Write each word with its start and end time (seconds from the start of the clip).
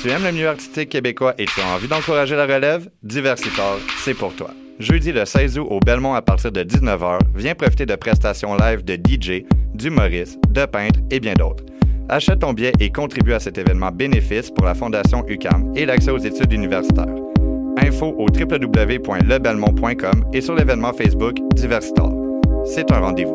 Tu 0.00 0.08
aimes 0.10 0.22
le 0.22 0.30
milieu 0.30 0.48
artistique 0.48 0.90
québécois 0.90 1.34
et 1.38 1.46
tu 1.46 1.60
as 1.60 1.74
envie 1.74 1.88
d'encourager 1.88 2.36
la 2.36 2.46
relève? 2.46 2.88
Diversitor, 3.02 3.80
c'est 4.04 4.14
pour 4.14 4.32
toi. 4.32 4.50
Jeudi 4.78 5.10
le 5.10 5.24
16 5.24 5.58
août 5.58 5.66
au 5.68 5.80
Belmont 5.80 6.14
à 6.14 6.22
partir 6.22 6.52
de 6.52 6.62
19h, 6.62 7.18
viens 7.34 7.56
profiter 7.56 7.84
de 7.84 7.96
prestations 7.96 8.54
live 8.54 8.84
de 8.84 8.94
DJ, 8.94 9.42
d'humoristes, 9.74 10.38
de 10.50 10.66
peintres 10.66 11.00
et 11.10 11.18
bien 11.18 11.34
d'autres. 11.34 11.64
Achète 12.08 12.38
ton 12.38 12.52
billet 12.52 12.70
et 12.78 12.90
contribue 12.90 13.32
à 13.32 13.40
cet 13.40 13.58
événement 13.58 13.90
bénéfice 13.90 14.52
pour 14.52 14.66
la 14.66 14.74
Fondation 14.74 15.24
UCAM 15.26 15.72
et 15.74 15.84
l'accès 15.84 16.12
aux 16.12 16.18
études 16.18 16.52
universitaires. 16.52 17.12
Info 17.82 18.14
au 18.18 18.26
www.lebelmont.com 18.26 20.26
et 20.32 20.40
sur 20.40 20.54
l'événement 20.54 20.92
Facebook 20.92 21.38
Diversitor. 21.56 22.12
C'est 22.64 22.92
un 22.92 23.00
rendez-vous. 23.00 23.34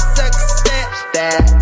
that. 1.13 1.61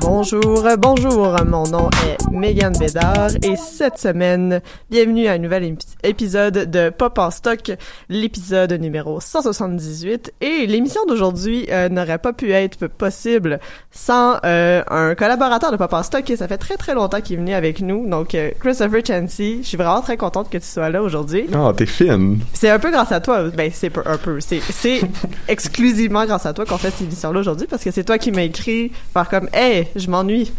Bonjour, 0.00 0.66
bonjour, 0.78 1.36
mon 1.46 1.64
nom 1.64 1.90
est 2.06 2.16
Megan 2.32 2.72
Bédard 2.78 3.28
et 3.42 3.54
cette 3.56 3.98
semaine, 3.98 4.60
bienvenue 4.90 5.26
à 5.28 5.32
un 5.32 5.38
nouvel 5.38 5.64
épi- 5.64 5.86
épisode 6.02 6.70
de 6.70 6.88
Pop 6.90 7.18
en 7.18 7.30
stock, 7.30 7.72
l'épisode 8.08 8.72
numéro 8.72 9.20
178 9.20 10.32
et 10.40 10.66
l'émission 10.66 11.02
d'aujourd'hui 11.06 11.66
euh, 11.70 11.88
n'aurait 11.90 12.18
pas 12.18 12.32
pu 12.32 12.50
être 12.52 12.86
possible 12.88 13.60
sans 13.92 14.38
euh, 14.44 14.82
un 14.88 15.14
collaborateur 15.14 15.70
de 15.70 15.76
Pop 15.76 15.92
en 15.92 16.02
stock 16.02 16.28
et 16.30 16.36
ça 16.36 16.48
fait 16.48 16.58
très 16.58 16.76
très 16.76 16.94
longtemps 16.94 17.20
qu'il 17.20 17.36
est 17.36 17.40
venu 17.40 17.52
avec 17.54 17.80
nous, 17.80 18.08
donc 18.08 18.34
euh, 18.34 18.50
Christopher 18.58 19.02
Chancy, 19.06 19.58
je 19.62 19.68
suis 19.68 19.76
vraiment 19.76 20.00
très 20.00 20.16
contente 20.16 20.48
que 20.50 20.58
tu 20.58 20.66
sois 20.66 20.88
là 20.88 21.02
aujourd'hui. 21.02 21.46
Ah, 21.54 21.72
t'es 21.76 21.86
fine. 21.86 22.40
C'est 22.54 22.70
un 22.70 22.78
peu 22.78 22.90
grâce 22.90 23.12
à 23.12 23.20
toi, 23.20 23.42
ben 23.50 23.70
c'est 23.72 23.92
un 24.06 24.16
peu, 24.16 24.40
c'est 24.40 24.60
c'est 24.60 25.00
exclusivement 25.48 26.24
grâce 26.24 26.46
à 26.46 26.52
toi 26.54 26.64
qu'on 26.64 26.78
fait 26.78 26.90
cette 26.90 27.02
émission 27.02 27.32
là 27.32 27.40
aujourd'hui 27.40 27.66
parce 27.68 27.84
que 27.84 27.90
c'est 27.90 28.04
toi 28.04 28.18
qui 28.18 28.32
m'as 28.32 28.42
écrit 28.42 28.90
par 29.12 29.28
comme 29.28 29.48
hey, 29.52 29.88
je 29.96 30.10
m'ennuie. 30.10 30.52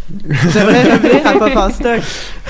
J'aimerais 0.51 0.83
revenir 0.83 1.25
à 1.25 1.33
Pop 1.33 1.55
en 1.55 1.69
stock. 1.69 2.01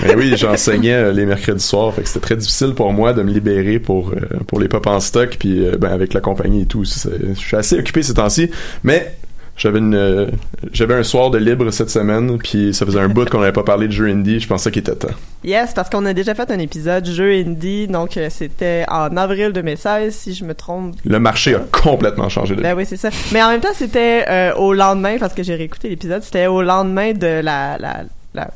Ben 0.01 0.17
oui, 0.17 0.33
j'enseignais 0.35 0.93
euh, 0.93 1.11
les 1.11 1.25
mercredis 1.25 1.63
soirs, 1.63 1.93
fait 1.93 2.01
que 2.03 2.07
c'était 2.07 2.19
très 2.19 2.35
difficile 2.35 2.73
pour 2.73 2.91
moi 2.93 3.13
de 3.13 3.21
me 3.21 3.31
libérer 3.31 3.79
pour 3.79 4.11
euh, 4.11 4.59
les 4.59 4.67
pop 4.67 4.85
en 4.87 4.99
stock 4.99 5.37
puis 5.39 5.65
euh, 5.65 5.77
ben 5.77 5.91
avec 5.91 6.13
la 6.13 6.21
compagnie 6.21 6.61
et 6.63 6.65
tout, 6.65 6.83
je 6.83 7.33
suis 7.35 7.55
assez 7.55 7.77
occupé 7.77 8.03
ces 8.03 8.13
temps-ci, 8.13 8.49
mais 8.83 9.15
j'avais 9.61 9.77
une 9.79 9.94
euh, 9.94 10.25
j'avais 10.73 10.95
un 10.95 11.03
soir 11.03 11.29
de 11.29 11.38
libre 11.38 11.69
cette 11.72 11.89
semaine, 11.91 12.38
puis 12.39 12.73
ça 12.73 12.83
faisait 12.85 12.99
un 12.99 13.07
bout 13.09 13.29
qu'on 13.29 13.39
n'avait 13.41 13.51
pas 13.51 13.63
parlé 13.63 13.88
de 13.88 13.91
jeux 13.94 14.07
indie, 14.07 14.39
je 14.39 14.47
pensais 14.47 14.72
qu'il 14.72 14.79
était 14.81 14.95
temps. 14.95 15.13
Yes, 15.44 15.73
parce 15.73 15.89
qu'on 15.89 16.05
a 16.07 16.13
déjà 16.13 16.33
fait 16.33 16.49
un 16.49 16.57
épisode 16.59 17.05
jeu 17.05 17.31
indie, 17.31 17.88
donc 17.88 18.17
euh, 18.17 18.27
c'était 18.31 18.85
en 18.89 19.16
avril 19.17 19.53
2016 19.53 20.13
si 20.16 20.33
je 20.33 20.44
me 20.45 20.55
trompe. 20.55 20.95
Le 21.05 21.19
marché 21.19 21.53
a 21.55 21.59
complètement 21.59 22.27
changé 22.29 22.55
de 22.55 22.61
Ben 22.61 22.75
oui, 22.75 22.85
c'est 22.88 22.97
ça. 22.97 23.09
Mais 23.31 23.41
en 23.44 23.49
même 23.49 23.61
temps, 23.61 23.73
c'était 23.75 24.25
euh, 24.29 24.53
au 24.55 24.73
lendemain 24.73 25.17
parce 25.19 25.33
que 25.33 25.44
j'ai 25.44 25.55
réécouté 25.55 25.89
l'épisode, 25.89 26.23
c'était 26.23 26.47
au 26.47 26.61
lendemain 26.63 27.13
de 27.13 27.28
la 27.41 27.78
la 27.78 28.03
la 28.33 28.49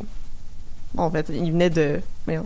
en 0.97 1.11
fait, 1.11 1.29
il 1.33 1.51
venait 1.51 1.69
de 1.69 1.99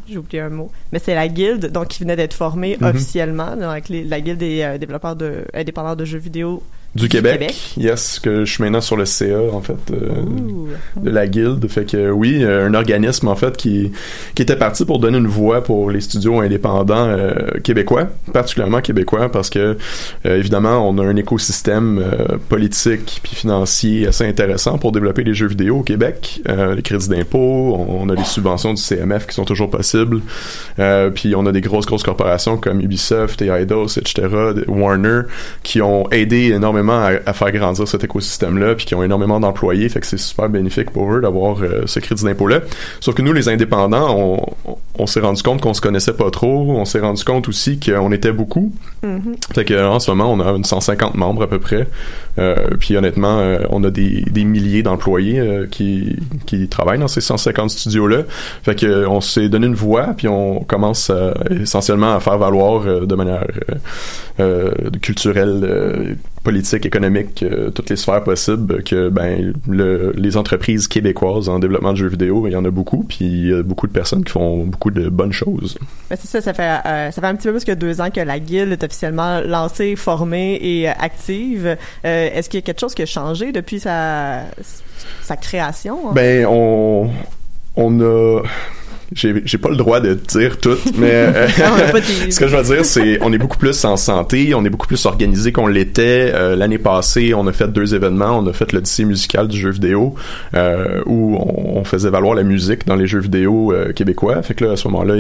j'ai 0.10 0.18
oublié 0.18 0.42
un 0.42 0.50
mot. 0.50 0.70
Mais 0.92 1.00
c'est 1.00 1.16
la 1.16 1.28
guilde, 1.30 1.72
donc 1.72 1.88
qui 1.88 2.02
venait 2.04 2.18
d'être 2.18 2.34
formée 2.34 2.78
Mhm. 2.82 2.88
officiellement, 2.90 3.52
donc, 3.56 3.64
avec 3.72 3.88
les- 3.90 4.04
la 4.04 4.20
guilde 4.20 4.40
des 4.40 4.62
euh, 4.62 4.78
développeurs 4.78 5.16
de, 5.16 5.46
indépendants 5.54 5.96
de 5.96 6.04
jeux 6.04 6.18
vidéo 6.18 6.62
Du 6.96 7.08
Québec, 7.08 7.40
Québec. 7.40 7.56
yes, 7.78 8.20
que 8.20 8.46
je 8.46 8.52
suis 8.52 8.64
maintenant 8.64 8.82
sur 8.82 8.98
le 8.98 9.06
CA 9.06 9.38
en 9.54 9.62
fait 9.62 9.78
euh, 9.92 10.24
de 10.96 11.10
la 11.12 11.28
guilde, 11.28 11.68
fait 11.70 11.86
que 11.86 12.10
oui, 12.10 12.44
euh, 12.44 12.68
un 12.68 12.74
organisme 12.74 13.28
en 13.28 13.36
fait 13.36 13.56
qui 13.58 13.92
qui 14.34 14.42
était 14.42 14.56
parti 14.56 14.86
pour 14.86 14.98
donner 14.98 15.20
une 15.20 15.28
voix 15.28 15.64
pour 15.64 15.92
les 15.92 16.02
studios 16.02 16.40
indépendants 16.42 17.06
euh, 17.08 17.32
québécois, 17.64 18.08
particulièrement 18.34 18.82
québécois 18.82 19.30
parce 19.32 19.52
que 19.52 19.78
euh, 20.26 20.38
évidemment 20.40 20.90
on 20.90 20.98
a 20.98 21.04
un 21.04 21.16
écosystème 21.16 22.00
euh, 22.00 22.38
politique 22.50 23.20
puis 23.22 23.36
financier 23.36 24.08
assez 24.08 24.28
intéressant 24.28 24.80
pour 24.80 24.92
développer 24.92 25.24
les 25.24 25.36
jeux 25.36 25.48
vidéo 25.48 25.78
au 25.78 25.84
Québec, 25.84 26.42
Euh, 26.50 26.74
les 26.74 26.82
crédits 26.82 27.10
d'impôt, 27.10 27.38
on, 27.78 28.02
on 28.02 28.10
a 28.10 28.16
les 28.16 28.24
subventions 28.24 28.74
du 28.74 28.82
CMF 28.82 29.28
qui 29.28 29.36
sont 29.36 29.46
toujours 29.46 29.70
possibles, 29.70 30.22
Euh, 30.80 31.12
puis 31.12 31.36
on 31.36 31.46
a 31.46 31.52
des 31.52 31.62
grosses 31.62 31.86
grosses 31.86 32.04
corporations 32.04 32.58
comme 32.58 32.82
Ubisoft 32.82 33.44
et 33.44 33.50
Eidos, 33.50 33.90
etc., 34.00 34.28
Warner 34.68 35.22
qui 35.62 35.84
ont 35.84 36.10
aidé 36.10 36.52
énormément 36.52 36.79
à, 36.88 37.12
à 37.26 37.34
faire 37.34 37.52
grandir 37.52 37.88
cet 37.88 38.04
écosystème-là, 38.04 38.76
puis 38.76 38.86
qui 38.86 38.96
ont 38.96 39.04
énormément 39.04 39.40
d'employés, 39.40 39.90
fait 39.90 40.00
que 40.00 40.08
c'est 40.08 40.18
super 40.18 40.50
bénéfique 40.50 40.92
pour 40.92 41.14
eux 41.14 41.22
d'avoir 41.22 41.62
euh, 41.62 41.84
ce 41.86 42.00
crédit 42.00 42.24
d'impôt-là. 42.24 42.62
Sauf 43.00 43.16
que 43.16 43.22
nous, 43.22 43.34
les 43.34 43.50
indépendants, 43.50 44.16
on, 44.18 44.78
on 45.00 45.08
s'est 45.08 45.22
rendu 45.22 45.42
compte 45.42 45.62
qu'on 45.62 45.74
se 45.74 45.82
connaissait 45.82 46.14
pas 46.14 46.30
trop. 46.30 46.72
On 46.72 46.86
s'est 46.86 47.00
rendu 47.00 47.24
compte 47.24 47.48
aussi 47.48 47.80
qu'on 47.80 48.12
était 48.12 48.32
beaucoup. 48.32 48.72
Mm-hmm. 49.04 49.54
Fait 49.56 49.66
que 49.66 49.88
en 49.88 50.00
ce 50.00 50.12
moment, 50.12 50.32
on 50.32 50.40
a 50.40 50.52
une 50.52 50.64
150 50.64 51.16
membres 51.16 51.44
à 51.44 51.48
peu 51.48 51.60
près. 51.60 51.88
Euh, 52.40 52.56
puis 52.80 52.96
honnêtement, 52.96 53.40
euh, 53.40 53.60
on 53.70 53.84
a 53.84 53.92
des, 53.92 54.22
des 54.32 54.46
milliers 54.46 54.84
d'employés 54.84 55.40
euh, 55.40 55.68
qui, 55.70 56.16
qui 56.46 56.68
travaillent 56.68 57.00
dans 57.00 57.08
ces 57.08 57.22
150 57.22 57.70
studios-là. 57.70 58.24
Fait 58.64 58.76
que 58.76 59.06
on 59.08 59.22
s'est 59.22 59.50
donné 59.50 59.68
une 59.68 59.76
voix, 59.76 60.14
puis 60.16 60.28
on 60.28 60.62
commence 60.62 61.12
essentiellement 61.50 62.16
à 62.16 62.20
faire 62.20 62.38
valoir 62.38 63.06
de 63.06 63.16
manière 63.16 63.46
culturelle, 65.02 66.18
politique, 66.44 66.86
économique, 66.86 67.44
toutes 67.76 67.90
les 67.90 67.98
sphères 67.98 68.24
possibles 68.24 68.84
que 68.84 69.10
ben 69.10 69.54
le, 69.68 70.14
les 70.16 70.38
entreprises 70.38 70.88
québécoises 70.88 71.50
en 71.50 71.60
développement 71.60 71.92
de 71.92 71.98
jeux 71.98 72.08
vidéo, 72.08 72.48
il 72.48 72.54
y 72.54 72.56
en 72.56 72.64
a 72.64 72.72
beaucoup, 72.72 73.04
puis 73.04 73.26
il 73.26 73.50
y 73.50 73.54
a 73.54 73.62
beaucoup 73.62 73.88
de 73.88 73.92
personnes 73.92 74.24
qui 74.24 74.32
font 74.32 74.66
beaucoup 74.66 74.92
de 74.92 75.10
bonnes 75.10 75.34
choses. 75.34 75.78
Ben, 76.10 76.18
c'est 76.20 76.28
ça, 76.28 76.42
ça 76.42 76.54
fait, 76.54 77.12
ça 77.12 77.22
fait 77.22 77.28
un 77.28 77.36
petit 77.36 77.48
peu 77.48 77.54
plus 77.54 77.66
que 77.66 77.74
deux 77.74 78.00
ans 78.00 78.10
que 78.10 78.22
la 78.22 78.40
guilde 78.40 78.72
est 78.72 78.84
officiellement 78.84 79.42
lancée, 79.42 79.96
formée 79.96 80.58
et 80.62 80.88
active. 80.88 81.78
Est-ce 82.34 82.50
qu'il 82.50 82.60
y 82.60 82.64
a 82.64 82.66
quelque 82.66 82.80
chose 82.80 82.96
qui 82.96 83.02
a 83.02 83.06
changé 83.06 83.52
depuis 83.52 83.80
sa, 83.80 84.46
création? 85.42 86.12
Ben 86.14 86.46
on 86.46 88.02
a 88.02 88.42
j'ai 89.14 89.58
pas 89.58 89.70
le 89.70 89.76
droit 89.76 90.00
de 90.00 90.14
dire 90.14 90.60
tout, 90.60 90.78
mais 90.98 91.12
euh, 91.12 91.48
ce 92.30 92.40
que 92.40 92.48
je 92.48 92.56
veux 92.56 92.76
dire, 92.76 92.86
c'est 92.86 93.20
on 93.22 93.34
est 93.34 93.38
beaucoup 93.38 93.58
plus 93.58 93.84
en 93.86 93.98
santé, 93.98 94.54
on 94.54 94.64
est 94.66 94.70
beaucoup 94.70 94.88
plus 94.88 95.06
organisé 95.06 95.52
qu'on 95.52 95.68
l'était. 95.68 96.32
Euh, 96.34 96.56
L'année 96.56 96.78
passée, 96.78 97.34
on 97.34 97.48
a 97.48 97.52
fait 97.52 97.68
deux 97.68 97.96
événements. 97.96 98.40
On 98.40 98.48
a 98.48 98.54
fait 98.54 98.72
l'Odyssée 98.72 99.06
musicale 99.06 99.48
du 99.48 99.58
jeu 99.58 99.72
vidéo, 99.72 100.16
euh, 100.56 101.02
où 101.06 101.38
on, 101.38 101.80
on 101.80 101.84
faisait 101.84 102.10
valoir 102.10 102.36
la 102.36 102.44
musique 102.44 102.86
dans 102.86 102.96
les 102.96 103.08
jeux 103.08 103.20
vidéo 103.20 103.74
québécois. 103.96 104.42
Fait 104.44 104.54
que 104.54 104.66
là, 104.66 104.74
à 104.74 104.76
ce 104.76 104.88
moment-là, 104.88 105.16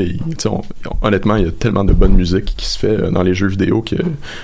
honnêtement, 1.02 1.36
il 1.36 1.46
y 1.46 1.48
a 1.48 1.52
tellement 1.52 1.84
de 1.84 1.94
bonne 1.94 2.14
musique 2.14 2.54
qui 2.58 2.66
se 2.66 2.78
fait 2.78 3.12
dans 3.12 3.24
les 3.24 3.34
jeux 3.34 3.48
vidéo 3.48 3.82
que, 3.82 3.96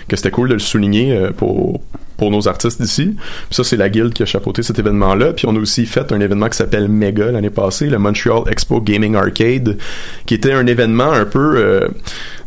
que 0.07 0.15
c'était 0.15 0.31
cool 0.31 0.49
de 0.49 0.53
le 0.53 0.59
souligner 0.59 1.29
pour 1.37 1.81
pour 2.17 2.31
nos 2.31 2.47
artistes 2.47 2.81
d'ici. 2.81 3.15
Puis 3.15 3.55
ça, 3.55 3.63
c'est 3.63 3.77
la 3.77 3.89
guilde 3.89 4.13
qui 4.13 4.23
a 4.23 4.25
chapeauté 4.25 4.63
cet 4.63 4.79
événement-là. 4.79 5.33
Puis 5.33 5.45
on 5.47 5.55
a 5.55 5.59
aussi 5.59 5.85
fait 5.85 6.11
un 6.11 6.19
événement 6.19 6.49
qui 6.49 6.57
s'appelle 6.57 6.87
Mega 6.87 7.31
l'année 7.31 7.49
passée, 7.49 7.87
le 7.87 7.97
Montreal 7.97 8.43
Expo 8.49 8.81
Gaming 8.81 9.15
Arcade, 9.15 9.34
qui 9.35 10.33
était 10.33 10.53
un 10.53 10.65
événement 10.67 11.11
un 11.11 11.25
peu... 11.25 11.57
euh, 11.57 11.87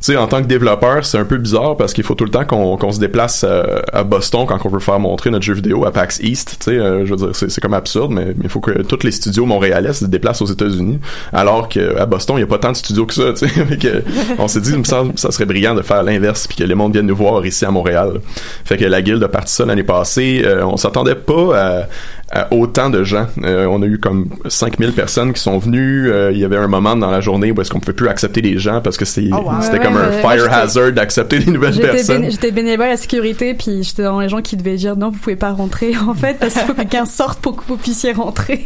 tu 0.01 0.13
sais, 0.13 0.17
en 0.17 0.29
tant 0.29 0.43
que 0.43 0.47
développeur, 0.47 1.05
c'est 1.05 1.19
un 1.19 1.25
peu 1.25 1.39
bizarre 1.39 1.77
parce 1.77 1.93
qu'il 1.93 2.05
faut 2.05 2.15
tout 2.15 2.25
le 2.25 2.31
temps 2.31 2.45
qu'on 2.45 2.93
se 2.93 3.01
déplace 3.01 3.45
euh, 3.47 3.81
à 3.93 4.05
Boston 4.05 4.47
quand 4.47 4.59
on 4.65 4.69
veut 4.69 4.79
faire 4.79 5.01
montrer 5.01 5.31
notre 5.31 5.45
jeu 5.45 5.55
vidéo 5.55 5.85
à 5.87 5.91
PAX 5.91 6.21
East. 6.23 6.59
Tu 6.61 6.71
sais, 6.71 6.79
euh, 6.79 7.05
je 7.05 7.15
veux 7.15 7.17
dire, 7.17 7.31
c'est 7.35 7.61
comme 7.61 7.75
absurde, 7.75 8.13
mais 8.13 8.33
il 8.41 8.49
faut 8.49 8.61
que 8.61 8.83
tous 8.83 9.03
les 9.03 9.11
studios 9.11 9.45
montréalais 9.45 9.93
se 9.93 10.05
déplacent 10.05 10.41
aux 10.41 10.47
États-Unis, 10.47 11.01
alors 11.33 11.69
qu'à 11.69 12.07
Boston, 12.07 12.37
il 12.37 12.41
y 12.41 12.45
a 12.45 12.47
pas 12.47 12.59
tant 12.59 12.71
de 12.71 12.77
studios 12.77 13.07
que 13.07 13.15
ça. 13.15 13.33
Tu 13.39 13.49
sais, 13.49 14.05
on 14.39 14.49
s'est 14.49 14.61
dit, 14.61 14.73
que 14.81 14.89
ça 14.89 15.31
serait 15.31 15.45
brillant 15.45 15.75
de 15.75 15.83
faire 15.83 16.03
l'inverse, 16.03 16.47
puis 16.47 16.57
que 16.57 16.65
les 16.65 16.75
mondes 16.75 16.93
viennent 16.93 17.07
nous 17.07 17.17
voir 17.17 17.45
ici 17.45 17.65
à 17.65 17.71
Montréal. 17.71 18.21
Fait 18.65 18.77
que 18.77 18.85
la 18.85 19.03
guilde 19.03 19.23
a 19.23 19.29
parti 19.29 19.53
ça 19.53 19.65
l'année 19.65 19.83
passée. 19.83 20.43
Euh, 20.45 20.65
on 20.65 20.77
s'attendait 20.77 21.15
pas 21.15 21.57
à, 21.57 21.87
à 22.31 22.53
autant 22.53 22.91
de 22.91 23.05
gens. 23.05 23.27
Euh, 23.43 23.67
on 23.71 23.81
a 23.83 23.87
eu 23.87 23.99
comme 23.99 24.29
5000 24.49 24.93
personnes 24.93 25.33
qui 25.33 25.41
sont 25.41 25.59
venues. 25.59 26.11
Euh, 26.11 26.31
il 26.31 26.39
y 26.39 26.45
avait 26.45 26.57
un 26.59 26.69
moment 26.69 26.95
dans 26.95 27.11
la 27.11 27.21
journée 27.21 27.53
où 27.53 27.61
est-ce 27.61 27.71
qu'on 27.71 27.81
pouvait 27.81 27.95
plus 27.95 28.09
accepter 28.09 28.41
les 28.43 28.59
gens 28.59 28.81
parce 28.83 28.97
que 28.99 29.05
c'était 29.05 29.31
Oh, 29.33 29.37
wow. 29.45 29.53
c'était 29.63 29.79
Ouais, 29.79 29.85
comme 29.85 29.95
ouais, 29.97 30.03
un 30.03 30.11
ouais, 30.11 30.21
fire 30.39 30.53
hazard 30.53 30.93
d'accepter 30.93 31.39
des 31.39 31.51
nouvelles 31.51 31.79
personnes. 31.81 32.23
béné- 32.23 32.31
j'étais 32.31 32.51
bénévole 32.51 32.87
à 32.87 32.91
la 32.91 32.97
sécurité, 32.99 33.55
puis 33.55 33.83
j'étais 33.83 34.03
dans 34.03 34.21
les 34.21 34.29
gens 34.29 34.43
qui 34.43 34.57
devaient 34.57 34.77
dire 34.77 34.97
non, 34.97 35.11
vous 35.11 35.19
pouvez 35.19 35.37
pas 35.37 35.53
rentrer 35.53 35.95
en 35.97 36.15
fait, 36.15 36.39
parce 36.39 36.53
qu'il 36.53 36.63
faut 36.63 36.73
que 36.75 36.79
quelqu'un 36.79 37.07
sorte 37.07 37.41
pour 37.41 37.57
que 37.57 37.63
vous 37.67 37.77
puissiez 37.77 38.13
rentrer. 38.13 38.63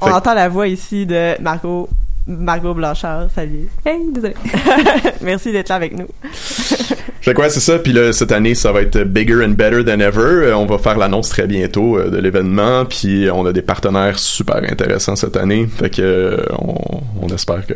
On 0.00 0.10
entend 0.10 0.34
la 0.34 0.48
voix 0.48 0.68
ici 0.68 1.06
de 1.06 1.40
Margot, 1.42 1.88
Margot 2.26 2.74
Blanchard. 2.74 3.30
Salut. 3.34 3.68
hey, 3.84 4.10
désolé. 4.12 4.34
Merci 5.20 5.52
d'être 5.52 5.68
là 5.68 5.76
avec 5.76 5.96
nous. 5.96 6.08
Que 7.34 7.40
ouais, 7.40 7.50
c'est 7.50 7.60
ça. 7.60 7.80
Puis 7.80 7.92
là, 7.92 8.12
cette 8.12 8.30
année, 8.30 8.54
ça 8.54 8.70
va 8.70 8.82
être 8.82 9.02
bigger 9.02 9.44
and 9.44 9.50
better 9.50 9.84
than 9.84 9.98
ever. 9.98 10.46
Euh, 10.46 10.56
on 10.56 10.64
va 10.64 10.78
faire 10.78 10.96
l'annonce 10.96 11.28
très 11.28 11.48
bientôt 11.48 11.98
euh, 11.98 12.08
de 12.08 12.18
l'événement. 12.18 12.84
Puis 12.84 13.28
on 13.32 13.44
a 13.46 13.52
des 13.52 13.62
partenaires 13.62 14.16
super 14.20 14.58
intéressants 14.58 15.16
cette 15.16 15.36
année. 15.36 15.66
Fait 15.66 15.90
que 15.90 16.02
euh, 16.02 16.36
on, 17.20 17.26
espère 17.34 17.66
que 17.66 17.74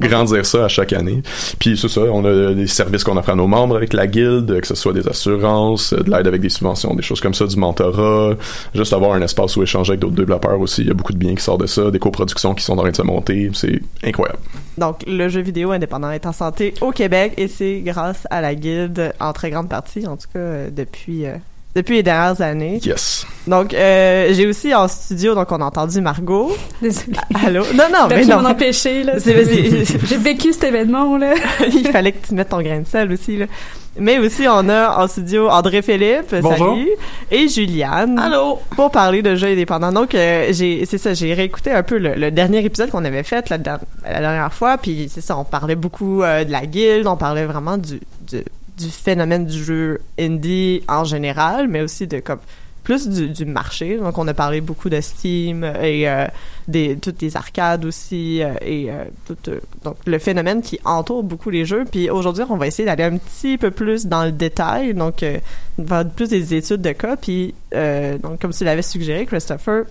grandir 0.00 0.46
ça 0.46 0.64
à 0.64 0.68
chaque 0.68 0.94
année. 0.94 1.22
Puis 1.58 1.76
c'est 1.76 1.88
ça, 1.88 2.00
on 2.00 2.24
a 2.24 2.54
des 2.54 2.66
services 2.66 3.04
qu'on 3.04 3.18
offre 3.18 3.28
à 3.28 3.34
nos 3.34 3.46
membres 3.46 3.76
avec 3.76 3.92
la 3.92 4.06
guilde, 4.06 4.60
que 4.60 4.66
ce 4.66 4.74
soit 4.74 4.94
des 4.94 5.06
assurances, 5.06 5.92
de 5.92 6.10
l'aide 6.10 6.26
avec 6.26 6.40
des 6.40 6.48
subventions, 6.48 6.94
des 6.94 7.02
choses 7.02 7.20
comme 7.20 7.34
ça, 7.34 7.46
du 7.46 7.56
mentorat, 7.56 8.34
juste 8.74 8.94
avoir 8.94 9.12
un 9.12 9.20
espace 9.20 9.54
où 9.58 9.62
échanger 9.62 9.90
avec 9.90 10.00
d'autres 10.00 10.16
développeurs 10.16 10.58
aussi. 10.58 10.80
Il 10.80 10.88
y 10.88 10.90
a 10.90 10.94
beaucoup 10.94 11.12
de 11.12 11.18
bien 11.18 11.34
qui 11.34 11.42
sort 11.42 11.58
de 11.58 11.66
ça, 11.66 11.90
des 11.90 11.98
coproductions 11.98 12.54
qui 12.54 12.64
sont 12.64 12.72
en 12.72 12.82
train 12.82 12.90
de 12.90 12.96
se 12.96 13.02
monter. 13.02 13.50
C'est 13.52 13.82
incroyable. 14.02 14.40
Donc, 14.78 15.02
le 15.06 15.28
jeu 15.28 15.40
vidéo 15.40 15.70
indépendant 15.70 16.10
est 16.10 16.26
en 16.26 16.32
santé 16.32 16.74
au 16.80 16.90
Québec 16.90 17.34
et 17.36 17.48
c'est 17.48 17.80
grâce 17.80 18.26
à 18.30 18.40
la 18.40 18.54
guilde 18.54 19.14
en 19.20 19.32
très 19.32 19.50
grande 19.50 19.68
partie, 19.68 20.06
en 20.06 20.16
tout 20.16 20.28
cas 20.32 20.38
euh, 20.38 20.70
depuis 20.70 21.26
euh, 21.26 21.36
depuis 21.76 21.96
les 21.96 22.02
dernières 22.02 22.40
années. 22.40 22.80
Yes. 22.82 23.26
Donc, 23.46 23.74
euh, 23.74 24.32
j'ai 24.32 24.46
aussi 24.46 24.74
en 24.74 24.88
studio, 24.88 25.34
donc 25.34 25.52
on 25.52 25.60
a 25.60 25.64
entendu 25.66 26.00
Margot. 26.00 26.56
Désolé. 26.80 27.18
Allô? 27.44 27.64
Non, 27.74 27.84
non, 27.92 28.08
mais 28.08 28.24
non. 28.24 28.40
m'en 28.40 28.48
empêcher, 28.48 29.04
là. 29.04 29.12
J'ai 29.24 30.16
vécu 30.16 30.54
cet 30.54 30.64
événement, 30.64 31.18
là. 31.18 31.34
Il 31.72 31.86
fallait 31.88 32.12
que 32.12 32.26
tu 32.26 32.34
mettes 32.34 32.48
ton 32.48 32.62
grain 32.62 32.80
de 32.80 32.86
sel 32.86 33.12
aussi, 33.12 33.36
là. 33.36 33.46
Mais 33.98 34.18
aussi, 34.18 34.46
on 34.48 34.68
a 34.70 35.02
en 35.02 35.06
studio 35.06 35.48
André 35.48 35.82
Philippe, 35.82 36.34
Bonjour. 36.40 36.76
salut, 36.76 36.88
et 37.30 37.48
Juliane. 37.48 38.18
Allô? 38.18 38.58
Pour 38.74 38.90
parler 38.90 39.20
de 39.22 39.34
jeux 39.36 39.48
indépendants. 39.48 39.92
Donc, 39.92 40.14
euh, 40.14 40.48
j'ai, 40.52 40.84
c'est 40.86 40.98
ça, 40.98 41.12
j'ai 41.12 41.34
réécouté 41.34 41.72
un 41.72 41.82
peu 41.82 41.98
le, 41.98 42.14
le 42.14 42.30
dernier 42.30 42.64
épisode 42.64 42.90
qu'on 42.90 43.04
avait 43.04 43.22
fait 43.22 43.50
la 43.50 43.58
dernière 43.58 44.52
fois, 44.52 44.78
puis 44.78 45.10
c'est 45.12 45.20
ça, 45.20 45.36
on 45.36 45.44
parlait 45.44 45.76
beaucoup 45.76 46.22
euh, 46.22 46.44
de 46.44 46.52
la 46.52 46.64
guilde, 46.64 47.06
on 47.06 47.16
parlait 47.16 47.44
vraiment 47.44 47.76
du, 47.76 48.00
du, 48.28 48.42
du 48.76 48.90
phénomène 48.90 49.46
du 49.46 49.62
jeu 49.62 50.00
indie 50.18 50.82
en 50.88 51.04
général, 51.04 51.68
mais 51.68 51.80
aussi 51.80 52.06
de 52.06 52.20
comme 52.20 52.40
plus 52.86 53.08
du, 53.08 53.44
marché. 53.46 53.96
Donc, 53.96 54.16
on 54.16 54.28
a 54.28 54.34
parlé 54.34 54.60
beaucoup 54.60 54.88
de 54.88 55.00
Steam 55.00 55.64
et 55.64 56.08
euh, 56.08 56.24
des 56.68 56.96
toutes 56.96 57.20
les 57.20 57.36
arcades 57.36 57.84
aussi 57.84 58.40
euh, 58.40 58.54
et 58.62 58.92
euh, 58.92 59.06
tout, 59.26 59.36
euh, 59.48 59.58
donc 59.82 59.96
le 60.06 60.20
phénomène 60.20 60.62
qui 60.62 60.78
entoure 60.84 61.24
beaucoup 61.24 61.50
les 61.50 61.64
jeux. 61.64 61.84
Puis 61.90 62.08
aujourd'hui, 62.10 62.44
on 62.48 62.56
va 62.56 62.68
essayer 62.68 62.86
d'aller 62.86 63.02
un 63.02 63.18
petit 63.18 63.58
peu 63.58 63.72
plus 63.72 64.06
dans 64.06 64.24
le 64.24 64.30
détail. 64.30 64.94
Donc, 64.94 65.24
euh, 65.24 65.40
faire 65.84 66.08
plus 66.08 66.28
des 66.28 66.54
études 66.54 66.80
de 66.80 66.92
cas. 66.92 67.16
Puis, 67.16 67.56
comme 67.72 68.52
tu 68.56 68.62
l'avais 68.62 68.82
suggéré, 68.82 69.26
Christopher. 69.26 69.82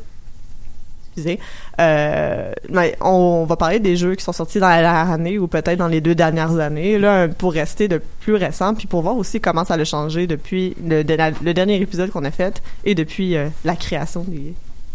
Euh, 1.79 2.51
mais 2.69 2.95
on 3.01 3.45
va 3.45 3.55
parler 3.55 3.79
des 3.79 3.95
jeux 3.95 4.15
qui 4.15 4.23
sont 4.23 4.33
sortis 4.33 4.59
dans 4.59 4.69
la 4.69 4.81
dernière 4.81 5.11
année 5.11 5.39
ou 5.39 5.47
peut-être 5.47 5.77
dans 5.77 5.87
les 5.87 6.01
deux 6.01 6.15
dernières 6.15 6.57
années, 6.59 6.97
là, 6.97 7.27
pour 7.27 7.53
rester 7.53 7.87
de 7.87 8.01
plus 8.21 8.35
récent, 8.35 8.73
puis 8.73 8.87
pour 8.87 9.01
voir 9.01 9.17
aussi 9.17 9.39
comment 9.39 9.65
ça 9.65 9.75
a 9.75 9.83
changé 9.83 10.27
depuis 10.27 10.75
le, 10.83 11.03
le 11.03 11.53
dernier 11.53 11.81
épisode 11.81 12.11
qu'on 12.11 12.23
a 12.23 12.31
fait 12.31 12.61
et 12.83 12.95
depuis 12.95 13.35
euh, 13.35 13.47
la 13.63 13.75
création 13.75 14.25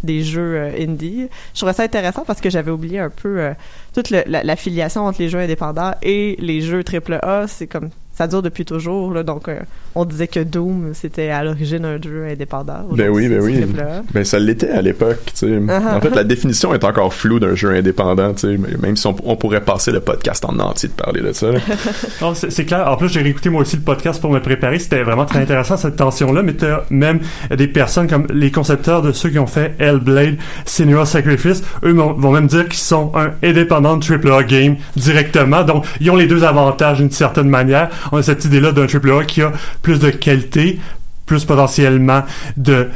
des, 0.02 0.22
jeux 0.22 0.56
euh, 0.56 0.82
indie. 0.82 1.28
Je 1.54 1.58
trouvais 1.58 1.72
ça 1.72 1.82
intéressant 1.82 2.24
parce 2.26 2.40
que 2.40 2.50
j'avais 2.50 2.70
oublié 2.70 2.98
un 2.98 3.10
peu 3.10 3.50
toute 3.94 4.10
la, 4.10 4.24
la 4.26 4.56
filiation 4.56 5.06
entre 5.06 5.20
les 5.20 5.28
jeux 5.28 5.38
indépendants 5.38 5.94
et 6.02 6.36
les 6.40 6.60
jeux 6.60 6.82
AAA. 6.82 7.46
C'est 7.48 7.66
comme 7.66 7.90
ça 8.12 8.26
dure 8.26 8.42
depuis 8.42 8.64
toujours. 8.64 9.12
Là, 9.12 9.22
donc, 9.22 9.48
euh, 9.48 9.58
on 9.94 10.04
disait 10.04 10.28
que 10.28 10.40
Doom, 10.40 10.90
c'était 10.92 11.30
à 11.30 11.42
l'origine 11.42 11.84
un 11.84 12.00
jeu 12.00 12.26
indépendant. 12.30 12.86
Ben 12.92 13.08
oui, 13.08 13.28
ben 13.28 13.40
oui. 13.40 13.64
Ben 14.12 14.24
ça 14.24 14.38
l'était 14.38 14.70
à 14.70 14.82
l'époque, 14.82 15.20
tu 15.26 15.32
sais. 15.34 15.46
Uh-huh. 15.46 15.96
En 15.96 16.00
fait, 16.00 16.14
la 16.14 16.24
définition 16.24 16.74
est 16.74 16.84
encore 16.84 17.14
floue 17.14 17.40
d'un 17.40 17.54
jeu 17.54 17.70
indépendant, 17.70 18.32
tu 18.34 18.40
sais. 18.40 18.58
mais 18.58 18.76
Même 18.80 18.96
si 18.96 19.06
on, 19.06 19.16
on 19.24 19.36
pourrait 19.36 19.62
passer 19.62 19.90
le 19.90 20.00
podcast 20.00 20.44
en 20.44 20.58
entier 20.58 20.88
de 20.88 20.94
parler 20.94 21.22
de 21.22 21.32
ça. 21.32 21.48
c'est 22.34 22.50
c'est 22.50 22.64
clair. 22.64 22.86
En 22.88 22.96
plus, 22.96 23.08
j'ai 23.08 23.22
réécouté 23.22 23.48
moi 23.48 23.62
aussi 23.62 23.76
le 23.76 23.82
podcast 23.82 24.20
pour 24.20 24.30
me 24.30 24.40
préparer. 24.40 24.78
C'était 24.78 25.02
vraiment 25.02 25.24
très 25.24 25.40
intéressant 25.40 25.76
cette 25.76 25.96
tension-là. 25.96 26.42
Mais 26.42 26.52
t'as 26.52 26.82
même 26.90 27.20
des 27.50 27.68
personnes 27.68 28.06
comme 28.06 28.26
les 28.32 28.50
concepteurs 28.50 29.02
de 29.02 29.12
ceux 29.12 29.30
qui 29.30 29.38
ont 29.38 29.46
fait 29.46 29.74
Hellblade, 29.78 30.36
Senior 30.66 31.06
Sacrifice. 31.06 31.62
Eux 31.84 31.92
vont 31.92 32.12
vont 32.12 32.32
même 32.32 32.46
dire 32.48 32.64
qu'ils 32.64 32.74
sont 32.74 33.12
un 33.14 33.32
indépendant 33.42 33.96
de 33.96 34.04
AAA 34.04 34.42
game 34.44 34.76
directement. 34.96 35.64
Donc, 35.64 35.86
ils 36.00 36.10
ont 36.10 36.16
les 36.16 36.26
deux 36.26 36.44
avantages 36.44 36.98
d'une 36.98 37.10
certaine 37.10 37.48
manière. 37.48 37.88
On 38.12 38.18
a 38.18 38.22
cette 38.22 38.44
idée-là 38.44 38.72
d'un 38.72 38.86
AAA 38.86 39.24
qui 39.24 39.42
a 39.42 39.52
plus 39.82 39.98
de 39.98 40.10
qualité, 40.10 40.78
plus 41.26 41.44
potentiellement 41.44 42.22
de 42.56 42.88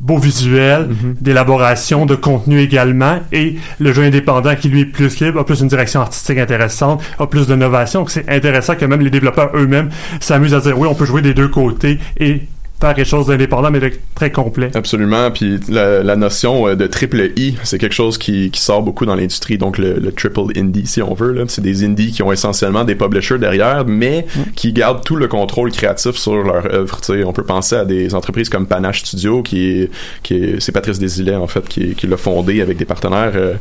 beaux 0.00 0.18
visuels, 0.18 0.88
d'élaboration, 1.20 2.04
de 2.04 2.14
contenu 2.14 2.60
également, 2.60 3.20
et 3.32 3.56
le 3.78 3.92
jeu 3.92 4.02
indépendant 4.02 4.56
qui 4.56 4.68
lui 4.68 4.82
est 4.82 4.86
plus 4.86 5.20
libre, 5.20 5.40
a 5.40 5.46
plus 5.46 5.60
une 5.60 5.68
direction 5.68 6.00
artistique 6.00 6.38
intéressante, 6.38 7.02
a 7.18 7.26
plus 7.26 7.46
d'innovation. 7.46 8.00
Donc 8.00 8.10
c'est 8.10 8.28
intéressant 8.28 8.74
que 8.74 8.84
même 8.84 9.00
les 9.00 9.10
développeurs 9.10 9.50
eux-mêmes 9.54 9.90
s'amusent 10.20 10.54
à 10.54 10.60
dire 10.60 10.78
oui, 10.78 10.88
on 10.90 10.94
peut 10.94 11.06
jouer 11.06 11.22
des 11.22 11.34
deux 11.34 11.48
côtés 11.48 11.98
et 12.18 12.42
faire 12.80 12.94
quelque 12.94 13.06
chose 13.06 13.26
d'indépendant 13.26 13.70
mais 13.70 13.80
de 13.80 13.92
très 14.14 14.30
complet. 14.30 14.70
Absolument. 14.74 15.30
Puis 15.30 15.58
la, 15.68 16.02
la 16.02 16.16
notion 16.16 16.68
euh, 16.68 16.74
de 16.74 16.86
triple 16.86 17.32
I, 17.36 17.56
c'est 17.62 17.78
quelque 17.78 17.94
chose 17.94 18.18
qui, 18.18 18.50
qui 18.50 18.60
sort 18.60 18.82
beaucoup 18.82 19.06
dans 19.06 19.14
l'industrie. 19.14 19.58
Donc 19.58 19.78
le, 19.78 19.94
le 19.94 20.12
triple 20.12 20.56
indie, 20.56 20.86
si 20.86 21.00
on 21.00 21.14
veut, 21.14 21.44
c'est 21.48 21.62
des 21.62 21.84
indies 21.84 22.12
qui 22.12 22.22
ont 22.22 22.32
essentiellement 22.32 22.84
des 22.84 22.94
publishers 22.94 23.38
derrière, 23.38 23.84
mais 23.86 24.26
qui 24.56 24.72
gardent 24.72 25.04
tout 25.04 25.16
le 25.16 25.28
contrôle 25.28 25.70
créatif 25.70 26.16
sur 26.16 26.34
leur 26.42 26.66
œuvre. 26.72 26.98
On 27.24 27.32
peut 27.32 27.44
penser 27.44 27.76
à 27.76 27.84
des 27.84 28.14
entreprises 28.14 28.48
comme 28.48 28.66
Panache 28.66 29.02
Studio, 29.02 29.42
qui 29.42 29.68
est, 29.70 29.90
qui 30.22 30.34
est, 30.34 30.60
c'est 30.60 30.72
Patrice 30.72 30.98
Desilets 30.98 31.36
en 31.36 31.46
fait 31.46 31.66
qui, 31.68 31.94
qui 31.94 32.06
l'a 32.06 32.16
fondé 32.16 32.60
avec 32.60 32.76
des 32.76 32.84
partenaires. 32.84 33.32
Euh, 33.34 33.54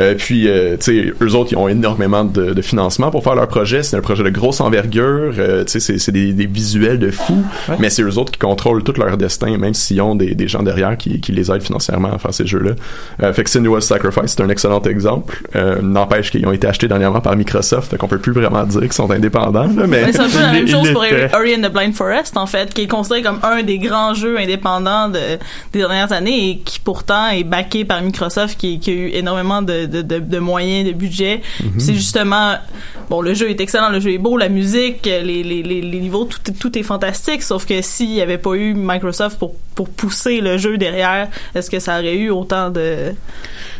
euh, 0.00 0.14
puis 0.16 0.48
euh, 0.48 0.76
tu 0.76 0.84
sais, 0.84 1.12
eux 1.22 1.34
autres, 1.34 1.52
ils 1.52 1.56
ont 1.56 1.68
énormément 1.68 2.24
de, 2.24 2.52
de 2.52 2.62
financement 2.62 3.10
pour 3.10 3.22
faire 3.22 3.36
leur 3.36 3.48
projet. 3.48 3.82
C'est 3.82 3.96
un 3.96 4.00
projet 4.00 4.24
de 4.24 4.30
grosse 4.30 4.60
envergure. 4.60 5.34
Tu 5.66 5.80
sais, 5.80 5.98
c'est, 5.98 6.12
des, 6.12 6.32
des 6.32 6.46
visuels 6.46 6.98
de 6.98 7.10
fou, 7.10 7.42
mais 7.78 7.90
c'est 7.90 8.02
eux 8.02 8.18
autres 8.18 8.32
qui 8.32 8.38
contrôlent 8.38 8.55
tout 8.56 8.92
leur 8.96 9.16
destin, 9.16 9.56
même 9.56 9.74
s'ils 9.74 10.00
ont 10.00 10.14
des, 10.14 10.34
des 10.34 10.48
gens 10.48 10.62
derrière 10.62 10.96
qui, 10.96 11.20
qui 11.20 11.32
les 11.32 11.50
aident 11.50 11.62
financièrement 11.62 12.12
à 12.12 12.18
faire 12.18 12.34
ces 12.34 12.46
jeux-là. 12.46 12.72
Euh, 13.22 13.32
fait 13.32 13.44
que 13.44 13.50
Senua's 13.50 13.84
Sacrifice, 13.84 14.34
c'est 14.36 14.42
un 14.42 14.48
excellent 14.48 14.82
exemple. 14.82 15.42
Euh, 15.54 15.80
N'empêche 15.82 16.30
qu'ils 16.30 16.46
ont 16.46 16.52
été 16.52 16.66
achetés 16.66 16.88
dernièrement 16.88 17.20
par 17.20 17.36
Microsoft, 17.36 17.90
fait 17.90 17.96
qu'on 17.96 18.08
peut 18.08 18.18
plus 18.18 18.32
vraiment 18.32 18.64
dire 18.64 18.80
qu'ils 18.80 18.92
sont 18.92 19.10
indépendants, 19.10 19.66
là, 19.66 19.86
mais... 19.86 20.04
Mais 20.06 20.12
c'est 20.12 20.20
un 20.20 20.28
peu 20.28 20.40
la 20.40 20.52
même 20.52 20.68
chose 20.68 20.90
pour. 20.92 21.02
Ori 21.02 21.54
and 21.54 21.68
the 21.68 21.72
Blind 21.72 21.94
Forest, 21.94 22.36
en 22.36 22.46
fait, 22.46 22.72
qui 22.74 22.82
est 22.82 22.86
considéré 22.86 23.22
comme 23.22 23.38
un 23.42 23.62
des 23.62 23.78
grands 23.78 24.14
jeux 24.14 24.38
indépendants 24.38 25.08
de, 25.08 25.18
des 25.72 25.78
dernières 25.78 26.12
années 26.12 26.50
et 26.50 26.58
qui 26.58 26.80
pourtant 26.80 27.28
est 27.28 27.44
backé 27.44 27.84
par 27.84 28.02
Microsoft, 28.02 28.58
qui, 28.58 28.78
qui 28.78 28.90
a 28.90 28.94
eu 28.94 29.08
énormément 29.14 29.62
de, 29.62 29.86
de, 29.86 30.02
de, 30.02 30.18
de 30.18 30.38
moyens, 30.38 30.86
de 30.88 30.92
budget. 30.92 31.42
Mhm. 31.62 31.78
C'est 31.78 31.94
justement, 31.94 32.54
bon, 33.10 33.20
le 33.20 33.34
jeu 33.34 33.50
est 33.50 33.60
excellent, 33.60 33.90
le 33.90 34.00
jeu 34.00 34.12
est 34.12 34.18
beau, 34.18 34.36
la 34.36 34.48
musique, 34.48 35.04
les, 35.04 35.22
les, 35.22 35.62
les, 35.62 35.80
les 35.80 36.00
niveaux, 36.00 36.24
tout, 36.24 36.52
tout 36.58 36.78
est 36.78 36.82
fantastique, 36.82 37.42
sauf 37.42 37.66
que 37.66 37.80
s'il 37.82 38.10
n'y 38.10 38.20
avait 38.20 38.38
pas 38.46 38.54
eu 38.54 38.74
Microsoft 38.74 39.38
pour, 39.38 39.54
pour 39.74 39.88
pousser 39.88 40.40
le 40.40 40.56
jeu 40.56 40.78
derrière, 40.78 41.28
est-ce 41.54 41.68
que 41.70 41.80
ça 41.80 41.98
aurait 41.98 42.14
eu 42.16 42.30
autant 42.30 42.70
de, 42.70 42.80
de, 42.80 43.14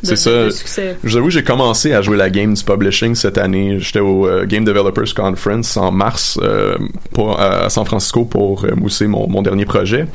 C'est 0.03 0.17
ça. 0.17 0.31
de- 0.31 0.45
de 0.47 0.51
succès? 0.51 0.97
Je 1.05 1.11
vous 1.11 1.17
avoue, 1.17 1.31
j'ai 1.31 1.45
commencé 1.45 1.93
à 1.93 2.03
jouer 2.03 2.17
la 2.17 2.31
game 2.31 2.53
du 2.55 2.65
publishing 2.65 3.15
cette 3.15 3.39
année. 3.39 3.79
J'étais 3.79 4.01
au 4.01 4.27
euh, 4.27 4.45
Game 4.45 4.65
Developers 4.65 5.15
Conference 5.15 5.77
en 5.77 5.93
mars 5.93 6.39
euh, 6.43 6.77
pour, 7.13 7.41
à 7.41 7.71
San 7.71 7.85
Francisco 7.85 8.25
pour 8.25 8.65
euh, 8.65 8.75
mousser 8.75 9.07
mon, 9.07 9.29
mon 9.29 9.43
dernier 9.43 9.65
projet. 9.65 10.07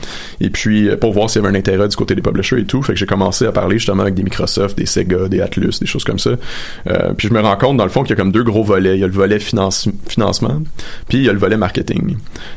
Et 0.41 0.49
puis, 0.49 0.89
pour 0.99 1.13
voir 1.13 1.29
s'il 1.29 1.41
y 1.41 1.45
avait 1.45 1.55
un 1.55 1.59
intérêt 1.59 1.87
du 1.87 1.95
côté 1.95 2.13
des 2.15 2.21
publishers 2.21 2.59
et 2.59 2.65
tout. 2.65 2.81
Fait 2.83 2.93
que 2.93 2.99
j'ai 2.99 3.05
commencé 3.05 3.45
à 3.45 3.51
parler 3.51 3.77
justement 3.77 4.03
avec 4.03 4.15
des 4.15 4.23
Microsoft, 4.23 4.77
des 4.77 4.85
Sega, 4.85 5.27
des 5.29 5.41
Atlus, 5.41 5.79
des 5.79 5.87
choses 5.87 6.03
comme 6.03 6.19
ça. 6.19 6.31
Euh, 6.87 7.13
puis 7.17 7.27
je 7.29 7.33
me 7.33 7.39
rends 7.39 7.55
compte, 7.57 7.77
dans 7.77 7.85
le 7.85 7.89
fond, 7.89 8.01
qu'il 8.03 8.09
y 8.11 8.13
a 8.13 8.15
comme 8.17 8.31
deux 8.31 8.43
gros 8.43 8.63
volets. 8.63 8.95
Il 8.97 8.99
y 8.99 9.03
a 9.03 9.07
le 9.07 9.13
volet 9.13 9.39
finance, 9.39 9.87
financement, 10.07 10.61
puis 11.07 11.19
il 11.19 11.23
y 11.23 11.29
a 11.29 11.33
le 11.33 11.39
volet 11.39 11.57
marketing. 11.57 12.09
Tu 12.09 12.15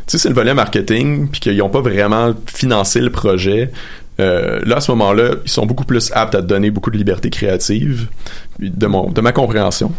sais, 0.08 0.18
c'est 0.18 0.28
le 0.28 0.34
volet 0.34 0.54
marketing, 0.54 1.28
puis 1.30 1.40
qu'ils 1.40 1.56
n'ont 1.58 1.68
pas 1.68 1.80
vraiment 1.84 2.32
financé 2.46 3.00
le 3.00 3.10
projet. 3.10 3.70
Euh, 4.20 4.60
là, 4.64 4.76
à 4.76 4.80
ce 4.80 4.90
moment-là, 4.92 5.36
ils 5.44 5.50
sont 5.50 5.66
beaucoup 5.66 5.84
plus 5.84 6.10
aptes 6.12 6.34
à 6.34 6.42
donner 6.42 6.70
beaucoup 6.70 6.90
de 6.90 6.96
liberté 6.96 7.30
créative, 7.30 8.08
de, 8.58 8.86
mon, 8.86 9.10
de 9.10 9.20
ma 9.20 9.32
compréhension. 9.32 9.92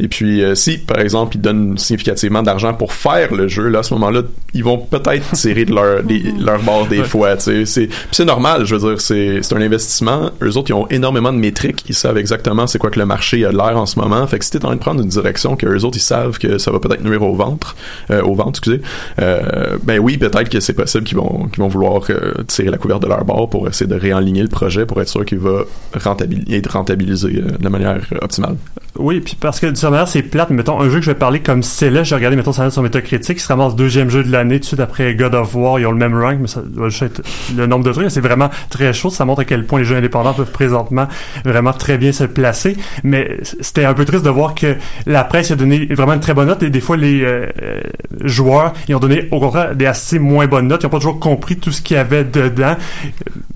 Et 0.00 0.08
puis, 0.08 0.42
euh, 0.42 0.54
si, 0.54 0.78
par 0.78 1.00
exemple, 1.00 1.36
ils 1.36 1.40
donnent 1.40 1.76
significativement 1.78 2.42
d'argent 2.42 2.74
pour 2.74 2.92
faire 2.92 3.34
le 3.34 3.48
jeu, 3.48 3.68
là, 3.68 3.80
à 3.80 3.82
ce 3.82 3.94
moment-là, 3.94 4.22
ils 4.54 4.64
vont 4.64 4.78
peut-être 4.78 5.30
tirer 5.32 5.64
de 5.64 5.74
leur, 5.74 6.02
des, 6.02 6.22
leur 6.38 6.60
bord 6.62 6.86
des 6.86 7.04
fois, 7.04 7.36
tu 7.36 7.42
sais. 7.42 7.66
C'est, 7.66 7.86
puis 7.86 8.08
c'est 8.12 8.24
normal, 8.24 8.64
je 8.64 8.74
veux 8.74 8.88
dire, 8.88 9.00
c'est, 9.00 9.40
c'est 9.42 9.54
un 9.54 9.60
investissement. 9.60 10.30
Eux 10.42 10.56
autres, 10.56 10.70
ils 10.70 10.74
ont 10.74 10.88
énormément 10.88 11.32
de 11.32 11.38
métriques, 11.38 11.84
ils 11.88 11.94
savent 11.94 12.18
exactement 12.18 12.66
c'est 12.66 12.78
quoi 12.78 12.90
que 12.90 12.98
le 12.98 13.06
marché 13.06 13.44
a 13.44 13.50
de 13.50 13.56
l'air 13.56 13.76
en 13.76 13.86
ce 13.86 13.98
moment. 13.98 14.26
Fait 14.26 14.38
que 14.38 14.44
si 14.44 14.50
t'es 14.50 14.58
en 14.58 14.68
train 14.68 14.76
de 14.76 14.80
prendre 14.80 15.02
une 15.02 15.08
direction 15.08 15.56
que 15.56 15.66
eux 15.66 15.84
autres, 15.84 15.96
ils 15.96 16.00
savent 16.00 16.38
que 16.38 16.58
ça 16.58 16.70
va 16.70 16.78
peut-être 16.78 17.02
nuire 17.02 17.22
au 17.22 17.34
ventre, 17.34 17.76
euh, 18.10 18.22
au 18.22 18.34
ventre, 18.34 18.50
excusez, 18.50 18.80
euh, 19.20 19.76
ben 19.82 19.98
oui, 19.98 20.16
peut-être 20.16 20.48
que 20.48 20.60
c'est 20.60 20.72
possible 20.72 21.04
qu'ils 21.04 21.18
vont, 21.18 21.48
qu'ils 21.52 21.62
vont 21.62 21.68
vouloir 21.68 22.02
euh, 22.10 22.32
tirer 22.46 22.70
la 22.70 22.78
couverture 22.78 23.08
de 23.08 23.14
leur 23.14 23.24
bord 23.24 23.50
pour 23.50 23.68
essayer 23.68 23.86
de 23.86 23.94
réaligner 23.94 24.42
le 24.42 24.48
projet 24.48 24.86
pour 24.86 25.00
être 25.00 25.08
sûr 25.08 25.24
qu'il 25.24 25.38
va 25.38 25.64
rentabiliser, 25.94 26.56
être 26.56 26.72
rentabilisé 26.72 27.28
de 27.30 27.62
la 27.62 27.70
manière 27.98 28.22
optimale. 28.22 28.56
Oui, 28.98 29.20
puis 29.20 29.36
parce 29.38 29.60
que 29.60 29.66
de 29.66 29.74
cette 29.76 29.90
manière, 29.90 30.08
c'est 30.08 30.22
plate. 30.22 30.48
mais 30.50 30.56
Mettons, 30.56 30.80
un 30.80 30.88
jeu 30.88 31.00
que 31.00 31.04
je 31.04 31.10
vais 31.10 31.14
parler 31.18 31.40
comme 31.40 31.62
Céleste, 31.62 32.06
j'ai 32.08 32.14
regardé, 32.14 32.34
mettons, 32.36 32.52
ça 32.52 32.70
sur 32.70 32.82
Metacritic, 32.82 33.36
qui 33.36 33.42
se 33.42 33.48
ramasse 33.48 33.76
deuxième 33.76 34.08
jeu 34.08 34.24
de 34.24 34.32
l'année, 34.32 34.56
tout 34.56 34.62
de 34.62 34.66
suite 34.68 34.80
après 34.80 35.14
God 35.14 35.34
of 35.34 35.54
War, 35.54 35.78
ils 35.78 35.86
ont 35.86 35.90
le 35.92 35.98
même 35.98 36.18
rank, 36.18 36.38
mais 36.40 36.46
ça 36.48 36.62
doit 36.64 36.88
juste 36.88 37.02
être 37.02 37.22
le 37.54 37.66
nombre 37.66 37.84
de 37.84 37.92
trucs. 37.92 38.10
C'est 38.10 38.22
vraiment 38.22 38.48
très 38.70 38.94
chaud. 38.94 39.10
Ça 39.10 39.26
montre 39.26 39.42
à 39.42 39.44
quel 39.44 39.66
point 39.66 39.80
les 39.80 39.84
jeux 39.84 39.96
indépendants 39.96 40.32
peuvent 40.32 40.50
présentement 40.50 41.08
vraiment 41.44 41.74
très 41.74 41.98
bien 41.98 42.12
se 42.12 42.24
placer. 42.24 42.76
Mais 43.04 43.36
c'était 43.60 43.84
un 43.84 43.92
peu 43.92 44.06
triste 44.06 44.24
de 44.24 44.30
voir 44.30 44.54
que 44.54 44.76
la 45.04 45.24
presse 45.24 45.50
a 45.50 45.56
donné 45.56 45.84
vraiment 45.90 46.14
une 46.14 46.20
très 46.20 46.32
bonne 46.32 46.48
note 46.48 46.62
et 46.62 46.70
des 46.70 46.80
fois, 46.80 46.96
les 46.96 47.22
euh, 47.22 47.46
euh, 47.62 47.80
joueurs, 48.24 48.72
ils 48.88 48.94
ont 48.94 48.98
donné, 49.00 49.28
au 49.30 49.40
contraire, 49.40 49.74
des 49.76 49.84
assez 49.86 50.18
moins 50.18 50.46
bonnes 50.46 50.68
notes. 50.68 50.82
Ils 50.82 50.86
n'ont 50.86 50.90
pas 50.90 50.98
toujours 50.98 51.20
compris 51.20 51.58
tout 51.58 51.70
ce 51.70 51.82
qu'il 51.82 51.96
y 51.96 52.00
avait 52.00 52.24
dedans. 52.24 52.76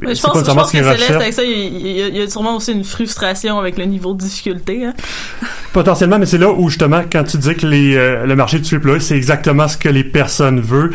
Mais 0.00 0.14
je 0.14 0.22
pense, 0.22 0.38
je 0.38 0.50
pense 0.52 0.70
que 0.72 0.78
Céleste, 0.82 1.10
avec 1.12 1.32
ça, 1.32 1.42
il 1.44 1.50
il 1.50 1.96
y, 1.96 2.02
a- 2.02 2.08
il 2.08 2.16
y 2.16 2.22
a 2.22 2.28
sûrement 2.28 2.56
aussi 2.56 2.72
une 2.72 2.84
frustration 2.84 3.58
avec 3.58 3.78
le 3.78 3.84
niveau 3.84 4.12
de 4.14 4.22
difficulté. 4.30 4.84
Hein. 4.84 4.94
Potentiellement, 5.72 6.18
mais 6.18 6.26
c'est 6.26 6.38
là 6.38 6.50
où 6.50 6.68
justement, 6.68 7.02
quand 7.10 7.24
tu 7.24 7.36
dis 7.38 7.54
que 7.54 7.66
les, 7.66 7.96
euh, 7.96 8.26
le 8.26 8.36
marché 8.36 8.58
du 8.58 8.74
AAA, 8.74 9.00
c'est 9.00 9.16
exactement 9.16 9.68
ce 9.68 9.76
que 9.76 9.88
les 9.88 10.04
personnes 10.04 10.60
veulent. 10.60 10.92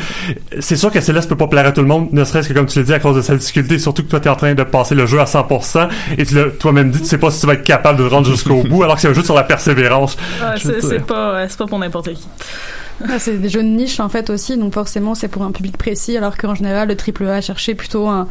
C'est 0.59 0.75
sûr 0.75 0.91
que 0.91 0.99
Céleste 1.01 1.29
peut 1.29 1.37
pas 1.37 1.47
plaire 1.47 1.67
à 1.67 1.71
tout 1.71 1.81
le 1.81 1.87
monde, 1.87 2.09
ne 2.11 2.23
serait-ce 2.23 2.49
que 2.49 2.53
comme 2.53 2.65
tu 2.65 2.79
l'as 2.79 2.85
dit, 2.85 2.93
à 2.93 2.99
cause 2.99 3.15
de 3.15 3.21
sa 3.21 3.35
difficulté, 3.35 3.79
surtout 3.79 4.03
que 4.03 4.09
toi, 4.09 4.19
tu 4.19 4.27
es 4.27 4.31
en 4.31 4.35
train 4.35 4.53
de 4.53 4.63
passer 4.63 4.95
le 4.95 5.05
jeu 5.05 5.19
à 5.19 5.25
100%, 5.25 5.87
et 6.17 6.25
tu 6.25 6.35
l'as 6.35 6.49
toi-même 6.49 6.91
dit, 6.91 6.99
tu 6.99 7.05
sais 7.05 7.17
pas 7.17 7.31
si 7.31 7.41
tu 7.41 7.47
vas 7.47 7.53
être 7.53 7.63
capable 7.63 7.99
de 7.99 8.07
te 8.07 8.13
rendre 8.13 8.29
jusqu'au 8.29 8.63
bout, 8.63 8.83
alors 8.83 8.95
que 8.95 9.01
c'est 9.01 9.09
un 9.09 9.13
jeu 9.13 9.23
sur 9.23 9.35
la 9.35 9.43
persévérance. 9.43 10.17
Ouais, 10.45 10.59
c'est 10.81 11.05
pas, 11.05 11.47
c'est 11.47 11.57
pas 11.57 11.65
pour 11.65 11.79
n'importe 11.79 12.13
qui. 12.13 12.27
Ah, 13.03 13.19
c'est 13.19 13.41
des 13.41 13.49
jeux 13.49 13.61
de 13.61 13.67
niche 13.67 13.99
en 13.99 14.07
fait 14.07 14.29
aussi, 14.29 14.57
donc 14.57 14.73
forcément 14.73 15.15
c'est 15.15 15.27
pour 15.27 15.43
un 15.43 15.51
public 15.51 15.77
précis, 15.77 16.15
alors 16.15 16.37
qu'en 16.37 16.55
général 16.55 16.87
le 16.87 16.95
AAA 16.95 17.41
cherchait 17.41 17.75
plutôt 17.75 18.07
un, 18.07 18.27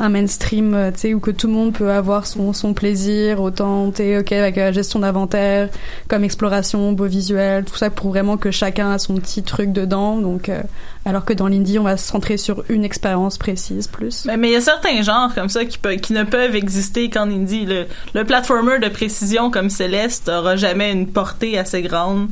un 0.00 0.08
mainstream, 0.08 0.74
euh, 0.74 0.90
tu 0.90 0.98
sais, 0.98 1.14
où 1.14 1.20
que 1.20 1.30
tout 1.30 1.46
le 1.46 1.52
monde 1.52 1.72
peut 1.72 1.90
avoir 1.90 2.26
son, 2.26 2.52
son 2.52 2.74
plaisir, 2.74 3.40
autant, 3.40 3.92
sais, 3.94 4.18
ok, 4.18 4.32
avec 4.32 4.56
la 4.56 4.72
gestion 4.72 4.98
d'inventaire, 4.98 5.68
comme 6.08 6.24
exploration, 6.24 6.92
beau 6.92 7.06
visuel, 7.06 7.64
tout 7.64 7.76
ça 7.76 7.90
pour 7.90 8.10
vraiment 8.10 8.36
que 8.36 8.50
chacun 8.50 8.90
a 8.90 8.98
son 8.98 9.14
petit 9.16 9.42
truc 9.42 9.72
dedans, 9.72 10.18
donc, 10.18 10.48
euh, 10.48 10.60
alors 11.04 11.24
que 11.24 11.32
dans 11.32 11.46
l'indie 11.46 11.78
on 11.78 11.84
va 11.84 11.96
se 11.96 12.06
centrer 12.06 12.36
sur 12.36 12.64
une 12.68 12.84
expérience 12.84 13.38
précise 13.38 13.86
plus. 13.86 14.26
Mais 14.26 14.48
il 14.48 14.52
y 14.52 14.56
a 14.56 14.60
certains 14.60 15.02
genres 15.02 15.34
comme 15.34 15.48
ça 15.48 15.64
qui, 15.64 15.78
qui 16.00 16.12
ne 16.12 16.24
peuvent 16.24 16.56
exister 16.56 17.08
qu'en 17.10 17.30
indie. 17.30 17.66
Le, 17.66 17.86
le 18.14 18.24
platformer 18.24 18.78
de 18.80 18.88
précision 18.88 19.50
comme 19.50 19.70
Céleste 19.70 20.28
aura 20.28 20.56
jamais 20.56 20.90
une 20.92 21.06
portée 21.06 21.58
assez 21.58 21.82
grande 21.82 22.28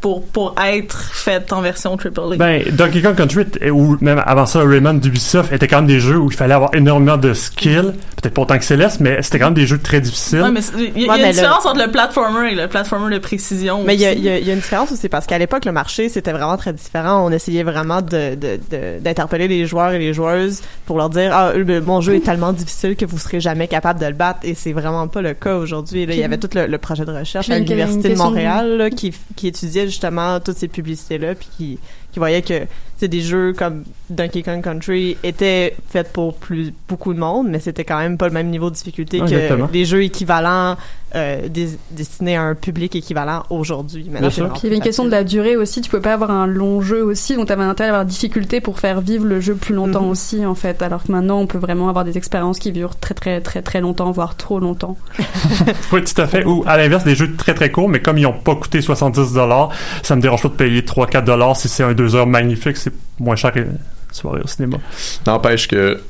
pour, 0.00 0.24
pour 0.24 0.54
être 0.64 0.96
fait 1.12 1.52
en 1.52 1.60
version 1.60 1.96
AAA. 1.96 2.36
Ben, 2.36 2.62
Donkey 2.72 3.02
Kong 3.02 3.16
Country, 3.16 3.44
ou 3.70 3.96
même 4.00 4.22
avant 4.24 4.46
ça, 4.46 4.60
Rayman 4.62 5.00
d'Ubisoft, 5.00 5.52
étaient 5.52 5.66
quand 5.66 5.78
même 5.78 5.86
des 5.86 5.98
jeux 6.00 6.16
où 6.18 6.30
il 6.30 6.36
fallait 6.36 6.54
avoir 6.54 6.74
énormément 6.74 7.16
de 7.16 7.34
skill, 7.34 7.94
peut-être 8.20 8.34
pas 8.34 8.42
autant 8.42 8.58
que 8.58 8.64
Céleste, 8.64 9.00
mais 9.00 9.22
c'était 9.22 9.38
quand 9.40 9.46
même 9.46 9.54
des 9.54 9.66
jeux 9.66 9.78
très 9.78 10.00
difficiles. 10.00 10.42
Ouais, 10.42 10.50
mais 10.52 10.60
il 10.76 11.02
y 11.04 11.10
a, 11.10 11.16
y 11.16 11.20
une 11.24 11.30
différence 11.32 11.66
entre 11.66 11.80
le 11.84 11.90
platformer 11.90 12.52
et 12.52 12.54
le 12.54 12.68
platformer 12.68 13.12
de 13.14 13.18
précision. 13.20 13.82
Mais 13.84 13.94
il 13.96 14.00
y 14.00 14.06
a, 14.06 14.10
aussi. 14.10 14.18
il 14.18 14.24
y 14.24 14.28
a- 14.28 14.38
il 14.38 14.46
y 14.46 14.50
a 14.50 14.52
une 14.54 14.60
différence 14.60 14.92
aussi 14.92 15.08
parce 15.08 15.26
qu'à 15.26 15.38
l'époque, 15.38 15.64
le 15.64 15.72
marché, 15.72 16.08
c'était 16.08 16.32
vraiment 16.32 16.56
très 16.56 16.72
différent. 16.72 17.26
On 17.26 17.30
essayait 17.32 17.62
vraiment 17.64 18.00
de, 18.00 18.34
de, 18.36 18.58
de- 18.70 19.00
d'interpeller 19.00 19.48
les 19.48 19.66
joueurs 19.66 19.92
et 19.92 19.98
les 19.98 20.14
joueuses 20.14 20.62
pour 20.86 20.96
leur 20.98 21.10
dire, 21.10 21.30
ah, 21.34 21.52
mon 21.84 22.00
jeu 22.00 22.14
est 22.14 22.20
tellement 22.24 22.52
difficile 22.52 22.94
que 22.96 23.04
vous 23.04 23.18
serez 23.18 23.40
jamais 23.40 23.66
capable 23.68 24.00
de 24.00 24.06
le 24.06 24.12
battre. 24.12 24.40
Et 24.44 24.54
c'est 24.54 24.72
vraiment 24.72 25.08
pas 25.08 25.22
le 25.22 25.34
cas 25.34 25.56
aujourd'hui. 25.56 26.04
Il 26.08 26.14
y 26.14 26.22
avait 26.24 26.38
tout 26.38 26.50
le, 26.54 26.66
le 26.66 26.78
projet 26.78 27.04
de 27.04 27.10
recherche 27.12 27.50
à 27.50 27.58
l'Université 27.58 28.10
de- 28.10 28.14
Montréal 28.16 28.76
là, 28.76 28.90
qui, 28.90 29.12
qui 29.36 29.48
étudiait 29.48 29.87
justement 29.88 30.40
toutes 30.40 30.56
ces 30.56 30.68
publicités-là 30.68 31.34
puis 31.34 31.48
qui, 31.56 31.78
qui 32.18 32.20
voyait 32.20 32.42
que 32.42 32.66
c'est 32.96 33.06
des 33.06 33.20
jeux 33.20 33.52
comme 33.56 33.84
Donkey 34.10 34.42
Kong 34.42 34.60
Country 34.60 35.16
étaient 35.22 35.76
faits 35.88 36.12
pour 36.12 36.34
plus 36.34 36.74
beaucoup 36.88 37.14
de 37.14 37.18
monde, 37.20 37.46
mais 37.48 37.60
c'était 37.60 37.84
quand 37.84 37.98
même 37.98 38.18
pas 38.18 38.26
le 38.26 38.34
même 38.34 38.48
niveau 38.48 38.70
de 38.70 38.74
difficulté 38.74 39.18
Exactement. 39.18 39.68
que 39.68 39.72
des 39.72 39.84
jeux 39.84 40.02
équivalents 40.02 40.76
euh, 41.14 41.48
des- 41.48 41.78
destinés 41.92 42.36
à 42.36 42.42
un 42.42 42.54
public 42.54 42.94
équivalent 42.94 43.42
aujourd'hui. 43.48 44.10
Maintenant, 44.10 44.28
Puis 44.28 44.42
il 44.56 44.64
y 44.64 44.66
avait 44.66 44.76
une 44.76 44.82
question 44.82 45.04
de 45.06 45.10
la 45.10 45.24
durée 45.24 45.56
aussi. 45.56 45.80
Tu 45.80 45.88
pouvais 45.88 46.02
pas 46.02 46.12
avoir 46.12 46.30
un 46.30 46.46
long 46.46 46.82
jeu 46.82 47.02
aussi, 47.02 47.34
donc 47.36 47.46
t'avais 47.46 47.62
intérêt 47.62 47.88
à 47.88 47.92
avoir 47.92 48.04
difficulté 48.04 48.60
pour 48.60 48.78
faire 48.78 49.00
vivre 49.00 49.24
le 49.24 49.40
jeu 49.40 49.54
plus 49.54 49.74
longtemps 49.74 50.02
Mhm. 50.02 50.10
aussi, 50.10 50.44
en 50.44 50.54
fait. 50.54 50.82
Alors 50.82 51.04
que 51.04 51.12
maintenant, 51.12 51.38
on 51.38 51.46
peut 51.46 51.56
vraiment 51.56 51.88
avoir 51.88 52.04
des 52.04 52.18
expériences 52.18 52.58
qui 52.58 52.72
durent 52.72 52.96
très 52.96 53.14
très 53.14 53.40
très 53.40 53.62
très 53.62 53.80
longtemps, 53.80 54.10
voire 54.10 54.36
trop 54.36 54.58
longtemps. 54.58 54.98
Oui, 55.92 56.02
tout 56.04 56.20
à 56.20 56.26
fait. 56.26 56.44
Ou 56.44 56.62
à 56.66 56.76
l'inverse, 56.76 57.04
des 57.04 57.14
jeux 57.14 57.34
très 57.36 57.54
très 57.54 57.70
courts, 57.70 57.88
mais 57.88 58.00
comme 58.00 58.18
ils 58.18 58.22
n'ont 58.22 58.32
pas 58.32 58.54
coûté 58.56 58.80
70 58.82 59.32
dollars, 59.32 59.70
ça 60.02 60.14
me 60.16 60.20
dérange 60.20 60.42
pas 60.42 60.48
de 60.48 60.54
payer 60.54 60.82
3-4 60.82 61.24
dollars 61.24 61.56
si 61.56 61.68
c'est 61.68 61.82
un 61.84 61.92
2 61.94 62.07
heures 62.14 62.26
magnifique, 62.26 62.76
c'est 62.76 62.92
moins 63.18 63.36
cher 63.36 63.52
que 63.52 63.66
soirée 64.12 64.40
au 64.42 64.46
cinéma. 64.46 64.78
N'empêche 65.26 65.68
que 65.68 66.00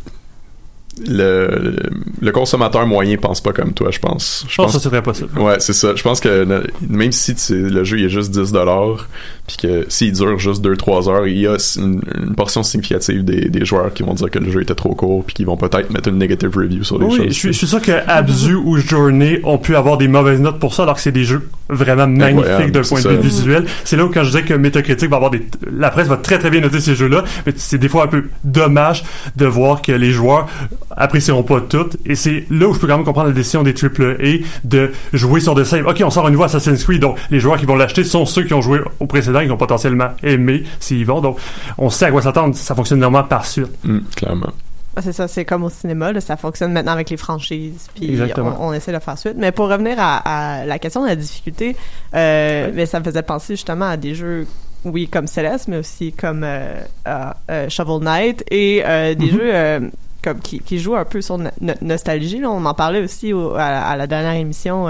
le, 1.06 1.76
le 2.20 2.32
consommateur 2.32 2.86
moyen 2.86 3.16
pense 3.16 3.40
pas 3.40 3.52
comme 3.52 3.72
toi, 3.72 3.90
je 3.90 3.98
pense. 3.98 4.44
Je 4.48 4.56
pense 4.56 4.72
que 4.74 4.78
c'est 4.78 4.88
très 4.88 5.02
possible. 5.02 5.38
Ouais, 5.38 5.60
c'est 5.60 5.72
ça. 5.72 5.94
Je 5.94 6.02
pense 6.02 6.20
que 6.20 6.64
même 6.88 7.12
si 7.12 7.34
le 7.50 7.84
jeu 7.84 7.98
il 7.98 8.06
est 8.06 8.10
juste 8.10 8.30
10 8.30 8.52
dollars, 8.52 9.08
puis 9.48 9.56
que 9.56 9.86
s'il 9.88 10.12
dure 10.12 10.38
juste 10.38 10.62
2-3 10.62 11.08
heures, 11.10 11.26
il 11.26 11.38
y 11.38 11.46
a 11.46 11.56
une, 11.78 12.02
une 12.22 12.34
portion 12.34 12.62
significative 12.62 13.24
des, 13.24 13.48
des, 13.48 13.64
joueurs 13.64 13.92
qui 13.94 14.02
vont 14.02 14.12
dire 14.12 14.30
que 14.30 14.38
le 14.38 14.50
jeu 14.50 14.60
était 14.60 14.74
trop 14.74 14.94
court 14.94 15.24
puis 15.24 15.34
qui 15.34 15.44
vont 15.44 15.56
peut-être 15.56 15.90
mettre 15.90 16.10
une 16.10 16.18
negative 16.18 16.54
review 16.54 16.84
sur 16.84 16.98
les 16.98 17.06
oui, 17.06 17.16
choses. 17.16 17.26
Je 17.28 17.32
suis, 17.32 17.52
je 17.54 17.58
suis 17.58 17.66
sûr 17.66 17.80
que 17.80 17.92
Abzu 18.06 18.54
ou 18.54 18.76
Journey 18.76 19.40
ont 19.44 19.56
pu 19.56 19.74
avoir 19.74 19.96
des 19.96 20.06
mauvaises 20.06 20.40
notes 20.40 20.58
pour 20.58 20.74
ça, 20.74 20.82
alors 20.82 20.96
que 20.96 21.00
c'est 21.00 21.12
des 21.12 21.24
jeux 21.24 21.48
vraiment 21.70 22.06
magnifiques 22.06 22.72
d'un 22.72 22.82
point 22.82 23.00
de 23.00 23.08
vue 23.08 23.16
visuel. 23.16 23.64
C'est 23.84 23.96
là 23.96 24.04
où 24.04 24.10
quand 24.10 24.22
je 24.22 24.28
disais 24.30 24.42
que 24.42 24.52
Metacritic 24.54 25.08
va 25.08 25.16
avoir 25.16 25.30
des, 25.30 25.42
la 25.72 25.90
presse 25.90 26.08
va 26.08 26.18
très 26.18 26.38
très 26.38 26.50
bien 26.50 26.60
noter 26.60 26.80
ces 26.80 26.94
jeux-là, 26.94 27.24
mais 27.46 27.52
c'est 27.56 27.78
des 27.78 27.88
fois 27.88 28.04
un 28.04 28.08
peu 28.08 28.24
dommage 28.44 29.02
de 29.36 29.46
voir 29.46 29.80
que 29.80 29.92
les 29.92 30.10
joueurs 30.10 30.46
apprécieront 30.90 31.42
pas 31.42 31.60
toutes. 31.62 31.96
Et 32.04 32.14
c'est 32.14 32.44
là 32.50 32.68
où 32.68 32.74
je 32.74 32.78
peux 32.78 32.86
quand 32.86 32.96
même 32.96 33.06
comprendre 33.06 33.28
la 33.28 33.34
décision 33.34 33.62
des 33.62 33.72
AAA 33.72 34.44
de 34.64 34.90
jouer 35.12 35.40
sur 35.40 35.54
des 35.54 35.64
save. 35.64 35.86
Ok, 35.86 36.02
on 36.04 36.10
sort 36.10 36.26
un 36.26 36.30
nouveau 36.30 36.44
Assassin's 36.44 36.84
Creed, 36.84 37.00
donc 37.00 37.16
les 37.30 37.40
joueurs 37.40 37.56
qui 37.56 37.66
vont 37.66 37.76
l'acheter 37.76 38.04
sont 38.04 38.26
ceux 38.26 38.42
qui 38.42 38.54
ont 38.54 38.60
joué 38.60 38.80
au 39.00 39.06
précédent, 39.06 39.37
qui 39.44 39.50
ont 39.50 39.56
potentiellement 39.56 40.10
aimé 40.22 40.64
s'ils 40.80 41.06
vont. 41.06 41.20
Donc, 41.20 41.38
on 41.78 41.90
sait 41.90 42.06
à 42.06 42.10
quoi 42.10 42.22
s'attendre. 42.22 42.54
Ça 42.54 42.74
fonctionne 42.74 42.98
normalement 43.00 43.26
par 43.28 43.44
suite. 43.46 43.68
Mm, 43.84 43.98
clairement. 44.16 44.50
Ah, 44.96 45.02
c'est 45.02 45.12
ça, 45.12 45.28
c'est 45.28 45.44
comme 45.44 45.62
au 45.62 45.70
cinéma, 45.70 46.12
là, 46.12 46.20
ça 46.20 46.36
fonctionne 46.36 46.72
maintenant 46.72 46.92
avec 46.92 47.08
les 47.10 47.16
franchises, 47.16 47.86
puis 47.94 48.10
Exactement. 48.10 48.56
on, 48.58 48.70
on 48.70 48.72
essaie 48.72 48.92
de 48.92 48.98
faire 48.98 49.16
suite. 49.16 49.34
Mais 49.36 49.52
pour 49.52 49.68
revenir 49.68 49.94
à, 50.00 50.16
à 50.60 50.64
la 50.64 50.78
question 50.80 51.02
de 51.04 51.06
la 51.08 51.14
difficulté, 51.14 51.76
euh, 52.14 52.70
mais 52.74 52.84
ça 52.86 52.98
me 52.98 53.04
faisait 53.04 53.22
penser 53.22 53.54
justement 53.54 53.84
à 53.88 53.96
des 53.96 54.14
jeux, 54.16 54.46
oui, 54.84 55.06
comme 55.06 55.28
Celeste, 55.28 55.68
mais 55.68 55.76
aussi 55.76 56.12
comme 56.12 56.42
euh, 56.42 56.72
euh, 57.06 57.24
euh, 57.50 57.68
Shovel 57.68 58.02
Knight 58.02 58.42
et 58.50 58.82
euh, 58.84 59.14
des 59.14 59.26
Mhm. 59.26 59.30
jeux 59.32 59.54
euh, 59.54 59.80
comme 60.24 60.40
qui, 60.40 60.58
qui 60.58 60.80
jouent 60.80 60.96
un 60.96 61.04
peu 61.04 61.20
sur 61.20 61.38
no- 61.38 61.50
no- 61.60 61.74
nostalgie. 61.80 62.40
Là. 62.40 62.50
On 62.50 62.64
en 62.64 62.74
parlait 62.74 63.02
aussi 63.04 63.32
au- 63.32 63.54
à, 63.54 63.62
à 63.66 63.96
la 63.96 64.08
dernière 64.08 64.32
émission. 64.34 64.88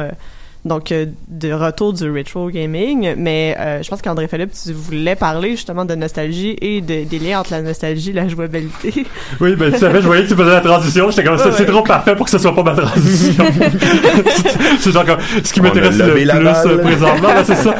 Donc, 0.64 0.92
euh, 0.92 1.06
de 1.28 1.52
retour 1.52 1.92
du 1.92 2.10
retro 2.10 2.50
gaming, 2.50 3.14
mais 3.16 3.56
euh, 3.58 3.82
je 3.82 3.88
pense 3.88 4.02
qu'André 4.02 4.28
Philippe, 4.28 4.50
tu 4.52 4.72
voulais 4.72 5.14
parler 5.16 5.52
justement 5.52 5.84
de 5.84 5.94
nostalgie 5.94 6.56
et 6.60 6.80
de, 6.80 7.04
des 7.04 7.18
liens 7.18 7.40
entre 7.40 7.52
la 7.52 7.62
nostalgie 7.62 8.10
et 8.10 8.14
la 8.14 8.28
jouabilité. 8.28 9.06
Oui, 9.40 9.54
ben 9.56 9.72
tout 9.72 9.84
à 9.84 9.90
fait, 9.90 10.00
je 10.02 10.06
voyais 10.06 10.24
que 10.24 10.28
tu 10.28 10.34
faisais 10.34 10.50
la 10.50 10.60
transition, 10.60 11.10
j'étais 11.10 11.24
comme 11.24 11.38
ça, 11.38 11.46
Ouais, 11.46 11.52
c'est 11.52 11.60
ouais. 11.64 11.70
trop 11.70 11.82
parfait 11.82 12.16
pour 12.16 12.24
que 12.26 12.30
ce 12.30 12.38
soit 12.38 12.54
pas 12.54 12.62
ma 12.62 12.74
transition. 12.74 13.44
c'est 14.80 14.92
genre 14.92 15.04
comme, 15.04 15.18
ce 15.42 15.52
qui 15.52 15.60
m'intéresse 15.60 15.96
le 15.96 16.12
plus 16.14 16.26
balle. 16.26 16.46
euh, 16.46 16.78
présentement, 16.78 17.28
ben, 17.28 17.44
c'est 17.44 17.54
ça. 17.56 17.74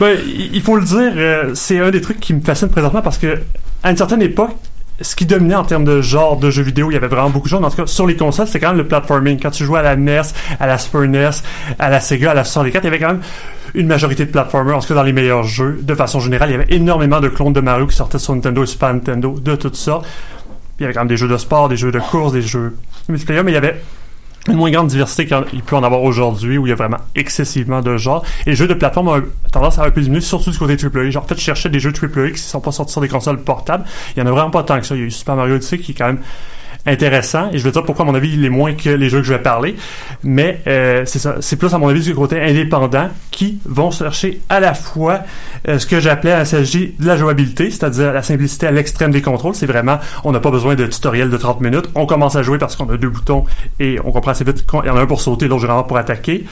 Ben, 0.00 0.18
il 0.26 0.54
il 0.54 0.60
faut 0.62 0.76
le 0.76 0.84
dire, 0.84 1.12
euh, 1.16 1.50
c'est 1.54 1.78
un 1.78 1.90
des 1.90 2.00
trucs 2.00 2.20
qui 2.20 2.34
me 2.34 2.40
fascine 2.40 2.68
présentement 2.68 3.02
parce 3.02 3.18
que, 3.18 3.38
à 3.82 3.90
une 3.90 3.96
certaine 3.96 4.22
époque, 4.22 4.56
ce 5.00 5.16
qui 5.16 5.26
dominait 5.26 5.56
en 5.56 5.64
termes 5.64 5.84
de 5.84 6.00
genre 6.00 6.36
de 6.36 6.50
jeux 6.50 6.62
vidéo, 6.62 6.90
il 6.90 6.94
y 6.94 6.96
avait 6.96 7.08
vraiment 7.08 7.30
beaucoup 7.30 7.46
de 7.46 7.50
choses. 7.50 7.64
En 7.64 7.70
tout 7.70 7.76
cas, 7.76 7.86
sur 7.86 8.06
les 8.06 8.16
consoles, 8.16 8.46
c'était 8.46 8.60
quand 8.60 8.68
même 8.68 8.78
le 8.78 8.86
platforming. 8.86 9.40
Quand 9.40 9.50
tu 9.50 9.64
jouais 9.64 9.80
à 9.80 9.82
la 9.82 9.96
NES, 9.96 10.22
à 10.60 10.66
la 10.66 10.78
Super 10.78 11.02
NES, 11.02 11.30
à 11.78 11.90
la 11.90 12.00
Sega, 12.00 12.30
à 12.30 12.34
la 12.34 12.44
64, 12.44 12.82
il 12.82 12.86
y 12.86 12.88
avait 12.88 12.98
quand 12.98 13.08
même 13.08 13.22
une 13.74 13.88
majorité 13.88 14.24
de 14.24 14.30
platformers, 14.30 14.76
en 14.76 14.80
tout 14.80 14.88
cas 14.88 14.94
dans 14.94 15.02
les 15.02 15.12
meilleurs 15.12 15.42
jeux. 15.42 15.80
De 15.82 15.94
façon 15.94 16.20
générale, 16.20 16.50
il 16.50 16.52
y 16.52 16.54
avait 16.54 16.72
énormément 16.74 17.20
de 17.20 17.28
clones 17.28 17.52
de 17.52 17.60
Mario 17.60 17.86
qui 17.86 17.96
sortaient 17.96 18.20
sur 18.20 18.34
Nintendo 18.34 18.62
et 18.62 18.66
Super 18.66 18.94
Nintendo, 18.94 19.36
de 19.40 19.56
toutes 19.56 19.76
sortes. 19.76 20.06
Il 20.78 20.82
y 20.82 20.84
avait 20.84 20.94
quand 20.94 21.00
même 21.00 21.08
des 21.08 21.16
jeux 21.16 21.28
de 21.28 21.36
sport, 21.36 21.68
des 21.68 21.76
jeux 21.76 21.92
de 21.92 21.98
course, 21.98 22.32
des 22.32 22.42
jeux 22.42 22.76
multiplayer, 23.08 23.42
mais 23.42 23.50
il 23.50 23.54
y 23.54 23.58
avait 23.58 23.80
une 24.48 24.56
moins 24.56 24.70
grande 24.70 24.88
diversité 24.88 25.26
qu'il 25.26 25.62
peut 25.62 25.76
en 25.76 25.82
avoir 25.82 26.02
aujourd'hui, 26.02 26.58
où 26.58 26.66
il 26.66 26.70
y 26.70 26.72
a 26.72 26.76
vraiment 26.76 26.98
excessivement 27.14 27.80
de 27.80 27.96
genres. 27.96 28.24
Et 28.46 28.50
les 28.50 28.56
jeux 28.56 28.68
de 28.68 28.74
plateforme 28.74 29.08
ont 29.08 29.22
tendance 29.50 29.78
à 29.78 29.84
un 29.84 29.90
peu 29.90 30.00
diminuer, 30.00 30.20
surtout 30.20 30.50
du 30.50 30.58
côté 30.58 30.76
AAA. 30.82 31.10
Genre, 31.10 31.22
en 31.22 31.26
fait, 31.26 31.36
je 31.36 31.40
cherchais 31.40 31.70
des 31.70 31.80
jeux 31.80 31.92
AAA 31.92 32.30
qui 32.30 32.38
sont 32.38 32.60
pas 32.60 32.72
sortis 32.72 32.92
sur 32.92 33.00
des 33.00 33.08
consoles 33.08 33.40
portables. 33.40 33.84
Il 34.16 34.20
y 34.20 34.22
en 34.22 34.26
a 34.26 34.30
vraiment 34.30 34.50
pas 34.50 34.62
tant 34.62 34.78
que 34.78 34.86
ça. 34.86 34.94
Il 34.94 35.00
y 35.00 35.04
a 35.04 35.06
eu 35.06 35.10
Super 35.10 35.36
Mario 35.36 35.54
Odyssey 35.56 35.78
qui 35.78 35.92
est 35.92 35.94
quand 35.94 36.06
même 36.06 36.20
intéressant. 36.86 37.50
Et 37.52 37.58
je 37.58 37.64
vais 37.64 37.70
dire 37.70 37.84
pourquoi 37.84 38.04
à 38.04 38.06
mon 38.06 38.14
avis 38.14 38.34
il 38.34 38.44
est 38.44 38.50
moins 38.50 38.74
que 38.74 38.90
les 38.90 39.08
jeux 39.08 39.18
que 39.18 39.26
je 39.26 39.32
vais 39.32 39.42
parler. 39.42 39.76
Mais 40.22 40.60
euh, 40.66 41.04
c'est 41.06 41.18
ça. 41.18 41.36
C'est 41.40 41.56
plus 41.56 41.72
à 41.74 41.78
mon 41.78 41.88
avis 41.88 42.02
du 42.02 42.14
côté 42.14 42.40
indépendant 42.40 43.08
qui 43.30 43.58
vont 43.64 43.90
chercher 43.90 44.40
à 44.48 44.60
la 44.60 44.74
fois 44.74 45.20
euh, 45.68 45.78
ce 45.78 45.86
que 45.86 46.00
j'appelais 46.00 46.32
à 46.32 46.44
s'agit 46.44 46.94
de 46.98 47.06
la 47.06 47.16
jouabilité 47.16 47.70
c'est-à-dire 47.70 48.12
la 48.12 48.22
simplicité 48.22 48.66
à 48.66 48.70
l'extrême 48.70 49.10
des 49.10 49.22
contrôles. 49.22 49.54
C'est 49.54 49.66
vraiment 49.66 49.98
on 50.24 50.32
n'a 50.32 50.40
pas 50.40 50.50
besoin 50.50 50.74
de 50.74 50.86
tutoriel 50.86 51.30
de 51.30 51.36
30 51.36 51.60
minutes. 51.60 51.88
On 51.94 52.06
commence 52.06 52.36
à 52.36 52.42
jouer 52.42 52.58
parce 52.58 52.76
qu'on 52.76 52.88
a 52.90 52.96
deux 52.96 53.10
boutons 53.10 53.44
et 53.80 53.98
on 54.04 54.12
comprend 54.12 54.32
assez 54.32 54.44
vite 54.44 54.66
qu'il 54.66 54.84
y 54.84 54.90
en 54.90 54.96
a 54.96 55.00
un 55.00 55.06
pour 55.06 55.20
sauter 55.20 55.48
l'autre 55.48 55.62
généralement 55.62 55.86
pour 55.86 55.98
attaquer. 55.98 56.44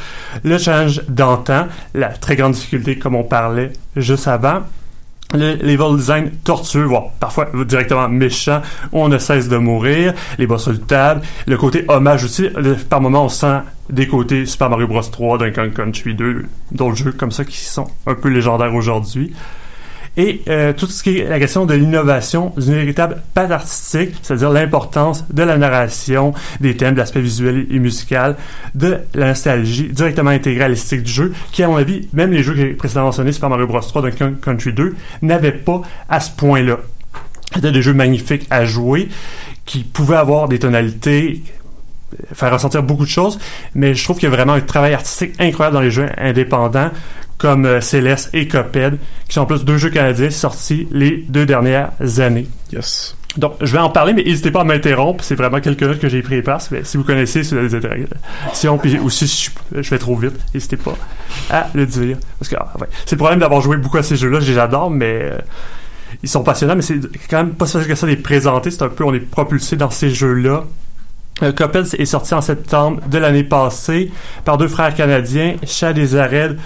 Le 0.45 0.59
challenge 0.59 1.03
d'antan 1.09 1.67
la 1.95 2.09
très 2.09 2.37
grande 2.37 2.53
difficulté 2.53 2.99
comme 2.99 3.15
on 3.15 3.25
parlait 3.25 3.73
juste 3.97 4.29
avant 4.29 4.63
le 5.33 5.55
level 5.57 5.97
design 5.97 6.31
tortueux, 6.45 6.85
voire 6.85 7.11
parfois 7.21 7.49
directement 7.67 8.09
méchant, 8.09 8.63
où 8.93 9.01
on 9.01 9.09
ne 9.09 9.19
cesse 9.19 9.49
de 9.49 9.57
mourir, 9.57 10.15
les 10.39 10.47
boss 10.47 10.69
redoutables, 10.69 11.23
le 11.47 11.57
côté 11.57 11.85
hommage 11.89 12.25
aussi, 12.25 12.49
par 12.89 13.01
moments 13.01 13.25
on 13.25 13.29
sent 13.29 13.61
des 13.91 14.07
côtés 14.09 14.47
Super 14.47 14.71
Mario 14.71 14.87
Bros 14.87 15.03
3, 15.03 15.39
Donkey 15.39 15.71
Country 15.71 16.15
2, 16.15 16.45
d'autres 16.73 16.97
jeux 16.97 17.13
comme 17.13 17.33
ça 17.33 17.45
qui 17.45 17.59
sont 17.59 17.87
un 18.07 18.15
peu 18.15 18.29
légendaires 18.29 18.75
aujourd'hui. 18.75 19.33
Et 20.17 20.43
euh, 20.49 20.73
tout 20.75 20.87
ce 20.87 21.03
qui 21.03 21.19
est 21.19 21.29
la 21.29 21.39
question 21.39 21.65
de 21.65 21.75
l'innovation, 21.75 22.53
d'une 22.59 22.75
véritable 22.75 23.23
patte 23.33 23.51
artistique, 23.51 24.15
c'est-à-dire 24.23 24.51
l'importance 24.51 25.25
de 25.33 25.43
la 25.43 25.57
narration, 25.57 26.35
des 26.61 26.77
thèmes, 26.77 26.95
de 26.95 26.99
l'aspect 26.99 27.21
visuel 27.21 27.67
et 27.71 27.79
musical, 27.79 28.37
de 28.75 28.99
la 29.15 29.29
nostalgie 29.29 29.89
directement 29.89 30.31
intégrée 30.31 30.65
à 30.65 30.69
l'esthétique 30.69 31.05
du 31.05 31.13
jeu, 31.13 31.33
qui 31.51 31.63
à 31.63 31.69
mon 31.69 31.77
avis, 31.77 32.09
même 32.13 32.31
les 32.31 32.43
jeux 32.43 32.53
que 32.53 32.59
j'ai 32.59 32.75
précédemment 32.75 33.07
mentionnés, 33.07 33.33
Super 33.33 33.49
Mario 33.49 33.67
Bros 33.67 33.81
3, 33.81 34.03
Donkey 34.03 34.25
Country 34.43 34.73
2, 34.75 34.95
n'avaient 35.23 35.53
pas 35.53 35.81
à 36.11 36.21
ce 36.21 36.31
point-là. 36.31 36.79
C'était 37.55 37.73
des 37.73 37.83
jeux 37.83 37.95
magnifiques 37.95 38.47
à 38.51 38.67
jouer, 38.67 39.09
qui 39.65 39.83
pouvaient 39.83 40.17
avoir 40.17 40.49
des 40.49 40.59
tonalités, 40.59 41.43
faire 42.35 42.53
ressentir 42.53 42.83
beaucoup 42.83 43.05
de 43.05 43.11
choses, 43.11 43.39
mais 43.75 43.95
je 43.95 44.05
trouve 44.05 44.19
qu'il 44.19 44.29
y 44.29 44.33
a 44.33 44.35
vraiment 44.35 44.53
un 44.53 44.61
travail 44.61 44.93
artistique 44.93 45.35
incroyable 45.39 45.75
dans 45.75 45.81
les 45.81 45.91
jeux 45.91 46.09
indépendants, 46.19 46.91
comme 47.43 47.67
euh, 47.67 47.81
Céleste 47.81 48.31
et 48.35 48.47
Cuphead, 48.47 48.99
qui 49.27 49.35
sont 49.35 49.41
en 49.41 49.47
plus 49.47 49.65
deux 49.65 49.77
jeux 49.77 49.91
canadiens 49.91 50.31
sortis 50.31 50.87
les 50.93 51.25
deux 51.29 51.45
dernières 51.45 51.91
années. 52.19 52.47
Yes. 52.73 53.17
Donc, 53.37 53.55
je 53.61 53.73
vais 53.73 53.81
en 53.81 53.91
parler, 53.91 54.13
mais 54.13 54.23
n'hésitez 54.23 54.53
pas 54.53 54.61
à 54.61 54.65
m'interrompre. 54.65 55.25
C'est 55.25 55.35
vraiment 55.35 55.61
quelques 55.61 55.83
notes 55.83 55.99
que 55.99 56.09
j'ai 56.09 56.23
pris 56.23 56.41
place. 56.41 56.71
Mais 56.71 56.85
si 56.85 56.97
vous 56.97 57.03
connaissez, 57.03 57.43
si 57.43 57.51
vous 57.53 57.59
avez 57.59 57.69
des 57.69 57.75
interrogations, 57.75 58.79
puis 58.79 58.97
aussi 59.01 59.27
si 59.27 59.51
je, 59.75 59.83
je 59.83 59.89
fais 59.89 59.99
trop 59.99 60.15
vite, 60.15 60.35
n'hésitez 60.55 60.77
pas 60.77 60.95
à 61.51 61.67
le 61.75 61.85
dire. 61.85 62.17
Parce 62.39 62.49
que, 62.49 62.57
ah, 62.61 62.73
ouais, 62.81 62.87
c'est 63.07 63.17
le 63.17 63.19
problème 63.19 63.41
d'avoir 63.41 63.61
joué 63.61 63.77
beaucoup 63.77 63.99
à 63.99 64.05
ces 64.05 64.15
jeux-là. 64.15 64.39
Je 64.39 64.53
les 64.53 64.59
adore, 64.59 64.91
mais 64.91 65.23
euh, 65.23 65.39
ils 66.23 66.29
sont 66.29 66.45
passionnants, 66.45 66.77
mais 66.77 66.83
c'est 66.83 67.01
quand 67.29 67.39
même 67.39 67.55
pas 67.55 67.67
facile 67.67 67.89
que 67.89 67.97
ça 67.97 68.07
de 68.07 68.13
les 68.13 68.19
présenter. 68.19 68.71
C'est 68.71 68.83
un 68.83 68.89
peu, 68.89 69.03
on 69.05 69.15
est 69.15 69.19
propulsé 69.19 69.75
dans 69.75 69.91
ces 69.91 70.11
jeux-là. 70.11 70.65
Euh, 71.43 71.51
Cuphead 71.51 71.87
est 71.99 72.05
sorti 72.05 72.35
en 72.35 72.41
septembre 72.41 73.01
de 73.09 73.19
l'année 73.19 73.43
passée 73.43 74.13
par 74.45 74.59
deux 74.59 74.69
frères 74.69 74.95
canadiens, 74.95 75.57
Chad 75.67 75.99
et 75.99 76.07
Zared 76.07 76.59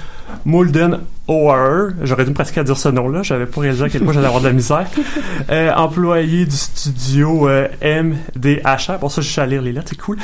Mulden 0.44 1.00
O'Hare. 1.28 1.90
J'aurais 2.02 2.24
dû 2.24 2.30
me 2.30 2.34
pratiquer 2.34 2.60
à 2.60 2.64
dire 2.64 2.76
ce 2.76 2.88
nom-là. 2.88 3.22
J'avais 3.22 3.46
pas 3.46 3.60
réalisé 3.60 3.84
à 3.84 3.88
quel 3.88 4.02
point 4.02 4.12
j'allais 4.12 4.26
avoir 4.26 4.42
de 4.42 4.48
la 4.48 4.52
misère. 4.52 4.86
Euh, 5.48 5.72
employé 5.74 6.44
du 6.44 6.56
studio 6.56 7.48
euh, 7.48 7.68
MDHR. 7.80 8.98
Pour 8.98 9.12
ça, 9.12 9.20
je 9.20 9.28
suis 9.28 9.40
allé 9.40 9.52
lire 9.52 9.62
les 9.62 9.72
lettres. 9.72 9.88
C'est 9.90 10.00
cool. 10.00 10.16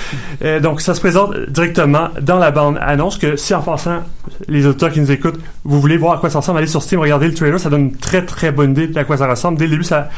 Euh, 0.43 0.59
donc, 0.59 0.81
ça 0.81 0.95
se 0.95 1.01
présente 1.01 1.39
directement 1.49 2.09
dans 2.21 2.39
la 2.39 2.51
bande 2.51 2.77
annonce 2.81 3.19
que 3.19 3.37
si 3.37 3.55
en 3.55 3.63
passant, 3.63 4.01
les 4.49 4.67
auditeurs 4.67 4.91
qui 4.91 5.01
nous 5.01 5.13
écoutent, 5.13 5.39
vous 5.65 5.81
voulez 5.81 5.97
voir 5.97 6.15
à 6.15 6.19
quoi 6.19 6.29
ça 6.29 6.41
ressemble, 6.41 6.59
allez 6.59 6.67
sur 6.67 6.83
Steam, 6.83 6.99
regardez 6.99 7.29
le 7.29 7.35
trailer. 7.35 7.61
Ça 7.61 7.71
donne 7.71 7.83
une 7.83 7.97
très 7.97 8.25
très 8.25 8.51
bonne 8.51 8.73
idée 8.73 8.89
de 8.89 8.99
à 8.99 9.05
quoi 9.05 9.17
ça 9.17 9.29
ressemble. 9.29 9.59
Dès 9.59 9.67
le 9.67 9.71
début, 9.71 9.85
ça, 9.85 10.09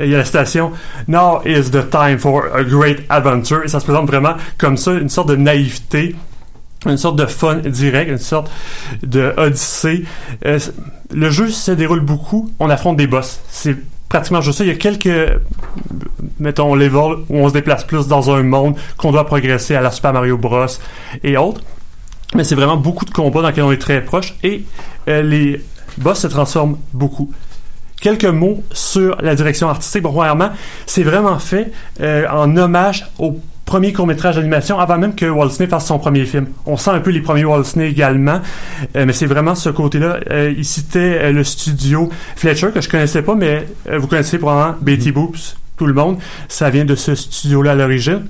il 0.00 0.08
y 0.08 0.14
a 0.14 0.18
la 0.18 0.24
station 0.24 0.72
Now 1.06 1.42
is 1.44 1.70
the 1.70 1.90
time 1.90 2.18
for 2.18 2.44
a 2.54 2.64
great 2.64 3.00
adventure. 3.10 3.62
Et 3.64 3.68
ça 3.68 3.80
se 3.80 3.84
présente 3.84 4.06
vraiment 4.06 4.34
comme 4.56 4.78
ça, 4.78 4.92
une 4.92 5.10
sorte 5.10 5.28
de 5.28 5.36
naïveté 5.36 6.16
une 6.90 6.96
sorte 6.96 7.16
de 7.16 7.26
fun 7.26 7.56
direct, 7.56 8.10
une 8.10 8.18
sorte 8.18 8.50
de 9.02 9.32
odyssée. 9.36 10.04
Euh, 10.44 10.58
le 11.14 11.30
jeu 11.30 11.48
se 11.48 11.70
déroule 11.70 12.00
beaucoup, 12.00 12.50
on 12.58 12.70
affronte 12.70 12.96
des 12.96 13.06
boss. 13.06 13.40
C'est 13.48 13.76
pratiquement 14.08 14.40
juste 14.40 14.58
ça. 14.58 14.64
Il 14.64 14.68
y 14.68 14.70
a 14.70 14.76
quelques, 14.76 15.40
mettons, 16.38 16.74
levels 16.74 17.24
où 17.28 17.38
on 17.38 17.48
se 17.48 17.52
déplace 17.52 17.84
plus 17.84 18.06
dans 18.06 18.30
un 18.30 18.42
monde 18.42 18.76
qu'on 18.96 19.12
doit 19.12 19.26
progresser 19.26 19.74
à 19.74 19.80
la 19.80 19.90
Super 19.90 20.12
Mario 20.12 20.38
Bros. 20.38 20.66
et 21.22 21.36
autres. 21.36 21.60
Mais 22.34 22.44
c'est 22.44 22.54
vraiment 22.54 22.76
beaucoup 22.76 23.04
de 23.04 23.10
combats 23.10 23.42
dans 23.42 23.48
lesquels 23.48 23.64
on 23.64 23.72
est 23.72 23.80
très 23.80 24.02
proche 24.02 24.34
et 24.42 24.64
euh, 25.08 25.22
les 25.22 25.64
boss 25.98 26.20
se 26.20 26.26
transforment 26.26 26.76
beaucoup. 26.92 27.30
Quelques 28.00 28.24
mots 28.24 28.62
sur 28.72 29.16
la 29.22 29.34
direction 29.34 29.68
artistique. 29.68 30.02
Bon, 30.02 30.12
premièrement, 30.12 30.50
c'est 30.86 31.02
vraiment 31.02 31.38
fait 31.38 31.72
euh, 32.00 32.26
en 32.28 32.54
hommage 32.56 33.06
au 33.18 33.40
premier 33.66 33.92
court-métrage 33.92 34.36
d'animation 34.36 34.78
avant 34.78 34.96
même 34.96 35.14
que 35.14 35.26
Walt 35.26 35.48
Disney 35.48 35.68
fasse 35.68 35.86
son 35.86 35.98
premier 35.98 36.24
film. 36.24 36.46
On 36.64 36.76
sent 36.76 36.92
un 36.92 37.00
peu 37.00 37.10
les 37.10 37.20
premiers 37.20 37.44
Walt 37.44 37.62
Disney 37.62 37.90
également, 37.90 38.40
euh, 38.96 39.04
mais 39.04 39.12
c'est 39.12 39.26
vraiment 39.26 39.54
ce 39.54 39.68
côté-là. 39.68 40.20
Euh, 40.30 40.54
il 40.56 40.64
citait 40.64 41.18
euh, 41.20 41.32
le 41.32 41.44
studio 41.44 42.08
Fletcher, 42.36 42.68
que 42.72 42.80
je 42.80 42.88
connaissais 42.88 43.22
pas, 43.22 43.34
mais 43.34 43.66
vous 43.92 44.06
connaissez 44.06 44.38
probablement 44.38 44.76
Betty 44.80 45.10
Boops, 45.12 45.56
tout 45.76 45.86
le 45.86 45.92
monde. 45.92 46.18
Ça 46.48 46.70
vient 46.70 46.84
de 46.84 46.94
ce 46.94 47.14
studio-là 47.14 47.72
à 47.72 47.74
l'origine. 47.74 48.26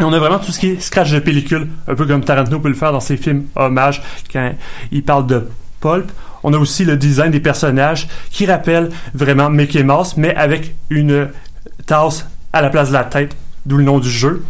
Et 0.00 0.04
on 0.04 0.12
a 0.12 0.18
vraiment 0.18 0.40
tout 0.40 0.50
ce 0.50 0.58
qui 0.58 0.68
est 0.68 0.80
scratch 0.80 1.12
de 1.12 1.20
pellicule, 1.20 1.68
un 1.86 1.94
peu 1.94 2.04
comme 2.04 2.24
Tarantino 2.24 2.58
peut 2.58 2.68
le 2.68 2.74
faire 2.74 2.92
dans 2.92 3.00
ses 3.00 3.16
films 3.16 3.44
hommage 3.54 4.02
quand 4.32 4.52
il 4.90 5.04
parle 5.04 5.26
de 5.26 5.48
pulp. 5.80 6.10
On 6.42 6.52
a 6.54 6.58
aussi 6.58 6.84
le 6.84 6.96
design 6.96 7.30
des 7.30 7.40
personnages 7.40 8.08
qui 8.30 8.46
rappelle 8.46 8.90
vraiment 9.14 9.48
Mickey 9.48 9.84
Mouse, 9.84 10.14
mais 10.16 10.34
avec 10.34 10.74
une 10.90 11.28
tasse 11.86 12.26
à 12.52 12.62
la 12.62 12.70
place 12.70 12.88
de 12.88 12.94
la 12.94 13.04
tête, 13.04 13.36
d'où 13.64 13.76
le 13.76 13.84
nom 13.84 14.00
du 14.00 14.10
jeu. 14.10 14.42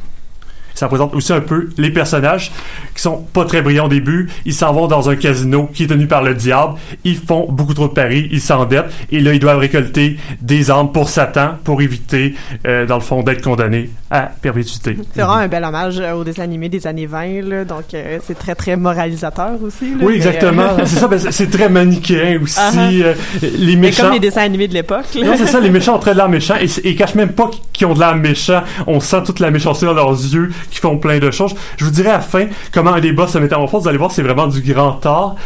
Ça 0.74 0.86
représente 0.86 1.14
aussi 1.14 1.32
un 1.32 1.40
peu 1.40 1.68
les 1.78 1.90
personnages 1.90 2.50
qui 2.94 3.02
sont 3.02 3.18
pas 3.32 3.44
très 3.44 3.62
brillants 3.62 3.86
au 3.86 3.88
début. 3.88 4.28
Ils 4.44 4.54
s'en 4.54 4.72
vont 4.72 4.86
dans 4.86 5.08
un 5.10 5.16
casino 5.16 5.68
qui 5.72 5.84
est 5.84 5.86
tenu 5.88 6.06
par 6.06 6.22
le 6.22 6.34
diable. 6.34 6.74
Ils 7.04 7.16
font 7.16 7.46
beaucoup 7.50 7.74
trop 7.74 7.88
de 7.88 7.92
paris, 7.92 8.28
ils 8.32 8.40
s'endettent 8.40 8.90
et 9.10 9.20
là 9.20 9.32
ils 9.32 9.38
doivent 9.40 9.58
récolter 9.58 10.16
des 10.40 10.70
armes 10.70 10.92
pour 10.92 11.08
Satan 11.08 11.50
pour 11.64 11.82
éviter, 11.82 12.34
euh, 12.66 12.86
dans 12.86 12.96
le 12.96 13.00
fond, 13.00 13.22
d'être 13.22 13.42
condamnés 13.42 13.90
à 14.10 14.22
perpétuité. 14.40 14.96
C'est 15.14 15.22
vraiment 15.22 15.36
un 15.36 15.48
bel 15.48 15.64
hommage 15.64 15.98
euh, 16.00 16.12
au 16.12 16.24
dessin 16.24 16.42
animé 16.42 16.68
des 16.68 16.86
années 16.86 17.06
20, 17.06 17.42
là, 17.48 17.64
donc 17.64 17.84
euh, 17.94 18.18
c'est 18.26 18.38
très 18.38 18.54
très 18.54 18.76
moralisateur 18.76 19.52
aussi. 19.62 19.90
là, 19.90 19.96
Oui, 20.00 20.06
mais, 20.12 20.16
exactement. 20.16 20.62
euh, 20.78 20.82
c'est 20.84 20.96
ça, 20.98 21.08
ben, 21.08 21.18
c'est- 21.18 21.50
très 21.50 21.68
manichéen 21.68 22.38
aussi. 22.42 22.58
Uh-huh. 22.58 23.02
euh, 23.02 23.14
les 23.42 23.76
mais 23.76 23.88
méchants. 23.88 24.04
comme 24.04 24.12
les 24.12 24.20
dessins 24.20 24.42
animés 24.42 24.68
de 24.68 24.74
l'époque. 24.74 25.04
Non, 25.16 25.34
c'est 25.36 25.46
ça, 25.46 25.60
les 25.60 25.70
méchants 25.78 25.96
ont 25.96 25.98
très 25.98 26.12
de 26.12 26.16
l'air 26.18 26.28
méchants 26.28 26.54
et, 26.60 26.64
et 26.64 26.90
ils 26.90 26.96
cachent 26.96 27.14
même 27.14 27.32
pas 27.32 27.50
qu'ils 27.72 27.86
ont 27.86 27.94
de 27.94 27.98
l'air 27.98 28.14
méchants. 28.16 28.62
On 28.86 29.00
sent 29.00 29.22
toute 29.24 29.40
la 29.40 29.50
méchanceté 29.50 29.86
dans 29.86 29.94
leurs 29.94 30.10
yeux, 30.12 30.50
qui 30.70 30.78
font 30.78 30.98
plein 30.98 31.18
de 31.18 31.30
choses. 31.30 31.54
Je 31.76 31.84
vous 31.84 31.90
dirais 31.90 32.10
à 32.10 32.14
la 32.14 32.20
fin 32.20 32.46
comment 32.72 32.94
un 32.94 33.00
des 33.00 33.12
boss 33.12 33.32
se 33.32 33.38
métamorphose. 33.38 33.82
Vous 33.82 33.88
allez 33.88 33.98
voir, 33.98 34.10
c'est 34.10 34.22
vraiment 34.22 34.46
du 34.46 34.60
grand 34.60 35.04
art. 35.06 35.36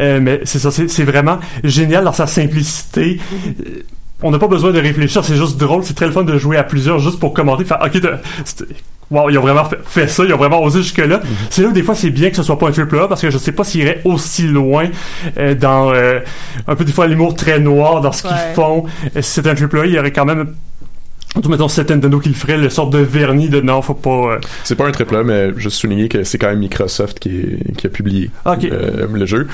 Euh, 0.00 0.20
mais 0.20 0.40
c'est 0.44 0.58
ça, 0.58 0.70
c'est 0.70 1.04
vraiment 1.04 1.38
génial 1.64 2.04
dans 2.04 2.12
sa 2.12 2.26
simplicité. 2.26 3.20
Euh, 3.66 3.82
On 4.22 4.30
n'a 4.30 4.38
pas 4.38 4.48
besoin 4.48 4.70
de 4.70 4.80
réfléchir, 4.80 5.24
c'est 5.24 5.36
juste 5.36 5.58
drôle, 5.58 5.82
c'est 5.82 5.94
très 5.94 6.06
le 6.06 6.12
fun 6.12 6.22
de 6.22 6.38
jouer 6.38 6.56
à 6.56 6.62
plusieurs 6.62 7.00
juste 7.00 7.18
pour 7.18 7.32
commenter, 7.34 7.64
faire 7.64 7.80
ok, 7.84 8.00
wow, 9.10 9.28
ils 9.30 9.38
ont 9.38 9.42
vraiment 9.42 9.64
fait, 9.84 10.08
ça, 10.08 10.24
ils 10.24 10.32
ont 10.32 10.36
vraiment 10.36 10.62
osé 10.62 10.80
jusque-là. 10.80 11.20
C'est 11.50 11.62
là 11.62 11.68
où 11.68 11.72
des 11.72 11.82
fois 11.82 11.94
c'est 11.94 12.10
bien 12.10 12.30
que 12.30 12.36
ce 12.36 12.42
soit 12.42 12.58
pas 12.58 12.68
un 12.68 12.72
triple 12.72 12.98
A 12.98 13.08
parce 13.08 13.20
que 13.20 13.30
je 13.30 13.38
sais 13.38 13.52
pas 13.52 13.64
s'ils 13.64 13.82
iraient 13.82 14.00
aussi 14.04 14.44
loin 14.46 14.86
euh, 15.38 15.54
dans 15.54 15.92
euh, 15.92 16.20
un 16.66 16.74
peu 16.76 16.84
des 16.84 16.92
fois 16.92 17.06
l'humour 17.08 17.34
très 17.34 17.58
noir 17.58 18.00
dans 18.00 18.12
ce 18.12 18.22
qu'ils 18.22 18.54
font. 18.54 18.84
Si 19.16 19.22
c'était 19.22 19.50
un 19.50 19.54
triple 19.54 19.80
A, 19.80 19.86
il 19.86 19.92
y 19.92 19.98
aurait 19.98 20.12
quand 20.12 20.24
même 20.24 20.54
Surtout, 21.32 21.48
mettons, 21.48 21.68
c'est 21.68 21.88
Nintendo 21.88 22.18
qui 22.20 22.28
le 22.28 22.34
ferait, 22.34 22.58
le 22.58 22.68
sorte 22.68 22.92
de 22.92 22.98
vernis 22.98 23.48
de 23.48 23.60
non, 23.62 23.80
faut 23.80 23.94
pas. 23.94 24.34
euh, 24.34 24.38
C'est 24.64 24.74
pas 24.76 24.86
un 24.86 24.90
triple 24.92 25.16
A, 25.16 25.24
mais 25.24 25.50
juste 25.56 25.76
souligner 25.76 26.08
que 26.08 26.24
c'est 26.24 26.36
quand 26.36 26.48
même 26.48 26.58
Microsoft 26.58 27.18
qui, 27.18 27.30
est- 27.30 27.76
qui 27.76 27.86
a 27.86 27.90
publié 27.90 28.30
euh, 28.46 29.06
le 29.10 29.24
jeu. 29.26 29.46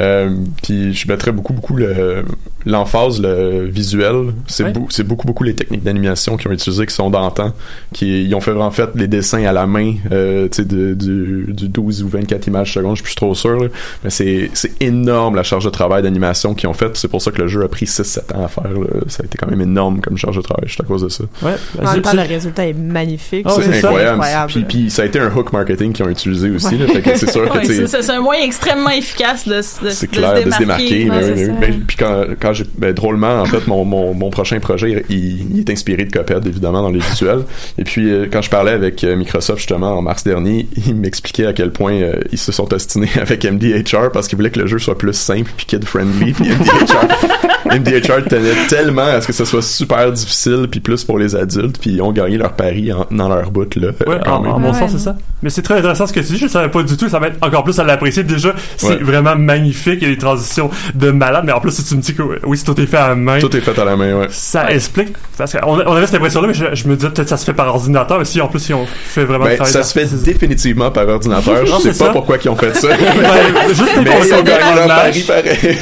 Euh, 0.00 0.30
puis 0.62 0.94
je 0.94 1.06
mettrais 1.08 1.32
beaucoup, 1.32 1.52
beaucoup 1.52 1.76
le- 1.76 2.24
l'emphase, 2.64 3.20
le 3.20 3.66
visuel. 3.66 4.32
C'est 4.46 4.64
Ouais. 4.64 4.72
beaucoup, 5.04 5.26
beaucoup 5.26 5.44
les 5.44 5.54
techniques 5.54 5.82
d'animation 5.84 6.36
qui 6.38 6.48
ont 6.48 6.52
utilisé, 6.52 6.86
qui 6.86 6.94
sont 6.94 7.10
d'antan. 7.10 7.52
Qui 7.92 8.24
ils 8.24 8.34
ont 8.34 8.40
fait 8.40 8.52
en 8.52 8.70
fait 8.70 8.88
les 8.94 9.06
dessins 9.06 9.44
à 9.44 9.52
la 9.52 9.66
main, 9.66 9.92
tu 9.92 10.48
sais, 10.52 10.64
du, 10.64 10.94
du 10.96 11.68
12 11.68 12.02
ou 12.02 12.08
24 12.08 12.46
images 12.46 12.72
secondes, 12.72 12.96
je 12.96 13.02
suis 13.02 13.04
plus 13.04 13.14
trop 13.14 13.34
sûr. 13.34 13.56
là. 13.60 13.68
Mais 14.04 14.10
c'est 14.10 14.50
c'est 14.54 14.72
énorme 14.82 15.36
la 15.36 15.42
charge 15.42 15.64
de 15.66 15.70
travail 15.70 16.02
d'animation 16.02 16.54
qu'ils 16.54 16.68
ont 16.68 16.74
faite. 16.74 16.96
C'est 16.96 17.08
pour 17.08 17.20
ça 17.20 17.30
que 17.30 17.42
le 17.42 17.46
jeu 17.48 17.62
a 17.62 17.68
pris 17.68 17.84
6-7 17.86 18.34
ans 18.34 18.44
à 18.44 18.48
faire. 18.48 18.70
là. 18.72 18.86
Ça 19.08 19.22
a 19.22 19.26
été 19.26 19.36
quand 19.38 19.48
même 19.50 19.60
énorme 19.60 20.00
comme 20.00 20.16
charge 20.16 20.36
de 20.36 20.42
travail, 20.42 20.66
juste 20.66 20.80
à 20.80 20.84
cause 20.84 21.02
de 21.02 21.08
ça. 21.10 21.24
Ouais, 21.42 21.52
En 21.78 21.92
même 21.92 22.02
temps, 22.02 22.10
c'est- 22.10 22.16
le 22.16 22.22
résultat 22.22 22.66
est 22.66 22.72
magnifique. 22.72 23.46
Ah, 23.48 23.54
c'est 23.60 23.80
ça. 23.80 23.90
incroyable. 23.90 24.52
Puis, 24.52 24.64
puis 24.64 24.90
ça 24.90 25.02
a 25.02 25.04
été 25.06 25.18
un 25.18 25.34
hook 25.34 25.52
marketing 25.52 25.92
qu'ils 25.92 26.04
ont 26.04 26.08
utilisé 26.08 26.50
aussi. 26.50 26.76
c'est 27.16 27.30
sûr 27.30 27.42
Ouais, 27.54 27.64
c'est 27.64 28.10
un 28.10 28.20
moyen 28.20 28.44
extrêmement 28.44 28.90
efficace 28.90 29.46
de, 29.46 29.54
de, 29.54 30.06
clair 30.06 30.38
se 30.38 30.44
de 30.44 30.50
se 30.50 30.58
démarquer. 30.58 31.10
Ouais, 31.10 31.52
mais 31.60 31.68
puis 31.86 31.96
quand, 31.96 32.24
quand 32.40 32.52
j'ai 32.52 32.64
ben, 32.76 32.92
drôlement 32.92 33.40
en 33.40 33.46
fait 33.46 33.66
mon, 33.66 33.84
mon, 33.84 34.14
mon 34.14 34.30
prochain 34.30 34.58
projet 34.60 35.04
il, 35.08 35.54
il 35.54 35.58
est 35.60 35.70
inspiré 35.70 36.04
de 36.04 36.10
Cuphead 36.10 36.46
évidemment 36.46 36.82
dans 36.82 36.90
les 36.90 36.98
visuels. 37.00 37.42
Et 37.78 37.84
puis 37.84 38.10
euh, 38.10 38.26
quand 38.30 38.42
je 38.42 38.50
parlais 38.50 38.72
avec 38.72 39.02
euh, 39.04 39.16
Microsoft 39.16 39.58
justement 39.58 39.92
en 39.98 40.02
mars 40.02 40.24
dernier, 40.24 40.68
il 40.86 40.94
m'expliquait 40.94 41.46
à 41.46 41.52
quel 41.52 41.70
point 41.70 41.94
euh, 41.94 42.14
ils 42.32 42.38
se 42.38 42.52
sont 42.52 42.72
ostinés 42.72 43.08
avec 43.20 43.44
MDHR 43.44 44.10
parce 44.12 44.28
qu'ils 44.28 44.36
voulaient 44.36 44.50
que 44.50 44.60
le 44.60 44.66
jeu 44.66 44.78
soit 44.78 44.98
plus 44.98 45.12
simple 45.14 45.50
puis 45.56 45.66
kid 45.66 45.84
friendly. 45.84 46.32
Puis 46.32 46.48
MDHR, 46.50 47.74
MDHR 47.78 48.28
tenait 48.28 48.66
tellement 48.68 49.02
à 49.02 49.20
ce 49.20 49.26
que 49.26 49.32
ce 49.32 49.44
soit 49.44 49.62
super 49.62 50.12
difficile 50.12 50.66
puis 50.70 50.80
plus 50.80 51.04
pour 51.04 51.15
les 51.18 51.36
adultes 51.36 51.78
puis 51.80 51.90
ils 51.90 52.02
ont 52.02 52.12
gagné 52.12 52.36
leur 52.38 52.52
pari 52.52 52.92
en- 52.92 53.06
dans 53.10 53.28
leur 53.28 53.50
bout 53.50 53.74
là. 53.76 53.88
Ouais, 54.06 54.26
en, 54.28 54.40
mon 54.42 54.72
ouais, 54.72 54.78
sens, 54.78 54.92
c'est 54.92 54.98
ça. 54.98 55.16
Mais 55.42 55.50
c'est 55.50 55.62
très 55.62 55.78
intéressant 55.78 56.06
ce 56.06 56.12
que 56.12 56.20
tu 56.20 56.32
dis. 56.32 56.38
Je 56.38 56.46
savais 56.48 56.68
pas 56.68 56.82
du 56.82 56.96
tout. 56.96 57.08
Ça 57.08 57.18
va 57.18 57.28
être 57.28 57.36
encore 57.42 57.64
plus 57.64 57.78
à 57.78 57.84
l'apprécier. 57.84 58.22
Déjà, 58.24 58.54
c'est 58.76 58.86
Ouais. 58.88 58.96
vraiment 58.96 59.36
magnifique. 59.36 59.98
Il 60.00 60.08
y 60.08 60.10
a 60.10 60.14
des 60.14 60.18
transitions 60.18 60.70
de 60.94 61.10
malade. 61.10 61.44
Mais 61.46 61.52
en 61.52 61.60
plus, 61.60 61.72
si 61.72 61.84
tu 61.84 61.94
me 61.96 62.00
dis 62.00 62.14
que 62.14 62.22
oui, 62.44 62.56
si 62.56 62.64
tout 62.64 62.78
est 62.80 62.86
fait 62.86 62.96
à 62.96 63.08
la 63.08 63.14
main, 63.14 63.38
Tout 63.38 63.54
est 63.56 63.60
fait 63.60 63.78
à 63.78 63.84
la 63.84 63.96
main, 63.96 64.14
ouais. 64.14 64.26
ça 64.30 64.70
explique. 64.70 65.08
Parce 65.36 65.52
qu'on 65.52 65.78
on 65.80 65.92
avait 65.96 66.06
cette 66.06 66.16
impression-là, 66.16 66.48
mais 66.48 66.54
je, 66.54 66.64
je 66.74 66.88
me 66.88 66.96
disais 66.96 67.08
peut-être 67.10 67.24
que 67.24 67.28
ça 67.30 67.36
se 67.36 67.44
fait 67.44 67.52
par 67.52 67.68
ordinateur. 67.68 68.18
Mais 68.18 68.24
si 68.24 68.40
en 68.40 68.48
plus, 68.48 68.66
ils 68.68 68.74
ont 68.74 68.86
fait 68.86 69.24
vraiment 69.24 69.44
Ben, 69.44 69.62
ça 69.64 69.82
se 69.82 69.92
fait 69.92 70.06
définitivement 70.24 70.90
par 70.90 71.06
ordinateur. 71.08 71.54
Non, 71.66 71.76
Je 71.78 71.82
sais 71.82 71.92
c'est 71.92 71.98
pas 71.98 72.06
ça. 72.06 72.12
pourquoi 72.12 72.36
ils 72.42 72.48
ont 72.48 72.56
fait 72.56 72.74
ça. 72.74 72.88
Ouais, 72.88 72.94
juste 73.68 73.82
mais 73.98 74.04
pour 74.10 74.24
ils 74.24 74.34
ont 74.34 74.42
gagné 74.42 74.74
leur 74.76 74.86
pari 74.88 75.22
pareil. 75.22 75.78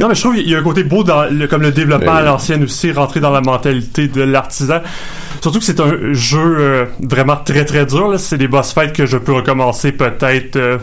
Non, 0.00 0.08
mais 0.08 0.14
je 0.14 0.20
trouve 0.20 0.34
qu'il 0.36 0.48
y 0.50 0.54
a 0.54 0.58
un 0.58 0.62
côté 0.62 0.84
beau 0.84 1.02
dans 1.04 1.24
le, 1.30 1.46
comme 1.46 1.62
le 1.62 1.72
développement 1.72 2.12
Ben 2.12 2.18
à 2.18 2.20
oui. 2.20 2.26
l'ancienne 2.26 2.62
aussi, 2.64 2.92
rentrer 2.92 3.20
dans 3.20 3.30
la 3.30 3.40
mentalité 3.40 4.08
de 4.08 4.22
Surtout 5.40 5.58
que 5.58 5.64
c'est 5.64 5.80
un 5.80 6.12
jeu 6.12 6.56
euh, 6.58 6.86
vraiment 7.00 7.36
très 7.36 7.64
très 7.64 7.84
dur. 7.84 8.18
C'est 8.18 8.38
des 8.38 8.48
boss 8.48 8.72
fights 8.72 8.92
que 8.92 9.06
je 9.06 9.18
peux 9.18 9.32
recommencer 9.32 9.92
peut-être 9.92 10.56
euh, 10.56 10.78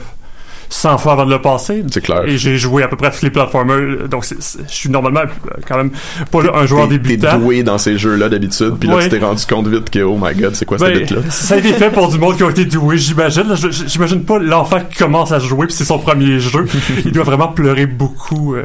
100 0.73 0.97
fois 0.99 1.11
avant 1.13 1.25
de 1.25 1.31
le 1.31 1.41
passer. 1.41 1.83
C'est 1.91 2.01
clair. 2.01 2.23
Et 2.25 2.37
j'ai 2.37 2.57
joué 2.57 2.81
à 2.81 2.87
peu 2.87 2.95
près 2.95 3.07
à 3.07 3.11
tous 3.11 3.23
les 3.23 3.29
platformers. 3.29 4.07
Donc 4.09 4.23
c'est- 4.25 4.41
c'est- 4.41 4.59
je 4.67 4.73
suis 4.73 4.89
normalement 4.89 5.19
euh, 5.19 5.51
quand 5.67 5.75
même 5.77 5.91
pas 6.31 6.39
un 6.55 6.65
joueur 6.65 6.87
T'es- 6.87 6.97
T'es 6.97 7.09
débutant. 7.17 7.37
doué 7.39 7.61
dans 7.63 7.77
ces 7.77 7.97
jeux-là 7.97 8.29
d'habitude, 8.29 8.75
puis 8.79 8.87
là 8.87 8.95
Ouais. 8.95 9.03
tu 9.03 9.09
t'es 9.09 9.19
rendu 9.23 9.45
compte 9.45 9.67
vite 9.67 9.89
que 9.89 9.99
oh 9.99 10.17
my 10.21 10.33
god, 10.33 10.55
c'est 10.55 10.65
quoi 10.65 10.77
cette 10.79 10.87
Ben, 10.93 10.99
bête 10.99 11.11
là 11.11 11.17
ça 11.29 11.55
a 11.55 11.57
été 11.57 11.73
fait 11.73 11.89
pour 11.91 12.07
du 12.09 12.17
monde 12.17 12.37
qui 12.37 12.43
a 12.43 12.49
été 12.49 12.63
doué, 12.65 12.97
j'imagine. 12.97 13.53
J'imagine 13.87 14.23
pas 14.23 14.39
l'enfant 14.39 14.77
qui 14.89 14.97
commence 14.97 15.31
à 15.33 15.39
jouer 15.39 15.67
puis 15.67 15.75
c'est 15.75 15.83
son 15.85 15.99
premier 15.99 16.39
jeu. 16.39 16.65
Il 17.05 17.11
doit 17.11 17.23
vraiment 17.25 17.49
pleurer 17.49 17.85
beaucoup. 17.85 18.55
euh. 18.55 18.63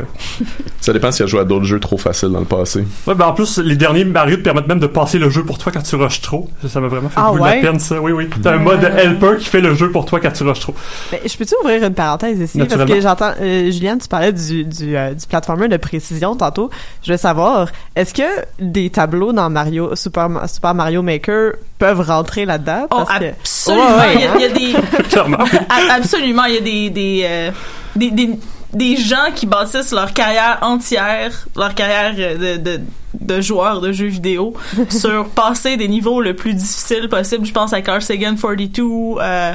Ça 0.80 0.92
dépend 0.92 1.10
s'il 1.10 1.24
a 1.24 1.26
joué 1.26 1.40
à 1.40 1.44
d'autres 1.44 1.64
jeux 1.64 1.80
trop 1.80 1.98
faciles 1.98 2.28
dans 2.30 2.38
le 2.38 2.44
passé. 2.46 2.84
Ouais, 3.06 3.14
ben 3.16 3.26
en 3.26 3.32
plus, 3.32 3.58
les 3.58 3.74
derniers 3.76 4.04
Mario 4.04 4.36
te 4.36 4.42
permettent 4.42 4.68
même 4.68 4.78
de 4.78 4.86
passer 4.86 5.18
le 5.18 5.28
jeu 5.30 5.42
pour 5.42 5.58
toi 5.58 5.72
quand 5.72 5.82
tu 5.82 5.96
rushes 5.96 6.20
trop. 6.20 6.48
Ça, 6.68 6.80
m'a 6.80 6.86
vraiment 6.88 7.08
fait 7.08 7.18
Ah 7.18 7.30
beaucoup 7.32 7.42
ouais? 7.42 7.60
de 7.60 7.64
la 7.64 7.70
peine, 7.72 7.80
ça. 7.80 8.00
Oui, 8.00 8.12
oui. 8.12 8.28
T'as 8.42 8.54
un 8.54 8.58
mode 8.58 8.84
helper 8.84 9.38
qui 9.40 9.46
fait 9.46 9.60
le 9.60 9.74
jeu 9.74 9.90
pour 9.90 10.04
toi 10.06 10.20
quand 10.20 10.30
tu 10.30 10.44
rushes 10.44 10.60
trop. 10.60 10.74
Mais 11.10 11.20
je 11.26 11.36
peux-tu 11.36 11.54
ouvrir 11.62 11.82
une 11.84 11.94
parenthèse 11.96 12.38
ici? 12.38 12.58
Parce 12.58 12.84
que 12.84 13.00
j'entends, 13.00 13.32
euh, 13.40 13.70
Juliane, 13.72 13.98
tu 13.98 14.06
parlais 14.06 14.32
du, 14.32 14.64
du, 14.64 14.96
euh, 14.96 15.12
du 15.14 15.26
platformer 15.26 15.66
de 15.66 15.76
précision 15.76 16.36
tantôt. 16.36 16.70
Je 17.02 17.10
veux 17.12 17.18
savoir, 17.18 17.68
est-ce 17.96 18.14
que 18.14 18.22
des 18.60 18.90
tableaux 18.90 19.32
dans 19.32 19.50
Mario, 19.50 19.96
Super, 19.96 20.28
Ma- 20.28 20.46
Super 20.46 20.74
Mario 20.74 21.02
Maker 21.02 21.52
peuvent 21.78 22.00
rentrer 22.00 22.44
là-dedans? 22.44 22.86
Oh, 22.92 23.02
que- 23.04 23.24
absolument. 23.30 23.84
Ouais, 23.86 23.96
ouais, 23.96 24.14
il, 24.14 24.20
y 24.20 24.24
a, 24.24 24.34
il 24.36 24.40
y 24.40 24.44
a 24.44 24.48
hein? 24.48 24.78
des. 25.10 25.56
A- 25.90 25.94
absolument. 25.94 26.44
Il 26.44 26.54
y 26.54 26.58
a 26.58 26.60
des. 26.60 26.90
des, 26.90 27.22
euh, 27.28 27.50
des, 27.96 28.10
des 28.12 28.30
des 28.72 28.96
gens 28.96 29.30
qui 29.34 29.46
bâtissent 29.46 29.92
leur 29.92 30.12
carrière 30.12 30.58
entière, 30.60 31.46
leur 31.56 31.74
carrière 31.74 32.14
de, 32.14 32.56
de, 32.58 32.80
de 33.18 33.40
joueurs 33.40 33.80
de 33.80 33.90
jeux 33.92 34.08
vidéo 34.08 34.52
sur 34.90 35.28
passer 35.30 35.76
des 35.78 35.88
niveaux 35.88 36.20
le 36.20 36.34
plus 36.34 36.52
difficiles 36.52 37.08
possible. 37.08 37.46
Je 37.46 37.52
pense 37.52 37.72
à 37.72 37.80
Carl 37.80 38.02
Sagan 38.02 38.34
42, 38.34 38.82
euh, 39.20 39.52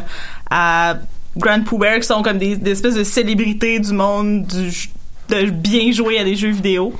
à 0.50 0.96
Grand 1.38 1.64
Pooh 1.64 1.80
qui 2.00 2.08
sont 2.08 2.22
comme 2.22 2.38
des, 2.38 2.58
des 2.58 2.72
espèces 2.72 2.96
de 2.96 3.04
célébrités 3.04 3.80
du 3.80 3.94
monde 3.94 4.46
du, 4.46 4.90
de 5.30 5.50
bien 5.50 5.92
jouer 5.92 6.20
à 6.20 6.24
des 6.24 6.36
jeux 6.36 6.52
vidéo. 6.52 6.94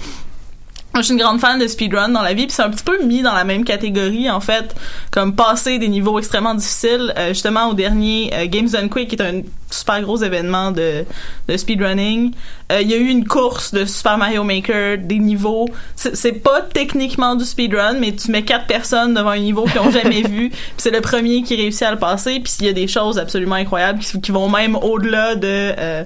Moi, 0.94 1.02
je 1.02 1.06
suis 1.06 1.14
une 1.14 1.22
grande 1.22 1.40
fan 1.40 1.58
de 1.58 1.68
speedrun 1.68 2.10
dans 2.10 2.22
la 2.22 2.34
vie, 2.34 2.48
puis 2.48 2.52
c'est 2.54 2.64
un 2.64 2.70
petit 2.70 2.84
peu 2.84 3.02
mis 3.04 3.22
dans 3.22 3.34
la 3.34 3.46
même 3.46 3.64
catégorie, 3.64 4.30
en 4.30 4.42
fait, 4.42 4.76
comme 5.10 5.36
passer 5.36 5.80
des 5.80 5.88
niveaux 5.88 6.20
extrêmement 6.20 6.54
difficiles. 6.54 7.14
Euh, 7.18 7.30
justement, 7.30 7.70
au 7.70 7.74
dernier 7.74 8.30
euh, 8.34 8.46
Games 8.48 8.68
Done 8.68 8.90
Quick, 8.90 9.08
qui 9.08 9.16
est 9.16 9.22
un 9.22 9.42
super 9.70 10.02
gros 10.02 10.18
événement 10.18 10.72
de, 10.72 11.06
de 11.48 11.56
speedrunning, 11.56 12.34
euh, 12.74 12.82
il 12.82 12.90
y 12.90 12.94
a 12.94 12.98
eu 12.98 13.08
une 13.08 13.26
course 13.26 13.74
de 13.74 13.86
Super 13.86 14.18
Mario 14.18 14.44
Maker, 14.44 14.98
des 14.98 15.20
niveaux. 15.20 15.70
C'est 15.96 16.44
pas 16.44 16.62
techniquement 16.62 17.36
du 17.36 17.46
speedrun, 17.46 17.94
mais 17.94 18.12
tu 18.14 18.30
mets 18.30 18.44
quatre 18.44 18.68
personnes 18.68 19.14
devant 19.14 19.30
un 19.30 19.40
niveau 19.40 19.64
qu'ils 19.64 19.80
ont 19.80 19.92
jamais 19.92 20.22
vu, 20.28 20.50
puis 20.50 20.60
c'est 20.76 20.92
le 20.92 21.00
premier 21.00 21.42
qui 21.44 21.56
réussit 21.56 21.84
à 21.84 21.92
le 21.92 22.00
passer, 22.00 22.42
puis 22.42 22.52
il 22.60 22.66
y 22.66 22.70
a 22.70 22.74
des 22.74 22.88
choses 22.88 23.18
absolument 23.18 23.56
incroyables 23.56 24.00
qui, 24.00 24.20
qui 24.20 24.32
vont 24.32 24.50
même 24.50 24.76
au-delà 24.76 25.36
de... 25.36 25.48
euh, 25.48 26.04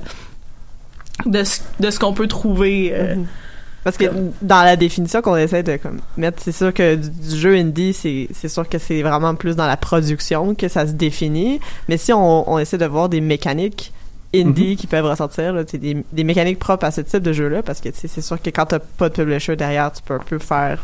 de 1.25 1.43
ce, 1.43 1.61
de 1.79 1.89
ce 1.89 1.97
qu'on 1.99 2.13
peut 2.13 2.27
trouver 2.27 2.91
euh, 2.93 3.15
Parce 3.85 3.97
que 3.97 4.05
dans 4.41 4.63
la 4.63 4.75
définition 4.75 5.21
qu'on 5.21 5.37
essaie 5.37 5.61
de 5.61 5.77
comme, 5.77 5.99
mettre, 6.17 6.41
c'est 6.41 6.51
sûr 6.51 6.73
que 6.73 6.95
du, 6.95 7.37
jeu 7.37 7.53
indie, 7.55 7.93
c'est 7.93 8.27
c'est 8.33 8.49
sûr 8.49 8.67
que 8.67 8.79
c'est 8.79 9.03
vraiment 9.03 9.35
plus 9.35 9.55
dans 9.55 9.67
la 9.67 9.77
production 9.77 10.55
que 10.55 10.67
ça 10.67 10.87
se 10.87 10.93
définit. 10.93 11.59
Mais 11.87 11.97
si 11.97 12.11
on, 12.11 12.51
on 12.51 12.57
essaie 12.57 12.79
de 12.79 12.85
voir 12.85 13.09
des 13.09 13.21
mécaniques 13.21 13.93
indie 14.41 14.75
qui 14.75 14.87
peuvent 14.87 15.05
ressortir, 15.05 15.53
là, 15.53 15.63
des, 15.63 15.97
des 16.11 16.23
mécaniques 16.23 16.59
propres 16.59 16.85
à 16.85 16.91
ce 16.91 17.01
type 17.01 17.21
de 17.23 17.33
jeu-là, 17.33 17.61
parce 17.63 17.81
que 17.81 17.89
c'est 17.93 18.21
sûr 18.21 18.41
que 18.41 18.49
quand 18.49 18.65
t'as 18.65 18.79
pas 18.79 19.09
de 19.09 19.13
publisher 19.13 19.55
derrière, 19.55 19.91
tu 19.91 20.01
peux 20.03 20.13
un 20.15 20.19
peu 20.19 20.37
faire 20.39 20.79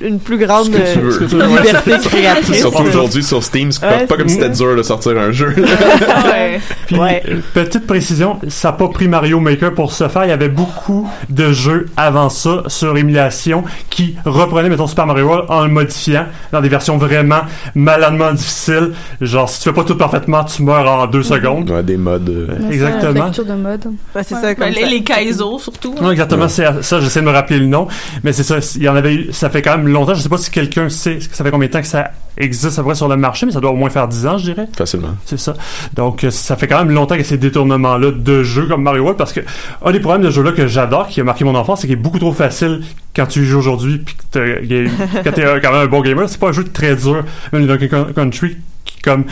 une 0.00 0.18
plus 0.20 0.38
grande 0.38 0.68
euh, 0.74 1.20
liberté 1.56 1.92
créatrice. 2.04 2.60
Surtout 2.60 2.82
aujourd'hui 2.84 3.22
sur 3.22 3.42
Steam, 3.42 3.72
c'est 3.72 3.84
Ouais, 3.84 4.00
pas, 4.00 4.06
pas 4.06 4.16
comme 4.16 4.28
si 4.28 4.34
c'était 4.36 4.50
dur 4.50 4.76
de 4.76 4.82
sortir 4.82 5.18
un 5.18 5.30
jeu. 5.32 5.54
ouais. 6.24 6.60
Puis, 6.86 6.96
Ouais. 6.98 7.22
petite 7.54 7.86
précision, 7.86 8.38
ça 8.48 8.68
n'a 8.68 8.72
pas 8.74 8.88
pris 8.88 9.08
Mario 9.08 9.40
Maker 9.40 9.74
pour 9.74 9.92
ce 9.92 10.08
faire. 10.08 10.24
Il 10.24 10.28
y 10.28 10.32
avait 10.32 10.48
beaucoup 10.48 11.08
de 11.28 11.52
jeux 11.52 11.86
avant 11.96 12.28
ça 12.28 12.62
sur 12.68 12.96
émulation 12.96 13.64
qui 13.90 14.16
reprenaient, 14.24 14.68
mettons, 14.68 14.86
Super 14.86 15.06
Mario 15.06 15.26
World 15.26 15.46
en 15.50 15.62
le 15.64 15.68
modifiant 15.70 16.26
dans 16.52 16.60
des 16.60 16.68
versions 16.68 16.98
vraiment 16.98 17.40
maladement 17.74 18.32
difficiles. 18.32 18.92
Genre, 19.20 19.48
si 19.48 19.60
tu 19.62 19.68
fais 19.68 19.74
pas 19.74 19.84
tout 19.84 19.96
parfaitement, 19.96 20.44
tu 20.44 20.62
meurs 20.62 20.88
en 20.90 21.06
deux 21.06 21.22
secondes. 21.22 21.70
Ouais, 21.70 21.82
des 21.82 21.96
modes. 21.96 22.28
euh, 22.28 22.70
Exactement. 22.70 22.91
Exactement. 22.96 23.24
lecture 23.26 23.44
de 23.46 23.54
mode. 23.54 23.86
Ouais, 24.14 24.22
c'est 24.22 24.34
Ouais. 24.34 24.40
ça, 24.40 24.46
Ben, 24.48 24.54
comme 24.56 24.68
les, 24.68 24.80
ça. 24.82 24.86
les 24.88 25.02
Kaizo, 25.02 25.58
surtout. 25.58 25.94
Ouais, 26.00 26.12
exactement, 26.12 26.48
c'est 26.48 26.82
ça, 26.82 27.00
j'essaie 27.00 27.20
de 27.20 27.26
me 27.26 27.30
rappeler 27.30 27.58
le 27.58 27.66
nom, 27.66 27.88
mais 28.24 28.32
c'est 28.32 28.42
ça, 28.42 28.58
il 28.76 28.82
y 28.82 28.88
en 28.88 28.96
avait 28.96 29.14
eu, 29.14 29.32
ça 29.32 29.50
fait 29.50 29.62
quand 29.62 29.76
même 29.76 29.88
longtemps, 29.88 30.14
je 30.14 30.20
sais 30.22 30.28
pas 30.28 30.38
si 30.38 30.50
quelqu'un 30.50 30.88
sait, 30.88 31.18
ça 31.32 31.44
fait 31.44 31.50
combien 31.50 31.68
de 31.68 31.72
temps 31.72 31.80
que 31.80 31.86
ça 31.86 32.10
existe 32.38 32.78
à 32.78 32.82
peu 32.82 32.88
près 32.88 32.94
sur 32.94 33.08
le 33.08 33.16
marché, 33.16 33.44
mais 33.46 33.52
ça 33.52 33.60
doit 33.60 33.70
au 33.72 33.76
moins 33.76 33.90
faire 33.90 34.08
10 34.08 34.26
ans, 34.26 34.38
je 34.38 34.44
dirais. 34.52 34.66
Facilement. 34.76 35.14
C'est 35.26 35.38
ça. 35.38 35.54
Donc, 35.94 36.24
euh, 36.24 36.30
ça 36.30 36.56
fait 36.56 36.66
quand 36.66 36.78
même 36.78 36.90
longtemps 36.94 37.16
que 37.16 37.22
ces 37.24 37.36
détournements-là 37.36 38.10
de 38.10 38.42
jeux 38.42 38.66
comme 38.66 38.82
Mario 38.82 39.02
World, 39.02 39.18
parce 39.18 39.32
que 39.34 39.40
un 39.84 39.92
des 39.92 40.00
problèmes 40.00 40.22
de 40.22 40.30
ce 40.30 40.36
jeu-là 40.36 40.52
que 40.52 40.66
j'adore, 40.66 41.08
qui 41.08 41.20
a 41.20 41.24
marqué 41.24 41.44
mon 41.44 41.54
enfance, 41.54 41.80
c'est 41.80 41.86
qu'il 41.86 41.94
est 41.98 42.00
beaucoup 42.00 42.18
trop 42.18 42.32
facile 42.32 42.82
quand 43.14 43.26
tu 43.26 43.44
joues 43.44 43.58
aujourd'hui, 43.58 43.98
puis 43.98 44.14
que 44.16 44.22
quand 45.24 45.32
t'es 45.32 45.44
euh, 45.44 45.60
quand 45.62 45.72
même 45.72 45.82
un 45.82 45.86
bon 45.86 46.00
gamer. 46.00 46.26
C'est 46.28 46.40
pas 46.40 46.48
un 46.48 46.52
jeu 46.52 46.64
très 46.64 46.96
dur, 46.96 47.22
même 47.52 47.66
Donkey 47.66 47.88
Country, 48.14 48.56
comme 49.02 49.24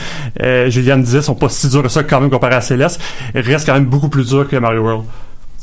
euh, 0.43 0.69
Juliane 0.71 1.03
disait, 1.03 1.23
sont 1.23 1.35
pas 1.35 1.49
si 1.49 1.69
durs 1.69 1.83
que 1.83 1.89
ça 1.89 2.03
quand 2.03 2.21
même 2.21 2.31
comparé 2.31 2.55
à 2.55 2.61
Céleste, 2.61 3.01
reste 3.35 3.67
quand 3.67 3.75
même 3.75 3.87
beaucoup 3.87 4.09
plus 4.09 4.29
dur 4.29 4.49
que 4.49 4.57
Mario 4.57 4.83
World. 4.83 5.05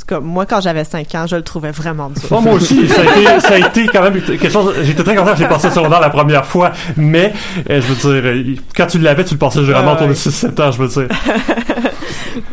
Cas, 0.06 0.20
moi, 0.20 0.46
quand 0.46 0.62
j'avais 0.62 0.84
5 0.84 1.16
ans, 1.16 1.26
je 1.28 1.36
le 1.36 1.42
trouvais 1.42 1.72
vraiment 1.72 2.10
dur. 2.10 2.24
Bon, 2.30 2.42
moi 2.42 2.54
aussi, 2.54 2.88
ça 2.90 3.02
a, 3.02 3.04
été, 3.06 3.40
ça 3.42 3.54
a 3.54 3.58
été 3.58 3.88
quand 3.88 4.02
même 4.04 4.22
quelque 4.22 4.50
chose. 4.50 4.74
J'étais 4.84 5.04
très 5.04 5.16
content 5.16 5.32
que 5.34 5.38
j'ai 5.40 5.48
passé 5.48 5.68
le 5.68 5.74
secondaire 5.74 6.00
la 6.00 6.10
première 6.10 6.46
fois, 6.46 6.72
mais 6.96 7.34
euh, 7.70 7.82
je 7.82 7.94
veux 7.94 8.22
dire, 8.22 8.32
euh, 8.32 8.56
quand 8.76 8.88
tu 8.88 9.00
l'avais, 9.00 9.24
tu 9.26 9.34
le 9.34 9.40
passais 9.40 9.62
généralement 9.64 9.94
autour 9.94 10.08
de 10.08 10.12
ouais. 10.14 10.18
6-7 10.18 10.62
ans, 10.62 10.72
je 10.72 10.78
veux 10.78 10.88
dire. 10.88 11.08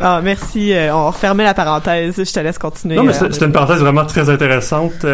Ah, 0.01 0.19
merci. 0.23 0.73
euh, 0.73 0.93
on 0.95 1.07
refermait 1.07 1.43
la 1.43 1.53
parenthèse. 1.53 2.15
Je 2.17 2.31
te 2.31 2.39
laisse 2.39 2.57
continuer. 2.57 2.95
Non, 2.95 3.03
mais 3.03 3.13
c'était 3.13 3.45
une 3.45 3.51
parenthèse 3.51 3.79
vraiment 3.79 4.03
très 4.05 4.29
intéressante. 4.29 5.05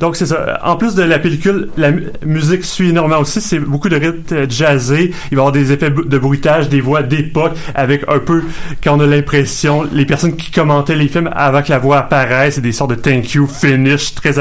Donc, 0.00 0.16
c'est 0.16 0.26
ça. 0.26 0.60
En 0.64 0.76
plus 0.76 0.94
de 0.94 1.02
la 1.02 1.18
pellicule, 1.18 1.70
la 1.78 1.90
mu- 1.92 2.08
musique 2.24 2.62
suit 2.64 2.90
énormément 2.90 3.20
aussi. 3.20 3.40
C'est 3.40 3.58
beaucoup 3.58 3.88
de 3.88 3.96
rythmes 3.96 4.48
jazzés. 4.50 5.12
Il 5.30 5.36
va 5.36 5.42
y 5.42 5.46
avoir 5.46 5.52
des 5.52 5.72
effets 5.72 5.90
de 5.90 6.18
bruitage, 6.18 6.68
des 6.68 6.80
voix 6.82 7.02
d'époque, 7.02 7.52
avec 7.74 8.04
un 8.08 8.18
peu, 8.18 8.44
quand 8.84 8.98
on 8.98 9.00
a 9.00 9.06
l'impression, 9.06 9.86
les 9.92 10.04
personnes 10.04 10.36
qui 10.36 10.50
commentaient 10.50 10.94
les 10.96 11.08
films 11.08 11.30
avant 11.34 11.62
que 11.62 11.70
la 11.70 11.77
voix 11.78 11.98
apparaisse, 11.98 12.56
c'est 12.56 12.60
des 12.60 12.72
sortes 12.72 12.90
de 12.90 12.96
thank 12.96 13.32
you 13.32 13.46
finish 13.46 14.14
très 14.14 14.34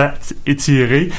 étirés. 0.45 1.10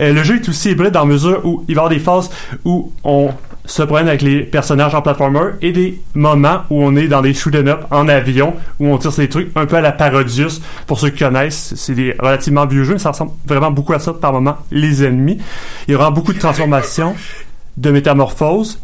Euh, 0.00 0.12
le 0.12 0.22
jeu 0.22 0.36
est 0.36 0.48
aussi 0.48 0.70
hybride 0.70 0.96
en 0.96 1.06
mesure 1.06 1.44
où 1.44 1.64
il 1.68 1.74
va 1.74 1.82
y 1.82 1.84
avoir 1.84 1.90
des 1.90 1.98
phases 1.98 2.30
où 2.64 2.92
on 3.04 3.30
se 3.66 3.82
promène 3.82 4.08
avec 4.08 4.22
les 4.22 4.40
personnages 4.40 4.94
en 4.94 5.00
platformer 5.00 5.52
et 5.62 5.72
des 5.72 6.00
moments 6.14 6.62
où 6.68 6.82
on 6.82 6.94
est 6.96 7.08
dans 7.08 7.22
des 7.22 7.32
shoot 7.32 7.54
'em 7.54 7.68
up 7.68 7.84
en 7.90 8.08
avion 8.08 8.54
où 8.78 8.88
on 8.88 8.98
tire 8.98 9.12
des 9.12 9.28
trucs 9.28 9.50
un 9.56 9.66
peu 9.66 9.76
à 9.76 9.80
la 9.80 9.92
Parodius. 9.92 10.60
Pour 10.86 10.98
ceux 10.98 11.10
qui 11.10 11.20
connaissent 11.20 11.72
c'est 11.76 11.94
des 11.94 12.14
relativement 12.18 12.66
vieux 12.66 12.84
jeux 12.84 12.94
mais 12.94 12.98
ça 12.98 13.10
ressemble 13.10 13.32
vraiment 13.46 13.70
beaucoup 13.70 13.94
à 13.94 13.98
ça 13.98 14.12
par 14.12 14.32
moment 14.32 14.56
les 14.70 15.04
ennemis. 15.04 15.38
Il 15.88 15.92
y 15.92 15.94
aura 15.94 16.10
beaucoup 16.10 16.32
de 16.32 16.38
transformations 16.38 17.14
de 17.76 17.90
métamorphoses. 17.90 18.78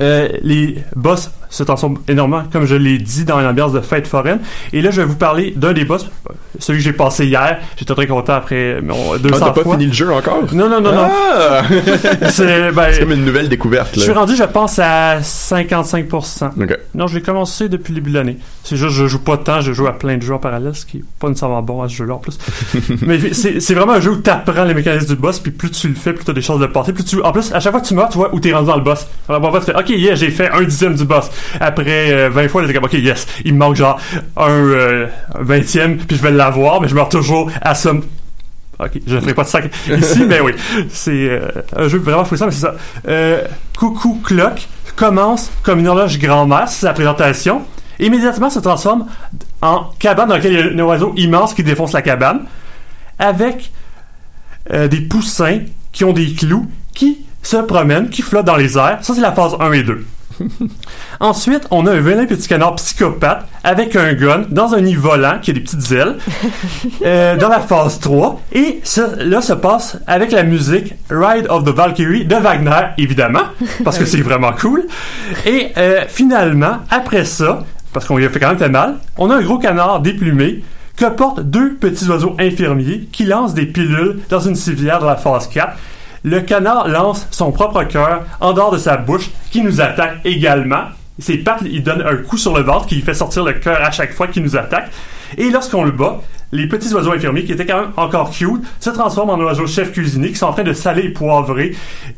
Euh, 0.00 0.28
les 0.42 0.82
boss 0.94 1.30
se 1.56 1.62
transforment 1.62 1.98
énormément, 2.08 2.44
comme 2.52 2.66
je 2.66 2.74
l'ai 2.74 2.98
dit, 2.98 3.24
dans 3.24 3.40
une 3.40 3.46
ambiance 3.46 3.72
de 3.72 3.80
fête 3.80 4.06
foraine. 4.06 4.40
Et 4.72 4.82
là, 4.82 4.90
je 4.90 5.00
vais 5.00 5.06
vous 5.06 5.16
parler 5.16 5.54
d'un 5.56 5.72
des 5.72 5.84
boss, 5.84 6.06
celui 6.58 6.80
que 6.80 6.84
j'ai 6.84 6.92
passé 6.92 7.26
hier. 7.26 7.58
J'étais 7.76 7.94
très 7.94 8.06
content 8.06 8.34
après 8.34 8.80
mon 8.82 9.16
200 9.16 9.36
Ah, 9.40 9.52
t'as 9.54 9.62
pas 9.62 9.70
fini 9.70 9.86
le 9.86 9.92
jeu 9.92 10.12
encore? 10.12 10.42
Non, 10.52 10.68
non, 10.68 10.80
non, 10.80 10.92
non. 10.92 11.08
Ah! 11.10 11.62
C'est 12.30 12.72
ben, 12.72 12.98
comme 12.98 13.12
une 13.12 13.24
nouvelle 13.24 13.48
découverte, 13.48 13.94
je 13.94 14.00
là. 14.00 14.04
suis 14.04 14.12
rendu, 14.12 14.36
je 14.36 14.44
pense, 14.44 14.78
à 14.78 15.20
55%. 15.20 16.62
Ok. 16.62 16.78
Non, 16.94 17.06
je 17.06 17.14
l'ai 17.14 17.22
commencé 17.22 17.68
depuis 17.68 17.92
le 17.94 18.00
début 18.00 18.10
de 18.10 18.18
l'année. 18.18 18.36
C'est 18.64 18.76
juste, 18.76 18.94
je 18.94 19.06
joue 19.06 19.20
pas 19.20 19.36
de 19.36 19.42
temps, 19.42 19.60
je 19.60 19.72
joue 19.72 19.86
à 19.86 19.92
plein 19.92 20.16
de 20.16 20.22
jeux 20.22 20.34
en 20.34 20.38
parallèle, 20.38 20.74
ce 20.74 20.84
qui 20.84 20.98
est 20.98 21.04
pas 21.18 21.28
nécessairement 21.28 21.62
bon 21.62 21.82
à 21.82 21.88
ce 21.88 21.94
jeu-là 21.94 22.14
en 22.14 22.18
plus. 22.18 22.38
Mais 23.02 23.32
c'est 23.32 23.60
c'est 23.60 23.74
vraiment 23.74 23.94
un 23.94 24.00
jeu 24.00 24.10
où 24.10 24.16
t'apprends 24.16 24.64
les 24.64 24.74
mécanismes 24.74 25.06
du 25.06 25.16
boss, 25.16 25.40
puis 25.40 25.52
plus 25.52 25.70
tu 25.70 25.88
le 25.88 25.94
fais, 25.94 26.12
plus 26.12 26.24
t'as 26.24 26.32
des 26.32 26.42
chances 26.42 26.58
de 26.58 26.66
le 26.66 26.72
passer. 26.72 26.92
Plus 26.92 27.04
tu, 27.04 27.22
en 27.22 27.32
plus, 27.32 27.52
à 27.52 27.60
chaque 27.60 27.72
fois 27.72 27.80
que 27.80 27.86
tu 27.86 27.94
meurs, 27.94 28.08
tu 28.08 28.18
vois 28.18 28.34
où 28.34 28.40
t'es 28.40 28.52
rendu 28.52 28.66
dans 28.66 28.76
le 28.76 28.82
boss. 28.82 29.06
Alors, 29.28 29.40
bon, 29.40 29.52
tu 29.58 29.64
fais, 29.64 29.74
ok, 29.74 29.88
yeah, 29.90 30.14
j'ai 30.14 30.30
fait 30.30 30.50
un 30.50 30.62
dixième 30.62 30.94
du 30.94 31.04
boss. 31.04 31.30
Après 31.60 32.12
euh, 32.12 32.30
20 32.30 32.48
fois, 32.48 32.66
t'es 32.66 32.74
comme, 32.74 32.84
ok, 32.84 32.94
yes, 32.94 33.26
il 33.44 33.54
me 33.54 33.58
manque 33.58 33.76
genre 33.76 33.98
un 34.36 34.50
euh, 34.50 35.06
vingtième, 35.38 35.96
puis 35.96 36.16
je 36.16 36.22
vais 36.22 36.30
l'avoir, 36.30 36.80
mais 36.80 36.88
je 36.88 36.94
meurs 36.94 37.08
toujours 37.08 37.50
à 37.60 37.74
somme 37.74 38.02
Ok, 38.78 39.00
je 39.06 39.14
ne 39.14 39.20
ferai 39.20 39.34
pas 39.34 39.44
de 39.44 39.48
sac 39.48 39.70
ici, 39.98 40.24
mais 40.26 40.40
oui. 40.40 40.52
C'est 40.90 41.30
euh, 41.30 41.48
un 41.74 41.88
jeu 41.88 41.98
vraiment 41.98 42.24
frustrant, 42.24 42.46
mais 42.46 42.52
c'est 42.52 42.60
ça. 42.60 42.74
Euh, 43.08 43.42
Coucou 43.78 44.20
Clock 44.22 44.68
commence 44.96 45.50
comme 45.62 45.78
une 45.78 45.88
horloge 45.88 46.18
grand-mère, 46.18 46.68
c'est 46.68 46.86
sa 46.86 46.92
présentation. 46.92 47.62
Immédiatement 47.98 48.50
se 48.50 48.58
transforme 48.58 49.06
en 49.62 49.90
cabane 49.98 50.28
dans 50.28 50.34
laquelle 50.34 50.52
il 50.52 50.58
y 50.58 50.62
a 50.62 50.66
un 50.66 50.86
oiseau 50.86 51.14
immense 51.16 51.54
qui 51.54 51.62
défonce 51.62 51.92
la 51.92 52.02
cabane, 52.02 52.42
avec 53.18 53.72
euh, 54.72 54.88
des 54.88 55.00
poussins 55.00 55.60
qui 55.92 56.04
ont 56.04 56.12
des 56.12 56.34
clous, 56.34 56.66
qui 56.94 57.24
se 57.42 57.56
promènent, 57.56 58.10
qui 58.10 58.20
flottent 58.20 58.44
dans 58.44 58.56
les 58.56 58.76
airs. 58.76 58.98
Ça, 59.00 59.14
c'est 59.14 59.20
la 59.22 59.32
phase 59.32 59.56
1 59.58 59.72
et 59.72 59.82
2. 59.84 60.04
Ensuite, 61.20 61.66
on 61.70 61.86
a 61.86 61.92
un 61.92 62.00
vilain 62.00 62.26
petit 62.26 62.48
canard 62.48 62.76
psychopathe 62.76 63.46
avec 63.64 63.96
un 63.96 64.12
gun 64.14 64.44
dans 64.50 64.74
un 64.74 64.80
nid 64.80 64.94
volant 64.94 65.38
qui 65.40 65.50
a 65.50 65.54
des 65.54 65.60
petites 65.60 65.90
ailes 65.92 66.16
euh, 67.04 67.36
dans 67.36 67.48
la 67.48 67.60
phase 67.60 68.00
3. 68.00 68.40
Et 68.52 68.80
ça, 68.84 69.08
là 69.18 69.40
se 69.40 69.52
passe 69.52 69.98
avec 70.06 70.32
la 70.32 70.42
musique 70.42 70.94
Ride 71.10 71.46
of 71.48 71.64
the 71.64 71.70
Valkyrie 71.70 72.24
de 72.24 72.36
Wagner, 72.36 72.88
évidemment, 72.98 73.44
parce 73.84 73.98
que 73.98 74.04
c'est 74.04 74.20
vraiment 74.20 74.52
cool. 74.52 74.86
Et 75.44 75.68
euh, 75.76 76.04
finalement, 76.08 76.78
après 76.90 77.24
ça, 77.24 77.64
parce 77.92 78.06
qu'on 78.06 78.16
lui 78.16 78.26
a 78.26 78.30
fait 78.30 78.40
quand 78.40 78.48
même 78.48 78.58
fait 78.58 78.68
mal, 78.68 78.96
on 79.16 79.30
a 79.30 79.36
un 79.36 79.42
gros 79.42 79.58
canard 79.58 80.00
déplumé 80.00 80.62
que 80.96 81.06
portent 81.10 81.40
deux 81.40 81.74
petits 81.74 82.08
oiseaux 82.08 82.34
infirmiers 82.38 83.08
qui 83.12 83.24
lancent 83.24 83.54
des 83.54 83.66
pilules 83.66 84.20
dans 84.28 84.40
une 84.40 84.54
civière 84.54 84.98
dans 84.98 85.06
la 85.06 85.16
phase 85.16 85.48
4. 85.48 85.76
Le 86.26 86.40
canard 86.40 86.88
lance 86.88 87.28
son 87.30 87.52
propre 87.52 87.84
cœur 87.84 88.24
en 88.40 88.52
dehors 88.52 88.72
de 88.72 88.78
sa 88.78 88.96
bouche 88.96 89.30
qui 89.52 89.62
nous 89.62 89.80
attaque 89.80 90.16
également. 90.24 90.86
Ses 91.20 91.38
pattes, 91.38 91.62
il 91.64 91.84
donne 91.84 92.02
un 92.04 92.16
coup 92.16 92.36
sur 92.36 92.52
le 92.52 92.64
ventre 92.64 92.86
qui 92.86 93.00
fait 93.00 93.14
sortir 93.14 93.44
le 93.44 93.52
cœur 93.52 93.80
à 93.80 93.92
chaque 93.92 94.12
fois 94.12 94.26
qu'il 94.26 94.42
nous 94.42 94.56
attaque. 94.56 94.90
Et 95.38 95.50
lorsqu'on 95.50 95.84
le 95.84 95.92
bat, 95.92 96.20
les 96.52 96.66
petits 96.68 96.92
oiseaux 96.94 97.12
infirmiers, 97.12 97.44
qui 97.44 97.52
étaient 97.52 97.66
quand 97.66 97.80
même 97.80 97.90
encore 97.96 98.30
cute, 98.30 98.62
se 98.80 98.90
transforment 98.90 99.30
en 99.30 99.40
oiseaux 99.40 99.66
chef 99.66 99.92
cuisinier 99.92 100.28
qui 100.30 100.36
sont 100.36 100.46
en 100.46 100.52
train 100.52 100.62
de 100.62 100.72
saler 100.72 101.02
et 101.02 101.08
poivrer 101.10 101.74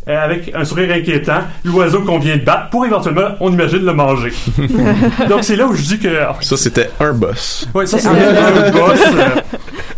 euh, 0.09 0.25
avec 0.25 0.53
un 0.55 0.65
sourire 0.65 0.93
inquiétant 0.95 1.41
l'oiseau 1.65 2.01
qu'on 2.03 2.19
vient 2.19 2.37
de 2.37 2.43
battre 2.43 2.71
pour 2.71 2.85
éventuellement, 2.87 3.29
on 3.41 3.51
imagine, 3.53 3.85
le 3.85 3.95
manger. 3.95 4.33
Donc 5.29 5.43
c'est 5.43 5.57
là 5.57 5.67
où 5.67 5.75
je 5.75 5.83
dis 5.83 5.99
que... 5.99 6.09
Ça, 6.41 6.57
c'était 6.57 6.91
un 7.01 7.13
boss. 7.13 7.69
Ouais, 7.75 7.87
ça, 7.87 7.99
C'est 7.99 8.09
c'est 8.09 8.09
un- 8.09 8.67
un 8.67 8.71
boss. 8.71 9.01
euh, 9.15 9.41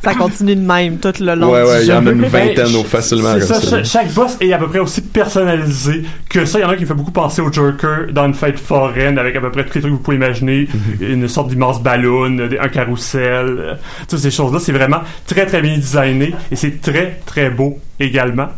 Ça 0.03 0.15
continue 0.15 0.57
de 0.57 0.61
même 0.61 0.99
tout 0.99 1.13
le 1.21 1.35
long 1.35 1.51
Ouais, 1.53 1.63
du 1.63 1.69
ouais, 1.69 1.83
il 1.83 1.89
y 1.89 1.93
en 1.93 2.07
a 2.07 2.11
une 2.11 2.21
Ben, 2.23 2.31
vingtaine 2.31 2.75
au 2.77 2.85
facilement 2.85 3.35
C'est 3.39 3.41
comme 3.53 3.61
ça, 3.61 3.61
ça. 3.61 3.77
cha- 3.79 3.85
chaque 3.85 4.13
boss 4.15 4.37
est 4.41 4.53
à 4.53 4.59
peu 4.59 4.69
près 4.69 4.79
aussi 4.79 5.03
personnalisé 5.03 6.05
que 6.29 6.45
ça. 6.47 6.59
Il 6.59 6.63
y 6.63 6.65
en 6.65 6.71
a 6.71 6.77
qui 6.77 6.83
me 6.83 6.87
fait 6.87 6.95
beaucoup 6.95 7.11
penser 7.11 7.43
au 7.43 7.53
Joker 7.53 8.07
dans 8.13 8.27
une 8.27 8.35
fête 8.35 8.59
foraine 8.59 9.19
avec 9.19 9.37
à 9.37 9.41
peu 9.41 9.51
près 9.51 9.65
tous 9.65 9.75
les 9.75 9.81
trucs 9.81 9.93
que 9.93 9.97
vous 9.99 10.03
pouvez 10.03 10.17
imaginer. 10.17 10.69
Mhm. 11.01 11.07
Une 11.13 11.29
sorte 11.29 11.49
d'immense 11.49 11.83
ballon, 11.83 12.25
un 12.61 12.69
carrousel, 12.69 13.57
euh, 13.59 13.75
toutes 14.21 14.31
ces 14.31 14.37
choses-là. 14.37 14.59
C'est 14.61 14.73
vraiment 14.73 15.01
très 15.27 15.47
très 15.47 15.61
bien 15.63 15.77
designé 15.77 16.35
et 16.51 16.57
c'est 16.57 16.81
très 16.81 17.21
très 17.27 17.51
beau 17.51 17.79
également. 17.99 18.49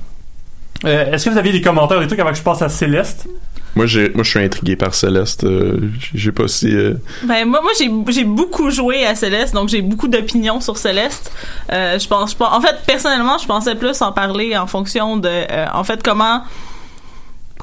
Euh, 0.84 1.12
Est-ce 1.12 1.26
que 1.26 1.30
vous 1.30 1.38
aviez 1.38 1.52
des 1.52 1.60
commentaires, 1.60 2.00
des 2.00 2.06
trucs 2.08 2.18
avant 2.18 2.30
que 2.30 2.36
je 2.36 2.42
passe 2.42 2.60
à 2.62 2.68
Céleste? 2.68 3.28
Moi, 3.74 3.86
j'ai, 3.86 4.10
moi, 4.10 4.22
je 4.22 4.28
suis 4.30 4.38
intrigué 4.40 4.76
par 4.76 4.94
Céleste. 4.94 5.44
euh, 5.44 5.78
j'ai- 6.14 6.32
pas 6.32 6.46
si. 6.48 6.74
euh, 6.74 6.94
Ben 7.24 7.46
moi, 7.46 7.60
moi 7.62 7.70
j'ai 7.78 7.88
j'ai 8.12 8.24
beaucoup 8.24 8.70
joué 8.70 9.06
à 9.06 9.14
Céleste, 9.14 9.54
donc 9.54 9.68
j'ai 9.70 9.80
beaucoup 9.80 10.08
d'opinions 10.08 10.60
sur 10.60 10.76
Céleste. 10.76 11.30
Euh, 11.72 11.98
je 11.98 12.06
pense, 12.06 12.32
je 12.32 12.36
pense, 12.36 12.52
en 12.52 12.60
fait, 12.60 12.76
personnellement, 12.86 13.38
je 13.38 13.46
pensais 13.46 13.74
plus 13.74 14.02
en 14.02 14.12
parler 14.12 14.56
en 14.58 14.66
fonction 14.66 15.16
de, 15.16 15.28
euh, 15.28 15.66
en 15.72 15.84
fait, 15.84 16.02
comment 16.02 16.42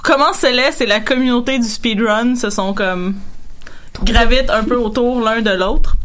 comment 0.02 0.34
Céleste 0.34 0.82
et 0.82 0.86
la 0.88 1.00
communauté 1.02 1.60
du 1.60 1.68
speedrun 1.68 2.36
se 2.36 2.50
sont 2.50 2.74
comme 2.74 3.16
gravitent 4.04 4.50
un 4.50 4.64
peu 4.64 4.78
autour 4.78 5.22
l'un 5.22 5.42
de 5.42 5.52
l'autre. 5.52 5.98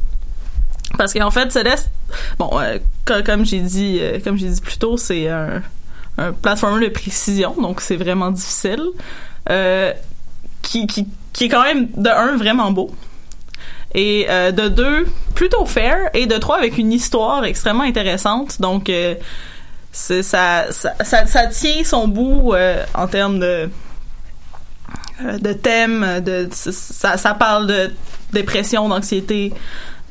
Parce 0.98 1.12
qu'en 1.12 1.30
fait, 1.30 1.50
Céleste, 1.52 1.90
bon, 2.38 2.50
euh, 2.60 2.78
co- 3.04 3.22
comme 3.24 3.44
j'ai 3.44 3.60
dit, 3.60 3.98
euh, 4.00 4.18
comme 4.22 4.36
j'ai 4.38 4.48
dit 4.48 4.60
plus 4.60 4.78
tôt, 4.78 4.96
c'est 4.96 5.28
un, 5.28 5.62
un 6.18 6.32
platformer 6.32 6.86
de 6.86 6.92
précision, 6.92 7.54
donc 7.60 7.80
c'est 7.80 7.96
vraiment 7.96 8.30
difficile. 8.30 8.82
Euh, 9.50 9.92
qui, 10.62 10.86
qui, 10.86 11.06
qui 11.32 11.44
est 11.44 11.48
quand 11.48 11.62
même 11.64 11.88
de 11.96 12.08
un 12.08 12.36
vraiment 12.36 12.70
beau 12.70 12.90
et 13.94 14.26
euh, 14.30 14.50
de 14.52 14.68
deux 14.68 15.06
plutôt 15.34 15.66
fair 15.66 15.98
et 16.14 16.24
de 16.26 16.36
trois 16.38 16.56
avec 16.56 16.78
une 16.78 16.90
histoire 16.92 17.44
extrêmement 17.44 17.82
intéressante 17.84 18.60
donc 18.62 18.90
ça, 19.92 20.22
ça, 20.22 20.64
ça 21.04 21.26
ça 21.26 21.46
tient 21.48 21.84
son 21.84 22.08
bout 22.08 22.54
en 22.94 23.06
termes 23.06 23.38
de 23.38 23.68
de 25.40 25.52
thème 25.52 26.20
de 26.24 26.48
ça, 26.50 27.16
ça 27.18 27.34
parle 27.34 27.66
de 27.66 27.92
dépression 28.32 28.88
d'anxiété 28.88 29.52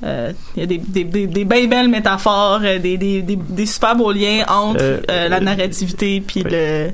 euh, 0.04 0.32
il 0.56 0.60
y 0.60 0.64
a 0.64 0.66
des, 0.66 0.78
des, 0.78 1.04
des, 1.06 1.28
des 1.28 1.46
bien 1.46 1.66
belles 1.68 1.88
métaphores, 1.88 2.60
euh, 2.64 2.78
des, 2.80 2.98
des, 2.98 3.22
des, 3.22 3.36
des 3.38 3.66
super 3.66 3.96
beaux 3.96 4.12
liens 4.12 4.44
entre 4.48 4.82
Euh, 4.82 5.00
euh, 5.10 5.30
la 5.30 5.40
narrativité 5.40 6.22
puis 6.26 6.44
le, 6.44 6.90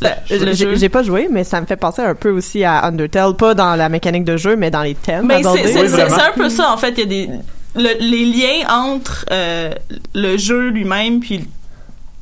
la- 0.00 0.16
Je- 0.28 0.36
le 0.36 0.52
J'ai 0.52 0.54
jeu. 0.70 0.76
j'ai 0.76 0.88
pas 0.88 1.02
joué, 1.02 1.28
mais 1.30 1.44
ça 1.44 1.60
me 1.60 1.66
fait 1.66 1.76
penser 1.76 2.02
un 2.02 2.14
peu 2.14 2.30
aussi 2.30 2.64
à 2.64 2.84
Undertale, 2.86 3.34
pas 3.36 3.54
dans 3.54 3.74
la 3.76 3.88
mécanique 3.88 4.24
de 4.24 4.36
jeu, 4.36 4.56
mais 4.56 4.70
dans 4.70 4.82
les 4.82 4.94
thèmes. 4.94 5.26
Mais 5.26 5.42
c'est 5.42 5.48
Oui, 5.80 6.02
un 6.02 6.32
peu 6.34 6.48
ça, 6.48 6.72
en 6.72 6.76
fait. 6.76 6.92
Il 6.96 6.98
y 6.98 7.02
a 7.02 7.06
des. 7.06 7.28
le- 7.76 7.98
les 8.00 8.24
liens 8.24 8.68
entre 8.70 9.26
euh, 9.30 9.72
le 10.14 10.36
jeu 10.36 10.68
lui-même 10.68 11.20
puis 11.20 11.44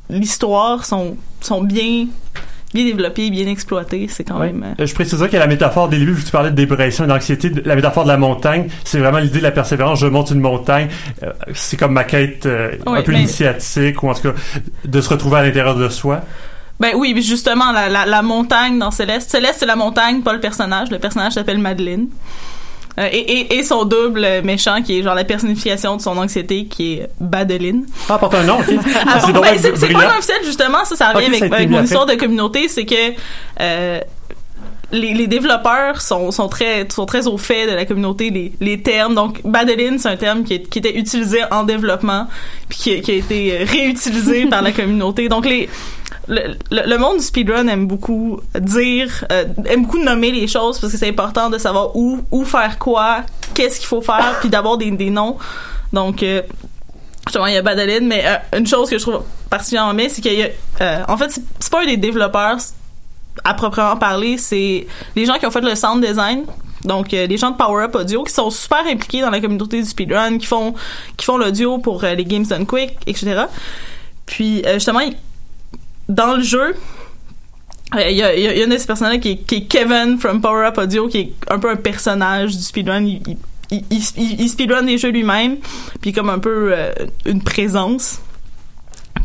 l'histoire 0.08 0.84
sont, 0.84 1.16
sont 1.40 1.62
bien 1.62 2.06
bien 2.72 2.84
développé, 2.84 3.30
bien 3.30 3.46
exploité, 3.46 4.06
c'est 4.08 4.24
quand 4.24 4.38
Ouais. 4.38 4.52
même. 4.52 4.62
euh, 4.78 4.82
Euh, 4.82 4.86
Je 4.86 4.94
préciserais 4.94 5.28
que 5.28 5.36
la 5.36 5.46
métaphore 5.46 5.88
des 5.88 5.98
débuts, 5.98 6.12
vu 6.12 6.20
que 6.22 6.26
tu 6.26 6.32
parlais 6.32 6.50
de 6.50 6.54
dépression 6.56 7.04
et 7.04 7.08
d'anxiété, 7.08 7.50
la 7.64 7.74
métaphore 7.74 8.04
de 8.04 8.08
la 8.08 8.16
montagne, 8.16 8.68
c'est 8.84 8.98
vraiment 8.98 9.18
l'idée 9.18 9.38
de 9.38 9.42
la 9.44 9.50
persévérance. 9.50 9.98
Je 10.00 10.06
monte 10.06 10.30
une 10.30 10.40
montagne. 10.40 10.88
Euh, 11.22 11.32
c'est 11.54 11.76
comme 11.76 11.92
ma 11.92 12.04
quête 12.04 12.46
euh, 12.46 12.72
Oui, 12.86 12.98
un 12.98 13.02
peu 13.02 13.12
mais- 13.12 13.18
initiatique, 13.20 14.02
ou 14.02 14.08
en 14.10 14.14
tout 14.14 14.22
cas, 14.22 14.34
de 14.84 15.00
se 15.00 15.08
retrouver 15.08 15.38
à 15.38 15.42
l'intérieur 15.42 15.74
de 15.76 15.88
soi. 15.88 16.22
Ben 16.78 16.92
oui, 16.96 17.14
justement, 17.22 17.72
la, 17.72 17.88
la, 17.90 18.06
la 18.06 18.22
montagne 18.22 18.78
dans 18.78 18.90
Céleste. 18.90 19.30
Céleste, 19.30 19.56
c'est 19.58 19.66
la 19.66 19.76
montagne, 19.76 20.22
pas 20.22 20.32
le 20.32 20.40
personnage. 20.40 20.90
Le 20.90 20.98
personnage 20.98 21.34
s'appelle 21.34 21.58
Madeleine. 21.58 22.06
Euh, 22.98 23.08
et, 23.12 23.18
et, 23.18 23.58
et 23.58 23.62
son 23.62 23.84
double 23.84 24.26
méchant, 24.42 24.82
qui 24.82 24.98
est 24.98 25.02
genre 25.02 25.14
la 25.14 25.24
personnification 25.24 25.96
de 25.96 26.02
son 26.02 26.16
anxiété, 26.16 26.66
qui 26.66 26.94
est 26.94 27.08
Badeline. 27.20 27.86
Ah, 28.08 28.18
porte 28.18 28.34
un 28.34 28.42
nom, 28.42 28.58
ok. 28.58 28.66
Ah, 29.06 29.20
c'est 29.24 29.32
donc 29.32 29.44
ben, 29.44 29.58
c'est 29.58 29.92
pas 29.92 30.00
un 30.00 30.18
officiel, 30.18 30.38
justement. 30.44 30.84
Ça, 30.84 30.96
ça 30.96 31.12
revient 31.12 31.26
Ok, 31.28 31.34
ça 31.34 31.44
a 31.44 31.46
avec, 31.46 31.52
avec 31.52 31.70
mon 31.70 31.82
histoire 31.82 32.06
de 32.06 32.14
communauté. 32.14 32.68
C'est 32.68 32.84
que 32.84 33.14
euh, 33.60 34.00
les, 34.92 35.14
les 35.14 35.26
développeurs 35.26 36.00
sont, 36.00 36.30
sont, 36.30 36.48
très, 36.48 36.86
sont 36.90 37.06
très 37.06 37.26
au 37.26 37.38
fait 37.38 37.66
de 37.66 37.72
la 37.72 37.84
communauté, 37.86 38.30
les, 38.30 38.52
les 38.60 38.82
termes. 38.82 39.14
Donc, 39.14 39.40
Badeline, 39.44 39.98
c'est 39.98 40.08
un 40.08 40.16
terme 40.16 40.42
qui, 40.44 40.54
est- 40.54 40.68
qui 40.68 40.78
était 40.80 40.96
utilisé 40.98 41.40
en 41.50 41.62
développement, 41.64 42.26
puis 42.68 42.78
qui, 42.78 43.00
qui 43.00 43.10
a 43.12 43.14
été 43.14 43.64
réutilisé 43.64 44.46
par 44.50 44.62
la 44.62 44.72
communauté. 44.72 45.28
Donc, 45.28 45.46
les, 45.46 45.68
le, 46.28 46.54
le, 46.70 46.88
le 46.88 46.98
monde 46.98 47.18
du 47.18 47.24
speedrun 47.24 47.66
aime 47.68 47.86
beaucoup 47.86 48.40
dire, 48.58 49.24
euh, 49.32 49.44
aime 49.66 49.82
beaucoup 49.82 49.98
nommer 49.98 50.30
les 50.32 50.46
choses 50.46 50.78
parce 50.78 50.92
que 50.92 50.98
c'est 50.98 51.08
important 51.08 51.50
de 51.50 51.58
savoir 51.58 51.94
où, 51.96 52.20
où 52.30 52.44
faire 52.44 52.78
quoi, 52.78 53.18
qu'est-ce 53.54 53.78
qu'il 53.78 53.88
faut 53.88 54.02
faire, 54.02 54.38
puis 54.40 54.48
d'avoir 54.48 54.76
des, 54.76 54.90
des 54.90 55.10
noms. 55.10 55.36
Donc, 55.92 56.22
euh, 56.22 56.42
justement, 57.26 57.46
il 57.46 57.54
y 57.54 57.56
a 57.56 57.62
Badeline, 57.62 58.06
mais 58.06 58.22
euh, 58.26 58.58
une 58.58 58.66
chose 58.66 58.90
que 58.90 58.98
je 58.98 59.02
trouve 59.02 59.22
particulièrement 59.48 59.94
bien, 59.94 60.08
c'est 60.08 60.20
qu'il 60.20 60.34
y 60.38 60.42
a, 60.80 61.04
en 61.08 61.16
fait, 61.16 61.40
c'est 61.58 61.70
pas 61.70 61.82
un 61.82 61.86
des 61.86 61.96
développeurs 61.96 62.58
à 63.44 63.54
proprement 63.54 63.96
parler, 63.96 64.36
c'est 64.38 64.86
les 65.16 65.24
gens 65.26 65.34
qui 65.38 65.46
ont 65.46 65.50
fait 65.50 65.60
le 65.60 65.74
sound 65.74 66.04
design. 66.04 66.44
Donc, 66.84 67.12
euh, 67.12 67.26
les 67.26 67.36
gens 67.36 67.50
de 67.50 67.56
Power 67.56 67.84
Up 67.84 67.94
Audio 67.94 68.24
qui 68.24 68.32
sont 68.32 68.48
super 68.50 68.86
impliqués 68.86 69.20
dans 69.20 69.28
la 69.30 69.40
communauté 69.40 69.82
du 69.82 69.86
speedrun, 69.88 70.38
qui 70.38 70.46
font, 70.46 70.74
qui 71.16 71.26
font 71.26 71.36
l'audio 71.36 71.76
pour 71.78 72.02
euh, 72.04 72.14
les 72.14 72.24
Games 72.24 72.46
Done 72.46 72.66
Quick, 72.66 72.96
etc. 73.06 73.42
Puis, 74.24 74.62
euh, 74.66 74.74
justement, 74.74 75.00
dans 76.08 76.36
le 76.36 76.42
jeu, 76.42 76.74
euh, 77.96 78.08
il 78.08 78.16
y, 78.16 78.22
a, 78.22 78.28
a- 78.28 78.64
une 78.64 78.70
de 78.70 78.78
ces 78.78 78.86
personnes-là 78.86 79.18
qui, 79.18 79.32
est- 79.46 79.66
Kevin 79.68 80.18
from 80.18 80.40
Power 80.40 80.66
Up 80.68 80.78
Audio, 80.78 81.06
qui 81.08 81.18
est 81.18 81.32
un 81.50 81.58
peu 81.58 81.70
un 81.70 81.76
personnage 81.76 82.56
du 82.56 82.62
speedrun. 82.62 83.04
Il, 83.70 84.48
speedrun 84.48 84.82
des 84.82 84.96
jeux 84.98 85.10
lui-même, 85.10 85.58
puis 86.00 86.12
comme 86.12 86.30
un 86.30 86.38
peu 86.38 86.74
une 87.26 87.42
présence. 87.42 88.20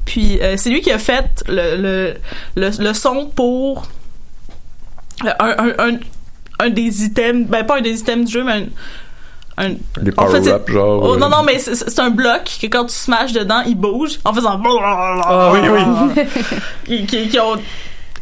Puis 0.06 0.40
c'est 0.58 0.70
lui 0.70 0.82
qui 0.82 0.92
a 0.92 1.00
fait 1.00 1.44
le, 1.48 2.14
le, 2.56 2.70
le, 2.78 2.94
son 2.94 3.26
pour 3.28 3.88
un, 5.40 5.56
un, 5.58 5.74
un, 5.80 5.98
un 6.60 6.70
des 6.70 7.04
items, 7.04 7.48
ben 7.48 7.66
pas 7.66 7.78
un 7.78 7.82
des 7.82 8.00
items 8.00 8.26
du 8.26 8.32
jeu, 8.32 8.44
mais 8.44 8.68
un, 9.58 9.66
un 9.66 9.70
Les 10.02 10.12
en 10.18 10.28
fait, 10.28 10.44
c'est- 10.44 10.72
genre. 10.72 11.04
Oh, 11.04 11.14
euh, 11.14 11.18
non, 11.18 11.30
non, 11.30 11.44
mais 11.44 11.60
c'est 11.60 12.00
un 12.00 12.10
bloc 12.10 12.58
que 12.62 12.68
quand 12.68 12.86
tu 12.86 12.96
smashes 12.96 13.34
dedans, 13.34 13.62
il 13.66 13.76
bouge 13.76 14.20
en 14.26 14.34
faisant. 14.34 14.62
Ah 15.26 15.52
oui, 15.54 15.60
oui. 15.70 17.06
qui, 17.08 17.28
qui, 17.28 17.40
ont 17.40 17.56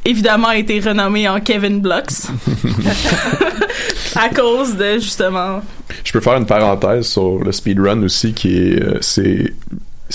évidemment 0.05 0.51
été 0.51 0.79
renommés 0.79 1.27
en 1.29 1.39
Kevin 1.39 1.79
Blocks. 1.81 2.27
à 4.15 4.29
cause 4.29 4.75
de, 4.75 4.93
justement. 4.99 5.61
Je 6.03 6.11
peux 6.11 6.19
faire 6.21 6.35
une 6.35 6.45
parenthèse 6.45 7.07
sur 7.07 7.39
le 7.39 7.51
speedrun 7.51 8.03
aussi, 8.03 8.33
qui 8.33 8.55
est, 8.57 8.81
euh, 8.81 8.97
c'est, 9.01 9.53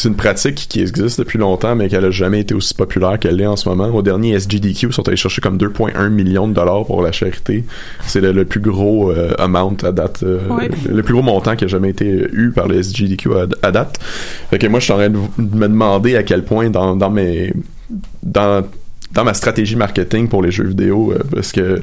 c'est 0.00 0.08
une 0.08 0.14
pratique 0.14 0.66
qui 0.68 0.80
existe 0.80 1.18
depuis 1.18 1.38
longtemps, 1.38 1.74
mais 1.74 1.88
qu'elle 1.88 2.04
a 2.04 2.10
jamais 2.12 2.38
été 2.40 2.54
aussi 2.54 2.72
populaire 2.72 3.18
qu'elle 3.18 3.34
l'est 3.34 3.46
en 3.46 3.56
ce 3.56 3.68
moment. 3.68 3.86
Au 3.88 4.00
dernier 4.00 4.34
SGDQ, 4.38 4.86
ils 4.86 4.92
sont 4.92 5.06
allés 5.08 5.16
chercher 5.16 5.40
comme 5.40 5.58
2,1 5.58 6.08
millions 6.08 6.46
de 6.46 6.54
dollars 6.54 6.84
pour 6.86 7.02
la 7.02 7.10
charité. 7.10 7.64
C'est 8.06 8.20
le, 8.20 8.30
le 8.30 8.44
plus 8.44 8.60
gros 8.60 9.10
euh, 9.10 9.32
amount 9.38 9.76
à 9.82 9.90
date, 9.90 10.20
euh, 10.22 10.38
Ouais. 10.48 10.70
le 10.88 11.02
plus 11.02 11.14
gros 11.14 11.22
montant 11.24 11.56
qui 11.56 11.64
a 11.64 11.66
jamais 11.66 11.90
été 11.90 12.06
eu 12.32 12.52
par 12.54 12.68
le 12.68 12.80
SGDQ 12.80 13.30
à, 13.34 13.46
à 13.66 13.72
date. 13.72 13.98
Fait 14.50 14.58
que 14.60 14.68
moi, 14.68 14.78
je 14.78 14.84
suis 14.84 14.92
en 14.92 14.98
train 14.98 15.10
de 15.10 15.18
de 15.36 15.56
me 15.56 15.66
demander 15.68 16.14
à 16.14 16.22
quel 16.22 16.44
point 16.44 16.70
dans, 16.70 16.94
dans 16.94 17.10
mes, 17.10 17.52
dans 18.22 18.64
dans 19.12 19.24
ma 19.24 19.32
stratégie 19.34 19.74
marketing 19.76 20.28
pour 20.28 20.42
les 20.42 20.50
jeux 20.50 20.66
vidéo 20.66 21.12
euh, 21.12 21.18
parce 21.34 21.50
que 21.52 21.82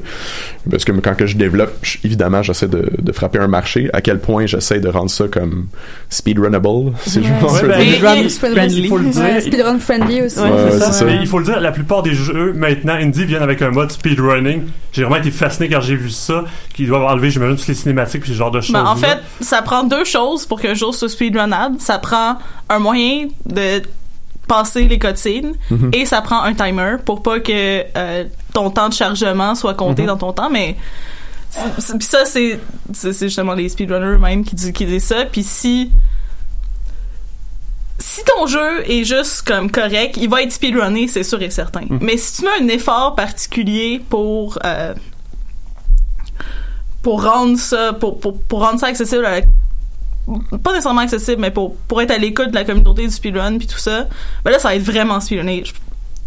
parce 0.70 0.86
que 0.86 0.92
quand 0.92 1.16
que 1.16 1.26
je 1.26 1.36
développe 1.38 1.74
je- 1.82 1.98
évidemment 2.04 2.44
j'essaie 2.44 2.68
de, 2.68 2.90
de 3.02 3.12
frapper 3.12 3.40
un 3.40 3.48
marché 3.48 3.90
à 3.94 4.02
quel 4.02 4.20
point 4.20 4.46
j'essaie 4.46 4.80
de 4.80 4.88
rendre 4.90 5.10
ça 5.10 5.26
comme 5.28 5.66
speedrunnable 6.10 6.94
si 7.06 7.24
je 7.24 7.30
Ouais. 7.46 7.68
ben, 7.68 8.22
dire. 8.22 8.32
Speedrun 8.32 8.88
faut 8.90 8.98
le 8.98 9.10
dire. 9.10 9.22
Ouais, 9.22 9.42
speedrun 9.42 9.80
friendly 9.80 10.22
aussi. 10.22 10.40
Ouais, 10.40 10.50
c'est 10.72 10.80
c'est 10.80 10.92
ça. 10.94 11.06
Mais 11.06 11.18
il 11.20 11.28
faut 11.28 11.40
le 11.40 11.46
dire, 11.46 11.60
la 11.60 11.72
plupart 11.72 12.04
des 12.04 12.14
jeux 12.14 12.54
maintenant 12.54 12.94
indie 12.94 13.26
viennent 13.26 13.42
avec 13.44 13.62
un 13.62 13.72
mode 13.72 13.92
speedrunning. 13.92 14.64
J'ai 14.92 15.02
vraiment 15.04 15.18
été 15.18 15.32
fasciné 15.32 15.68
quand 15.70 15.82
j'ai 15.82 15.96
vu 15.96 16.10
ça, 16.10 16.46
qu'ils 16.74 16.88
doivent 16.88 17.04
enlever, 17.04 17.30
j'imagine, 17.30 17.56
toutes 17.58 17.68
les 17.68 17.74
cinématiques 17.74 18.22
puis 18.22 18.32
ce 18.32 18.38
genre 18.38 18.52
de 18.52 18.62
choses. 18.62 18.72
Ben, 18.74 18.86
en 18.86 18.96
fait, 18.96 19.18
ça 19.42 19.62
prend 19.62 19.84
deux 19.84 20.06
choses 20.06 20.46
pour 20.46 20.62
qu'un 20.62 20.74
jour 20.74 20.94
soit 20.96 21.10
speedrunnable. 21.10 21.76
Ça 21.80 21.98
prend 22.00 22.38
un 22.70 22.80
moyen 22.80 23.28
de 23.46 23.82
passer 24.48 24.88
les 24.88 25.00
cutscenes 25.00 25.54
Mhm. 25.72 25.92
et 25.94 26.06
ça 26.06 26.22
prend 26.22 26.42
un 26.44 26.54
timer 26.54 26.98
pour 27.04 27.22
pas 27.24 27.40
que 27.40 27.84
euh, 27.98 28.26
ton 28.54 28.70
temps 28.70 28.90
de 28.90 28.94
chargement 28.94 29.56
soit 29.56 29.74
compté 29.74 30.04
Mhm. 30.04 30.08
dans 30.10 30.18
ton 30.18 30.34
temps, 30.34 30.50
mais 30.50 30.76
ça 32.00 32.26
c'est 32.26 32.60
justement 33.22 33.54
les 33.54 33.70
speedrunners 33.70 34.16
eux-mêmes 34.16 34.44
qui 34.44 34.56
disent 34.56 34.72
qui 34.74 34.86
disent 34.86 35.06
ça 35.06 35.26
puis 35.26 35.44
si 35.44 35.92
si 37.98 38.22
ton 38.26 38.46
jeu 38.46 38.90
est 38.92 39.06
juste 39.06 39.44
comme 39.48 39.72
correct, 39.72 40.18
il 40.18 40.30
va 40.30 40.42
être 40.42 40.52
speedrunné, 40.52 41.08
c'est 41.08 41.24
sûr 41.24 41.42
et 41.42 41.50
certain. 41.50 41.82
Mhm. 41.90 42.00
Mais 42.02 42.18
si 42.18 42.38
tu 42.38 42.44
mets 42.44 42.62
un 42.62 42.68
effort 42.68 43.16
particulier 43.16 44.02
pour 44.10 44.60
euh, 44.66 44.94
pour 47.02 47.24
rendre 47.24 47.58
ça 47.58 47.94
pour, 47.94 48.20
pour, 48.20 48.40
pour 48.42 48.60
rendre 48.62 48.80
ça 48.80 48.88
accessible 48.88 49.26
à 49.26 49.40
la- 49.40 49.46
pas 50.64 50.72
nécessairement 50.72 51.02
accessible 51.02 51.40
mais 51.42 51.52
pour 51.52 51.76
pour 51.88 52.02
être 52.02 52.12
à 52.12 52.18
l'écoute 52.18 52.50
de 52.50 52.56
la 52.56 52.64
communauté 52.64 53.04
du 53.04 53.12
speedrun 53.14 53.58
puis 53.58 53.68
tout 53.68 53.78
ça 53.78 54.08
ben 54.44 54.52
là 54.52 54.60
ça 54.60 54.70
va 54.70 54.76
être 54.76 54.84
vraiment 54.84 55.20
speedrunné 55.20 55.64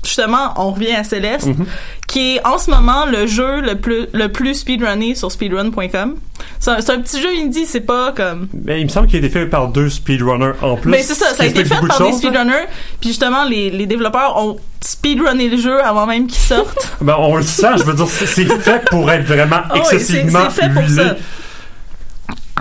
justement 0.05 0.53
on 0.57 0.71
revient 0.71 0.95
à 0.95 1.03
Céleste 1.03 1.47
Mhm. 1.49 1.67
qui 2.07 2.37
est 2.37 2.47
en 2.47 2.59
ce 2.59 2.71
moment 2.71 3.05
le 3.07 3.27
jeu 3.27 3.61
le 3.61 3.75
plus 3.75 4.07
le 4.13 4.29
plus 4.29 4.55
speedrunné 4.55 5.15
sur 5.17 5.33
speedrun.com 5.33 6.15
c'est 6.61 6.71
un, 6.71 7.01
petit 7.01 7.21
jeu 7.21 7.29
indie 7.43 7.67
c'est 7.67 7.81
pas 7.81 8.13
comme 8.13 8.49
Mais 8.65 8.81
il 8.81 8.85
me 8.85 8.89
semble 8.89 9.09
qu'il 9.09 9.17
a 9.17 9.27
été 9.27 9.29
fait 9.31 9.47
par 9.47 9.69
deux 9.69 9.91
speedrunners 9.91 10.53
en 10.63 10.77
plus. 10.77 10.91
mais 10.91 11.03
c'est 11.03 11.15
ça, 11.15 11.35
ça 11.35 11.43
a 11.43 11.47
été 11.47 11.65
fait 11.65 11.75
par 11.87 11.99
de 12.01 12.07
des 12.07 12.13
speedrunners. 12.13 12.67
Puis 13.01 13.11
justement, 13.11 13.45
les, 13.45 13.71
les 13.71 13.87
développeurs 13.87 14.37
ont 14.37 14.57
speedrunné 14.81 15.49
le 15.49 15.57
jeu 15.57 15.83
avant 15.85 16.07
même 16.07 16.27
qu'il 16.27 16.41
sorte. 16.41 16.93
Ben, 17.01 17.17
on 17.19 17.37
le 17.37 17.43
sent, 17.43 17.79
je 17.79 17.83
veux 17.83 17.95
dire, 17.95 18.07
c'est 18.09 18.45
fait 18.45 18.85
pour 18.91 19.11
être 19.11 19.25
vraiment 19.27 19.61
Ah 19.71 19.75
oui, 19.75 19.81
c'est 19.89 19.97
excessivement 19.97 20.49
c'est 20.51 20.63
fait 20.63 20.71
pour 20.71 20.89
ça. 20.89 21.17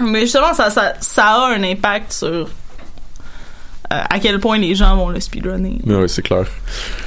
Mais 0.02 0.22
justement, 0.22 0.54
ça, 0.54 0.70
ça, 0.70 0.94
ça 1.00 1.26
a 1.26 1.48
un 1.48 1.64
impact 1.64 2.14
sur 2.14 2.28
euh, 2.30 2.46
à 3.90 4.20
quel 4.20 4.40
point 4.40 4.58
les 4.58 4.76
gens 4.76 4.96
vont 4.96 5.10
le 5.10 5.20
speedrunner. 5.20 5.80
Ouais, 5.86 6.08
c'est 6.08 6.22
clair. 6.22 6.46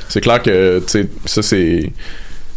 C'est 0.09 0.21
clair 0.21 0.43
que, 0.43 0.81
tu 0.81 0.89
sais, 0.89 1.09
ça 1.27 1.43
c'est. 1.43 1.93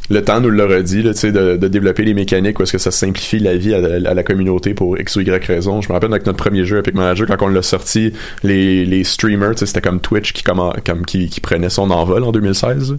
Le 0.10 0.22
temps 0.22 0.42
nous 0.42 0.50
l'aura 0.50 0.82
dit, 0.82 1.02
là, 1.02 1.14
tu 1.14 1.20
sais, 1.22 1.32
de, 1.32 1.56
de 1.56 1.68
développer 1.70 2.04
les 2.04 2.14
mécaniques 2.14 2.60
où 2.60 2.64
est-ce 2.64 2.74
que 2.74 2.78
ça 2.78 2.92
simplifie 2.92 3.40
la 3.40 3.56
vie 3.56 3.74
à, 3.74 3.80
la- 3.80 4.10
à 4.10 4.14
la 4.14 4.24
communauté 4.24 4.74
pour 4.74 4.98
X 5.00 5.16
ou 5.16 5.22
Y 5.22 5.46
raison. 5.46 5.82
Je 5.82 5.88
me 5.88 5.94
rappelle 5.94 6.12
avec 6.12 6.26
notre 6.26 6.38
premier 6.38 6.66
jeu 6.66 6.80
Epic 6.80 6.94
Manager, 6.96 7.26
quand 7.28 7.42
on 7.42 7.48
l'a 7.48 7.62
sorti, 7.62 8.12
les, 8.44 8.86
les 8.86 9.04
streamers, 9.06 9.54
c'était 9.58 9.80
comme 9.82 10.02
Twitch 10.02 10.34
qui, 10.34 10.44
commen- 10.44 10.74
comme, 10.86 11.06
qui, 11.06 11.30
qui 11.30 11.40
prenait 11.40 11.70
son 11.70 11.90
envol 11.90 12.24
en 12.24 12.32
2016. 12.34 12.98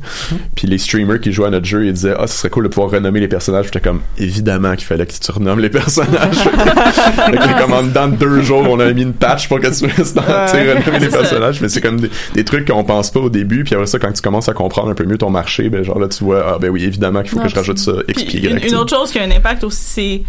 Puis 0.56 0.66
les 0.66 0.78
streamers 0.78 1.20
qui 1.20 1.32
jouaient 1.32 1.48
à 1.48 1.50
notre 1.50 1.66
jeu, 1.66 1.84
ils 1.86 1.92
disaient, 1.92 2.14
ah, 2.18 2.26
ce 2.26 2.38
serait 2.38 2.50
cool 2.50 2.64
de 2.64 2.68
pouvoir 2.68 2.90
renommer 2.90 3.20
les 3.20 3.28
personnages. 3.28 3.66
J'étais 3.66 3.80
comme, 3.80 4.00
évidemment 4.18 4.74
qu'il 4.74 4.86
fallait 4.86 5.06
que 5.06 5.12
tu 5.12 5.30
renommes 5.30 5.60
les 5.60 5.70
personnages. 5.70 6.44
comme 7.60 7.72
en 7.72 7.82
dedans 7.82 8.08
de 8.08 8.16
deux 8.16 8.40
jours, 8.42 8.66
on 8.68 8.80
a 8.80 8.92
mis 8.92 9.02
une 9.02 9.12
patch 9.12 9.48
pour 9.48 9.60
que 9.60 9.66
tu 9.66 9.86
puisses 9.88 10.14
renommer 10.14 11.00
les 11.00 11.08
personnages. 11.08 11.60
Mais 11.60 11.68
c'est 11.68 11.80
comme 11.80 12.00
des, 12.00 12.10
des 12.34 12.44
trucs 12.44 12.66
qu'on 12.68 12.84
pense 12.84 13.10
pas 13.10 13.20
au 13.20 13.30
début. 13.30 13.64
Puis 13.64 13.74
après 13.74 13.86
ça, 13.86 13.98
quand 13.98 14.12
tu 14.12 14.22
commences 14.22 14.48
à 14.48 14.52
comprendre 14.54 14.90
un 14.90 14.94
peu 14.94 15.04
mieux 15.04 15.18
ton 15.18 15.30
marché, 15.30 15.68
ben 15.68 15.82
genre 15.82 15.98
là, 15.98 16.08
tu 16.08 16.24
vois, 16.24 16.54
ah 16.54 16.58
ben 16.60 16.70
oui, 16.70 16.93
évidemment 16.94 17.20
qu'il 17.22 17.30
faut 17.30 17.40
que 17.40 17.48
je 17.48 17.54
rajoute 17.54 17.78
ça 17.78 17.92
X 18.08 18.22
Puis 18.24 18.40
puis 18.40 18.48
Y. 18.48 18.68
une, 18.68 18.74
autre 18.76 18.96
chose 18.96 19.10
qui 19.10 19.18
a 19.18 19.22
un 19.22 19.30
impact 19.30 19.64
aussi, 19.64 19.82
c'est 19.82 20.22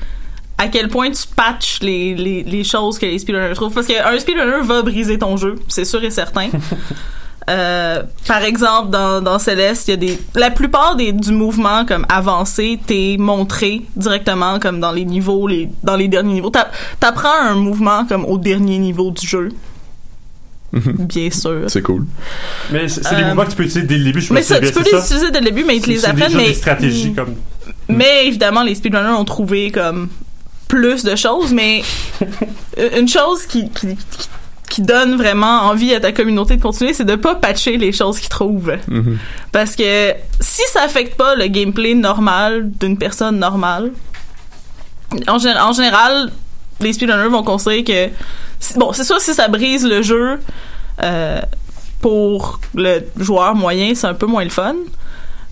à 0.58 0.68
quel 0.68 0.88
point 0.90 1.10
tu 1.12 1.24
patches 1.36 1.80
les, 1.82 2.16
les, 2.16 2.44
les 2.44 2.64
choses 2.64 2.98
que 3.00 3.06
les 3.06 3.20
speedrunners 3.20 3.54
trouvent. 3.56 3.74
Parce 3.74 3.88
qu'un 3.88 4.18
speedrunner 4.20 4.64
va 4.66 4.82
briser 4.82 5.18
ton 5.20 5.36
jeu, 5.38 5.56
c'est 5.68 5.86
sûr 5.86 6.04
et 6.04 6.12
certain. 6.12 6.50
Euh, 7.48 8.02
par 8.28 8.42
exemple, 8.44 8.90
dans, 8.90 9.22
dans 9.22 9.38
Céleste, 9.38 9.88
il 9.88 9.92
y 9.92 9.94
a 9.94 9.98
des. 9.98 10.20
La 10.34 10.50
plupart 10.50 10.96
des, 10.96 11.12
du 11.12 11.32
mouvement 11.32 11.86
comme 11.86 12.04
avancé 12.10 12.80
t'est 12.88 13.18
montré 13.20 13.84
directement 13.96 14.58
comme 14.58 14.80
dans 14.80 14.92
les 14.92 15.06
niveaux, 15.06 15.46
les, 15.48 15.70
dans 15.84 15.96
les 15.96 16.08
derniers 16.08 16.34
niveaux. 16.34 16.50
T'a- 16.50 16.72
T'apprends 17.00 17.40
un 17.40 17.54
mouvement 17.54 18.04
comme 18.08 18.26
au 18.26 18.40
dernier 18.40 18.80
niveau 18.80 19.12
du 19.12 19.28
jeu. 19.28 19.50
Bien 20.74 21.32
sûr. 21.32 21.64
C'est 21.68 21.82
cool. 21.82 22.06
Mais 22.72 22.88
c'est 22.88 23.02
des 23.02 23.08
Euh, 23.24 23.26
mouvements 23.28 23.46
que 23.46 23.52
tu 23.52 23.56
peux 23.56 23.64
utiliser 23.64 23.88
dès 23.88 23.98
le 23.98 24.04
début, 24.06 24.22
je 24.22 24.34
Mais 24.34 24.42
ça, 24.44 24.60
tu 24.60 24.72
peux 24.72 24.84
les 24.84 24.98
utiliser 25.00 25.32
dès 25.32 25.40
le 25.40 25.46
début, 25.46 25.64
mais 25.64 25.78
ils 25.78 25.82
te 25.82 25.90
les 25.90 26.06
apprennent. 26.06 26.36
Mais, 26.36 26.48
des 26.48 26.54
stratégies 26.54 27.12
Mm. 27.12 27.16
comme 27.16 27.36
mais 27.88 28.26
évidemment, 28.28 28.64
les 28.64 28.76
speedrunners 28.76 29.14
ont 29.18 29.26
trouvé 29.26 29.72
comme 29.72 30.10
plus 30.68 31.04
de 31.04 31.16
choses, 31.16 31.54
mais 31.54 31.82
une 32.98 33.08
chose 33.08 33.46
qui, 33.46 33.70
qui, 33.70 33.96
qui- 33.96 34.30
qui 34.68 34.82
donne 34.82 35.16
vraiment 35.16 35.62
envie 35.62 35.94
à 35.94 36.00
ta 36.02 36.12
communauté 36.12 36.58
de 36.58 36.62
continuer, 36.62 36.92
c'est 36.94 37.06
de 37.06 37.16
pas 37.16 37.36
patcher 37.36 37.78
les 37.78 37.92
choses 37.94 38.20
qu'ils 38.20 38.30
trouvent. 38.30 38.74
Mhm. 38.90 39.18
Parce 39.52 39.76
que 39.76 40.14
si 40.42 40.64
ça 40.74 40.82
affecte 40.84 41.16
pas 41.16 41.36
le 41.36 41.48
gameplay 41.48 41.94
normal 41.94 42.70
d'une 42.80 42.98
personne 42.98 43.38
normale, 43.40 43.92
en, 45.28 45.38
en 45.38 45.74
général, 45.74 46.32
les 46.82 46.92
speedrunners 46.94 47.30
vont 47.30 47.44
considérer 47.44 47.84
que 47.84 48.10
bon, 48.76 48.94
c'est 48.94 49.04
sûr 49.04 49.20
si 49.20 49.34
ça 49.34 49.48
brise 49.48 49.86
le 49.86 50.02
jeu 50.02 50.40
euh, 51.04 51.42
pour 52.02 52.60
le 52.76 53.00
joueur 53.18 53.56
moyen, 53.56 53.94
c'est 53.96 54.08
un 54.08 54.14
peu 54.14 54.26
moins 54.26 54.44
le 54.44 54.50
fun. 54.50 54.76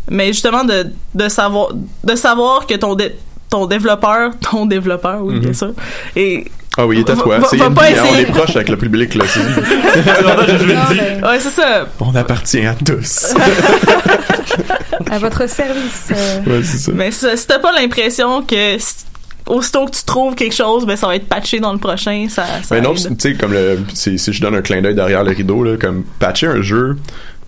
Mais 0.10 0.28
justement 0.28 0.64
de, 0.66 0.88
de 1.16 1.30
savoir 1.30 1.70
de 2.04 2.16
savoir 2.16 2.68
que 2.68 2.76
ton 2.76 2.96
dé- 2.96 3.16
ton 3.50 3.66
développeur, 3.68 4.32
ton 4.52 4.66
développeur, 4.66 5.22
oui, 5.24 5.40
bien 5.40 5.50
Mhm. 5.50 5.56
sûr, 5.56 5.72
et 6.16 6.46
Ah 6.76 6.86
oui, 6.88 6.98
il 6.98 7.02
était 7.02 7.14
Va- 7.14 7.22
toi. 7.24 7.38
C'est 7.50 7.58
pas 7.58 7.66
hein, 7.68 7.86
essayer. 7.92 8.10
on 8.12 8.16
est 8.18 8.26
proche 8.26 8.56
avec 8.56 8.68
le 8.70 8.78
public, 8.78 9.14
là. 9.16 9.26
c'est- 9.28 9.40
ouais, 11.26 11.40
c'est 11.40 11.50
ça. 11.52 11.88
On 12.00 12.16
appartient 12.16 12.66
à 12.66 12.74
tous. 12.76 13.34
À 15.10 15.20
votre 15.20 15.48
service. 15.48 16.10
euh. 16.12 16.40
Ouais, 16.48 16.62
c'est 16.64 16.78
ça. 16.80 16.92
Mais 16.94 17.12
si 17.12 17.26
t'as 17.48 17.60
pas 17.60 17.72
l'impression 17.72 18.42
que 18.42 18.78
si- 18.80 19.06
aussitôt 19.48 19.86
que 19.86 19.92
tu 19.92 20.04
trouves 20.04 20.36
quelque 20.36 20.56
chose, 20.56 20.86
ben 20.86 20.96
ça 20.96 21.08
va 21.08 21.16
être 21.16 21.28
patché 21.28 21.60
dans 21.60 21.74
le 21.74 21.80
prochain, 21.80 22.28
ça, 22.30 22.46
ça 22.64 22.76
Mais 22.76 22.82
non, 22.82 22.94
tu 22.94 23.08
sais, 23.18 23.34
comme 23.36 23.54
le, 23.54 23.80
si, 23.94 24.18
si 24.18 24.34
je 24.34 24.42
donne 24.42 24.56
un 24.56 24.62
clin 24.62 24.82
d'œil 24.82 24.96
derrière 24.96 25.24
le 25.24 25.32
rideau, 25.32 25.64
là, 25.64 25.78
comme 25.78 26.04
patcher 26.20 26.48
un 26.48 26.62
jeu, 26.62 26.98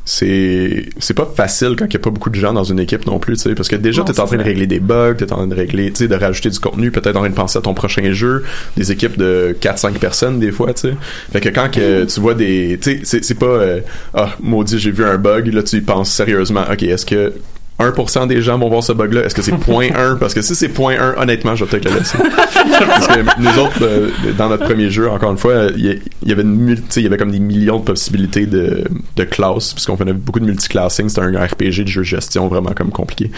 c'est 0.05 0.85
c'est 0.99 1.15
pas 1.15 1.25
facile 1.25 1.75
quand 1.77 1.85
il 1.85 1.93
y 1.93 1.95
a 1.95 1.99
pas 1.99 2.11
beaucoup 2.11 2.29
de 2.29 2.35
gens 2.35 2.53
dans 2.53 2.63
une 2.63 2.79
équipe 2.79 3.07
non 3.07 3.17
plus, 3.17 3.37
tu 3.37 3.41
sais, 3.41 3.55
parce 3.55 3.67
que 3.67 3.75
déjà 3.75 4.03
t'es 4.03 4.19
en 4.19 4.27
train 4.27 4.37
de 4.37 4.43
régler 4.43 4.67
des 4.67 4.79
bugs, 4.79 5.15
t'es 5.17 5.31
en 5.33 5.37
train 5.37 5.47
de 5.47 5.55
régler, 5.55 5.91
tu 5.91 6.03
sais, 6.03 6.07
de 6.07 6.15
rajouter 6.15 6.51
du 6.51 6.59
contenu, 6.59 6.91
peut-être 6.91 7.15
en 7.15 7.21
train 7.21 7.29
de 7.29 7.35
penser 7.35 7.57
à 7.57 7.61
ton 7.61 7.73
prochain 7.73 8.11
jeu, 8.11 8.43
des 8.77 8.91
équipes 8.91 9.17
de 9.17 9.57
4-5 9.59 9.93
personnes 9.93 10.39
des 10.39 10.51
fois, 10.51 10.73
tu 10.73 10.89
sais. 10.89 10.95
Fait 11.31 11.41
que 11.41 11.49
quand 11.49 11.71
que 11.71 12.05
tu 12.05 12.19
vois 12.19 12.35
des, 12.35 12.77
tu 12.79 13.03
sais, 13.03 13.19
c'est 13.23 13.39
pas 13.39 13.45
euh, 13.47 13.79
ah 14.13 14.29
maudit 14.41 14.77
j'ai 14.77 14.91
vu 14.91 15.03
un 15.03 15.17
bug, 15.17 15.51
là 15.51 15.63
tu 15.63 15.77
y 15.77 15.81
penses 15.81 16.11
sérieusement, 16.11 16.65
ok 16.71 16.83
est-ce 16.83 17.05
que 17.05 17.33
1% 17.80 18.28
des 18.28 18.41
gens 18.41 18.57
vont 18.57 18.69
voir 18.69 18.84
ce 18.84 18.93
bug-là. 18.93 19.23
Est-ce 19.26 19.36
que 19.36 19.41
c'est 19.41 19.51
0.1? 19.55 20.17
Parce 20.17 20.34
que 20.34 20.41
si 20.41 20.55
c'est 20.55 20.67
0.1, 20.67 21.19
honnêtement, 21.21 21.55
je 21.55 21.65
vais 21.65 21.71
peut-être 21.71 21.91
le 21.91 21.99
laisser. 21.99 22.17
Parce 22.17 23.07
que 23.07 23.41
nous 23.41 23.59
autres, 23.59 23.84
euh, 23.84 24.09
dans 24.38 24.49
notre 24.49 24.65
premier 24.65 24.89
jeu, 24.89 25.09
encore 25.09 25.32
une 25.32 25.38
fois, 25.38 25.67
il 25.76 25.99
y, 26.26 26.32
avait 26.32 26.43
une 26.43 26.78
il 26.95 27.03
y 27.03 27.05
avait 27.05 27.17
comme 27.17 27.32
des 27.32 27.39
millions 27.39 27.80
de 27.80 27.84
possibilités 27.84 28.45
de, 28.45 28.86
de 29.15 29.23
classes, 29.23 29.73
puisqu'on 29.73 29.97
faisait 29.97 30.13
beaucoup 30.13 30.39
de 30.39 30.45
multiclassing. 30.45 31.09
C'était 31.09 31.21
un 31.21 31.45
RPG 31.45 31.84
de 31.84 31.88
jeu 31.88 32.01
de 32.01 32.05
gestion 32.05 32.47
vraiment 32.47 32.71
comme 32.71 32.91
compliqué. 32.91 33.32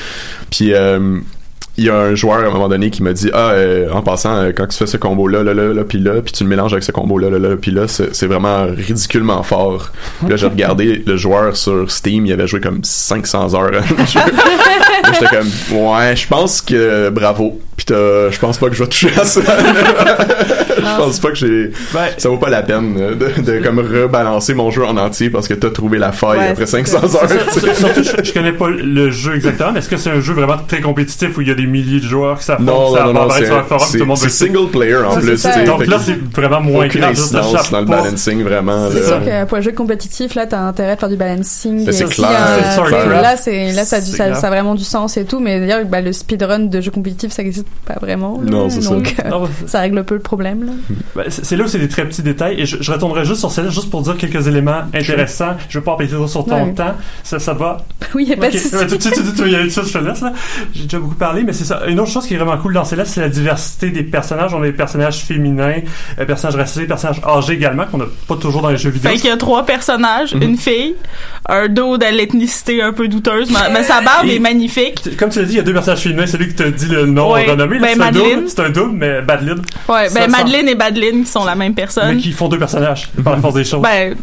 Puis 0.51 0.73
euh, 0.73 1.19
il 1.77 1.85
y 1.85 1.89
a 1.89 1.95
un 1.95 2.15
joueur 2.15 2.39
à 2.39 2.47
un 2.47 2.49
moment 2.51 2.67
donné 2.69 2.89
qui 2.89 3.03
m'a 3.03 3.13
dit 3.13 3.29
ah 3.33 3.51
euh, 3.51 3.89
en 3.91 4.01
passant 4.01 4.35
euh, 4.35 4.51
quand 4.55 4.65
tu 4.67 4.77
fais 4.77 4.87
ce 4.87 4.97
combo 4.97 5.27
là 5.27 5.43
là 5.43 5.53
là 5.53 5.73
là 5.73 5.83
puis 5.83 5.99
là 5.99 6.21
puis 6.23 6.33
tu 6.33 6.43
le 6.43 6.49
mélanges 6.49 6.73
avec 6.73 6.83
ce 6.83 6.91
combo 6.91 7.17
là 7.19 7.29
là 7.29 7.37
là 7.39 7.55
puis 7.55 7.71
là 7.71 7.85
c'est 7.87 8.25
vraiment 8.25 8.65
ridiculement 8.65 9.43
fort 9.43 9.91
Puis 10.21 10.29
là 10.29 10.35
j'ai 10.37 10.47
regardé 10.47 11.03
le 11.05 11.17
joueur 11.17 11.55
sur 11.55 11.89
Steam 11.91 12.25
il 12.25 12.33
avait 12.33 12.47
joué 12.47 12.59
comme 12.61 12.79
500 12.83 13.53
heures 13.53 13.71
à 13.73 13.77
un 13.77 14.05
jeu. 14.05 14.19
Là, 14.19 15.11
j'étais 15.13 15.35
comme 15.37 15.47
ouais 15.87 16.15
je 16.15 16.27
pense 16.27 16.61
que 16.61 17.09
bravo 17.09 17.59
puis 17.75 17.85
t'as- 17.85 18.31
je 18.31 18.39
pense 18.39 18.57
pas 18.57 18.69
que 18.69 18.75
je 18.75 18.83
vais 18.83 18.89
toucher 18.89 19.11
à 19.19 19.23
ça 19.23 19.41
je 20.77 20.97
pense 20.97 21.19
pas 21.19 21.29
que 21.29 21.35
j'ai 21.35 21.71
ça 22.17 22.29
vaut 22.29 22.37
pas 22.37 22.49
la 22.49 22.63
peine 22.63 22.95
de, 23.17 23.41
de 23.41 23.59
comme 23.63 23.79
rebalancer 23.79 24.53
mon 24.53 24.71
jeu 24.71 24.83
en 24.85 24.97
entier 24.97 25.29
parce 25.29 25.47
que 25.47 25.53
t'as 25.53 25.69
trouvé 25.69 25.97
la 25.99 26.11
faille 26.11 26.39
Ouais, 26.39 26.47
après 26.49 26.65
c'est 26.65 26.83
500 26.85 27.07
ça. 27.07 27.23
heures. 27.23 27.29
Surtout, 27.51 28.03
je, 28.03 28.23
je 28.23 28.33
connais 28.33 28.51
pas 28.51 28.69
le 28.69 29.09
jeu 29.11 29.35
exactement, 29.35 29.71
mais 29.73 29.79
est-ce 29.79 29.89
que 29.89 29.97
c'est 29.97 30.09
un 30.09 30.19
jeu 30.21 30.33
vraiment 30.33 30.57
très 30.67 30.81
compétitif 30.81 31.37
où 31.37 31.41
il 31.41 31.47
y 31.47 31.51
a 31.51 31.55
des 31.55 31.66
milliers 31.67 31.99
de 31.99 32.05
joueurs 32.05 32.35
Non, 32.35 32.41
s'affrontent, 32.41 32.93
ça 32.95 33.03
non, 33.03 33.13
non, 33.13 33.21
apparaît 33.21 33.39
c'est 33.41 33.45
sur 33.47 33.57
un 33.57 33.63
forum, 33.63 33.85
c'est- 33.87 33.97
tout 33.97 34.03
le 34.03 34.05
monde 34.07 34.17
c'est 34.17 34.23
veut- 34.25 34.31
single 34.31 34.69
player 34.71 34.95
en 34.97 35.15
plus. 35.15 35.37
ça. 35.37 35.63
Donc 35.63 35.85
là, 35.85 35.97
que 35.97 36.03
c'est 36.03 36.35
vraiment 36.35 36.61
moins 36.61 36.85
aucune 36.87 37.01
clair, 37.01 37.17
ça 37.17 37.41
dans 37.71 37.79
le 37.81 37.85
balancing 37.85 38.43
vraiment. 38.43 38.89
C'est 38.91 39.03
sûr 39.05 39.23
que 39.23 39.45
pour 39.45 39.57
un 39.57 39.61
jeu 39.61 39.71
compétitif, 39.71 40.35
là, 40.35 40.45
t'as 40.45 40.61
intérêt 40.61 40.95
de 40.95 40.99
faire 40.99 41.09
du 41.09 41.17
balancing. 41.17 41.91
C'est 41.91 42.03
euh, 42.03 42.07
clair. 42.07 42.29
Là, 43.21 43.37
c'est, 43.37 43.71
là, 43.71 43.85
ça, 43.85 43.97
a 43.97 44.01
ça, 44.01 44.35
ça 44.35 44.49
vraiment 44.49 44.75
du 44.75 44.83
sens 44.83 45.17
et 45.17 45.25
tout, 45.25 45.39
mais 45.39 45.59
d'ailleurs, 45.59 45.85
bah, 45.85 46.01
le 46.01 46.13
speedrun 46.13 46.59
de 46.59 46.81
jeux 46.81 46.91
compétitifs, 46.91 47.31
ça 47.31 47.41
existe 47.41 47.67
pas 47.85 47.95
vraiment. 48.01 48.39
Non, 48.43 48.69
c'est 48.69 48.81
ça. 48.81 48.89
Donc, 48.91 49.15
euh, 49.25 49.45
ça 49.65 49.79
règle 49.79 49.97
un 49.99 50.03
peu 50.03 50.15
le 50.15 50.21
problème, 50.21 50.65
là. 50.65 50.71
Ben, 51.15 51.25
c'est 51.29 51.55
là 51.55 51.63
où 51.63 51.67
c'est 51.67 51.79
des 51.79 51.87
très 51.87 52.05
petits 52.05 52.21
détails 52.21 52.59
et 52.61 52.65
je, 52.65 52.91
retournerai 52.91 53.25
juste 53.25 53.39
sur 53.39 53.51
celle-là 53.51 53.69
juste 53.71 53.89
pour 53.89 54.01
dire 54.01 54.17
quelques 54.17 54.47
éléments 54.47 54.81
intéressants. 54.93 55.55
Je 55.69 55.77
veux 55.79 55.83
pas 55.83 55.93
empiéter 55.93 56.15
trop 56.15 56.27
sur 56.27 56.45
ton 56.45 56.73
temps. 56.73 56.95
Ça, 57.23 57.39
ça 57.39 57.53
va? 57.53 57.77
Oui, 58.15 58.25
y 58.25 58.33
a 58.33 58.37
pas 58.37 58.49
de 58.49 58.57
souci. 58.57 58.69
Tu, 58.87 58.97
tu, 58.97 59.11
tu, 59.11 59.11
tu 59.11 59.21
je 59.21 59.93
te 59.93 59.97
laisse 59.97 60.21
là. 60.21 60.33
J'ai 60.73 60.83
déjà 60.83 60.99
beaucoup 60.99 61.15
parlé, 61.15 61.43
mais 61.43 61.51
c'est 61.57 61.65
ça. 61.65 61.81
Une 61.87 61.99
autre 61.99 62.11
chose 62.11 62.25
qui 62.27 62.33
est 62.33 62.37
vraiment 62.37 62.57
cool 62.57 62.73
dans 62.73 62.83
Céleste, 62.85 63.11
c'est 63.15 63.21
la 63.21 63.29
diversité 63.29 63.89
des 63.89 64.03
personnages. 64.03 64.53
On 64.53 64.61
a 64.61 64.65
des 64.65 64.71
personnages 64.71 65.17
féminins, 65.25 65.75
euh, 66.19 66.25
personnages 66.25 66.55
racisés, 66.55 66.85
personnages 66.85 67.21
âgés 67.25 67.53
également, 67.53 67.85
qu'on 67.85 67.97
n'a 67.97 68.05
pas 68.27 68.35
toujours 68.35 68.61
dans 68.61 68.69
les 68.69 68.77
jeux 68.77 68.89
vidéo. 68.89 69.11
Fait 69.11 69.17
qu'il 69.17 69.29
y 69.29 69.33
a 69.33 69.37
trois 69.37 69.65
personnages, 69.65 70.33
Mhm. 70.35 70.43
une 70.43 70.57
fille, 70.57 70.95
un 71.49 71.67
dos 71.67 71.97
de 71.97 72.05
l'ethnicité 72.05 72.81
un 72.81 72.93
peu 72.93 73.07
douteuse, 73.07 73.49
mais, 73.51 73.73
mais 73.73 73.83
sa 73.83 74.01
barbe 74.01 74.27
est 74.29 74.39
magnifique. 74.39 75.17
Comme 75.17 75.29
tu 75.29 75.39
l'as 75.39 75.45
dit, 75.45 75.53
il 75.53 75.57
y 75.57 75.59
a 75.59 75.63
deux 75.63 75.73
personnages 75.73 76.01
féminins. 76.03 76.27
Celui 76.27 76.49
qui 76.49 76.55
te 76.55 76.63
dit 76.63 76.87
le 76.87 77.05
nom 77.05 77.33
Ouais. 77.33 77.45
renommé, 77.49 77.79
là, 77.79 77.87
Ben, 77.87 77.95
c'est 77.97 78.03
un 78.03 78.11
double. 78.11 78.43
C'est 78.47 78.59
un 78.61 78.69
double, 78.69 78.91
mais 78.93 79.21
Badlin. 79.21 79.55
Ouais, 79.89 80.09
Ça 80.09 80.13
ben 80.13 80.21
sent- 80.21 80.27
Madeleine 80.43 80.69
et 80.69 80.75
Badeline 80.75 81.23
qui 81.23 81.31
sont 81.31 81.43
la 81.45 81.55
même 81.55 81.73
personne. 81.73 82.15
Mais 82.15 82.21
qui 82.21 82.31
font 82.31 82.47
deux 82.47 82.59
personnages 82.59 83.09
par 83.23 83.33
la 83.35 83.41
force 83.41 83.55
des 83.55 83.63
choses. 83.63 83.81
Ben, 83.81 84.15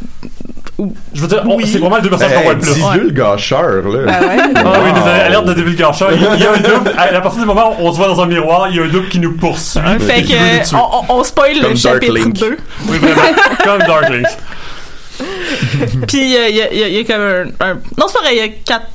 je 1.14 1.20
veux 1.20 1.28
dire, 1.28 1.42
on- 1.46 1.56
oui. 1.56 1.66
c'est 1.66 1.78
vraiment 1.78 1.96
les 1.96 2.02
deux 2.02 2.10
personnages 2.10 2.34
qu'on 2.36 2.42
voit 2.42 2.54
le 2.54 2.58
plus. 2.60 2.74
divulgacheur, 2.74 3.82
là. 3.88 3.98
Ben 4.06 4.20
ouais? 4.28 4.36
Ah 4.56 4.72
oui, 4.84 4.92
désolé, 4.92 5.20
alerte 5.20 5.44
de 5.46 5.54
divulgacheur. 5.54 6.12
Il 6.12 6.22
y 6.22 6.26
a- 6.26 6.34
il 6.34 6.40
y 6.42 6.46
a 6.46 6.52
un 6.52 6.56
double. 6.56 6.92
À 6.98 7.20
partir 7.20 7.40
du 7.40 7.46
moment 7.46 7.76
où 7.80 7.86
on 7.86 7.92
se 7.92 7.96
voit 7.96 8.08
dans 8.08 8.20
un 8.20 8.26
miroir, 8.26 8.68
il 8.70 8.76
y 8.76 8.80
a 8.80 8.82
un 8.82 8.88
double 8.88 9.08
qui 9.08 9.18
nous 9.20 9.32
poursuit. 9.36 9.80
fait 10.00 10.22
qui 10.22 10.34
veut 10.34 10.38
nous 10.40 10.58
que 10.60 10.68
tuer. 10.68 10.76
on, 10.76 11.14
on- 11.14 11.18
on 11.20 11.24
spoil 11.24 11.60
Comme 11.60 11.70
le 11.70 11.76
chapitre 11.76 12.12
Dark 12.12 12.24
Link. 12.26 12.36
2. 12.38 12.56
Oui, 12.88 12.98
vraiment. 12.98 13.22
Comme 13.62 13.78
Dark 13.86 14.08
Link. 14.10 14.26
Puis 16.08 16.36
euh, 16.36 16.48
il 16.48 16.56
y, 16.56 16.62
a, 16.62 16.72
il 16.72 16.78
y 16.78 16.82
a- 16.82 16.88
il 16.88 16.94
y 16.94 16.98
a 17.00 17.04
comme 17.04 17.22
un, 17.22 17.66
un- 17.66 17.74
Non, 17.96 18.06
c'est 18.08 18.14
pareil, 18.18 18.32
il 18.32 18.38
y 18.38 18.40
a 18.40 18.48
quatre. 18.64 18.86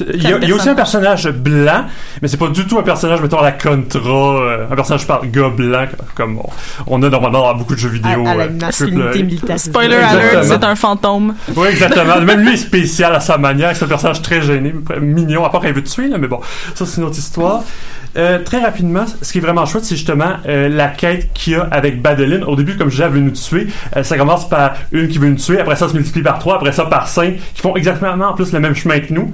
Il 0.00 0.22
y, 0.22 0.26
a, 0.26 0.38
il 0.42 0.48
y 0.48 0.52
a 0.52 0.54
aussi 0.54 0.68
un 0.68 0.74
personnage 0.74 1.28
blanc, 1.28 1.84
mais 2.20 2.28
c'est 2.28 2.36
pas 2.36 2.48
du 2.48 2.66
tout 2.66 2.78
un 2.78 2.82
personnage, 2.82 3.20
mettons, 3.20 3.38
à 3.38 3.44
la 3.44 3.52
Contra, 3.52 4.40
euh, 4.40 4.66
un 4.70 4.74
personnage 4.74 5.06
par 5.06 5.24
gars 5.26 5.50
blanc, 5.50 5.86
comme 6.16 6.38
on, 6.38 6.48
on 6.86 7.02
a 7.02 7.08
normalement 7.08 7.52
dans 7.52 7.54
beaucoup 7.54 7.74
de 7.74 7.80
jeux 7.80 7.90
vidéo. 7.90 8.26
À, 8.26 8.30
à 8.30 8.34
la 8.34 8.44
euh. 8.44 9.56
Spoiler 9.56 9.96
alert, 9.96 10.44
c'est 10.44 10.64
un 10.64 10.74
fantôme. 10.74 11.34
Oui, 11.54 11.68
exactement. 11.68 12.20
Même 12.20 12.40
lui 12.40 12.54
est 12.54 12.56
spécial 12.56 13.14
à 13.14 13.20
sa 13.20 13.38
manière. 13.38 13.76
C'est 13.76 13.84
un 13.84 13.88
personnage 13.88 14.22
très 14.22 14.42
gêné, 14.42 14.74
mignon, 15.00 15.44
à 15.44 15.50
part 15.50 15.60
qu'il 15.60 15.72
veut 15.72 15.84
te 15.84 15.90
tuer, 15.90 16.08
là, 16.08 16.18
mais 16.18 16.28
bon, 16.28 16.40
ça 16.74 16.86
c'est 16.86 17.00
une 17.00 17.06
autre 17.06 17.18
histoire. 17.18 17.62
Euh, 18.16 18.38
très 18.44 18.60
rapidement, 18.60 19.04
ce 19.22 19.32
qui 19.32 19.38
est 19.38 19.40
vraiment 19.40 19.66
chouette, 19.66 19.84
c'est 19.84 19.96
justement 19.96 20.34
euh, 20.46 20.68
la 20.68 20.88
quête 20.88 21.32
qu'il 21.32 21.54
y 21.54 21.56
a 21.56 21.62
avec 21.70 22.00
Badeline. 22.00 22.44
Au 22.44 22.54
début, 22.54 22.76
comme 22.76 22.88
je 22.88 22.94
disais, 22.94 23.04
elle 23.04 23.12
veut 23.12 23.20
nous 23.20 23.32
tuer. 23.32 23.66
Euh, 23.96 24.02
ça 24.04 24.16
commence 24.16 24.48
par 24.48 24.74
une 24.92 25.08
qui 25.08 25.18
veut 25.18 25.28
nous 25.28 25.36
tuer, 25.36 25.58
après 25.60 25.76
ça 25.76 25.88
se 25.88 25.94
multiplie 25.94 26.22
par 26.22 26.38
trois, 26.38 26.56
après 26.56 26.72
ça 26.72 26.84
par 26.84 27.08
cinq, 27.08 27.36
qui 27.54 27.60
font 27.60 27.74
exactement 27.76 28.26
en 28.26 28.34
plus 28.34 28.52
le 28.52 28.60
même 28.60 28.74
chemin 28.74 29.00
que 29.00 29.12
nous. 29.12 29.32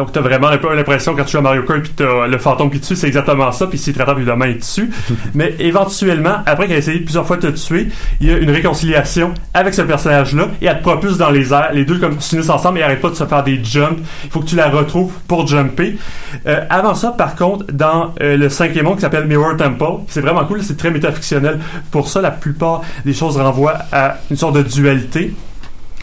Donc 0.00 0.12
t'as 0.12 0.22
vraiment 0.22 0.46
un 0.46 0.56
peu 0.56 0.74
l'impression 0.74 1.14
quand 1.14 1.24
tu 1.24 1.32
joues 1.32 1.38
à 1.40 1.42
Mario 1.42 1.62
Kart 1.62 1.82
puis 1.82 1.92
t'as 1.94 2.26
le 2.26 2.38
fantôme 2.38 2.70
qui 2.70 2.80
te 2.80 2.86
tue, 2.86 2.96
c'est 2.96 3.06
exactement 3.06 3.52
ça, 3.52 3.66
puis 3.66 3.76
s'il 3.76 3.92
te 3.92 3.98
rattrape 3.98 4.16
évidemment 4.16 4.46
il 4.46 4.56
te 4.56 4.64
tue. 4.64 4.88
Mais 5.34 5.54
éventuellement, 5.58 6.36
après 6.46 6.66
qu'elle 6.68 6.76
a 6.76 6.78
essayé 6.78 7.00
plusieurs 7.00 7.26
fois 7.26 7.36
de 7.36 7.50
te 7.50 7.54
tuer, 7.54 7.88
il 8.18 8.28
y 8.28 8.32
a 8.32 8.38
une 8.38 8.50
réconciliation 8.50 9.34
avec 9.52 9.74
ce 9.74 9.82
personnage-là 9.82 10.48
et 10.62 10.64
elle 10.64 10.78
te 10.78 10.82
propulse 10.84 11.18
dans 11.18 11.28
les 11.28 11.52
airs. 11.52 11.74
Les 11.74 11.84
deux 11.84 11.98
comme 11.98 12.18
s'unissent 12.18 12.48
ensemble 12.48 12.78
et 12.78 12.82
arrêtent 12.82 13.02
pas 13.02 13.10
de 13.10 13.14
se 13.14 13.26
faire 13.26 13.44
des 13.44 13.62
jumps. 13.62 13.98
Il 14.24 14.30
faut 14.30 14.40
que 14.40 14.46
tu 14.46 14.56
la 14.56 14.70
retrouves 14.70 15.12
pour 15.28 15.46
jumper. 15.46 15.98
Euh, 16.46 16.64
avant 16.70 16.94
ça, 16.94 17.10
par 17.10 17.36
contre, 17.36 17.66
dans 17.70 18.14
euh, 18.22 18.38
le 18.38 18.48
cinquième 18.48 18.86
monde 18.86 18.94
qui 18.94 19.02
s'appelle 19.02 19.26
Mirror 19.26 19.58
Temple, 19.58 20.04
c'est 20.08 20.22
vraiment 20.22 20.46
cool, 20.46 20.62
c'est 20.62 20.78
très 20.78 20.90
métafictionnel. 20.90 21.60
Pour 21.90 22.08
ça, 22.08 22.22
la 22.22 22.30
plupart 22.30 22.80
des 23.04 23.12
choses 23.12 23.36
renvoient 23.36 23.76
à 23.92 24.16
une 24.30 24.38
sorte 24.38 24.56
de 24.56 24.62
dualité. 24.62 25.34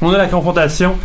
On 0.04 0.14
a 0.14 0.20
la 0.20 0.28
confrontation 0.28 0.98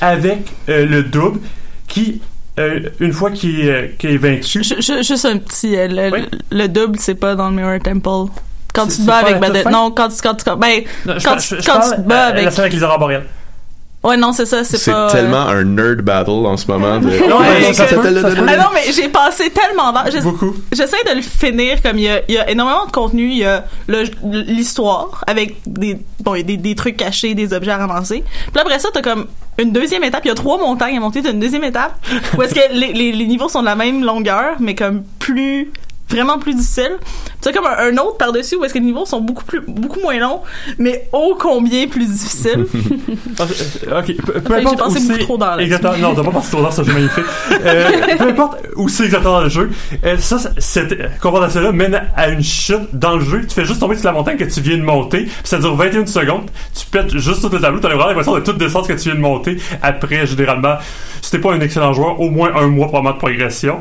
avec 0.00 0.54
euh, 0.70 0.86
le 0.86 1.02
double 1.02 1.40
qui, 1.88 2.20
euh, 2.58 2.80
une 3.00 3.12
fois 3.12 3.30
qu'il 3.30 3.60
est, 3.60 3.70
euh, 3.70 3.86
qu'il 3.98 4.10
est 4.10 4.16
vaincu, 4.18 4.62
Ju- 4.64 4.80
ju- 4.80 5.02
Juste 5.02 5.24
un 5.24 5.38
petit. 5.38 5.76
euh, 5.76 5.88
le, 5.88 6.10
Oui. 6.12 6.26
le 6.50 6.68
double, 6.68 6.98
c'est 6.98 7.14
pas 7.14 7.34
dans 7.34 7.48
le 7.50 7.56
Mirror 7.56 7.78
Temple. 7.82 8.32
Quand 8.74 8.84
tu 8.86 8.90
C'est- 8.92 8.96
te 8.98 9.02
c'est 9.02 9.06
bats 9.06 9.16
avec 9.16 9.62
fin? 9.64 9.70
Non, 9.70 9.90
quand 9.90 10.08
tu. 10.08 10.16
Quand 10.22 10.34
tu 10.34 10.44
ben, 10.56 10.82
Non, 11.06 11.14
je 11.18 11.24
quand 11.24 11.36
tu- 11.36 11.56
je- 11.56 11.60
je 11.60 11.66
quand 11.66 11.78
parle, 11.78 11.90
tu 11.96 12.02
te 12.02 12.08
bats 12.08 12.26
avec- 12.26 12.44
la 12.44 12.50
scène 12.50 12.60
avec 12.62 12.72
les 12.74 12.82
aurores 12.82 12.98
boréales. 12.98 13.24
Ouais, 14.04 14.16
non, 14.16 14.32
c'est 14.32 14.46
ça, 14.46 14.62
c'est 14.62 14.76
C'est 14.76 14.92
pas. 14.92 15.08
euh, 15.08 15.10
tellement 15.10 15.40
un 15.48 15.64
nerd 15.64 16.02
battle 16.02 16.30
en 16.30 16.56
ce 16.56 16.68
moment. 16.70 17.00
De... 17.00 17.08
Ouais, 17.08 17.16
Ouais, 17.66 17.72
ça 17.72 17.84
peut, 17.86 17.96
ça 17.96 18.30
peut. 18.30 18.46
Ah 18.46 18.56
non, 18.56 18.68
mais 18.72 18.92
j'ai 18.92 19.08
passé 19.08 19.50
tellement 19.50 19.92
d'heures. 19.92 20.22
Beaucoup. 20.22 20.54
J'essaie 20.70 21.02
de 21.10 21.16
le 21.16 21.22
finir 21.22 21.82
comme 21.82 21.98
il 21.98 22.04
y 22.04 22.08
a, 22.08 22.20
il 22.28 22.34
y 22.36 22.38
a 22.38 22.48
énormément 22.48 22.86
de 22.86 22.92
contenu. 22.92 23.28
Il 23.28 23.38
y 23.38 23.44
a 23.44 23.64
le- 23.88 24.04
l'histoire 24.46 25.24
avec 25.26 25.56
des, 25.66 25.98
bon, 26.20 26.36
il 26.36 26.38
y 26.38 26.40
a 26.42 26.44
des, 26.44 26.56
des 26.56 26.74
trucs 26.76 26.96
cachés, 26.96 27.34
des 27.34 27.52
objets 27.52 27.72
à 27.72 27.78
ramasser. 27.78 28.22
Puis 28.52 28.60
après 28.60 28.78
ça, 28.78 28.88
t'as 28.94 29.02
comme 29.02 29.26
une 29.58 29.72
deuxième 29.72 30.04
étape. 30.04 30.24
Il 30.24 30.28
y 30.28 30.30
a 30.30 30.34
trois 30.34 30.58
montagnes 30.58 30.96
à 30.96 31.00
monter. 31.00 31.22
T'as 31.22 31.32
une 31.32 31.40
deuxième 31.40 31.64
étape 31.64 31.98
où 32.36 32.42
est-ce 32.42 32.54
que 32.54 32.72
les 32.72 33.26
niveaux 33.26 33.48
sont 33.48 33.60
de 33.60 33.66
la 33.66 33.76
même 33.76 34.04
longueur, 34.04 34.56
mais 34.60 34.74
comme 34.74 35.04
plus 35.18 35.72
vraiment 36.10 36.38
plus 36.38 36.54
difficile. 36.54 36.96
C'est 37.40 37.52
comme 37.52 37.66
un, 37.66 37.92
un 37.92 37.96
autre 37.98 38.16
par-dessus 38.16 38.56
où 38.56 38.64
est-ce 38.64 38.74
que 38.74 38.78
les 38.78 38.84
niveaux 38.84 39.06
sont 39.06 39.20
beaucoup 39.20 39.44
plus 39.44 39.60
beaucoup 39.60 40.00
moins 40.00 40.18
longs, 40.18 40.40
mais 40.78 41.08
ô 41.12 41.36
combien 41.38 41.86
plus 41.88 42.06
difficiles. 42.06 42.66
Ah, 43.40 43.44
euh, 43.86 44.00
ok, 44.00 44.16
peu, 44.24 44.42
j'ai 44.48 44.54
importe 44.56 44.78
pensé 44.78 44.98
où 44.98 45.08
beaucoup 45.08 45.18
trop 45.20 45.38
dans 45.38 45.58
exactement. 45.58 45.96
Non, 45.98 46.14
t'as 46.14 46.24
pas 46.24 46.30
pensé 46.30 46.50
trop 46.50 46.62
dans, 46.62 46.70
ça 46.70 46.82
c'est 46.84 46.92
magnifique. 46.92 47.24
Euh, 47.64 48.16
peu 48.16 48.28
importe 48.28 48.58
où 48.76 48.88
c'est 48.88 49.04
exactement 49.04 49.34
dans 49.34 49.42
le 49.42 49.48
jeu, 49.48 49.70
euh, 50.04 50.16
ça, 50.18 50.38
cette 50.58 51.20
confrontation-là 51.20 51.70
mène 51.72 52.02
à 52.16 52.28
une 52.28 52.42
chute 52.42 52.88
dans 52.94 53.16
le 53.16 53.24
jeu. 53.24 53.46
Tu 53.46 53.54
fais 53.54 53.64
juste 53.64 53.80
tomber 53.80 53.96
sur 53.96 54.06
la 54.06 54.12
montagne 54.12 54.36
que 54.36 54.44
tu 54.44 54.60
viens 54.60 54.76
de 54.76 54.82
monter, 54.82 55.24
puis 55.24 55.32
ça 55.44 55.58
dure 55.58 55.76
21 55.76 56.06
secondes. 56.06 56.50
Tu 56.74 56.86
pètes 56.86 57.16
juste 57.16 57.42
tout 57.42 57.48
le 57.48 57.60
tableau, 57.60 57.78
t'as 57.80 57.88
vraiment 57.88 58.08
l'impression 58.08 58.34
de 58.34 58.40
tout 58.40 58.52
descendre 58.54 58.86
ce 58.86 58.92
que 58.92 58.98
tu 58.98 59.04
viens 59.04 59.14
de 59.14 59.20
monter. 59.20 59.58
Après, 59.82 60.26
généralement, 60.26 60.76
si 61.22 61.30
t'es 61.30 61.38
pas 61.38 61.52
un 61.52 61.60
excellent 61.60 61.92
joueur, 61.92 62.20
au 62.20 62.30
moins 62.30 62.50
un 62.56 62.66
mois 62.66 62.88
probablement 62.88 63.14
de 63.14 63.18
progression. 63.18 63.80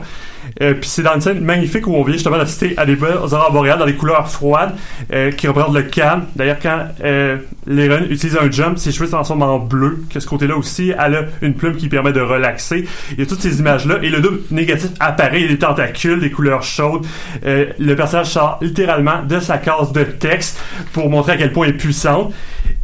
Euh, 0.62 0.74
puis 0.74 0.90
c'est 0.90 1.04
dans 1.04 1.14
une 1.14 1.22
scène 1.22 1.42
magnifique 1.42 1.88
où 1.88 1.96
on 1.96 2.04
vient 2.04 2.14
justement 2.14 2.38
d'assister 2.38 2.74
à 2.78 2.86
des 2.86 2.96
belles 2.96 3.18
aurores 3.18 3.52
boréales 3.52 3.80
dans 3.80 3.86
des 3.86 3.96
couleurs 3.96 4.30
froides 4.30 4.76
euh, 5.14 5.32
qui 5.32 5.48
représentent 5.48 5.76
le 5.76 5.84
calme. 5.84 6.26
D'ailleurs, 6.36 6.58
quand 6.62 6.88
euh, 7.04 7.38
utilise 7.68 8.38
un 8.38 8.50
jump, 8.50 8.78
ses 8.78 8.92
cheveux 8.92 9.10
transforment 9.10 9.44
en 9.44 9.60
bleu. 9.60 10.04
Que 10.12 10.20
ce 10.20 10.28
côté-là 10.28 10.56
aussi, 10.56 10.94
elle 10.98 11.16
a 11.16 11.24
une 11.42 11.54
plume 11.54 11.76
qui 11.76 11.90
permet 11.90 12.14
de 12.14 12.22
relaxer. 12.22 12.88
Il 13.12 13.20
y 13.20 13.22
a 13.22 13.26
toutes 13.26 13.42
ces 13.42 13.60
images-là. 13.60 14.00
Et 14.02 14.10
le 14.10 14.22
double 14.22 14.40
négatif 14.52 14.92
apparaît. 15.00 15.42
Il 15.42 15.44
y 15.44 15.46
a 15.46 15.50
des 15.50 15.60
tentacules, 15.60 16.20
des 16.20 16.32
couleurs 16.32 16.64
chaudes. 16.64 17.06
Euh, 17.46 17.68
le 17.80 17.96
personnage 17.96 18.28
sort 18.28 18.60
littéralement 18.62 19.24
de 19.24 19.40
sa 19.40 19.58
case 19.58 19.92
de 19.92 20.04
texte 20.04 20.60
pour 20.94 21.10
montrer 21.10 21.34
à 21.34 21.38
quel 21.38 21.52
point 21.52 21.68
elle 21.68 21.74
est 21.74 21.78
puissante. 21.78 22.34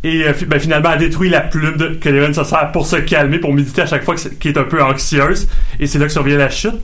Et 0.04 0.24
euh, 0.28 0.34
ben, 0.48 0.60
finalement, 0.60 0.90
elle 0.94 1.00
détruit 1.00 1.30
la 1.30 1.42
plume 1.42 1.98
que 2.00 2.10
Leren 2.10 2.34
se 2.34 2.44
sert 2.44 2.72
pour 2.72 2.86
se 2.86 2.98
calmer, 2.98 3.40
pour 3.40 3.54
méditer 3.54 3.84
à 3.84 3.86
chaque 3.86 4.04
fois 4.04 4.16
qu'elle 4.16 4.52
est 4.52 4.58
un 4.58 4.64
peu 4.64 4.84
anxieuse. 4.84 5.48
Et 5.80 5.88
c'est 5.88 6.00
là 6.00 6.06
que 6.06 6.12
survient 6.12 6.38
la 6.38 6.50
chute. 6.50 6.76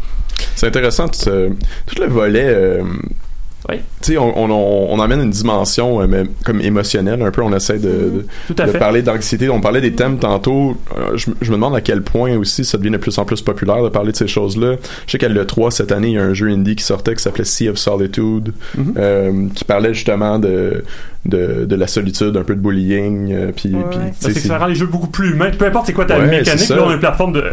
C'est 0.55 0.67
intéressant, 0.67 1.07
tout, 1.07 1.19
tout 1.85 2.01
le 2.01 2.07
volet. 2.07 2.45
euh, 2.47 2.81
Oui. 3.67 3.75
Tu 4.01 4.13
sais, 4.13 4.17
on, 4.17 4.37
on, 4.39 4.49
on, 4.49 4.87
on 4.93 4.99
emmène 4.99 5.21
une 5.21 5.29
dimension 5.31 6.01
euh, 6.01 6.07
mais 6.07 6.23
comme 6.45 6.61
émotionnelle 6.61 7.21
un 7.21 7.29
peu. 7.29 7.41
On 7.41 7.53
essaie 7.53 7.77
de, 7.77 8.25
fait. 8.55 8.77
parler 8.79 9.01
d'anxiété. 9.01 9.49
On 9.49 9.59
parlait 9.59 9.81
des 9.81 9.93
thèmes 9.93 10.17
tantôt. 10.17 10.77
Euh, 10.97 11.17
je, 11.17 11.29
je 11.41 11.49
me 11.51 11.55
demande 11.57 11.75
à 11.75 11.81
quel 11.81 12.01
point 12.01 12.37
aussi 12.37 12.63
ça 12.63 12.77
devient 12.77 12.91
de 12.91 12.97
plus 12.97 13.17
en 13.17 13.25
plus 13.25 13.41
populaire 13.41 13.83
de 13.83 13.89
parler 13.89 14.11
de 14.13 14.17
ces 14.17 14.27
choses-là. 14.27 14.75
Je 15.05 15.11
sais 15.11 15.17
qu'à 15.17 15.27
l'E3 15.27 15.71
cette 15.71 15.91
année, 15.91 16.07
il 16.09 16.13
y 16.13 16.17
a 16.17 16.23
un 16.23 16.33
jeu 16.33 16.47
indie 16.47 16.75
qui 16.77 16.83
sortait 16.85 17.13
qui 17.15 17.21
s'appelait 17.21 17.43
Sea 17.43 17.69
of 17.69 17.77
Solitude, 17.77 18.53
Mhm. 18.77 18.93
euh, 18.97 19.47
qui 19.53 19.65
parlait 19.65 19.93
justement 19.93 20.39
de, 20.39 20.83
de, 21.25 21.65
de 21.65 21.75
la 21.75 21.85
solitude, 21.87 22.37
un 22.37 22.43
peu 22.43 22.55
de 22.55 22.61
bullying. 22.61 23.31
euh, 23.33 23.51
puis, 23.53 23.75
Ouais, 23.75 23.83
Parce 24.21 24.33
que 24.33 24.39
c'est- 24.39 24.47
ça 24.47 24.57
rend 24.57 24.67
les 24.67 24.75
jeux 24.75 24.85
beaucoup 24.85 25.07
plus 25.07 25.31
humains. 25.31 25.51
Peu 25.51 25.65
importe 25.65 25.85
c'est 25.87 25.93
quoi 25.93 26.05
ta 26.05 26.17
Ouais, 26.17 26.25
mécanique, 26.27 26.59
c'est 26.61 26.75
là 26.75 26.83
on 26.85 26.89
a 26.89 26.93
une 26.93 26.99
plateforme 26.99 27.33
de. 27.33 27.39
euh, 27.41 27.51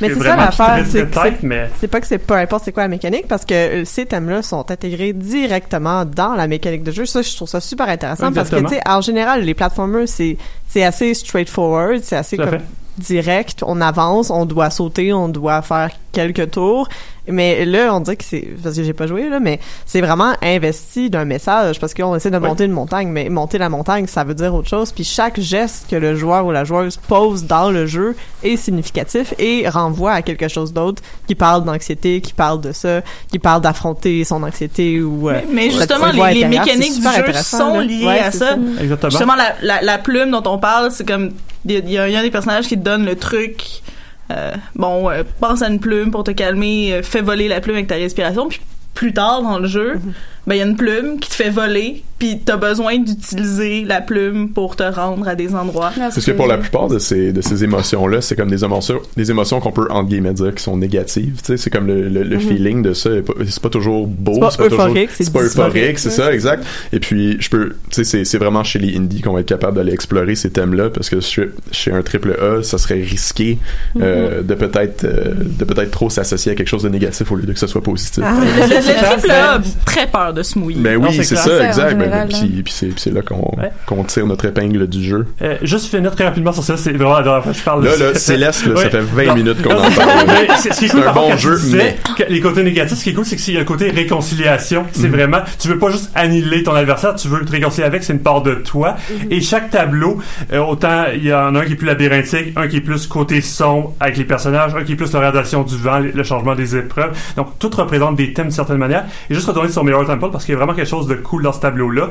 Mais 0.00 0.08
c'est 0.08 0.14
ça 0.14 0.20
vraiment 0.20 0.42
l'affaire, 0.46 0.84
c'est 0.88 1.06
c'est- 1.14 1.42
mais. 1.42 1.70
C'est 1.78 1.86
pas 1.88 2.00
que 2.00 2.06
c'est 2.06 2.18
peu 2.18 2.34
importe 2.34 2.64
c'est 2.64 2.72
quoi 2.72 2.82
la 2.82 2.88
mécanique, 2.88 3.28
parce 3.28 3.44
que 3.44 3.54
euh, 3.54 3.84
ces 3.84 4.06
thèmes-là 4.06 4.42
sont 4.42 4.68
intégrés 4.70 5.12
directement 5.12 6.04
dans 6.04 6.34
la 6.34 6.48
mécanique 6.48 6.82
de 6.82 6.90
jeu. 6.90 7.06
Ça, 7.06 7.22
je 7.22 7.34
trouve 7.36 7.48
ça 7.48 7.60
super 7.60 7.88
intéressant 7.88 8.32
parce 8.32 8.50
que, 8.50 8.56
tu 8.60 8.68
sais, 8.68 8.80
en 8.88 9.00
général, 9.00 9.42
les 9.44 9.54
platformers, 9.54 10.08
c'est, 10.08 10.36
c'est 10.68 10.82
assez 10.84 11.14
straightforward, 11.14 12.00
c'est 12.02 12.16
assez 12.16 12.36
comme 12.36 12.58
direct. 12.98 13.62
On 13.64 13.80
avance, 13.80 14.30
on 14.30 14.46
doit 14.46 14.70
sauter, 14.70 15.12
on 15.12 15.28
doit 15.28 15.62
faire 15.62 15.90
quelques 16.12 16.50
tours. 16.50 16.88
Mais 17.28 17.64
là, 17.64 17.94
on 17.94 18.00
dirait 18.00 18.16
que 18.16 18.24
c'est, 18.24 18.48
parce 18.62 18.76
que 18.76 18.82
j'ai 18.84 18.92
pas 18.92 19.06
joué, 19.06 19.28
là, 19.28 19.40
mais 19.40 19.58
c'est 19.84 20.00
vraiment 20.00 20.34
investi 20.42 21.10
d'un 21.10 21.24
message 21.24 21.80
parce 21.80 21.92
qu'on 21.94 22.14
essaie 22.14 22.30
de 22.30 22.36
Oui. 22.38 22.42
monter 22.46 22.64
une 22.64 22.72
montagne, 22.72 23.08
mais 23.08 23.28
monter 23.28 23.58
la 23.58 23.68
montagne, 23.68 24.06
ça 24.06 24.22
veut 24.24 24.34
dire 24.34 24.54
autre 24.54 24.68
chose. 24.68 24.92
Puis 24.92 25.04
chaque 25.04 25.40
geste 25.40 25.86
que 25.90 25.96
le 25.96 26.14
joueur 26.14 26.46
ou 26.46 26.52
la 26.52 26.64
joueuse 26.64 26.96
pose 27.08 27.44
dans 27.44 27.70
le 27.70 27.86
jeu 27.86 28.14
est 28.42 28.56
significatif 28.56 29.34
et 29.38 29.68
renvoie 29.68 30.12
à 30.12 30.22
quelque 30.22 30.48
chose 30.48 30.72
d'autre 30.72 31.02
qui 31.26 31.34
parle 31.34 31.64
d'anxiété, 31.64 32.20
qui 32.20 32.32
parle 32.32 32.60
de 32.60 32.72
ça, 32.72 33.00
qui 33.30 33.38
parle 33.38 33.60
d'affronter 33.62 34.22
son 34.24 34.42
anxiété 34.42 35.00
ou. 35.00 35.28
euh, 35.30 35.40
Mais 35.50 35.70
cette 35.70 35.80
justement, 35.80 36.12
les, 36.12 36.44
mécaniques 36.44 36.96
du 36.96 37.02
jeu 37.02 37.32
sont 37.42 37.80
liées 37.80 38.06
Ouais, 38.06 38.20
à 38.20 38.30
ça. 38.30 38.56
Exactement. 38.80 39.10
Justement, 39.10 39.34
la, 39.34 39.54
la, 39.62 39.82
la 39.82 39.98
plume 39.98 40.30
dont 40.30 40.42
on 40.46 40.58
parle, 40.58 40.90
c'est 40.92 41.06
comme 41.06 41.30
il 41.64 41.72
y, 41.72 41.92
y 41.92 41.98
a 41.98 42.06
il 42.08 42.12
y 42.12 42.16
a 42.16 42.20
un 42.20 42.22
des 42.22 42.30
personnages 42.30 42.68
qui 42.68 42.76
donne 42.76 43.04
le 43.04 43.16
truc. 43.16 43.82
Euh, 44.30 44.52
bon, 44.74 45.10
euh, 45.10 45.22
pense 45.40 45.62
à 45.62 45.68
une 45.68 45.80
plume 45.80 46.10
pour 46.10 46.24
te 46.24 46.30
calmer, 46.30 46.92
euh, 46.92 47.02
fais 47.02 47.20
voler 47.20 47.48
la 47.48 47.60
plume 47.60 47.76
avec 47.76 47.86
ta 47.86 47.94
respiration, 47.94 48.48
puis 48.48 48.60
plus 48.94 49.12
tard 49.12 49.42
dans 49.42 49.58
le 49.58 49.68
jeu, 49.68 50.00
ben 50.46 50.54
il 50.54 50.58
y 50.58 50.62
a 50.62 50.66
une 50.66 50.76
plume 50.76 51.18
qui 51.18 51.28
te 51.28 51.34
fait 51.34 51.50
voler, 51.50 52.02
puis 52.18 52.40
t'as 52.44 52.56
besoin 52.56 52.98
d'utiliser 52.98 53.84
la 53.84 54.00
plume 54.00 54.50
pour 54.50 54.76
te 54.76 54.82
rendre 54.84 55.26
à 55.28 55.34
des 55.34 55.54
endroits. 55.54 55.90
Parce 55.96 56.24
que 56.24 56.30
pour 56.30 56.46
la 56.46 56.56
plupart 56.58 56.88
de 56.88 56.98
ces, 56.98 57.32
de 57.32 57.40
ces 57.40 57.64
émotions-là, 57.64 58.20
c'est 58.20 58.36
comme 58.36 58.48
des 58.50 58.64
émotions, 58.64 59.00
des 59.16 59.30
émotions 59.30 59.60
qu'on 59.60 59.72
peut, 59.72 59.86
entre 59.90 60.08
guillemets, 60.08 60.32
dire 60.32 60.54
qui 60.54 60.62
sont 60.62 60.76
négatives. 60.76 61.38
Tu 61.38 61.46
sais, 61.46 61.56
c'est 61.56 61.70
comme 61.70 61.86
le, 61.86 62.08
le, 62.08 62.22
le 62.22 62.36
Mhm. 62.36 62.40
feeling 62.40 62.82
de 62.82 62.92
ça. 62.92 63.10
C'est 63.48 63.60
pas 63.60 63.68
toujours 63.70 64.06
beau. 64.06 64.34
C'est 64.50 64.56
pas 64.58 64.64
euphorique, 64.66 65.10
c'est 65.12 65.24
c'est 65.24 65.32
pas 65.32 65.42
euphorique, 65.42 65.98
c'est 65.98 66.10
ça, 66.10 66.26
c'est 66.28 66.34
exact. 66.34 66.64
Et 66.92 67.00
puis, 67.00 67.36
je 67.40 67.50
peux, 67.50 67.70
tu 67.70 67.76
sais, 67.90 68.04
c'est, 68.04 68.24
c'est 68.24 68.38
vraiment 68.38 68.62
chez 68.64 68.78
les 68.78 68.96
indies 68.96 69.20
qu'on 69.22 69.32
va 69.32 69.40
être 69.40 69.46
capable 69.48 69.76
d'aller 69.76 69.92
explorer 69.92 70.34
ces 70.36 70.50
thèmes-là 70.50 70.90
parce 70.90 71.10
que 71.10 71.18
chez, 71.20 71.50
un 71.92 72.02
triple 72.02 72.36
A, 72.40 72.62
ça 72.62 72.78
serait 72.78 73.02
risqué, 73.02 73.58
euh, 74.00 74.42
de 74.42 74.54
peut-être, 74.54 75.04
euh, 75.04 75.34
de 75.38 75.64
peut-être 75.64 75.90
trop 75.90 76.08
s'associer 76.08 76.52
à 76.52 76.54
quelque 76.54 76.68
chose 76.68 76.82
de 76.84 76.88
négatif 76.88 77.30
au 77.32 77.36
lieu 77.36 77.44
de 77.46 77.52
que 77.52 77.58
ce 77.58 77.66
soit 77.66 77.82
positif. 77.82 78.22
Ah. 78.24 78.34
Le, 78.40 78.46
le, 78.46 78.76
le 78.76 78.82
triple 79.16 79.30
A 79.32 79.54
a 79.54 79.60
très 79.84 80.06
peur 80.06 80.32
de 80.36 80.42
se 80.42 80.58
mouiller. 80.58 80.80
Ben 80.80 80.96
oui, 80.96 81.08
c'est 81.14 81.36
ça, 81.36 81.66
exact. 81.66 81.94
Ben, 81.96 82.04
général, 82.04 82.28
puis, 82.28 82.62
puis 82.62 82.72
c'est, 82.72 82.86
puis 82.86 83.00
c'est 83.00 83.12
là 83.12 83.22
qu'on, 83.22 83.50
Ouais. 83.58 84.04
tire 84.06 84.26
notre 84.26 84.44
épingle 84.44 84.86
du 84.86 85.02
jeu. 85.02 85.26
Euh, 85.42 85.56
juste 85.62 85.86
finir 85.86 86.14
très 86.14 86.24
rapidement 86.24 86.52
sur 86.52 86.62
ça, 86.62 86.76
c'est 86.76 86.92
vraiment 86.92 87.16
la 87.16 87.22
dernière 87.22 87.42
fois 87.42 87.52
que 87.52 87.58
je 87.58 87.64
parle 87.64 87.82
de 87.82 87.88
Là, 87.88 87.96
là, 87.96 88.12
ça. 88.14 88.18
Céleste, 88.20 88.66
là, 88.66 88.74
Ouais. 88.74 88.82
ça 88.82 88.90
fait 88.90 89.00
20 89.00 89.24
Non. 89.26 89.34
minutes 89.34 89.62
qu'on 89.62 89.70
en 89.72 89.90
parle. 89.90 90.26
mais 90.26 90.48
c'est- 90.56 90.72
ce 90.72 90.78
qui 90.78 90.84
est 90.84 90.88
C'est 90.88 90.94
cool, 90.94 91.08
un 91.08 91.12
contre, 91.12 91.28
bon 91.30 91.36
jeu, 91.36 91.56
disais 91.58 91.96
que 92.16 92.22
les 92.28 92.40
côtés 92.40 92.62
négatifs, 92.62 92.98
ce 92.98 93.04
qui 93.04 93.10
est 93.10 93.14
cool, 93.14 93.24
c'est 93.24 93.36
qu'il 93.36 93.54
y 93.54 93.56
a 93.56 93.60
le 93.60 93.66
côté 93.66 93.90
réconciliation. 93.90 94.84
C'est 94.92 95.08
vraiment, 95.08 95.38
tu 95.58 95.68
veux 95.68 95.78
pas 95.78 95.90
juste 95.90 96.10
annihiler 96.14 96.62
ton 96.62 96.74
adversaire, 96.74 97.14
tu 97.14 97.28
veux 97.28 97.44
te 97.44 97.50
réconcilier 97.52 97.86
avec, 97.86 98.04
c'est 98.04 98.12
une 98.12 98.20
part 98.20 98.42
de 98.42 98.54
toi. 98.54 98.96
Et 99.30 99.40
chaque 99.40 99.70
tableau, 99.70 100.18
euh, 100.52 100.58
autant 100.58 101.04
il 101.14 101.24
y 101.24 101.32
en 101.32 101.54
a 101.54 101.60
un 101.60 101.64
qui 101.64 101.72
est 101.72 101.76
plus 101.76 101.86
labyrinthique, 101.86 102.52
un 102.56 102.68
qui 102.68 102.76
est 102.78 102.80
plus 102.80 103.06
côté 103.06 103.40
sombre 103.40 103.94
avec 104.00 104.16
les 104.16 104.24
personnages, 104.24 104.74
un 104.74 104.84
qui 104.84 104.92
est 104.92 104.96
plus 104.96 105.12
l'orientation 105.12 105.62
du 105.62 105.76
vent, 105.76 106.00
le 106.00 106.22
changement 106.24 106.54
des 106.54 106.76
épreuves. 106.76 107.16
Donc 107.36 107.58
tout 107.58 107.70
représente 107.74 108.16
des 108.16 108.32
thèmes 108.32 108.46
d'une 108.46 108.52
certaine 108.52 108.78
manière. 108.78 109.04
Et 109.30 109.34
juste 109.34 109.46
retourner 109.46 109.70
sur 109.70 109.84
Mirror 109.84 110.06
Temple 110.06 110.25
parce 110.30 110.44
qu'il 110.44 110.52
y 110.52 110.54
a 110.54 110.58
vraiment 110.58 110.74
quelque 110.74 110.88
chose 110.88 111.06
de 111.06 111.14
cool 111.14 111.42
dans 111.42 111.52
ce 111.52 111.60
tableau-là. 111.60 112.10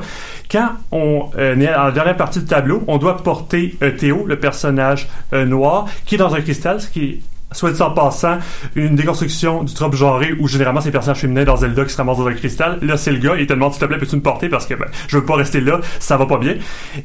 Quand 0.50 0.70
on 0.92 1.30
euh, 1.38 1.58
est 1.58 1.74
en 1.74 1.90
dernière 1.90 2.16
partie 2.16 2.40
du 2.40 2.46
tableau, 2.46 2.82
on 2.86 2.98
doit 2.98 3.16
porter 3.18 3.76
euh, 3.82 3.90
Théo, 3.90 4.24
le 4.26 4.38
personnage 4.38 5.08
euh, 5.32 5.44
noir, 5.44 5.86
qui 6.04 6.16
est 6.16 6.18
dans 6.18 6.34
un 6.34 6.40
cristal, 6.40 6.80
ce 6.80 6.88
qui 6.88 7.04
est 7.04 7.20
soit 7.52 7.70
dit 7.70 7.80
en 7.80 7.92
passant, 7.92 8.38
une 8.74 8.96
déconstruction 8.96 9.62
du 9.62 9.72
trope 9.72 9.94
genré 9.94 10.34
où 10.38 10.48
généralement 10.48 10.80
c'est 10.80 10.90
personnages 10.90 11.20
féminins 11.20 11.44
dans 11.44 11.56
Zelda 11.56 11.84
qui 11.84 11.92
se 11.92 11.96
ramassent 11.96 12.18
dans 12.18 12.26
un 12.26 12.34
cristal. 12.34 12.78
Là, 12.82 12.96
c'est 12.96 13.12
le 13.12 13.18
gars, 13.18 13.34
il 13.38 13.46
te 13.46 13.52
demande 13.52 13.72
s'il 13.72 13.80
te 13.80 13.86
plaît, 13.86 13.98
peux-tu 13.98 14.16
me 14.16 14.20
porter? 14.20 14.48
Parce 14.48 14.66
que 14.66 14.74
ben, 14.74 14.86
je 15.08 15.16
veux 15.16 15.24
pas 15.24 15.36
rester 15.36 15.60
là, 15.60 15.80
ça 16.00 16.16
va 16.16 16.26
pas 16.26 16.38
bien. 16.38 16.56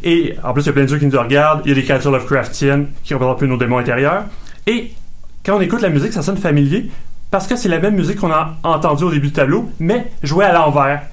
Et 0.04 0.36
en 0.44 0.54
plus, 0.54 0.64
il 0.64 0.66
y 0.68 0.70
a 0.70 0.74
plein 0.74 0.84
de 0.84 0.90
jeux 0.90 0.98
qui 0.98 1.06
nous 1.06 1.20
regardent, 1.20 1.62
il 1.66 1.70
y 1.70 1.72
a 1.72 1.76
des 1.76 1.84
créatures 1.84 2.12
Lovecraftiennes 2.12 2.88
qui 3.04 3.14
représentent 3.14 3.38
un 3.38 3.40
peu 3.40 3.46
nos 3.46 3.58
démons 3.58 3.78
intérieurs. 3.78 4.24
Et 4.68 4.92
quand 5.46 5.58
on 5.58 5.62
écoute 5.62 5.82
la 5.82 5.90
musique, 5.90 6.14
ça 6.14 6.22
sonne 6.22 6.38
familier 6.38 6.90
parce 7.32 7.48
que 7.48 7.56
c'est 7.56 7.70
la 7.70 7.80
même 7.80 7.96
musique 7.96 8.18
qu'on 8.18 8.32
a 8.32 8.58
entendue 8.64 9.06
au 9.06 9.12
début 9.12 9.28
du 9.28 9.34
tableau, 9.34 9.72
mais 9.80 10.12
jouée 10.22 10.46
à 10.46 10.54
l'envers. 10.54 11.04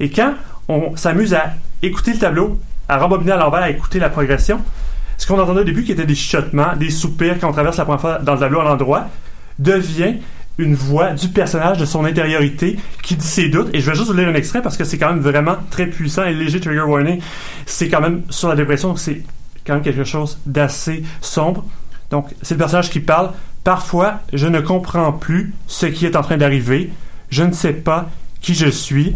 Et 0.00 0.10
quand 0.10 0.34
on 0.68 0.96
s'amuse 0.96 1.34
à 1.34 1.52
écouter 1.82 2.12
le 2.12 2.18
tableau, 2.18 2.58
à 2.88 2.98
rembobiner 2.98 3.32
à 3.32 3.36
l'envers, 3.36 3.62
à 3.62 3.70
écouter 3.70 3.98
la 3.98 4.08
progression, 4.08 4.60
ce 5.18 5.26
qu'on 5.26 5.38
entendait 5.38 5.60
au 5.60 5.64
début, 5.64 5.84
qui 5.84 5.92
était 5.92 6.06
des 6.06 6.14
chuchotements, 6.14 6.74
des 6.76 6.90
soupirs 6.90 7.38
quand 7.38 7.50
on 7.50 7.52
traverse 7.52 7.76
la 7.76 7.84
première 7.84 8.00
fois 8.00 8.18
dans 8.18 8.34
le 8.34 8.40
tableau 8.40 8.60
à 8.60 8.64
l'endroit, 8.64 9.08
devient 9.58 10.14
une 10.56 10.74
voix 10.74 11.12
du 11.12 11.28
personnage, 11.28 11.78
de 11.78 11.84
son 11.84 12.04
intériorité, 12.04 12.78
qui 13.02 13.16
dit 13.16 13.26
ses 13.26 13.48
doutes. 13.48 13.68
Et 13.74 13.80
je 13.80 13.90
vais 13.90 13.96
juste 13.96 14.08
vous 14.08 14.16
lire 14.16 14.28
un 14.28 14.34
extrait 14.34 14.62
parce 14.62 14.76
que 14.76 14.84
c'est 14.84 14.98
quand 14.98 15.08
même 15.08 15.20
vraiment 15.20 15.56
très 15.70 15.86
puissant 15.86 16.24
et 16.24 16.34
léger 16.34 16.60
trigger 16.60 16.80
warning. 16.80 17.20
C'est 17.66 17.88
quand 17.88 18.00
même 18.00 18.22
sur 18.30 18.48
la 18.48 18.56
dépression, 18.56 18.96
c'est 18.96 19.22
quand 19.66 19.74
même 19.74 19.82
quelque 19.82 20.04
chose 20.04 20.38
d'assez 20.46 21.04
sombre. 21.20 21.64
Donc, 22.10 22.28
c'est 22.42 22.54
le 22.54 22.58
personnage 22.58 22.90
qui 22.90 23.00
parle. 23.00 23.30
Parfois, 23.68 24.20
je 24.32 24.46
ne 24.46 24.60
comprends 24.60 25.12
plus 25.12 25.52
ce 25.66 25.84
qui 25.84 26.06
est 26.06 26.16
en 26.16 26.22
train 26.22 26.38
d'arriver. 26.38 26.90
Je 27.28 27.42
ne 27.42 27.52
sais 27.52 27.74
pas 27.74 28.08
qui 28.40 28.54
je 28.54 28.68
suis. 28.68 29.14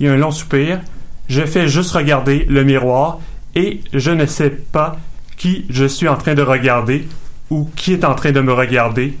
Il 0.00 0.06
y 0.06 0.08
a 0.08 0.12
un 0.14 0.16
long 0.16 0.32
soupir. 0.32 0.80
Je 1.28 1.42
fais 1.42 1.68
juste 1.68 1.92
regarder 1.92 2.44
le 2.48 2.64
miroir 2.64 3.20
et 3.54 3.82
je 3.94 4.10
ne 4.10 4.26
sais 4.26 4.50
pas 4.50 4.96
qui 5.36 5.64
je 5.70 5.84
suis 5.84 6.08
en 6.08 6.16
train 6.16 6.34
de 6.34 6.42
regarder 6.42 7.06
ou 7.50 7.70
qui 7.76 7.92
est 7.92 8.04
en 8.04 8.16
train 8.16 8.32
de 8.32 8.40
me 8.40 8.52
regarder. 8.52 9.16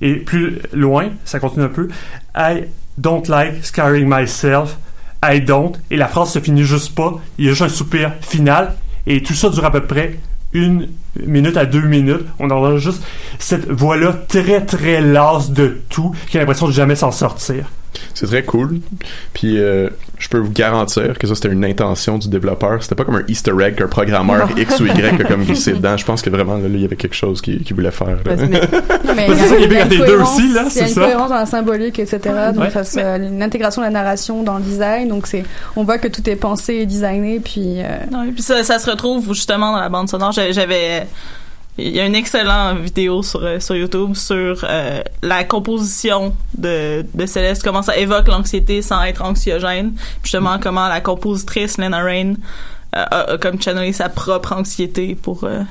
Et 0.00 0.14
plus 0.14 0.60
loin, 0.72 1.08
ça 1.24 1.40
continue 1.40 1.64
un 1.64 1.68
peu. 1.68 1.88
I 2.36 2.66
don't 2.98 3.26
like 3.26 3.64
scaring 3.64 4.08
myself. 4.08 4.76
I 5.24 5.40
don't. 5.40 5.72
Et 5.90 5.96
la 5.96 6.06
phrase 6.06 6.30
se 6.30 6.38
finit 6.38 6.62
juste 6.62 6.94
pas. 6.94 7.20
Il 7.36 7.46
y 7.46 7.48
a 7.48 7.50
juste 7.50 7.62
un 7.62 7.68
soupir 7.68 8.12
final. 8.20 8.76
Et 9.08 9.24
tout 9.24 9.34
ça 9.34 9.50
dure 9.50 9.64
à 9.64 9.72
peu 9.72 9.82
près 9.82 10.20
une 10.52 10.88
minute 11.26 11.56
à 11.56 11.66
deux 11.66 11.82
minutes. 11.82 12.24
On 12.38 12.46
entend 12.46 12.78
juste 12.78 13.02
cette 13.38 13.68
voix-là 13.70 14.12
très 14.28 14.64
très 14.64 15.00
lasse 15.00 15.50
de 15.50 15.80
tout, 15.88 16.14
qui 16.28 16.36
a 16.36 16.40
l'impression 16.40 16.66
de 16.66 16.72
jamais 16.72 16.96
s'en 16.96 17.10
sortir. 17.10 17.66
C'est 18.14 18.26
très 18.26 18.42
cool. 18.42 18.80
Puis 19.34 19.58
euh, 19.58 19.88
je 20.18 20.28
peux 20.28 20.38
vous 20.38 20.50
garantir 20.52 21.18
que 21.18 21.26
ça 21.26 21.34
c'était 21.34 21.48
une 21.50 21.64
intention 21.64 22.16
du 22.18 22.28
développeur. 22.28 22.82
C'était 22.82 22.94
pas 22.94 23.04
comme 23.04 23.16
un 23.16 23.24
Easter 23.28 23.52
egg 23.60 23.74
qu'un 23.76 23.86
programmeur 23.88 24.48
Non. 24.48 24.56
X 24.56 24.80
ou 24.80 24.86
Y 24.86 25.20
a 25.20 25.24
comme 25.24 25.44
glissé 25.44 25.72
dedans. 25.74 25.96
Je 25.96 26.04
pense 26.04 26.22
que 26.22 26.30
vraiment 26.30 26.56
là, 26.56 26.68
il 26.68 26.80
y 26.80 26.84
avait 26.84 26.96
quelque 26.96 27.14
chose 27.16 27.40
qu'il 27.42 27.62
qu'il 27.62 27.74
voulait 27.76 27.90
faire. 27.90 28.16
là. 28.24 28.36
Non, 29.04 29.14
mais 29.16 29.26
C'est 29.28 29.48
ça 29.48 29.56
qui 29.56 29.62
est 29.62 29.62
il 29.62 29.62
y 29.62 29.64
a 29.64 29.68
bien 29.68 29.78
quand 29.80 29.84
une 29.84 29.90
t'es 29.90 29.96
deux 29.98 30.04
cohérence- 30.04 30.36
aussi, 30.38 30.52
là, 30.52 30.62
Il 30.64 30.68
y 30.68 30.70
c'est 30.70 30.82
a 30.84 30.88
une 30.88 30.94
ça. 30.94 31.00
cohérence 31.02 31.28
dans 31.30 31.36
la 31.36 31.46
symbolique, 31.46 31.98
etc. 31.98 32.18
Donc, 32.54 32.64
Ouais. 32.64 32.70
ça 32.70 32.84
se- 32.84 33.38
l'intégration 33.38 33.82
de 33.82 33.86
la 33.86 33.92
narration 33.92 34.42
dans 34.42 34.56
le 34.58 34.62
design. 34.62 35.08
Donc, 35.08 35.26
c'est, 35.26 35.44
on 35.76 35.84
voit 35.84 35.98
que 35.98 36.08
tout 36.08 36.28
est 36.30 36.36
pensé 36.36 36.74
et 36.74 36.86
designé. 36.86 37.40
Puis, 37.40 37.80
euh, 37.80 37.84
Non, 38.10 38.22
et 38.24 38.30
puis 38.32 38.42
ça, 38.42 38.62
ça 38.62 38.78
se 38.78 38.88
retrouve 38.90 39.32
justement 39.34 39.72
dans 39.72 39.80
la 39.80 39.88
bande 39.88 40.08
sonore. 40.08 40.32
J'avais- 40.32 40.52
J'avais, 40.52 41.06
il 41.78 41.88
y 41.88 42.00
a 42.00 42.06
une 42.06 42.14
excellente 42.14 42.78
vidéo 42.80 43.22
sur 43.22 43.42
euh, 43.42 43.58
sur 43.58 43.74
YouTube 43.76 44.14
sur 44.14 44.64
euh, 44.68 45.02
la 45.22 45.44
composition 45.44 46.34
de 46.56 47.04
de 47.14 47.26
Céleste, 47.26 47.62
comment 47.62 47.82
ça 47.82 47.96
évoque 47.96 48.28
l'anxiété 48.28 48.82
sans 48.82 49.02
être 49.04 49.22
anxiogène. 49.22 49.94
Justement 50.22 50.58
comment 50.58 50.88
la 50.88 51.00
compositrice 51.00 51.78
Lena 51.78 52.02
Rain 52.02 52.34
euh, 52.94 53.04
a, 53.10 53.32
a 53.32 53.38
comme 53.38 53.60
channelé 53.60 53.92
sa 53.92 54.08
propre 54.10 54.52
anxiété 54.52 55.14
pour 55.14 55.44
euh, 55.44 55.62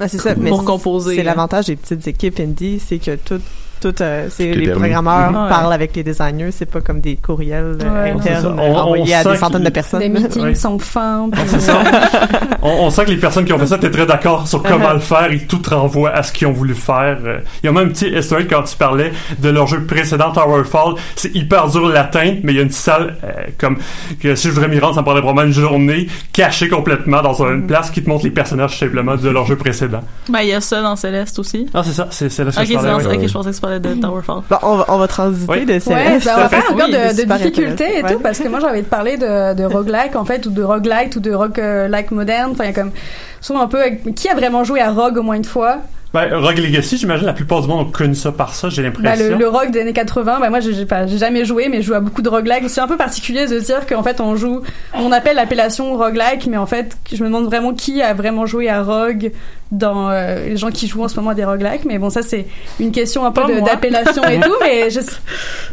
Ah, 0.00 0.08
ça, 0.08 0.34
pour 0.34 0.64
composer. 0.64 1.16
C'est 1.16 1.22
là. 1.22 1.32
l'avantage 1.32 1.66
des 1.66 1.76
petites 1.76 2.06
équipes 2.08 2.40
indie, 2.40 2.80
c'est 2.80 2.98
que 2.98 3.16
tout, 3.16 3.40
tout, 3.80 3.94
euh, 4.02 4.26
c'est 4.30 4.52
les 4.52 4.66
permis. 4.66 4.80
programmeurs 4.80 5.30
Ouais. 5.44 5.48
parlent 5.48 5.72
avec 5.72 5.94
les 5.96 6.02
designers, 6.02 6.50
c'est 6.50 6.66
pas 6.70 6.80
comme 6.80 7.00
des 7.00 7.16
courriels 7.16 7.76
euh, 7.82 8.02
Ouais, 8.04 8.10
internes 8.12 8.58
On- 8.58 8.62
on 8.62 8.76
envoyés 8.76 9.14
à 9.14 9.24
des 9.24 9.36
centaines 9.36 9.62
de 9.64 9.70
personnes. 9.70 10.00
des 10.00 10.08
meetings 10.08 10.42
Ouais. 10.42 10.54
sans 10.54 10.78
fin. 10.78 11.28
puis- 11.30 11.40
C'est 11.46 11.60
ça. 11.60 11.78
on, 12.62 12.68
on 12.86 12.90
sent 12.90 13.04
que 13.04 13.10
les 13.10 13.16
personnes 13.16 13.44
qui 13.44 13.52
ont 13.52 13.58
fait 13.58 13.66
ça 13.66 13.76
étaient 13.76 13.90
très 13.90 14.06
d'accord 14.06 14.46
sur 14.46 14.62
comment 14.62 14.92
le 14.92 15.00
faire 15.00 15.30
et 15.30 15.38
tout 15.46 15.60
renvoie 15.68 16.10
à 16.10 16.22
ce 16.22 16.32
qu'ils 16.32 16.46
ont 16.46 16.52
voulu 16.52 16.74
faire. 16.74 17.18
Euh, 17.24 17.38
Il 17.62 17.66
y 17.66 17.68
a 17.68 17.72
même 17.72 17.88
un 17.88 17.90
petit 17.90 18.08
historique 18.08 18.48
quand 18.50 18.62
tu 18.62 18.76
parlais 18.76 19.12
de 19.38 19.48
leur 19.48 19.66
jeu 19.66 19.84
précédent 19.84 20.32
Towerfall. 20.32 20.94
C'est 21.14 21.34
hyper 21.34 21.68
dur 21.68 21.88
l'atteindre, 21.88 22.38
mais 22.42 22.52
il 22.52 22.56
y 22.56 22.60
a 22.60 22.62
une 22.62 22.70
salle 22.70 23.16
euh, 23.24 23.28
comme 23.58 23.78
que 24.20 24.34
si 24.34 24.48
je 24.48 24.52
voudrais 24.52 24.68
m'y 24.68 24.78
rendre, 24.78 24.94
ça 24.94 25.00
me 25.00 25.04
prendrait 25.04 25.22
probablement 25.22 25.46
une 25.48 25.54
journée 25.54 26.06
cachée 26.32 26.68
complètement 26.68 27.22
dans 27.22 27.42
une 27.42 27.66
place 27.66 27.90
qui 27.90 28.02
te 28.02 28.08
montre 28.08 28.24
les 28.24 28.30
personnages 28.30 28.78
simplement 28.78 29.16
de 29.16 29.28
leur 29.28 29.46
jeu 29.46 29.56
précédent. 29.56 30.00
Ben 30.28 30.40
il 30.40 30.48
y 30.48 30.52
a 30.54 30.60
ça 30.60 30.82
dans 30.82 30.96
Céleste 30.96 31.38
aussi. 31.38 31.66
Ah 31.74 31.82
c'est 31.84 31.92
ça, 31.92 32.08
c'est 32.10 32.28
que 32.28 32.42
Ok, 32.42 32.54
je 32.60 32.64
c'est 32.64 32.74
dans- 32.74 32.96
ouais. 32.98 33.16
ok, 33.16 33.26
je 33.26 33.32
pensais 33.32 33.50
que 33.50 33.56
parlais 33.66 33.80
de 33.80 34.00
Towerfall. 34.00 34.42
Bon, 34.48 34.56
on 34.62 34.76
va, 34.76 34.84
on 34.88 34.98
va 34.98 35.08
transiter 35.08 35.52
Oui. 35.52 35.64
de 35.66 35.72
Ouais, 35.72 35.80
ben, 36.24 36.32
on 36.36 36.40
va 36.40 36.48
faire 36.48 36.62
Oui, 36.70 36.74
encore 36.82 36.88
de, 36.88 37.14
c'est 37.14 37.26
de 37.26 37.32
difficultés 37.32 37.98
et 37.98 38.02
tout, 38.02 38.18
parce 38.20 38.38
que 38.38 38.48
moi 38.48 38.60
j'ai 38.60 38.66
envie 38.66 38.82
de 38.82 38.86
parler 38.86 39.16
de, 39.16 39.64
roguelike 39.64 40.16
en 40.16 40.24
fait, 40.24 40.46
ou 40.46 40.50
de 40.50 40.62
roguelite, 40.62 41.16
ou 41.16 41.20
de 41.20 41.32
roguelike 41.32 42.10
moderne. 42.10 42.50
Enfin, 42.52 42.64
il 42.64 42.68
y 42.68 42.70
a 42.70 42.74
comme, 42.74 42.92
souvent 43.40 43.62
un 43.62 43.68
peu, 43.68 43.82
qui 44.14 44.28
a 44.28 44.34
vraiment 44.34 44.64
joué 44.64 44.80
à 44.80 44.90
Rogue 44.90 45.18
au 45.18 45.22
moins 45.22 45.36
une 45.36 45.44
fois? 45.44 45.78
Ben, 46.14 46.34
Rogue 46.34 46.56
Legacy, 46.58 46.96
j'imagine 46.96 47.26
la 47.26 47.34
plupart 47.34 47.60
du 47.60 47.68
monde 47.68 47.88
ont 47.88 47.90
connu 47.90 48.14
ça 48.14 48.32
par 48.32 48.54
ça, 48.54 48.70
j'ai 48.70 48.80
Ben, 48.82 48.88
l'impression. 49.02 49.28
le, 49.32 49.36
le 49.36 49.48
rogue 49.48 49.70
des 49.70 49.80
années 49.80 49.92
80, 49.92 50.38
ben 50.40 50.48
moi 50.48 50.60
j'ai 50.60 50.72
j'ai 50.72 50.86
pas 50.86 51.06
j'ai 51.06 51.18
jamais 51.18 51.44
joué 51.44 51.68
mais 51.68 51.82
je 51.82 51.88
joue 51.88 51.94
à 51.94 52.00
beaucoup 52.00 52.22
de 52.22 52.28
roguelike. 52.30 52.70
C'est 52.70 52.80
un 52.80 52.86
peu 52.86 52.96
particulier 52.96 53.46
de 53.46 53.58
dire 53.58 53.84
qu'en 53.86 54.02
fait 54.02 54.20
on 54.20 54.34
joue 54.34 54.62
on 54.94 55.12
appelle 55.12 55.36
l'appellation 55.36 55.94
roguelike 55.96 56.46
mais 56.46 56.56
en 56.56 56.64
fait 56.64 56.96
je 57.12 57.20
me 57.22 57.28
demande 57.28 57.44
vraiment 57.46 57.74
qui 57.74 58.00
a 58.00 58.14
vraiment 58.14 58.46
joué 58.46 58.70
à 58.70 58.82
rogue 58.82 59.32
dans 59.72 60.10
euh, 60.10 60.46
les 60.48 60.56
gens 60.56 60.70
qui 60.70 60.86
jouent 60.86 61.02
en 61.02 61.08
ce 61.08 61.16
moment 61.16 61.30
à 61.30 61.34
des 61.34 61.44
roguelike 61.44 61.84
mais 61.86 61.98
bon 61.98 62.08
ça 62.08 62.22
c'est 62.22 62.46
une 62.78 62.92
question 62.92 63.24
un 63.26 63.32
peu 63.32 63.42
d'appellation 63.62 64.22
et 64.24 64.38
tout 64.40 64.52
mais 64.60 64.90
je 64.90 65.00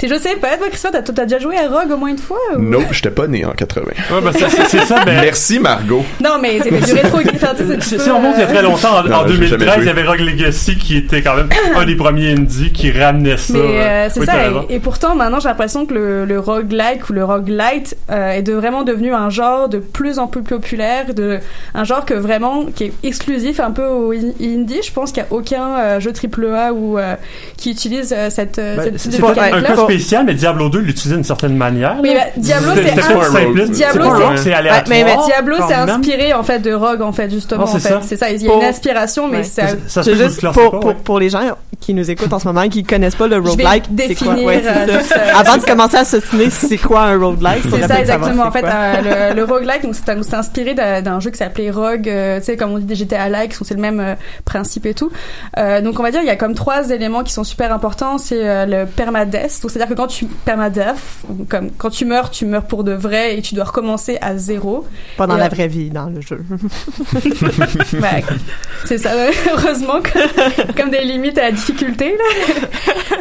je 0.02 0.16
sais 0.20 0.36
pas 0.36 0.58
toi 0.58 0.68
Christophe 0.70 0.94
t'as 1.04 1.24
déjà 1.26 1.38
joué 1.39 1.58
à 1.58 1.68
rogue 1.70 1.91
au 1.91 1.98
moins 1.98 2.10
une 2.10 2.18
fois 2.18 2.38
ou- 2.56 2.60
Nope, 2.60 2.88
j'étais 2.91 3.12
pas 3.12 3.28
né 3.28 3.46
en 3.46 3.52
80. 3.52 3.86
Ouais, 4.12 4.22
ben, 4.22 4.32
c'est- 4.34 4.50
c'est 4.50 4.66
c'est 4.68 4.86
ça, 4.86 5.04
ben, 5.06 5.22
Merci 5.22 5.60
Margot. 5.60 6.04
Non 6.24 6.38
mais 6.41 6.60
c'est 6.62 6.72
du 6.72 6.94
rétro 6.94 7.20
c'est 7.84 8.00
Si, 8.00 8.10
on 8.10 8.20
monte 8.20 8.34
il 8.38 8.39
y 8.39 8.44
a 8.44 8.48
euh, 8.48 8.52
très 8.52 8.62
longtemps, 8.64 8.98
en, 8.98 9.04
Non, 9.04 9.16
en 9.18 9.28
j'ai 9.28 9.34
jamais 9.46 9.50
2013, 9.50 9.74
joué. 9.76 9.84
il 9.84 9.88
y 9.88 9.89
avait 9.89 10.04
Rogue 10.04 10.20
Legacy 10.22 10.76
qui 10.78 10.98
était 10.98 11.22
quand 11.22 11.36
même 11.36 11.50
un 11.76 11.86
des 11.86 11.96
premiers 11.96 12.32
indies 12.34 12.72
qui 12.72 12.91
ramenait 12.91 13.38
ça. 13.38 13.54
Mais 13.54 13.60
euh, 13.60 14.10
c'est 14.10 14.20
Oui, 14.22 14.26
t'as 14.26 14.34
ça. 14.52 14.66
et 14.70 14.80
pourtant, 14.80 15.16
maintenant, 15.16 15.39
j'ai 15.39 15.50
l'impression 15.50 15.86
que 15.86 15.94
le, 15.94 16.26
le 16.26 16.39
roguelike 16.39 17.10
ou 17.10 17.14
le 17.14 17.24
roguelite 17.24 17.96
euh, 18.10 18.32
est 18.32 18.41
de, 18.41 18.54
vraiment 18.54 18.84
devenu 18.84 19.14
un 19.14 19.30
genre 19.30 19.70
de 19.70 19.78
plus 19.80 20.18
en 20.20 20.28
plus 20.28 20.41
populaire, 20.44 21.14
de, 21.14 21.39
un 21.76 21.84
genre 21.84 22.06
que 22.06 22.14
vraiment 22.16 22.66
qui 22.66 22.86
est 22.86 22.94
exclusif 23.04 23.60
un 23.60 23.72
peu 23.72 23.83
au 23.90 24.12
in- 24.14 24.34
indie. 24.42 24.82
Je 24.84 24.92
pense 24.92 25.12
qu'il 25.12 25.24
n'y 25.24 25.30
a 25.30 25.34
aucun 25.34 25.78
euh, 25.78 26.00
jeu 26.00 26.12
AAA 26.12 26.74
ou 26.74 26.98
euh, 26.98 27.16
qui 27.58 27.72
utilise 27.72 28.14
euh, 28.16 28.30
cette, 28.30 28.60
euh, 28.60 28.78
Ben, 28.78 28.98
cette 28.98 29.14
c'est 29.14 29.24
un 29.24 29.62
cas 29.62 29.78
spécial, 29.78 30.26
mais 30.26 30.34
Diablo 30.34 30.70
2 30.70 30.80
l'utilisait 30.80 31.16
d'une 31.16 31.24
certaine 31.24 31.56
manière. 31.56 31.98
Oui, 32.02 32.12
bah, 32.16 32.22
Diablo, 32.38 32.72
c'est. 32.76 32.94
Diablo, 33.72 34.06
c'est 34.38 34.54
aléatoire. 34.54 34.84
mais- 34.90 35.04
mais 35.04 35.16
Diablo, 35.26 35.56
c'est 35.68 35.74
inspiré 35.74 36.34
en 36.34 36.44
fait 36.44 36.60
de 36.60 36.74
Rogue 36.74 37.02
en 37.02 37.12
fait 37.12 37.30
justement. 37.30 37.66
C'est 37.66 37.78
en 37.78 37.80
fait. 37.80 37.90
ça. 37.90 38.00
C'est 38.04 38.18
ça. 38.18 38.30
Il 38.32 38.42
y 38.42 38.50
a 38.50 38.54
une 38.54 38.64
inspiration, 38.64 39.28
mais 39.28 39.40
Ouais. 39.40 39.44
c'est 39.88 40.16
juste 40.16 40.46
pour, 40.52 40.96
pour 41.04 41.20
les 41.20 41.30
gens 41.30 41.42
qui 41.84 41.94
nous 41.94 42.10
écoutent 42.10 42.34
en 42.34 42.40
ce 42.40 42.48
moment 42.48 42.62
et 42.64 42.70
qui 42.70 42.84
connaissent 42.84 43.16
pas 43.16 43.28
le 43.28 43.38
roguelike, 43.38 43.86
c'est 43.98 44.16
quoi? 44.16 44.34
Ouais, 44.36 44.62
euh, 44.66 45.00
ça. 45.02 45.16
euh, 45.20 45.32
Avant 45.36 45.58
de 45.58 45.64
commencer 45.64 45.98
à 45.98 46.06
s'ostiner, 46.06 46.50
c'est 46.50 46.78
quoi 46.78 47.02
un 47.04 47.18
roguelike? 47.20 47.64
C'est 47.70 47.88
ça 47.88 48.00
exactement. 48.00 48.44
En 48.44 48.52
fait, 48.52 48.64
euh, 48.66 49.30
le, 49.32 49.36
le 49.36 49.44
roguelike, 49.44 49.84
donc 49.84 49.96
c'est 49.96 50.34
inspiré 50.34 50.74
d'un 50.74 51.20
jeu 51.20 51.30
qui 51.32 51.38
s'appelait 51.38 51.70
Rogue, 51.72 52.08
euh, 52.10 52.40
tu 52.40 52.46
sais, 52.46 52.58
comme 52.58 52.72
on 52.72 52.80
dit 52.80 52.86
des 52.86 52.96
GTA-like, 52.96 53.54
c'est 53.54 53.74
le 53.74 53.82
même 53.82 54.00
euh, 54.00 54.16
principe 54.46 54.86
et 54.86 54.94
tout. 54.94 55.12
Donc 55.58 56.00
on 56.00 56.04
va 56.04 56.12
dire 56.12 56.22
il 56.22 56.28
y 56.28 56.30
a 56.32 56.36
comme 56.36 56.54
trois 56.56 56.90
éléments 56.90 57.24
qui 57.24 57.34
sont 57.34 57.44
super 57.44 57.74
importants. 57.74 58.18
C'est 58.18 58.66
le 58.66 58.86
permadeath, 58.86 59.62
donc 59.62 59.72
c'est-à-dire 59.72 59.88
que 59.90 59.94
quand 60.00 60.08
tu 60.08 60.26
permadeath, 60.26 60.98
comme 61.50 61.70
quand 61.78 61.90
tu 61.90 62.06
meurs, 62.06 62.30
tu 62.32 62.46
meurs 62.46 62.64
pour 62.64 62.84
de 62.84 62.94
vrai 62.94 63.38
et 63.38 63.42
tu 63.42 63.56
dois 63.56 63.66
recommencer 63.66 64.18
à 64.22 64.38
zéro. 64.38 64.86
Pas 65.18 65.28
dans 65.28 65.36
Et, 65.36 65.40
la 65.40 65.50
vraie 65.50 65.68
vie, 65.68 65.90
dans 65.90 66.06
le 66.08 66.22
jeu. 66.22 66.40
Ouais, 67.94 68.24
c'est 68.86 68.98
ça. 68.98 69.12
Heureusement, 69.52 70.02
que- 70.02 70.72
comme 70.74 70.90
des 70.90 71.02
limites 71.04 71.38
à 71.38 71.44
la 71.44 71.52
difficulté. 71.52 71.72
Là. 71.82 72.67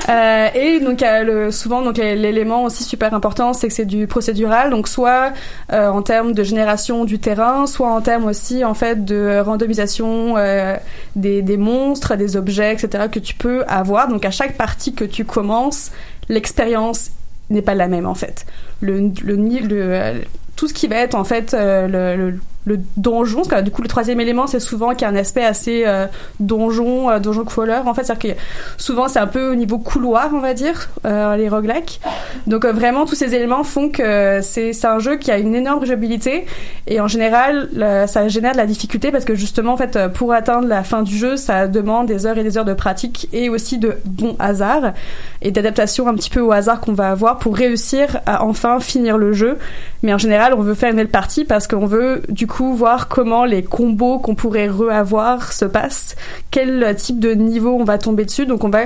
Euh, 0.08 0.48
et 0.54 0.80
donc 0.80 1.00
le, 1.02 1.50
souvent, 1.52 1.80
donc 1.82 1.96
l'élément 1.96 2.64
aussi 2.64 2.82
super 2.82 3.14
important, 3.14 3.52
c'est 3.52 3.68
que 3.68 3.74
c'est 3.74 3.84
du 3.84 4.06
procédural. 4.08 4.70
Donc 4.70 4.88
soit 4.88 5.32
euh, 5.72 5.88
en 5.88 6.02
termes 6.02 6.32
de 6.32 6.42
génération 6.42 7.04
du 7.04 7.18
terrain, 7.20 7.66
soit 7.66 7.88
en 7.88 8.00
termes 8.00 8.24
aussi 8.26 8.64
en 8.64 8.74
fait 8.74 9.04
de 9.04 9.40
randomisation 9.44 10.36
euh, 10.36 10.76
des, 11.14 11.40
des 11.42 11.56
monstres, 11.56 12.16
des 12.16 12.36
objets, 12.36 12.72
etc. 12.72 13.04
que 13.12 13.20
tu 13.20 13.34
peux 13.34 13.64
avoir. 13.68 14.08
Donc 14.08 14.24
à 14.24 14.30
chaque 14.32 14.56
partie 14.56 14.92
que 14.92 15.04
tu 15.04 15.24
commences, 15.24 15.92
l'expérience 16.28 17.10
n'est 17.50 17.62
pas 17.62 17.74
la 17.74 17.86
même 17.86 18.06
en 18.06 18.14
fait. 18.14 18.44
Le, 18.80 19.10
le, 19.22 19.36
ni- 19.36 19.60
le, 19.60 20.22
tout 20.56 20.66
ce 20.66 20.74
qui 20.74 20.88
va 20.88 20.96
être 20.96 21.14
en 21.14 21.24
fait 21.24 21.54
euh, 21.54 21.86
le, 22.16 22.30
le, 22.30 22.38
le 22.64 22.80
donjon, 22.96 23.42
parce 23.42 23.48
que 23.48 23.60
du 23.60 23.70
coup 23.70 23.82
le 23.82 23.88
troisième 23.88 24.20
élément 24.20 24.46
c'est 24.46 24.60
souvent 24.60 24.90
qu'il 24.90 25.02
y 25.02 25.04
a 25.04 25.08
un 25.08 25.16
aspect 25.16 25.44
assez 25.44 25.82
euh, 25.86 26.06
donjon, 26.40 27.10
euh, 27.10 27.18
donjon 27.18 27.44
crawler 27.44 27.80
en 27.84 27.94
fait, 27.94 28.04
c'est-à-dire 28.04 28.34
que 28.34 28.40
souvent 28.76 29.08
c'est 29.08 29.18
un 29.18 29.26
peu 29.26 29.50
au 29.50 29.54
niveau 29.54 29.78
couloir 29.78 30.30
on 30.32 30.40
va 30.40 30.54
dire, 30.54 30.88
euh, 31.04 31.36
les 31.36 31.48
roguelikes. 31.48 32.00
Donc 32.46 32.64
vraiment 32.64 33.04
tous 33.04 33.14
ces 33.14 33.34
éléments 33.34 33.64
font 33.64 33.88
que 33.88 34.40
c'est 34.42 34.84
un 34.84 34.98
jeu 34.98 35.16
qui 35.16 35.30
a 35.30 35.38
une 35.38 35.54
énorme 35.54 35.84
jouabilité 35.84 36.46
et 36.86 37.00
en 37.00 37.08
général 37.08 37.68
ça 38.06 38.28
génère 38.28 38.52
de 38.52 38.58
la 38.58 38.66
difficulté 38.66 39.10
parce 39.10 39.24
que 39.24 39.34
justement 39.34 39.72
en 39.72 39.76
fait 39.76 39.98
pour 40.14 40.32
atteindre 40.32 40.68
la 40.68 40.84
fin 40.84 41.02
du 41.02 41.16
jeu 41.16 41.36
ça 41.36 41.66
demande 41.66 42.06
des 42.06 42.26
heures 42.26 42.38
et 42.38 42.42
des 42.42 42.58
heures 42.58 42.64
de 42.64 42.74
pratique 42.74 43.28
et 43.32 43.48
aussi 43.48 43.78
de 43.78 43.96
bon 44.04 44.36
hasard 44.38 44.92
et 45.40 45.50
d'adaptation 45.50 46.08
un 46.08 46.14
petit 46.14 46.30
peu 46.30 46.40
au 46.40 46.52
hasard 46.52 46.80
qu'on 46.80 46.92
va 46.92 47.10
avoir 47.10 47.38
pour 47.38 47.56
réussir 47.56 48.20
à 48.26 48.44
enfin 48.44 48.80
finir 48.80 49.18
le 49.18 49.32
jeu. 49.32 49.58
Mais 50.02 50.12
en 50.12 50.18
général, 50.18 50.54
on 50.54 50.62
veut 50.62 50.74
faire 50.74 50.90
une 50.90 50.96
belle 50.96 51.08
partie 51.08 51.44
parce 51.44 51.68
qu'on 51.68 51.86
veut 51.86 52.22
du 52.28 52.46
coup 52.46 52.51
voir 52.60 53.08
comment 53.08 53.44
les 53.44 53.62
combos 53.62 54.18
qu'on 54.18 54.34
pourrait 54.34 54.68
re-avoir 54.68 55.52
se 55.52 55.64
passent, 55.64 56.16
quel 56.50 56.94
type 56.96 57.18
de 57.18 57.32
niveau 57.32 57.76
on 57.78 57.84
va 57.84 57.98
tomber 57.98 58.24
dessus. 58.24 58.46
Donc 58.46 58.64
on 58.64 58.68
va 58.68 58.84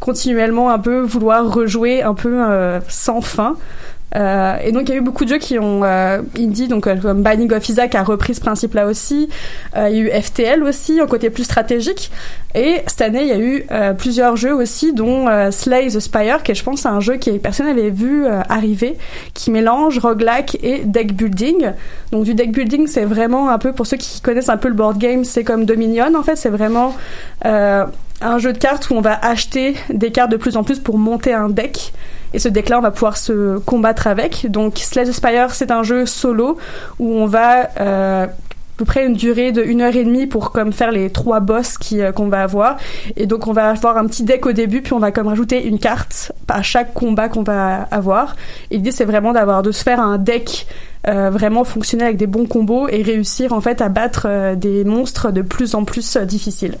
continuellement 0.00 0.70
un 0.70 0.78
peu 0.78 1.00
vouloir 1.00 1.52
rejouer 1.52 2.02
un 2.02 2.14
peu 2.14 2.42
euh, 2.42 2.80
sans 2.88 3.20
fin. 3.20 3.56
Euh, 4.16 4.56
et 4.62 4.72
donc 4.72 4.88
il 4.88 4.90
y 4.90 4.94
a 4.94 4.96
eu 4.96 5.02
beaucoup 5.02 5.24
de 5.24 5.30
jeux 5.30 5.38
qui 5.38 5.58
ont 5.58 5.82
euh, 5.84 6.20
indie, 6.38 6.68
donc 6.68 6.86
euh, 6.86 6.96
comme 6.96 7.22
Binding 7.22 7.52
of 7.52 7.66
Isaac 7.68 7.94
a 7.94 8.02
repris 8.02 8.34
ce 8.34 8.40
principe-là 8.40 8.86
aussi. 8.86 9.28
Euh, 9.76 9.88
il 9.90 9.96
y 9.96 10.00
a 10.00 10.02
eu 10.02 10.22
FTL 10.22 10.62
aussi, 10.62 11.00
en 11.00 11.06
côté 11.06 11.30
plus 11.30 11.44
stratégique. 11.44 12.10
Et 12.54 12.82
cette 12.86 13.00
année, 13.00 13.22
il 13.22 13.28
y 13.28 13.32
a 13.32 13.38
eu 13.38 13.64
plusieurs 13.96 14.36
jeux 14.36 14.52
aussi, 14.52 14.92
dont 14.92 15.26
Slay 15.50 15.88
the 15.88 16.00
Spire, 16.00 16.42
qui 16.42 16.52
est, 16.52 16.54
je 16.54 16.62
pense, 16.62 16.84
un 16.84 17.00
jeu 17.00 17.16
que 17.16 17.30
personne 17.38 17.64
n'avait 17.64 17.88
vu 17.88 18.26
arriver, 18.26 18.98
qui 19.32 19.50
mélange 19.50 19.98
roguelike 19.98 20.58
et 20.62 20.82
deck 20.84 21.14
building. 21.14 21.70
Donc 22.10 22.24
du 22.24 22.34
deck 22.34 22.52
building, 22.52 22.86
c'est 22.88 23.06
vraiment 23.06 23.48
un 23.48 23.56
peu, 23.56 23.72
pour 23.72 23.86
ceux 23.86 23.96
qui 23.96 24.20
connaissent 24.20 24.50
un 24.50 24.58
peu 24.58 24.68
le 24.68 24.74
board 24.74 24.98
game, 24.98 25.24
c'est 25.24 25.44
comme 25.44 25.64
Dominion, 25.64 26.14
en 26.14 26.22
fait, 26.22 26.36
c'est 26.36 26.50
vraiment 26.50 26.94
un 28.22 28.38
jeu 28.38 28.52
de 28.52 28.58
cartes 28.58 28.90
où 28.90 28.94
on 28.94 29.00
va 29.00 29.14
acheter 29.14 29.74
des 29.90 30.10
cartes 30.10 30.30
de 30.30 30.36
plus 30.36 30.56
en 30.56 30.64
plus 30.64 30.78
pour 30.78 30.98
monter 30.98 31.32
un 31.32 31.48
deck. 31.48 31.92
Et 32.34 32.38
ce 32.38 32.48
deck-là, 32.48 32.78
on 32.78 32.82
va 32.82 32.90
pouvoir 32.90 33.16
se 33.16 33.58
combattre 33.58 34.06
avec. 34.06 34.50
Donc 34.50 34.78
Slay 34.78 35.10
Spire, 35.12 35.54
c'est 35.54 35.70
un 35.70 35.82
jeu 35.82 36.06
solo 36.06 36.56
où 36.98 37.12
on 37.12 37.26
va 37.26 37.68
euh, 37.80 38.26
à 38.26 38.78
peu 38.78 38.84
près 38.86 39.06
une 39.06 39.14
durée 39.14 39.52
de 39.52 39.62
une 39.62 39.82
heure 39.82 39.94
et 39.94 40.04
demie 40.04 40.26
pour 40.26 40.50
comme 40.50 40.72
faire 40.72 40.92
les 40.92 41.10
trois 41.10 41.40
boss 41.40 41.76
euh, 41.92 42.10
qu'on 42.10 42.28
va 42.28 42.42
avoir 42.42 42.78
et 43.16 43.26
donc 43.26 43.46
on 43.46 43.52
va 43.52 43.68
avoir 43.68 43.98
un 43.98 44.06
petit 44.06 44.24
deck 44.24 44.46
au 44.46 44.52
début 44.52 44.80
puis 44.80 44.94
on 44.94 44.98
va 44.98 45.12
comme 45.12 45.28
rajouter 45.28 45.66
une 45.66 45.78
carte 45.78 46.32
à 46.48 46.62
chaque 46.62 46.94
combat 46.94 47.28
qu'on 47.28 47.42
va 47.42 47.86
avoir 47.90 48.34
et 48.70 48.76
l'idée 48.76 48.90
c'est 48.90 49.04
vraiment 49.04 49.32
d'avoir 49.32 49.62
de 49.62 49.72
se 49.72 49.82
faire 49.82 50.00
un 50.00 50.16
deck 50.16 50.66
euh, 51.06 51.28
vraiment 51.28 51.64
fonctionnel 51.64 52.06
avec 52.06 52.16
des 52.16 52.26
bons 52.26 52.46
combos 52.46 52.88
et 52.88 53.02
réussir 53.02 53.52
en 53.52 53.60
fait 53.60 53.82
à 53.82 53.90
battre 53.90 54.54
des 54.56 54.84
monstres 54.84 55.32
de 55.32 55.42
plus 55.42 55.74
en 55.74 55.84
plus 55.84 56.16
difficiles 56.16 56.78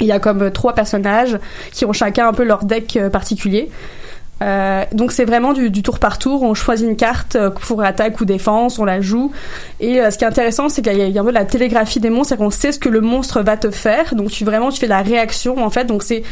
il 0.00 0.06
y 0.06 0.12
a 0.12 0.18
comme 0.18 0.42
euh, 0.42 0.50
trois 0.50 0.74
personnages 0.74 1.38
qui 1.72 1.84
ont 1.84 1.92
chacun 1.92 2.28
un 2.28 2.32
peu 2.32 2.44
leur 2.44 2.64
deck 2.64 2.96
euh, 2.96 3.10
particulier 3.10 3.70
Euh, 4.42 4.84
donc 4.92 5.12
c'est 5.12 5.24
vraiment 5.24 5.52
du, 5.52 5.70
du, 5.70 5.82
tour 5.82 5.98
par 6.00 6.18
tour. 6.18 6.42
On 6.42 6.54
choisit 6.54 6.88
une 6.88 6.96
carte 6.96 7.36
euh, 7.36 7.50
pour 7.50 7.82
attaque 7.82 8.20
ou 8.20 8.24
défense, 8.24 8.80
on 8.80 8.84
la 8.84 9.00
joue. 9.00 9.30
Et 9.78 10.00
ce 10.10 10.18
qui 10.18 10.24
est 10.24 10.26
intéressant, 10.26 10.68
c'est 10.68 10.82
qu'il 10.82 10.92
y, 10.92 11.12
y, 11.12 11.18
a 11.18 11.22
un 11.22 11.24
peu 11.24 11.30
la 11.30 11.44
télégraphie 11.44 12.00
des 12.00 12.10
monstres, 12.10 12.30
c'est 12.30 12.36
qu'on 12.36 12.50
sait 12.50 12.72
ce 12.72 12.80
que 12.80 12.88
le 12.88 13.00
monstre 13.00 13.42
va 13.42 13.56
te 13.56 13.70
faire. 13.70 14.14
Donc 14.16 14.30
tu 14.30 14.44
vraiment 14.44 14.70
tu 14.70 14.80
fais 14.80 14.88
la 14.88 15.02
réaction 15.02 15.64
en 15.64 15.70
fait. 15.70 15.84
Donc 15.84 16.02
c'est 16.02 16.24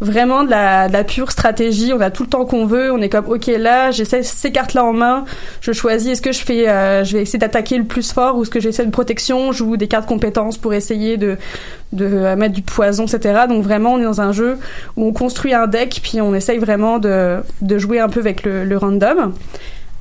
vraiment 0.00 0.44
de 0.44 0.50
la, 0.50 0.88
de 0.88 0.92
la, 0.92 1.04
pure 1.04 1.30
stratégie. 1.30 1.92
On 1.92 2.00
a 2.00 2.10
tout 2.10 2.24
le 2.24 2.28
temps 2.28 2.44
qu'on 2.44 2.66
veut. 2.66 2.92
On 2.92 3.00
est 3.00 3.08
comme, 3.08 3.26
ok, 3.26 3.46
là, 3.46 3.90
j'essaie 3.90 4.22
ces 4.22 4.52
cartes-là 4.52 4.84
en 4.84 4.92
main. 4.92 5.24
Je 5.60 5.72
choisis, 5.72 6.12
est-ce 6.12 6.22
que 6.22 6.32
je 6.32 6.40
fais, 6.40 6.68
euh, 6.68 7.04
je 7.04 7.16
vais 7.16 7.22
essayer 7.22 7.38
d'attaquer 7.38 7.78
le 7.78 7.84
plus 7.84 8.12
fort 8.12 8.36
ou 8.36 8.42
est-ce 8.42 8.50
que 8.50 8.60
j'essaie 8.60 8.84
de 8.84 8.90
protection? 8.90 9.52
Je 9.52 9.58
joue 9.58 9.76
des 9.76 9.88
cartes 9.88 10.06
compétences 10.06 10.58
pour 10.58 10.74
essayer 10.74 11.16
de, 11.16 11.36
de 11.92 12.04
euh, 12.04 12.36
mettre 12.36 12.54
du 12.54 12.62
poison, 12.62 13.06
etc. 13.06 13.44
Donc 13.48 13.62
vraiment, 13.62 13.94
on 13.94 13.98
est 13.98 14.04
dans 14.04 14.20
un 14.20 14.32
jeu 14.32 14.58
où 14.96 15.06
on 15.06 15.12
construit 15.12 15.54
un 15.54 15.66
deck 15.66 16.00
puis 16.02 16.20
on 16.20 16.34
essaye 16.34 16.58
vraiment 16.58 16.98
de, 16.98 17.38
de 17.62 17.78
jouer 17.78 18.00
un 18.00 18.08
peu 18.08 18.20
avec 18.20 18.42
le, 18.42 18.64
le 18.64 18.76
random. 18.76 19.32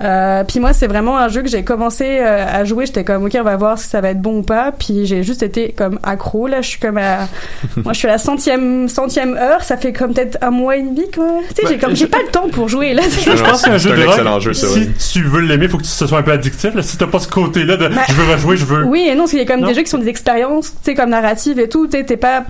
Euh, 0.02 0.44
puis 0.44 0.60
moi, 0.60 0.74
c'est 0.74 0.88
vraiment 0.88 1.18
un 1.18 1.30
jeu 1.30 1.42
que 1.42 1.48
j'ai 1.48 1.64
commencé 1.64 2.06
euh, 2.06 2.46
à 2.46 2.66
jouer. 2.66 2.86
J'étais 2.86 3.04
comme, 3.04 3.26
ok, 3.26 3.38
on 3.40 3.44
va 3.44 3.56
voir 3.56 3.80
si 3.80 3.88
ça 3.88 4.02
va 4.02 4.10
être 4.10 4.22
bon 4.22 4.40
ou 4.40 4.42
pas. 4.42 4.72
Puis 4.72 5.06
j'ai 5.06 5.24
juste 5.24 5.44
été 5.44 5.72
comme 5.72 6.00
accro. 6.04 6.48
Là, 6.48 6.62
je 6.62 6.70
suis 6.70 6.80
comme 6.80 6.98
à, 6.98 7.28
moi, 7.78 7.94
je 7.94 8.00
suis 8.00 8.08
à 8.08 8.12
la 8.12 8.18
centième, 8.18 8.90
centième 8.90 9.36
heure. 9.36 9.64
Ça 9.64 9.78
fait 9.78 9.94
comme 9.94 10.14
peut-être 10.14 10.38
un 10.42 10.52
mois 10.52 10.78
et 10.78 10.82
demi, 10.82 11.10
quoi. 11.14 11.40
Tu 11.50 11.62
sais, 11.62 11.74
j'ai 11.74 11.78
comme, 11.78 11.96
j'ai 11.96 12.08
pas 12.08 12.22
le 12.26 12.30
temps 12.30 12.50
pour 12.50 12.68
jouer, 12.68 12.94
là. 12.94 13.04
Je, 13.04 13.30
pense 13.44 13.62
que 13.62 13.70
c'est 13.70 13.70
un 13.70 13.78
jeu 13.78 13.96
de 13.96 14.02
excellent 14.02 14.40
jeu, 14.40 14.54
Si 14.54 15.14
tu 15.14 15.24
veux 15.24 15.42
l'aimer, 15.42 15.68
faut 15.68 15.78
que 15.78 15.86
ce 15.86 16.08
soit 16.08 16.20
un 16.20 16.24
peu 16.24 16.32
addictif, 16.32 16.76
là. 16.76 16.82
Si 16.82 16.98
t'as 16.98 17.08
pas 17.08 17.20
ce 17.20 17.30
côté-là 17.30 17.78
de, 17.78 17.90
je 18.10 18.14
veux 18.14 18.32
rejouer, 18.34 18.58
je 18.58 18.66
veux. 18.66 18.84
Oui 18.84 19.08
et 19.10 19.14
non, 19.14 19.22
parce 19.22 19.32
qu'il 19.32 19.40
y 19.40 19.44
a 19.44 19.46
comme 19.46 19.66
des 19.66 19.74
jeux 19.74 19.84
qui 19.84 19.90
sont 19.90 19.98
des 19.98 20.10
expériences, 20.10 20.72
tu 20.72 20.78
sais, 20.84 20.96
comme 20.96 21.10
narrative 21.10 21.60
et 21.60 21.70
tout. 21.70 21.88
Tu 21.88 21.98
sais, 21.98 22.04
t'es 22.04 22.18
pas, 22.18 22.44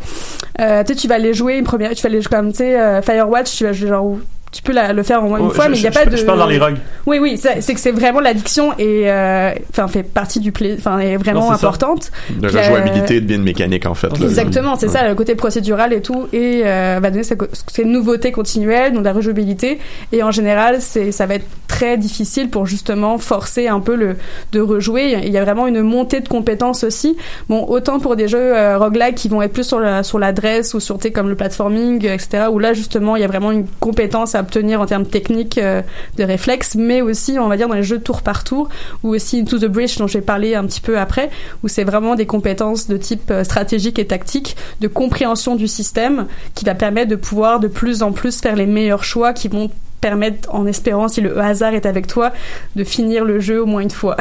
euh, 0.59 0.83
tu 0.83 0.93
sais, 0.93 0.99
tu 0.99 1.07
vas 1.07 1.17
les 1.19 1.33
jouer 1.33 1.57
une 1.57 1.63
première, 1.63 1.93
tu 1.93 2.01
vas 2.01 2.09
les 2.09 2.21
jouer 2.21 2.35
comme, 2.35 2.51
tu 2.51 2.57
sais, 2.57 2.79
euh, 2.79 3.01
Firewatch, 3.01 3.55
tu 3.55 3.63
vas 3.65 3.73
jouer 3.73 3.89
genre 3.89 4.17
tu 4.55 4.61
peux 4.61 4.71
la, 4.71 4.93
le 4.93 5.03
faire 5.03 5.21
au 5.21 5.27
moins 5.27 5.39
une 5.39 5.47
oh, 5.47 5.49
fois, 5.49 5.65
je, 5.65 5.71
mais 5.71 5.77
il 5.77 5.81
n'y 5.81 5.87
a 5.87 5.91
je, 5.91 5.99
pas 5.99 6.05
de. 6.05 6.15
Je 6.15 6.23
parle 6.23 6.39
dans 6.39 6.47
les 6.47 6.59
rogues. 6.59 6.77
Oui, 7.05 7.19
oui, 7.19 7.37
c'est 7.37 7.73
que 7.73 7.79
c'est 7.79 7.91
vraiment 7.91 8.19
l'addiction 8.19 8.71
et 8.79 9.11
euh, 9.11 9.51
enfin 9.69 9.87
fait 9.87 10.03
partie 10.03 10.39
du 10.39 10.51
plaisir, 10.51 10.77
enfin 10.79 10.99
est 10.99 11.17
vraiment 11.17 11.47
non, 11.47 11.51
importante. 11.51 12.11
De 12.29 12.47
la 12.47 12.63
jouabilité 12.63 13.17
et 13.17 13.21
de 13.21 13.25
bien 13.25 13.37
de 13.37 13.43
mécanique 13.43 13.85
en 13.85 13.95
fait. 13.95 14.17
Là. 14.17 14.25
Exactement, 14.25 14.75
c'est 14.77 14.87
ouais. 14.87 14.93
ça, 14.93 15.07
le 15.07 15.13
côté 15.13 15.35
procédural 15.35 15.91
et 15.91 16.01
tout, 16.01 16.27
et 16.31 16.61
euh, 16.65 16.99
va 17.01 17.11
donner 17.11 17.23
cette, 17.23 17.43
cette 17.67 17.85
nouveauté 17.85 18.31
continuelle, 18.31 18.93
donc 18.93 19.03
la 19.03 19.13
rejouabilité, 19.13 19.79
et 20.11 20.23
en 20.23 20.31
général, 20.31 20.77
c'est 20.79 21.11
ça 21.11 21.25
va 21.25 21.35
être 21.35 21.47
très 21.67 21.97
difficile 21.97 22.49
pour 22.49 22.65
justement 22.65 23.17
forcer 23.17 23.67
un 23.67 23.81
peu 23.81 23.95
le 23.95 24.15
de 24.53 24.61
rejouer. 24.61 25.19
Il 25.23 25.31
y 25.31 25.37
a 25.37 25.43
vraiment 25.43 25.67
une 25.67 25.81
montée 25.81 26.21
de 26.21 26.29
compétences 26.29 26.85
aussi. 26.85 27.17
Bon, 27.49 27.65
autant 27.67 27.99
pour 27.99 28.15
des 28.15 28.29
jeux 28.29 28.55
euh, 28.55 28.77
roguelike 28.77 29.15
qui 29.15 29.27
vont 29.27 29.41
être 29.41 29.53
plus 29.53 29.67
sur 29.67 29.79
la 29.79 30.01
sur 30.03 30.17
l'adresse 30.17 30.73
ou 30.73 30.79
sur 30.79 30.97
comme 31.13 31.29
le 31.29 31.35
platforming, 31.35 32.05
etc. 32.05 32.45
Où 32.51 32.59
là 32.59 32.73
justement 32.73 33.15
il 33.15 33.21
y 33.21 33.25
a 33.25 33.27
vraiment 33.27 33.51
une 33.51 33.65
compétence 33.79 34.33
à 34.35 34.44
obtenir 34.45 34.79
en 34.79 34.85
termes 34.85 35.05
techniques 35.05 35.57
euh, 35.57 35.81
de 36.17 36.23
réflexes, 36.23 36.75
mais 36.75 37.01
aussi, 37.01 37.37
on 37.39 37.47
va 37.47 37.57
dire, 37.57 37.67
dans 37.67 37.75
les 37.75 37.83
jeux 37.83 37.99
tour 37.99 38.21
par 38.21 38.43
tour, 38.43 38.69
ou 39.03 39.09
aussi 39.13 39.39
Into 39.39 39.59
the 39.59 39.65
Bridge, 39.65 39.97
dont 39.97 40.07
je 40.07 40.17
vais 40.17 40.23
parler 40.23 40.55
un 40.55 40.65
petit 40.65 40.81
peu 40.81 40.97
après, 40.97 41.29
où 41.63 41.67
c'est 41.67 41.83
vraiment 41.83 42.15
des 42.15 42.25
compétences 42.25 42.87
de 42.87 42.97
type 42.97 43.31
euh, 43.31 43.43
stratégique 43.43 43.99
et 43.99 44.07
tactique, 44.07 44.55
de 44.79 44.87
compréhension 44.87 45.55
du 45.55 45.67
système, 45.67 46.27
qui 46.53 46.65
va 46.65 46.75
permettre 46.75 47.09
de 47.09 47.15
pouvoir 47.15 47.59
de 47.59 47.67
plus 47.67 48.03
en 48.03 48.11
plus 48.11 48.39
faire 48.39 48.55
les 48.55 48.65
meilleurs 48.65 49.03
choix 49.03 49.33
qui 49.33 49.47
vont 49.47 49.69
permettre, 49.99 50.53
en 50.53 50.65
espérant, 50.65 51.07
si 51.07 51.21
le 51.21 51.39
hasard 51.39 51.73
est 51.73 51.85
avec 51.85 52.07
toi, 52.07 52.31
de 52.75 52.83
finir 52.83 53.25
le 53.25 53.39
jeu 53.39 53.61
au 53.61 53.65
moins 53.65 53.81
une 53.81 53.91
fois. 53.91 54.15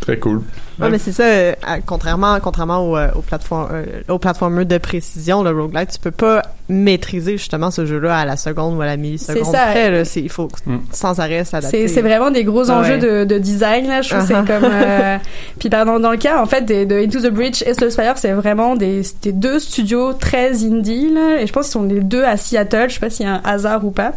Très 0.00 0.18
cool. 0.18 0.42
Ouais, 0.80 0.90
mais 0.90 0.98
c'est 0.98 1.12
ça, 1.12 1.24
euh, 1.24 1.52
contrairement, 1.86 2.38
contrairement 2.40 2.88
aux, 2.88 2.96
euh, 2.96 3.08
aux, 3.14 3.20
plateformes, 3.20 3.68
euh, 3.72 3.84
aux 4.08 4.18
plateformeurs 4.18 4.66
de 4.66 4.78
précision, 4.78 5.42
le 5.42 5.50
roguelike, 5.50 5.90
tu 5.90 5.98
peux 5.98 6.10
pas 6.10 6.42
maîtriser 6.70 7.32
justement 7.32 7.70
ce 7.70 7.84
jeu-là 7.84 8.16
à 8.16 8.24
la 8.24 8.36
seconde 8.36 8.78
ou 8.78 8.80
à 8.80 8.86
la 8.86 8.96
milliseconde 8.96 9.36
C'est 9.36 9.44
ça. 9.44 9.66
près, 9.70 9.90
là. 9.90 10.04
C'est, 10.04 10.20
il 10.20 10.28
faut 10.30 10.48
mm. 10.66 10.76
sans 10.92 11.18
arrêt 11.20 11.44
s'adapter. 11.44 11.88
C'est, 11.88 12.00
vraiment 12.00 12.30
des 12.30 12.44
gros 12.44 12.70
enjeux 12.70 12.94
ouais. 12.94 13.24
de, 13.24 13.24
de, 13.24 13.38
design, 13.38 13.88
là. 13.88 14.02
Je 14.02 14.10
trouve 14.10 14.22
uh 14.22 14.32
-huh. 14.32 14.46
c'est 14.46 14.52
comme, 14.52 14.70
euh... 14.72 15.18
puis 15.58 15.68
pardon, 15.68 15.98
dans 15.98 16.12
le 16.12 16.16
cas, 16.16 16.40
en 16.40 16.46
fait, 16.46 16.62
de, 16.62 16.84
de 16.84 16.94
Into 17.04 17.20
the 17.20 17.32
Bridge 17.32 17.62
et 17.66 17.74
Slow 17.74 17.90
Spire, 17.90 18.16
c'est 18.16 18.32
vraiment 18.32 18.76
des, 18.76 19.02
des 19.22 19.32
deux 19.32 19.58
studios 19.58 20.12
très 20.14 20.64
indie, 20.64 21.12
là. 21.12 21.40
Et 21.40 21.46
je 21.46 21.52
pense 21.52 21.66
qu'ils 21.66 21.72
sont 21.72 21.82
les 21.82 22.00
deux 22.00 22.24
à 22.24 22.36
Seattle. 22.36 22.88
Je 22.88 22.94
sais 22.94 23.00
pas 23.00 23.10
s'il 23.10 23.26
y 23.26 23.28
a 23.28 23.34
un 23.34 23.42
hasard 23.44 23.84
ou 23.84 23.90
pas. 23.90 24.12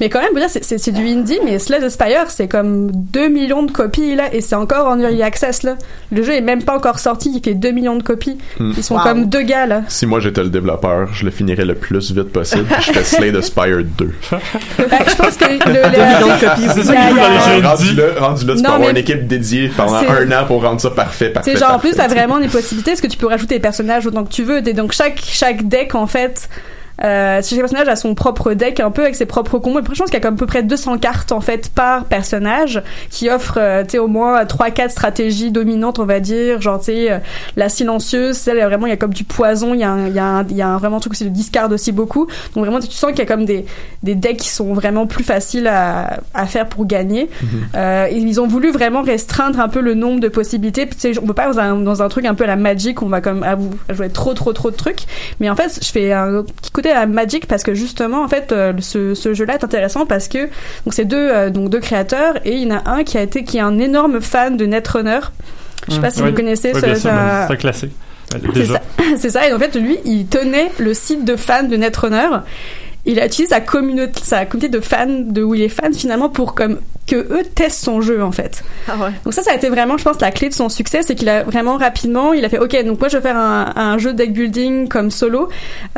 Mais 0.00 0.08
quand 0.08 0.20
même, 0.20 0.30
vous 0.32 0.38
dire, 0.38 0.50
c'est, 0.50 0.64
c'est, 0.64 0.78
c'est 0.78 0.92
du 0.92 1.06
indie, 1.06 1.40
mais 1.44 1.58
Slay 1.58 1.80
the 1.80 1.88
Spire, 1.90 2.30
c'est 2.30 2.48
comme 2.48 2.90
2 2.92 3.28
millions 3.28 3.64
de 3.64 3.72
copies, 3.72 4.14
là. 4.14 4.32
Et 4.32 4.40
c'est 4.40 4.54
encore 4.54 4.86
en 4.86 4.98
early 5.00 5.22
access, 5.22 5.62
là. 5.64 5.76
Le 6.10 6.22
jeu 6.22 6.34
est 6.34 6.40
même 6.40 6.62
pas 6.62 6.76
encore 6.76 6.98
sorti, 6.98 7.30
il 7.34 7.42
fait 7.42 7.54
2 7.54 7.70
millions 7.70 7.96
de 7.96 8.02
copies. 8.02 8.38
Mm. 8.58 8.72
Ils 8.76 8.82
sont 8.82 8.96
wow. 8.96 9.02
comme 9.02 9.26
deux 9.26 9.42
gars, 9.42 9.66
là. 9.66 9.82
Si 9.88 10.06
moi 10.06 10.20
j'étais 10.20 10.42
le 10.42 10.48
développeur, 10.48 11.12
je 11.12 11.24
le 11.24 11.30
finirais 11.30 11.64
le 11.64 11.74
plus 11.74 12.12
vite 12.12 12.32
possible, 12.32 12.66
je 12.80 12.92
fais 12.92 13.04
Slay 13.04 13.32
the 13.32 13.40
Spire 13.40 13.84
2. 13.84 14.14
ben, 14.30 14.98
je 15.06 15.16
pense 15.16 15.36
que 15.36 15.44
le, 15.44 15.58
le, 15.58 16.74
c'est 16.74 16.82
ça 16.82 16.94
rendu 17.62 17.94
là, 17.94 18.04
rendu 18.18 18.46
là, 18.46 18.54
tu 18.56 18.62
peux 18.62 18.68
avoir 18.68 18.90
une 18.90 18.96
équipe 18.96 19.26
dédiée 19.26 19.70
pendant 19.76 19.96
un 19.96 20.30
an 20.32 20.46
pour 20.46 20.62
rendre 20.62 20.80
ça 20.80 20.90
parfait, 20.90 21.30
parfait. 21.30 21.52
C'est 21.52 21.58
genre, 21.58 21.70
parfait. 21.70 21.88
en 21.88 21.90
plus, 21.90 21.96
t'as 21.96 22.08
vraiment 22.08 22.38
des 22.38 22.48
possibilités, 22.48 22.92
parce 22.92 23.00
que 23.00 23.06
tu 23.06 23.18
peux 23.18 23.26
rajouter 23.26 23.56
des 23.56 23.60
personnages 23.60 24.06
autant 24.06 24.24
que 24.24 24.32
tu 24.32 24.42
veux, 24.42 24.66
et 24.66 24.72
donc 24.72 24.92
chaque, 24.92 25.20
chaque 25.22 25.68
deck, 25.68 25.94
en 25.94 26.06
fait, 26.06 26.48
euh, 27.04 27.40
chaque 27.42 27.58
personnage 27.58 27.88
a 27.88 27.96
son 27.96 28.14
propre 28.14 28.54
deck 28.54 28.80
un 28.80 28.90
peu 28.90 29.02
avec 29.02 29.14
ses 29.14 29.26
propres 29.26 29.58
combos. 29.58 29.80
Je 29.80 29.98
pense 29.98 30.10
qu'il 30.10 30.14
y 30.14 30.16
a 30.16 30.20
comme 30.20 30.34
à 30.34 30.36
peu 30.36 30.46
près 30.46 30.62
200 30.62 30.98
cartes 30.98 31.32
en 31.32 31.40
fait 31.40 31.70
par 31.70 32.04
personnage 32.04 32.82
qui 33.10 33.30
offrent 33.30 33.58
euh, 33.58 33.82
tu 33.84 33.90
sais 33.90 33.98
au 33.98 34.08
moins 34.08 34.44
3 34.44 34.70
4 34.70 34.90
stratégies 34.90 35.50
dominantes, 35.50 35.98
on 35.98 36.04
va 36.04 36.20
dire, 36.20 36.60
genre 36.60 36.78
tu 36.78 36.86
sais 36.86 37.12
euh, 37.12 37.18
la 37.56 37.68
silencieuse, 37.68 38.36
celle 38.36 38.58
vraiment 38.64 38.86
il 38.86 38.90
y 38.90 38.92
a 38.92 38.96
comme 38.96 39.14
du 39.14 39.24
poison, 39.24 39.74
il 39.74 39.80
y 39.80 39.84
a 39.84 39.90
un, 39.90 40.06
il 40.08 40.14
y 40.14 40.18
a 40.18 40.24
un, 40.24 40.46
il 40.48 40.56
y 40.56 40.62
a 40.62 40.68
un 40.68 40.78
vraiment 40.78 40.96
un 40.96 41.00
truc 41.00 41.12
aussi 41.12 41.24
de 41.24 41.30
discard 41.30 41.70
aussi 41.70 41.92
beaucoup. 41.92 42.26
Donc 42.54 42.64
vraiment 42.64 42.80
tu 42.80 42.90
sens 42.90 43.10
qu'il 43.10 43.20
y 43.20 43.22
a 43.22 43.26
comme 43.26 43.44
des 43.44 43.64
des 44.02 44.14
decks 44.14 44.38
qui 44.38 44.48
sont 44.48 44.74
vraiment 44.74 45.06
plus 45.06 45.24
faciles 45.24 45.68
à 45.68 46.20
à 46.34 46.46
faire 46.46 46.68
pour 46.68 46.86
gagner. 46.86 47.28
Mm 47.42 47.46
-hmm. 47.46 48.08
ils 48.12 48.40
ont 48.40 48.48
voulu 48.48 48.70
vraiment 48.72 49.02
restreindre 49.02 49.60
un 49.60 49.68
peu 49.68 49.80
le 49.80 49.94
nombre 49.94 50.20
de 50.20 50.28
possibilités. 50.28 50.88
Tu 50.88 50.96
sais 50.98 51.18
on 51.22 51.26
peut 51.26 51.34
pas 51.34 51.48
dans 51.52 51.58
un 51.60 51.76
dans 51.76 52.02
un 52.02 52.08
truc 52.08 52.24
un 52.26 52.34
peu 52.34 52.44
à 52.44 52.48
la 52.48 52.56
Magic, 52.56 53.02
on 53.02 53.08
va 53.08 53.20
comme 53.20 53.42
à 53.42 53.56
à 53.88 53.92
jouer 53.92 54.10
trop 54.10 54.34
trop 54.34 54.52
trop 54.52 54.70
de 54.70 54.76
trucs. 54.76 55.02
Mais 55.40 55.48
en 55.50 55.56
fait, 55.56 55.78
je 55.82 55.90
fais 55.90 56.12
un 56.12 56.42
petit 56.42 56.70
côté 56.70 56.87
à 56.90 57.06
Magic 57.06 57.46
parce 57.46 57.62
que 57.62 57.74
justement 57.74 58.22
en 58.22 58.28
fait 58.28 58.52
euh, 58.52 58.72
ce, 58.80 59.14
ce 59.14 59.34
jeu-là 59.34 59.54
est 59.54 59.64
intéressant 59.64 60.06
parce 60.06 60.28
que 60.28 60.44
donc 60.84 60.92
c'est 60.92 61.04
deux 61.04 61.16
euh, 61.16 61.50
donc 61.50 61.70
deux 61.70 61.80
créateurs 61.80 62.34
et 62.44 62.52
il 62.52 62.68
y 62.68 62.72
en 62.72 62.76
a 62.76 62.90
un 62.90 63.04
qui 63.04 63.18
a 63.18 63.22
été 63.22 63.44
qui 63.44 63.58
est 63.58 63.60
un 63.60 63.78
énorme 63.78 64.20
fan 64.20 64.56
de 64.56 64.66
Netrunner. 64.66 65.20
Je 65.86 65.94
sais 65.94 65.98
mmh. 65.98 66.02
pas 66.02 66.10
si 66.10 66.22
oui. 66.22 66.30
vous 66.30 66.36
connaissez 66.36 66.72
oui, 66.74 66.80
ce, 66.80 66.94
ça. 66.94 67.48
C'est 67.48 68.66
ça. 68.66 68.80
c'est 69.16 69.30
ça. 69.30 69.48
Et 69.48 69.52
en 69.52 69.58
fait, 69.58 69.74
lui, 69.76 69.98
il 70.04 70.26
tenait 70.26 70.70
le 70.78 70.92
site 70.92 71.24
de 71.24 71.36
fans 71.36 71.62
de 71.62 71.76
Netrunner. 71.76 72.28
Il 73.08 73.18
a 73.18 73.26
utilisé 73.26 73.54
sa 73.54 73.60
communauté, 73.60 74.20
sa 74.22 74.46
communauté 74.46 74.68
de 74.68 74.80
fans, 74.80 75.06
de 75.08 75.42
où 75.42 75.54
il 75.54 75.62
est 75.62 75.68
fan 75.68 75.92
finalement 75.92 76.28
pour 76.28 76.54
comme 76.54 76.78
que 77.08 77.16
eux 77.16 77.42
testent 77.54 77.82
son 77.82 78.00
jeu 78.02 78.22
en 78.22 78.32
fait. 78.32 78.62
Ah 78.86 78.96
ouais. 78.98 79.10
Donc 79.24 79.32
ça, 79.32 79.42
ça 79.42 79.52
a 79.52 79.54
été 79.54 79.70
vraiment, 79.70 79.96
je 79.96 80.04
pense, 80.04 80.20
la 80.20 80.30
clé 80.30 80.50
de 80.50 80.54
son 80.54 80.68
succès, 80.68 81.00
c'est 81.02 81.14
qu'il 81.14 81.28
a 81.30 81.42
vraiment 81.42 81.78
rapidement, 81.78 82.34
il 82.34 82.44
a 82.44 82.50
fait, 82.50 82.58
ok, 82.58 82.84
donc 82.84 83.00
moi 83.00 83.08
je 83.08 83.16
vais 83.16 83.22
faire 83.22 83.36
un, 83.38 83.72
un 83.74 83.98
jeu 83.98 84.12
deck 84.12 84.32
building 84.32 84.88
comme 84.88 85.10
solo. 85.10 85.48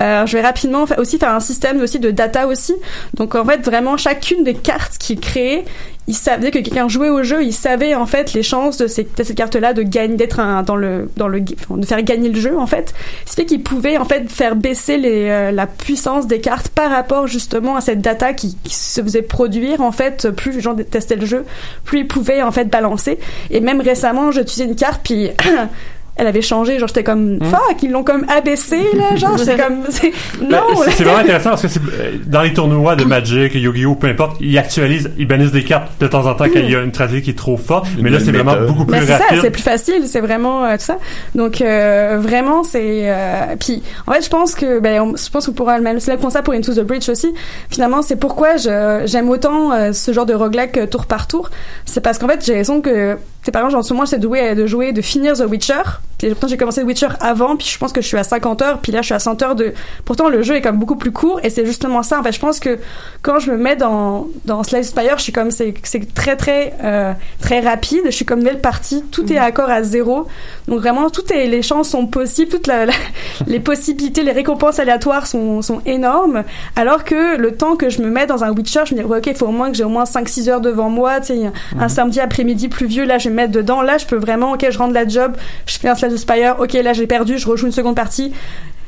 Euh, 0.00 0.24
je 0.24 0.36
vais 0.36 0.42
rapidement 0.42 0.84
aussi 0.98 1.18
faire 1.18 1.34
un 1.34 1.40
système 1.40 1.80
aussi 1.82 1.98
de 1.98 2.12
data 2.12 2.46
aussi. 2.46 2.74
Donc 3.14 3.34
en 3.34 3.44
fait, 3.44 3.60
vraiment 3.64 3.96
chacune 3.96 4.44
des 4.44 4.54
cartes 4.54 4.98
qu'il 4.98 5.18
créait, 5.18 5.64
il 6.06 6.14
savait 6.14 6.50
que 6.50 6.58
quelqu'un 6.58 6.88
jouait 6.88 7.08
au 7.08 7.22
jeu, 7.22 7.42
il 7.44 7.52
savait 7.52 7.94
en 7.94 8.06
fait 8.06 8.32
les 8.32 8.42
chances 8.42 8.78
de, 8.78 8.86
ces, 8.86 9.04
de 9.04 9.22
cette 9.22 9.36
carte-là 9.36 9.74
de 9.74 9.82
gagner, 9.82 10.16
d'être 10.16 10.40
dans 10.64 10.76
le, 10.76 11.08
dans 11.16 11.28
le, 11.28 11.40
de 11.40 11.86
faire 11.86 12.02
gagner 12.02 12.28
le 12.28 12.40
jeu 12.40 12.58
en 12.58 12.66
fait. 12.66 12.94
Ce 13.26 13.34
fait 13.34 13.46
qu'il 13.46 13.62
pouvait 13.62 13.96
en 13.96 14.04
fait 14.04 14.28
faire 14.30 14.56
baisser 14.56 14.96
les, 14.96 15.28
euh, 15.28 15.50
la 15.52 15.66
puissance 15.66 16.26
des 16.26 16.40
cartes 16.40 16.68
par 16.68 16.92
rapport 17.00 17.26
justement 17.26 17.76
à 17.76 17.80
cette 17.80 18.00
data 18.00 18.32
qui, 18.32 18.56
se 18.68 19.02
faisait 19.02 19.22
produire 19.22 19.80
en 19.80 19.92
fait 19.92 20.30
plus 20.30 20.52
les 20.52 20.60
gens 20.60 20.74
testaient 20.74 21.16
le 21.16 21.26
jeu, 21.26 21.44
plus 21.84 22.00
ils 22.00 22.06
pouvaient 22.06 22.42
en 22.42 22.52
fait 22.52 22.66
balancer. 22.66 23.18
Et 23.50 23.60
même 23.60 23.80
récemment, 23.80 24.30
j'ai 24.30 24.42
utilisé 24.42 24.64
une 24.64 24.76
carte 24.76 25.00
puis 25.02 25.30
elle 26.20 26.26
avait 26.26 26.42
changé 26.42 26.78
genre 26.78 26.88
j'étais 26.88 27.02
comme 27.04 27.36
Mmh. 27.36 27.44
fuck 27.44 27.82
ils 27.82 27.90
l'ont 27.90 28.04
comme 28.04 28.24
abaissé 28.28 28.78
là 28.94 29.16
genre 29.16 29.36
j'étais 29.38 29.56
comme 29.62 29.82
c'est- 29.88 30.12
Ben, 30.40 30.48
non 30.50 30.82
c'est- 30.84 30.90
c'est 30.92 31.04
vraiment 31.04 31.18
intéressant 31.20 31.50
parce 31.50 31.62
que 31.62 31.68
c'est- 31.68 31.80
euh, 31.80 32.12
dans 32.26 32.42
les 32.42 32.52
tournois 32.52 32.94
de 32.96 33.04
Magic, 33.04 33.54
Yu-Gi-Oh, 33.54 33.94
peu 33.94 34.08
importe, 34.08 34.36
ils 34.40 34.56
actualisent, 34.58 35.10
ils 35.18 35.26
bannissent 35.26 35.52
des 35.52 35.64
cartes 35.64 35.90
de 36.00 36.06
temps 36.06 36.26
en 36.26 36.34
temps 36.34 36.44
quand 36.44 36.58
il 36.60 36.70
y 36.70 36.76
a 36.76 36.80
une 36.82 36.90
stratégie 36.92 37.22
qui 37.22 37.30
est 37.30 37.38
trop 37.38 37.56
forte. 37.56 37.86
Mais 38.00 38.10
là, 38.10 38.18
c'est 38.20 38.30
vraiment 38.32 38.54
beaucoup 38.66 38.84
plus 38.84 38.92
Ben, 38.98 39.00
c'est 39.06 39.12
ça, 39.12 39.18
rapide. 39.24 39.38
c'est 39.42 39.50
plus 39.50 39.62
facile, 39.62 40.02
c'est 40.06 40.20
vraiment 40.20 40.64
euh, 40.64 40.74
tout 40.76 40.82
ça. 40.84 40.98
Donc 41.34 41.60
euh, 41.60 42.18
vraiment 42.20 42.62
c'est 42.64 43.02
euh, 43.10 43.56
puis 43.58 43.82
en 44.06 44.12
fait 44.12 44.22
je 44.24 44.28
pense 44.28 44.54
que 44.54 44.78
ben 44.80 45.00
on- 45.00 45.16
je 45.16 45.30
pense 45.30 45.46
que 45.46 45.50
pour 45.52 45.66
même 45.68 46.00
c'est 46.00 46.12
le 46.12 46.18
constat 46.18 46.42
pour 46.42 46.54
Into 46.54 46.74
the 46.74 46.80
Bridge 46.84 47.08
aussi. 47.08 47.32
Finalement 47.70 48.02
c'est 48.02 48.16
pourquoi 48.16 48.56
je 48.56 49.02
j'aime 49.06 49.28
autant 49.30 49.72
euh, 49.72 49.92
ce 49.92 50.12
genre 50.12 50.26
de 50.26 50.34
roguelike 50.34 50.90
tour 50.90 51.06
par 51.06 51.26
tour. 51.26 51.50
C'est 51.86 52.00
parce 52.00 52.18
qu'en 52.18 52.28
fait 52.28 52.44
j'ai 52.44 52.52
l'impression 52.52 52.80
que 52.80 53.16
c'est 53.42 53.50
par 53.52 53.62
exemple, 53.64 53.78
en 53.80 53.82
ce 53.82 53.92
moment, 53.94 54.04
j'essaie 54.04 54.18
de 54.18 54.22
jouer, 54.26 54.54
de 54.54 54.66
jouer, 54.66 54.92
de 54.92 55.00
finir 55.02 55.34
The 55.36 55.44
Witcher. 55.48 55.82
Puis 56.18 56.28
pourtant, 56.28 56.48
j'ai 56.48 56.58
commencé 56.58 56.82
The 56.82 56.86
Witcher 56.86 57.08
avant, 57.20 57.56
puis 57.56 57.66
je 57.66 57.78
pense 57.78 57.92
que 57.94 58.02
je 58.02 58.06
suis 58.06 58.18
à 58.18 58.24
50 58.24 58.60
heures, 58.60 58.78
puis 58.80 58.92
là, 58.92 59.00
je 59.00 59.06
suis 59.06 59.14
à 59.14 59.18
100 59.18 59.42
heures 59.42 59.54
de. 59.54 59.72
Pourtant, 60.04 60.28
le 60.28 60.42
jeu 60.42 60.56
est 60.56 60.60
comme 60.60 60.76
beaucoup 60.78 60.96
plus 60.96 61.12
court, 61.12 61.40
et 61.42 61.48
c'est 61.48 61.64
justement 61.64 62.02
ça. 62.02 62.20
En 62.20 62.22
fait, 62.22 62.32
je 62.32 62.38
pense 62.40 62.60
que 62.60 62.78
quand 63.22 63.38
je 63.38 63.50
me 63.50 63.56
mets 63.56 63.76
dans 63.76 64.26
dans 64.44 64.62
Slay 64.62 64.82
Spire, 64.82 65.16
je 65.16 65.22
suis 65.22 65.32
comme 65.32 65.50
c'est 65.50 65.72
c'est 65.82 66.12
très 66.12 66.36
très 66.36 66.74
euh, 66.84 67.12
très 67.40 67.60
rapide. 67.60 68.02
Je 68.04 68.10
suis 68.10 68.26
comme 68.26 68.40
nouvelle 68.40 68.60
partie, 68.60 69.02
tout 69.10 69.32
est 69.32 69.38
accord 69.38 69.70
à 69.70 69.82
zéro. 69.82 70.26
Donc 70.68 70.80
vraiment, 70.80 71.08
toutes 71.08 71.30
les 71.30 71.62
chances 71.62 71.88
sont 71.88 72.06
possibles, 72.06 72.50
toutes 72.50 72.66
la, 72.66 72.84
la- 72.84 72.92
les 73.46 73.60
possibilités, 73.60 74.22
les 74.22 74.32
récompenses 74.32 74.78
aléatoires 74.78 75.26
sont 75.26 75.62
sont 75.62 75.80
énormes. 75.86 76.44
Alors 76.76 77.04
que 77.04 77.38
le 77.38 77.52
temps 77.56 77.76
que 77.76 77.88
je 77.88 78.02
me 78.02 78.10
mets 78.10 78.26
dans 78.26 78.44
un 78.44 78.50
Witcher, 78.52 78.80
je 78.84 78.94
me 78.94 79.00
dis 79.00 79.06
ouais, 79.06 79.18
ok, 79.18 79.26
il 79.28 79.34
faut 79.34 79.46
au 79.46 79.52
moins 79.52 79.70
que 79.70 79.76
j'ai 79.78 79.84
au 79.84 79.88
moins 79.88 80.04
5-6 80.04 80.50
heures 80.50 80.60
devant 80.60 80.90
moi. 80.90 81.20
Tu 81.20 81.28
sais, 81.28 81.46
un 81.46 81.52
Mhm. 81.84 81.88
samedi 81.88 82.20
après-midi 82.20 82.68
pluvieux, 82.68 83.04
là, 83.06 83.16
je 83.16 83.29
me 83.30 83.36
mettre 83.36 83.52
dedans. 83.52 83.80
Là, 83.82 83.96
je 83.98 84.06
peux 84.06 84.16
vraiment, 84.16 84.52
ok, 84.52 84.66
je 84.70 84.78
rentre 84.78 84.92
la 84.94 85.06
job, 85.08 85.36
je 85.66 85.78
fais 85.78 85.88
un 85.88 85.94
slash 85.94 86.12
de 86.12 86.16
Spire, 86.16 86.56
ok, 86.58 86.72
là, 86.74 86.92
j'ai 86.92 87.06
perdu, 87.06 87.38
je 87.38 87.48
rejoue 87.48 87.66
une 87.66 87.72
seconde 87.72 87.96
partie. 87.96 88.32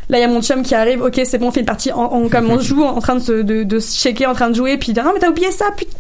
Là, 0.08 0.18
il 0.18 0.20
y 0.20 0.24
a 0.24 0.28
mon 0.28 0.42
chum 0.42 0.62
qui 0.62 0.74
arrive, 0.74 1.00
ok, 1.02 1.20
c'est 1.24 1.38
bon, 1.38 1.48
on 1.48 1.50
fait 1.52 1.60
une 1.60 1.66
partie, 1.66 1.90
en- 1.92 2.28
comme 2.28 2.50
on 2.50 2.58
joue, 2.60 2.82
en 2.82 3.00
train 3.00 3.14
de 3.14 3.20
se, 3.20 3.32
de, 3.42 3.62
de 3.62 3.78
se 3.78 3.96
checker, 3.98 4.26
en 4.26 4.34
train 4.34 4.50
de 4.50 4.54
jouer, 4.54 4.76
puis 4.76 4.90
il 4.90 4.94
dit, 4.94 5.00
non, 5.00 5.12
mais 5.14 5.20
t'as 5.20 5.30
oublié 5.30 5.50
ça, 5.50 5.66
putain. 5.76 5.96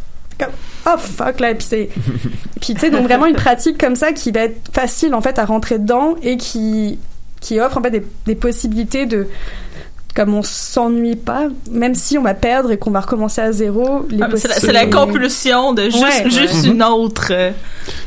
Oh 0.86 0.98
fuck, 0.98 1.38
là, 1.38 1.50
et 1.52 1.54
puis 1.54 1.66
c'est. 1.68 1.88
Puis 2.60 2.74
tu 2.74 2.80
sais, 2.80 2.90
donc 2.90 3.04
vraiment 3.04 3.26
une 3.26 3.36
pratique 3.36 3.78
comme 3.78 3.94
ça 3.96 4.12
qui 4.12 4.32
va 4.32 4.40
être 4.40 4.70
facile, 4.72 5.14
en 5.14 5.20
fait, 5.20 5.38
à 5.38 5.44
rentrer 5.44 5.78
dedans 5.78 6.16
et 6.22 6.36
qui, 6.36 6.98
qui 7.40 7.60
offre, 7.60 7.78
en 7.78 7.82
fait, 7.82 7.90
des, 7.90 8.02
des 8.26 8.34
possibilités 8.34 9.06
de. 9.06 9.28
Comme 10.14 10.34
on 10.34 10.42
s'ennuie 10.42 11.16
pas, 11.16 11.48
même 11.70 11.94
si 11.94 12.18
on 12.18 12.22
va 12.22 12.34
perdre 12.34 12.70
et 12.70 12.76
qu'on 12.76 12.90
va 12.90 13.00
recommencer 13.00 13.40
à 13.40 13.50
zéro, 13.50 14.06
Ah, 14.20 14.28
C'est 14.36 14.70
la, 14.70 14.84
compulsion 14.86 15.72
de 15.72 15.84
juste, 15.84 15.96
Ouais. 16.02 16.30
juste 16.30 16.64
Ouais. 16.66 16.68
une 16.68 16.82
autre. 16.82 17.28
euh, 17.30 17.50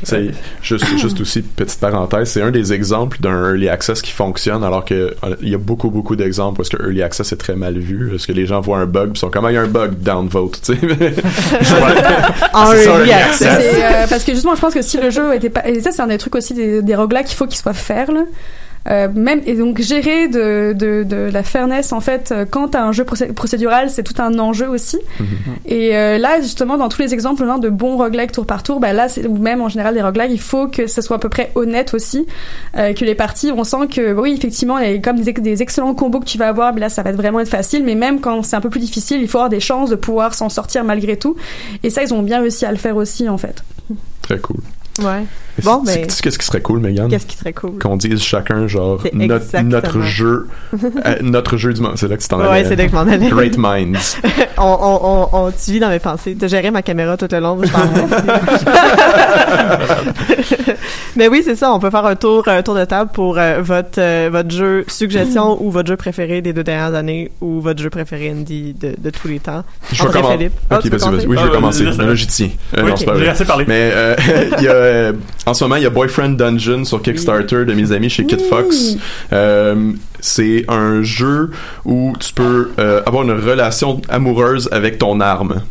C'est 0.04 0.30
juste, 0.62 0.86
juste 0.98 1.20
aussi 1.20 1.42
petite 1.42 1.80
parenthèse, 1.80 2.28
c'est 2.30 2.42
un 2.42 2.52
des 2.52 2.72
exemples 2.72 3.18
d'un 3.20 3.48
early 3.50 3.68
access 3.68 4.02
qui 4.02 4.12
fonctionne 4.12 4.62
alors 4.62 4.84
que 4.84 4.94
euh, 5.24 5.34
il 5.42 5.48
y 5.48 5.54
a 5.54 5.58
beaucoup 5.58 5.90
beaucoup 5.90 6.14
d'exemples 6.14 6.60
où 6.60 6.62
est-ce 6.62 6.70
que 6.70 6.80
early 6.80 7.02
access 7.02 7.32
est 7.32 7.36
très 7.36 7.56
mal 7.56 7.76
vu, 7.76 8.08
parce 8.10 8.24
que 8.24 8.32
les 8.32 8.46
gens 8.46 8.60
voient 8.60 8.78
un 8.78 8.86
bug 8.86 9.10
puis 9.10 9.18
sont 9.18 9.28
comme 9.30 9.44
ah, 9.44 9.50
il 9.50 9.54
y 9.54 9.58
a 9.58 9.62
un 9.62 9.66
bug 9.66 9.98
downvote, 9.98 10.60
tu 10.62 10.74
sais. 10.74 10.80
En 12.54 12.72
early 12.72 12.84
early 12.86 13.12
access. 13.12 13.64
euh, 13.64 14.06
parce 14.08 14.24
que 14.24 14.32
justement, 14.32 14.54
je 14.54 14.60
pense 14.60 14.74
que 14.74 14.82
si 14.82 14.96
le 14.98 15.10
jeu 15.10 15.34
était 15.34 15.50
pas, 15.50 15.66
et 15.68 15.80
ça 15.80 15.90
c'est 15.92 16.02
un 16.02 16.06
des 16.06 16.18
trucs 16.18 16.36
aussi 16.36 16.54
des, 16.54 16.82
des 16.82 16.94
roguelikes 16.94 17.26
qu'il 17.26 17.36
faut 17.36 17.46
qu'il 17.46 17.58
soit 17.58 17.74
fair 17.74 18.12
là. 18.12 18.22
Euh, 18.88 19.08
même 19.12 19.40
et 19.46 19.54
donc 19.54 19.80
gérer 19.80 20.28
de, 20.28 20.72
de, 20.72 21.02
de 21.02 21.16
la 21.16 21.42
fairness 21.42 21.92
en 21.92 22.00
fait 22.00 22.30
euh, 22.30 22.44
quand 22.48 22.68
t'as 22.68 22.84
un 22.84 22.92
jeu 22.92 23.02
procé- 23.02 23.32
procédural 23.32 23.90
c'est 23.90 24.04
tout 24.04 24.22
un 24.22 24.38
enjeu 24.38 24.68
aussi. 24.68 24.98
Et 25.66 25.96
euh, 25.96 26.18
là 26.18 26.40
justement 26.40 26.76
dans 26.76 26.88
tous 26.88 27.02
les 27.02 27.12
exemples 27.12 27.44
là, 27.44 27.58
de 27.58 27.68
bons 27.68 27.96
roguelikes 27.96 28.30
tour 28.30 28.46
par 28.46 28.62
tour 28.62 28.78
bah 28.78 28.92
là 28.92 29.08
c'est 29.08 29.26
ou 29.26 29.36
même 29.38 29.60
en 29.60 29.68
général 29.68 29.94
des 29.94 30.02
roguelikes 30.02 30.30
il 30.30 30.40
faut 30.40 30.68
que 30.68 30.86
ça 30.86 31.02
soit 31.02 31.16
à 31.16 31.18
peu 31.18 31.28
près 31.28 31.50
honnête 31.56 31.94
aussi 31.94 32.26
euh, 32.76 32.92
que 32.92 33.04
les 33.04 33.16
parties 33.16 33.50
on 33.50 33.64
sent 33.64 33.88
que 33.90 34.12
oui 34.12 34.34
effectivement 34.36 34.78
il 34.78 34.90
y 34.92 34.94
a 34.94 34.98
comme 34.98 35.20
des, 35.20 35.32
des 35.32 35.62
excellents 35.62 35.94
combos 35.94 36.20
que 36.20 36.26
tu 36.26 36.38
vas 36.38 36.48
avoir 36.48 36.72
mais 36.72 36.80
là 36.80 36.88
ça 36.88 37.02
va 37.02 37.10
être 37.10 37.16
vraiment 37.16 37.40
être 37.40 37.48
facile 37.48 37.82
mais 37.82 37.96
même 37.96 38.20
quand 38.20 38.44
c'est 38.44 38.54
un 38.54 38.60
peu 38.60 38.70
plus 38.70 38.80
difficile 38.80 39.20
il 39.20 39.26
faut 39.26 39.38
avoir 39.38 39.50
des 39.50 39.58
chances 39.60 39.90
de 39.90 39.96
pouvoir 39.96 40.34
s'en 40.34 40.48
sortir 40.48 40.84
malgré 40.84 41.16
tout. 41.16 41.34
Et 41.82 41.90
ça 41.90 42.04
ils 42.04 42.14
ont 42.14 42.22
bien 42.22 42.40
réussi 42.40 42.64
à 42.64 42.70
le 42.70 42.78
faire 42.78 42.96
aussi 42.96 43.28
en 43.28 43.38
fait. 43.38 43.64
Très 44.22 44.38
cool. 44.38 44.58
Ouais. 45.00 45.24
Bon, 45.62 45.82
c'est- 45.86 46.00
ben- 46.00 46.06
Qu'est-ce 46.22 46.38
qui 46.38 46.44
serait 46.46 46.60
cool, 46.60 46.80
Megan? 46.80 47.08
Qu'est-ce 47.08 47.24
qui 47.26 47.36
serait 47.36 47.52
cool? 47.54 47.78
Qu'on 47.78 47.96
dise 47.96 48.20
chacun, 48.22 48.66
genre, 48.66 49.02
notre, 49.14 50.00
jeu, 50.02 50.48
euh, 51.06 51.14
notre 51.22 51.56
jeu 51.56 51.72
du 51.72 51.80
moment. 51.80 51.94
C'est 51.96 52.08
là 52.08 52.16
que 52.16 52.22
tu 52.22 52.28
t'en 52.28 52.40
Ouais, 52.40 52.46
allais. 52.48 52.68
c'est 52.68 52.76
là 52.76 52.84
que 52.84 52.90
je 52.90 52.94
m'en 52.96 53.10
allais. 53.10 53.28
Great 53.30 53.56
minds. 53.56 54.18
on, 54.58 54.62
on, 54.62 55.00
on, 55.02 55.28
on, 55.46 55.50
tu 55.52 55.72
vis 55.72 55.80
dans 55.80 55.88
mes 55.88 55.98
pensées. 55.98 56.36
T'as 56.38 56.48
géré 56.48 56.70
ma 56.70 56.82
caméra 56.82 57.16
tout 57.16 57.26
le 57.30 57.40
long. 57.40 57.58
je 57.62 57.72
t'en 57.72 57.78
Mais 61.16 61.28
oui, 61.28 61.40
c'est 61.44 61.54
ça. 61.56 61.72
On 61.72 61.78
peut 61.78 61.88
faire 61.90 62.04
un 62.04 62.16
tour, 62.16 62.46
un 62.46 62.62
tour 62.62 62.74
de 62.74 62.84
table 62.84 63.10
pour 63.12 63.38
euh, 63.38 63.60
votre, 63.62 63.98
euh, 63.98 64.28
votre 64.30 64.50
jeu 64.50 64.84
suggestion 64.88 65.56
ou 65.64 65.70
votre 65.70 65.88
jeu 65.88 65.96
préféré 65.96 66.42
des 66.42 66.52
deux 66.52 66.64
dernières 66.64 66.94
années 66.94 67.30
ou 67.40 67.60
votre 67.62 67.82
jeu 67.82 67.88
préféré 67.88 68.28
indie 68.30 68.74
de, 68.74 68.94
de 68.98 69.10
tous 69.10 69.28
les 69.28 69.38
temps. 69.40 69.64
Je 69.92 70.02
vais 70.02 70.10
commencer. 70.12 70.36
Philippe. 70.36 70.52
Ok, 70.70 70.70
Ah, 70.70 70.78
tu 70.82 70.88
veux 70.90 70.98
vas-y, 70.98 71.10
vas-y. 71.16 71.26
Oui, 71.26 71.36
je 71.38 71.42
vais 71.42 71.48
Ah, 71.50 71.54
commencer. 71.54 71.84
Là, 71.84 72.14
j'y 72.14 72.26
tiens. 72.26 72.50
Euh, 72.76 72.82
Oui, 72.82 72.90
non, 72.90 72.96
c'est 72.96 73.06
pas 73.06 73.14
j'ai 73.14 73.20
vrai. 73.20 73.28
assez 73.30 73.44
parlé. 73.46 73.64
Mais 73.66 73.90
euh, 73.94 74.14
il 74.58 74.64
y 74.64 74.68
a, 74.68 74.72
en 75.46 75.54
ce 75.54 75.64
moment, 75.64 75.76
il 75.76 75.82
y 75.82 75.86
a 75.86 75.90
Boyfriend 75.90 76.36
Dungeon 76.36 76.84
sur 76.84 77.02
Kickstarter 77.02 77.64
de 77.64 77.72
mes 77.74 77.92
amis 77.92 78.10
chez 78.10 78.24
Kid 78.24 78.40
Fox. 78.40 78.96
C'est 80.20 80.64
un 80.68 81.02
jeu 81.02 81.50
où 81.84 82.12
tu 82.18 82.32
peux 82.32 82.70
euh, 82.78 83.02
avoir 83.06 83.22
une 83.24 83.32
relation 83.32 84.00
amoureuse 84.08 84.68
avec 84.72 84.98
ton 84.98 85.20
arme. 85.20 85.62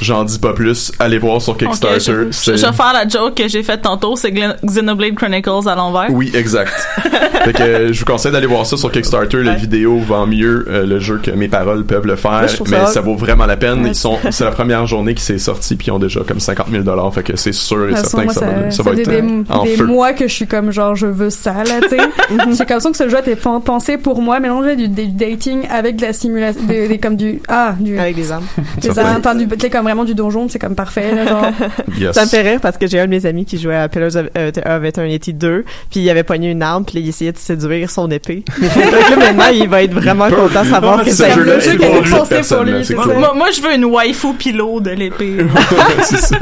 J'en 0.00 0.24
dis 0.24 0.38
pas 0.40 0.52
plus. 0.54 0.90
Allez 0.98 1.18
voir 1.18 1.40
sur 1.40 1.56
Kickstarter. 1.56 2.00
je, 2.00 2.12
je, 2.26 2.32
C'est- 2.32 2.56
je 2.56 2.66
vais 2.66 2.72
faire 2.72 2.92
la 2.92 3.06
joke 3.06 3.34
que 3.36 3.46
j'ai 3.46 3.62
faite 3.62 3.82
tantôt, 3.82 4.16
c'est 4.16 4.32
Xenoblade 4.64 5.14
Chronicles 5.14 5.68
à 5.68 5.74
l'envers. 5.76 6.06
Oui, 6.10 6.32
exact. 6.34 6.72
fait 7.44 7.52
que 7.52 7.62
euh, 7.62 7.92
je 7.92 8.00
vous 8.00 8.04
conseille 8.04 8.32
d'aller 8.32 8.46
voir 8.48 8.66
ça 8.66 8.76
sur 8.76 8.90
Kickstarter. 8.90 9.42
La 9.42 9.54
vidéo 9.54 9.98
vend 9.98 10.26
mieux 10.26 10.66
euh, 10.68 10.84
le 10.84 10.98
jeu 10.98 11.20
que 11.22 11.30
mes 11.30 11.46
paroles 11.48 11.84
peuvent 11.84 12.06
le 12.06 12.16
faire, 12.16 12.42
mais 12.42 12.48
ça- 12.48 12.86
ça 12.86 13.00
vaut 13.00 13.14
vraiment 13.14 13.46
la 13.46 13.56
peine. 13.56 13.82
Ouais. 13.84 13.90
Ils 13.90 13.94
sont, 13.94 14.18
c'est 14.30 14.44
la 14.44 14.50
première 14.50 14.86
journée 14.88 15.14
qui 15.14 15.22
s'est 15.22 15.38
sortie 15.38 15.76
puis 15.76 15.88
ils 15.88 15.90
ont 15.92 15.98
déjà 16.00 16.20
comme 16.26 16.40
50 16.40 16.66
000 16.70 16.82
dollars. 16.82 17.12
Fait 17.14 17.22
que 17.22 17.36
c'est 17.36 17.52
sûr 17.52 17.88
et 17.88 17.92
façon, 17.92 18.08
certain 18.08 18.24
moi, 18.24 18.34
que 18.34 18.40
ça, 18.40 18.46
va, 18.46 18.70
ça 18.70 18.76
ça 18.78 18.82
va 18.82 18.92
être 18.96 19.08
des, 19.08 19.44
en 19.48 19.62
des 19.64 19.76
feu. 19.76 19.84
mois 19.86 20.12
que 20.12 20.26
je 20.26 20.32
suis 20.32 20.46
comme 20.48 20.72
genre 20.72 20.96
je 20.96 21.06
veux 21.06 21.30
ça 21.30 21.52
là, 21.64 21.80
tu 21.82 21.88
sais. 21.90 21.98
J'ai 22.58 22.66
comme 22.66 22.80
ça 22.80 22.90
que 22.90 22.96
ce 22.96 23.08
jeu 23.08 23.18
était 23.20 23.36
pen- 23.36 23.60
pensé 23.82 23.98
pour 23.98 24.22
moi, 24.22 24.38
mélanger 24.38 24.76
du, 24.76 24.88
du 24.88 25.08
dating 25.08 25.66
avec 25.68 25.96
de 25.96 26.02
la 26.02 26.12
simulation, 26.12 26.62
des, 26.62 26.86
des- 26.86 26.98
comme 26.98 27.16
du 27.16 27.40
ah 27.48 27.74
du 27.78 27.98
Avec 27.98 28.14
des 28.14 28.30
armes. 28.30 28.46
des 28.80 28.96
armes, 28.96 29.16
enfin, 29.18 29.34
du 29.34 29.48
tu 29.48 29.58
sais, 29.60 29.70
comme 29.70 29.84
vraiment 29.84 30.04
du 30.04 30.14
donjon, 30.14 30.48
c'est 30.48 30.58
comme 30.60 30.76
parfait 30.76 31.12
là, 31.14 31.26
genre. 31.26 31.46
Yes. 31.98 32.14
Ça 32.14 32.24
me 32.24 32.28
fait 32.28 32.42
rire 32.42 32.60
parce 32.60 32.78
que 32.78 32.86
j'ai 32.86 33.00
un 33.00 33.04
de 33.06 33.10
mes 33.10 33.26
amis 33.26 33.44
qui 33.44 33.58
jouait 33.58 33.76
à 33.76 33.88
Pillars 33.88 34.16
of, 34.16 34.26
euh, 34.38 34.50
of 34.64 34.84
Eternity 34.84 35.34
2, 35.34 35.64
puis 35.90 36.00
il 36.00 36.10
avait 36.10 36.22
pogné 36.22 36.50
une 36.50 36.62
arme, 36.62 36.84
puis 36.84 37.00
il 37.00 37.08
essayait 37.08 37.32
de 37.32 37.38
séduire 37.38 37.90
son 37.90 38.10
épée. 38.10 38.44
Donc 38.60 38.70
là, 39.10 39.16
maintenant, 39.16 39.48
il 39.52 39.68
va 39.68 39.82
être 39.82 39.92
vraiment 39.92 40.28
content 40.30 40.62
de 40.62 40.68
savoir 40.68 40.98
mais 40.98 41.04
que 41.04 41.10
ce 41.10 41.16
c'est 41.16 41.36
le 41.36 41.60
jeu 41.60 41.72
est 41.74 41.76
qui 41.76 41.84
lui, 41.84 42.10
pensé 42.10 42.40
pour 42.54 42.64
lui. 42.64 42.86
cool. 42.86 43.14
Moi, 43.18 43.32
moi, 43.34 43.48
je 43.54 43.60
veux 43.60 43.74
une 43.74 43.84
waifu 43.86 44.34
pilot 44.34 44.80
de 44.80 44.90
l'épée. 44.90 45.38
c'est 46.04 46.16
ça. 46.18 46.36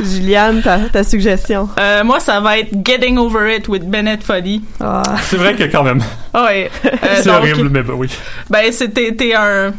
Juliane, 0.00 0.62
ta, 0.62 0.78
ta 0.92 1.04
suggestion? 1.04 1.68
Euh, 1.78 2.04
moi, 2.04 2.20
ça 2.20 2.40
va 2.40 2.58
être 2.58 2.70
Getting 2.84 3.18
Over 3.18 3.56
It 3.56 3.68
with 3.68 3.84
Bennett 3.88 4.22
Foddy. 4.22 4.62
Ah. 4.80 5.02
C'est 5.22 5.36
vrai 5.36 5.54
que 5.54 5.64
quand 5.64 5.82
même. 5.82 6.01
Ah 6.34 6.44
ouais. 6.44 6.70
Euh, 6.84 6.90
c'est 7.22 7.30
horrible, 7.30 7.68
mais 7.70 7.82
bah 7.82 7.92
oui. 7.96 8.08
Ben, 8.50 8.72
c'était 8.72 9.14
t'es 9.14 9.34
un. 9.34 9.72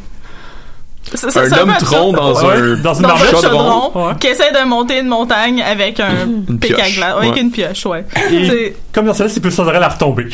c'est- 1.13 1.29
c'est- 1.31 1.39
Un 1.39 1.49
c'est 1.49 1.59
homme 1.61 1.73
tronc 1.79 2.13
dans 2.13 2.33
Ouais, 2.33 2.53
un 2.55 2.75
dans 2.75 2.75
une 2.75 2.81
dans 2.81 2.97
un 2.99 3.01
marmite. 3.01 3.29
chaudron, 3.41 3.91
Ouais. 3.95 4.13
qui 4.19 4.27
essaie 4.27 4.51
de 4.51 4.65
monter 4.67 4.99
une 4.99 5.07
montagne 5.07 5.61
avec 5.61 5.99
un 5.99 6.25
Une 6.49 6.59
pic 6.59 6.71
à 6.73 6.89
glace. 6.89 7.15
Avec 7.17 7.33
Ouais. 7.33 7.41
une 7.41 7.51
pioche, 7.51 7.85
ouais. 7.85 8.05
Et 8.31 8.47
C'est- 8.49 8.75
comme 8.93 9.05
dans 9.05 9.13
celle-là, 9.13 9.31
c'est 9.33 9.39
plus 9.41 9.51
sans 9.51 9.67
arrêt 9.67 9.79
la 9.79 9.89
retomber. 9.89 10.27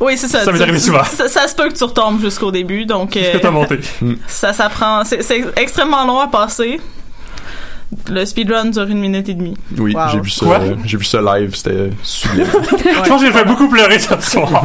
Oui, 0.00 0.16
c'est 0.16 0.28
ça. 0.28 0.44
Ça 0.44 0.52
m'est 0.52 0.60
arrivé 0.62 0.78
souvent. 0.78 1.02
Ça, 1.04 1.28
ça 1.28 1.46
se 1.48 1.54
peut 1.54 1.68
que 1.68 1.74
tu 1.76 1.84
retombes 1.84 2.20
jusqu'au 2.20 2.50
début, 2.52 2.86
donc 2.86 3.10
que 3.12 3.18
euh, 3.18 3.38
t'as 3.40 3.50
monté. 3.50 3.80
ça, 4.28 4.52
ça 4.52 4.68
prend. 4.68 5.02
C'est 5.04 5.20
extrêmement 5.56 6.04
long 6.04 6.20
à 6.20 6.28
passer. 6.28 6.80
Le 8.10 8.24
speedrun 8.26 8.66
dure 8.66 8.82
une 8.88 9.00
minute 9.00 9.28
et 9.30 9.34
demie. 9.34 9.56
Oui, 9.78 9.94
Wow. 9.94 10.02
j'ai 10.12 10.20
vu 10.20 10.28
ça. 10.30 10.44
Euh, 10.46 10.74
j'ai 10.84 10.98
vu 10.98 11.04
ça 11.04 11.20
live. 11.22 11.54
C'était 11.54 11.90
sublime. 12.02 12.46
Je 13.04 13.08
pense 13.08 13.20
que 13.22 13.26
j'ai 13.26 13.32
fait 13.32 13.44
beaucoup 13.46 13.68
pleurer 13.68 13.98
ce 13.98 14.08
soir. 14.20 14.62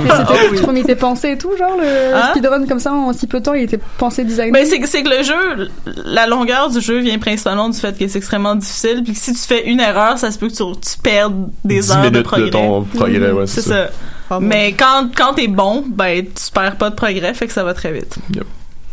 C'était 0.52 0.62
comme 0.66 0.76
il 0.76 0.82
était 0.82 0.96
pensé 0.98 1.30
et 1.32 1.38
tout, 1.38 1.52
genre 1.58 1.78
le 1.80 2.16
Hein? 2.16 2.30
speedrun 2.32 2.66
comme 2.66 2.80
ça 2.80 2.92
en 2.92 3.14
si 3.14 3.26
peu 3.28 3.40
de 3.40 3.44
temps, 3.46 3.54
il 3.54 3.64
était 3.64 3.80
pensé 3.98 4.26
designé. 4.26 4.52
Ben, 4.52 4.66
c'est 4.66 4.80
que- 4.80 4.88
c'est 4.90 5.04
que 5.04 5.10
le 5.10 5.24
jeu, 5.24 5.70
la 6.06 6.28
longueur 6.28 6.70
du 6.70 6.82
jeu 6.82 7.00
vient 7.00 7.18
principalement 7.18 7.70
du 7.70 7.80
fait 7.80 7.98
que 7.98 8.06
c'est 8.10 8.18
extrêmement 8.18 8.56
difficile, 8.56 9.02
puis 9.06 9.14
que 9.14 9.20
si 9.20 9.32
tu 9.34 9.40
fais 9.40 9.68
une 9.70 9.80
erreur, 9.80 10.18
ça 10.18 10.30
se 10.30 10.38
peut 10.38 10.50
que 10.50 10.54
tu, 10.54 10.64
tu 10.82 10.98
perdes 11.02 11.50
des 11.64 11.76
10 11.80 11.92
heures 11.92 12.12
de 12.12 12.22
progrès. 12.22 12.46
de 12.48 12.52
ton 12.52 12.82
progrès, 12.84 13.32
ouais, 13.32 13.48
C'est 13.48 13.62
ça. 13.62 13.70
ça. 13.86 13.90
Oh, 14.32 14.34
mon- 14.36 14.48
Mais 14.48 14.74
quand, 14.74 15.08
quand 15.16 15.34
t'es 15.36 15.48
bon, 15.48 15.86
ben, 15.88 16.26
tu 16.26 16.52
perds 16.54 16.76
pas 16.76 16.90
de 16.90 16.96
progrès, 16.96 17.34
fait 17.34 17.48
que 17.48 17.54
ça 17.54 17.64
va 17.64 17.74
très 17.74 17.94
vite. 17.94 18.18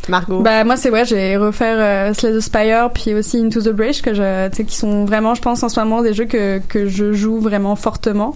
Margot. 0.08 0.40
Bah 0.40 0.64
moi 0.64 0.76
c'est 0.76 0.90
vrai, 0.90 1.04
j'ai 1.04 1.36
refaire 1.36 1.76
euh, 1.78 2.14
Slay 2.14 2.32
the 2.32 2.40
Spire 2.40 2.90
puis 2.92 3.14
aussi 3.14 3.38
Into 3.38 3.60
the 3.60 3.70
Bridge 3.70 4.02
que 4.02 4.14
je 4.14 4.48
tu 4.48 4.56
sais 4.56 4.64
qui 4.64 4.76
sont 4.76 5.04
vraiment 5.04 5.34
je 5.34 5.42
pense 5.42 5.62
en 5.62 5.68
ce 5.68 5.78
moment 5.80 6.02
des 6.02 6.14
jeux 6.14 6.24
que 6.24 6.60
que 6.68 6.86
je 6.86 7.12
joue 7.12 7.38
vraiment 7.38 7.76
fortement. 7.76 8.34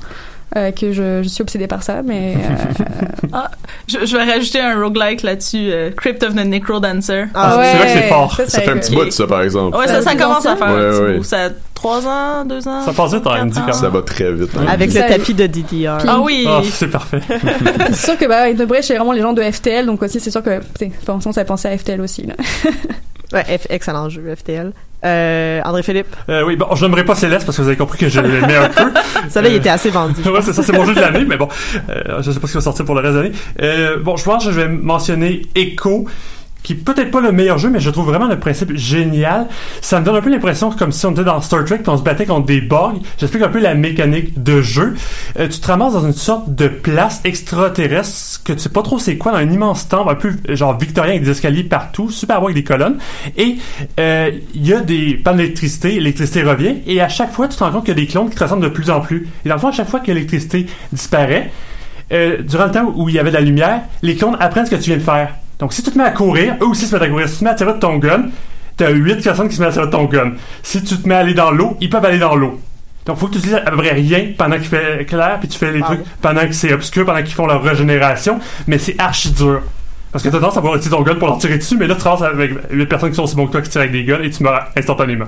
Euh, 0.56 0.70
que 0.70 0.92
je, 0.92 1.22
je 1.22 1.28
suis 1.28 1.42
obsédée 1.42 1.66
par 1.66 1.82
ça 1.82 2.02
mais 2.02 2.34
euh, 2.36 3.26
Ah, 3.32 3.50
je, 3.88 4.04
je 4.06 4.16
vais 4.16 4.22
rajouter 4.32 4.60
un 4.60 4.80
roguelike 4.80 5.22
là-dessus, 5.22 5.70
euh, 5.72 5.90
Crypt 5.90 6.22
of 6.22 6.34
the 6.36 6.44
Necrodancer. 6.44 7.24
Ah, 7.34 7.56
ouais, 7.58 7.64
c'est 7.72 7.76
vrai 7.78 7.86
que 7.86 7.92
c'est 7.92 8.08
fort. 8.08 8.40
Ça 8.46 8.60
fait 8.60 8.70
un 8.70 8.76
petit 8.76 8.94
bout, 8.94 9.10
ça, 9.10 9.26
par 9.26 9.42
exemple. 9.42 9.76
Ouais, 9.76 9.88
ça, 9.88 10.14
commence 10.14 10.46
à 10.46 10.54
faire 10.56 10.66
un 10.68 10.74
Ouais, 10.74 10.90
petit 10.90 11.00
ouais. 11.02 11.16
bout. 11.18 11.24
Ça 11.24 11.46
a 11.46 11.48
3 11.74 12.06
ans, 12.06 12.44
2 12.44 12.68
ans. 12.68 12.82
Ça 12.82 12.92
passe 12.92 13.14
vite 13.14 13.26
en 13.26 13.32
ans. 13.48 13.50
quand 13.66 13.72
Ça 13.72 13.88
va 13.88 14.02
très 14.02 14.32
vite. 14.32 14.50
hein. 14.56 14.66
Avec 14.68 14.94
le 14.94 15.00
tapis 15.00 15.34
de 15.34 15.46
DDR. 15.46 15.98
Puis- 15.98 16.08
Ah 16.08 16.20
oui! 16.20 16.44
Ah, 16.48 16.60
c'est 16.70 16.88
parfait. 16.88 17.20
c'est 17.90 17.96
sûr 17.96 18.18
que 18.18 18.26
bah 18.26 18.52
the 18.52 18.66
Bridge 18.68 18.84
c'est 18.84 18.96
vraiment 18.96 19.12
les 19.12 19.22
gens 19.22 19.32
de 19.32 19.42
FTL 19.42 19.86
donc 19.86 20.02
aussi 20.02 20.20
c'est 20.20 20.30
sûr 20.30 20.42
que 20.42 20.58
tu 20.60 20.64
sais 20.78 20.92
pensons 21.04 21.32
ça 21.32 21.44
penser 21.44 21.68
à 21.68 21.76
FTL 21.76 22.00
aussi 22.00 22.26
là. 22.26 22.34
Ouais, 23.34 23.42
F- 23.42 23.66
excellent 23.70 24.08
jeu, 24.08 24.22
FTL. 24.34 24.72
Euh, 25.04 25.60
André 25.64 25.82
Philippe? 25.82 26.14
Euh, 26.30 26.44
oui, 26.46 26.56
bon, 26.56 26.66
je 26.74 26.84
n'aimerais 26.86 27.04
pas 27.04 27.14
Céleste 27.14 27.44
parce 27.44 27.58
que 27.58 27.62
vous 27.62 27.68
avez 27.68 27.76
compris 27.76 27.98
que 27.98 28.08
je 28.08 28.20
l'aimais 28.20 28.56
un 28.56 28.68
peu. 28.70 28.90
Ça 29.28 29.42
là, 29.42 29.48
il 29.48 29.54
Euh, 29.54 29.58
était 29.58 29.68
assez 29.68 29.90
vendu. 29.90 30.22
ouais, 30.24 30.40
c'est 30.40 30.54
ça, 30.54 30.62
c'est 30.62 30.72
mon 30.72 30.86
jeu 30.86 30.94
de 30.94 31.00
l'année, 31.00 31.26
mais 31.28 31.36
bon, 31.36 31.48
euh, 31.90 32.22
je 32.22 32.30
sais 32.30 32.40
pas 32.40 32.46
ce 32.46 32.52
qui 32.52 32.58
va 32.58 32.62
sortir 32.62 32.84
pour 32.86 32.94
le 32.94 33.02
reste 33.02 33.14
de 33.14 33.20
l'année. 33.20 33.34
Euh, 33.60 33.98
bon, 33.98 34.16
je 34.16 34.24
pense 34.24 34.46
que 34.46 34.50
je 34.52 34.58
vais 34.60 34.68
mentionner 34.68 35.42
Echo, 35.54 36.06
qui 36.64 36.74
peut-être 36.74 37.12
pas 37.12 37.20
le 37.20 37.30
meilleur 37.30 37.58
jeu, 37.58 37.70
mais 37.70 37.78
je 37.78 37.90
trouve 37.90 38.06
vraiment 38.06 38.26
le 38.26 38.40
principe 38.40 38.74
génial. 38.74 39.46
Ça 39.80 40.00
me 40.00 40.04
donne 40.04 40.16
un 40.16 40.20
peu 40.20 40.30
l'impression 40.30 40.70
comme 40.70 40.90
si 40.90 41.06
on 41.06 41.12
était 41.12 41.22
dans 41.22 41.40
Star 41.40 41.64
Trek, 41.64 41.82
on 41.86 41.96
se 41.96 42.02
battait 42.02 42.26
contre 42.26 42.46
des 42.46 42.60
bugs. 42.60 42.94
J'explique 43.18 43.44
un 43.44 43.50
peu 43.50 43.60
la 43.60 43.74
mécanique 43.74 44.42
de 44.42 44.62
jeu. 44.62 44.94
Euh, 45.38 45.46
tu 45.46 45.60
te 45.60 45.66
ramasses 45.66 45.92
dans 45.92 46.04
une 46.04 46.14
sorte 46.14 46.54
de 46.54 46.66
place 46.66 47.20
extraterrestre 47.24 48.42
que 48.44 48.54
tu 48.54 48.58
sais 48.58 48.70
pas 48.70 48.82
trop 48.82 48.98
c'est 48.98 49.18
quoi, 49.18 49.32
dans 49.32 49.38
un 49.38 49.50
immense 49.50 49.88
temple, 49.88 50.10
un 50.10 50.14
peu 50.14 50.32
euh, 50.48 50.56
genre 50.56 50.76
victorien 50.78 51.12
avec 51.12 51.24
des 51.24 51.30
escaliers 51.30 51.64
partout, 51.64 52.10
super 52.10 52.40
beau 52.40 52.46
avec 52.46 52.56
des 52.56 52.64
colonnes. 52.64 52.96
Et 53.36 53.56
euh, 54.00 54.30
il 54.54 54.66
y 54.66 54.72
a 54.72 54.80
des 54.80 55.14
pannes 55.14 55.36
d'électricité, 55.36 55.90
l'électricité 55.90 56.42
revient, 56.42 56.76
et 56.86 57.00
à 57.00 57.08
chaque 57.10 57.32
fois, 57.32 57.46
tu 57.46 57.58
te 57.58 57.62
rends 57.62 57.70
compte 57.70 57.84
qu'il 57.84 57.96
y 57.96 57.98
a 57.98 58.00
des 58.00 58.06
clones 58.06 58.30
qui 58.30 58.36
te 58.36 58.42
ressemblent 58.42 58.64
de 58.64 58.68
plus 58.68 58.90
en 58.90 59.00
plus. 59.00 59.28
Et 59.44 59.50
dans 59.50 59.56
le 59.56 59.60
fond, 59.60 59.68
à 59.68 59.72
chaque 59.72 59.88
fois 59.88 60.00
que 60.00 60.06
l'électricité 60.06 60.66
disparaît, 60.92 61.50
euh, 62.12 62.42
durant 62.42 62.66
le 62.66 62.70
temps 62.70 62.92
où 62.94 63.08
il 63.08 63.14
y 63.14 63.18
avait 63.18 63.30
de 63.30 63.36
la 63.36 63.40
lumière, 63.40 63.82
les 64.02 64.16
clones 64.16 64.36
apprennent 64.40 64.66
ce 64.66 64.70
que 64.70 64.76
tu 64.76 64.90
viens 64.90 64.96
de 64.96 65.02
faire. 65.02 65.34
Donc, 65.58 65.72
si 65.72 65.82
tu 65.82 65.90
te 65.90 65.98
mets 65.98 66.04
à 66.04 66.10
courir, 66.10 66.56
eux 66.60 66.66
aussi 66.66 66.86
se 66.86 66.94
mettent 66.94 67.04
à 67.04 67.08
courir. 67.08 67.28
Si 67.28 67.34
tu 67.34 67.38
te 67.40 67.44
mets 67.44 67.50
à 67.50 67.54
tirer 67.54 67.72
de 67.74 67.78
ton 67.78 67.96
gun, 67.98 68.26
t'as 68.76 68.90
8 68.90 69.22
personnes 69.22 69.48
qui 69.48 69.56
se 69.56 69.60
mettent 69.60 69.70
à 69.70 69.72
tirer 69.72 69.86
de 69.86 69.90
ton 69.92 70.04
gun. 70.04 70.32
Si 70.62 70.82
tu 70.82 70.96
te 70.96 71.08
mets 71.08 71.14
à 71.14 71.18
aller 71.18 71.34
dans 71.34 71.50
l'eau, 71.50 71.76
ils 71.80 71.88
peuvent 71.90 72.04
aller 72.04 72.18
dans 72.18 72.34
l'eau. 72.34 72.60
Donc, 73.06 73.18
faut 73.18 73.26
que 73.26 73.32
tu 73.32 73.38
utilises 73.38 73.56
à 73.56 73.70
peu 73.70 73.76
près 73.76 73.92
rien 73.92 74.32
pendant 74.36 74.56
qu'il 74.56 74.64
fait 74.66 75.04
clair, 75.06 75.36
puis 75.38 75.48
tu 75.48 75.58
fais 75.58 75.72
les 75.72 75.80
Ah 75.82 75.86
trucs 75.86 76.00
pendant 76.22 76.46
que 76.46 76.52
c'est 76.52 76.72
obscur, 76.72 77.04
pendant 77.04 77.22
qu'ils 77.22 77.34
font 77.34 77.46
leur 77.46 77.62
régénération. 77.62 78.38
Mais 78.66 78.78
c'est 78.78 78.98
archi 78.98 79.30
dur. 79.30 79.60
Parce 80.10 80.22
que 80.22 80.28
t'as 80.28 80.38
tendance 80.38 80.54
à 80.54 80.58
avoir 80.58 80.76
utilisé 80.76 80.96
ton 80.96 81.02
gun 81.02 81.16
pour 81.16 81.26
leur 81.26 81.38
tirer 81.38 81.58
dessus, 81.58 81.76
mais 81.76 81.88
là, 81.88 81.94
tu 81.96 82.02
te 82.02 82.08
ramasses 82.08 82.22
avec 82.22 82.52
8 82.70 82.86
personnes 82.86 83.10
qui 83.10 83.16
sont 83.16 83.24
aussi 83.24 83.34
bons 83.34 83.46
que 83.46 83.52
toi 83.52 83.62
qui 83.62 83.68
tirent 83.68 83.80
avec 83.80 83.92
des 83.92 84.04
guns 84.04 84.22
et 84.22 84.30
tu 84.30 84.44
meurs 84.44 84.68
instantanément. 84.76 85.26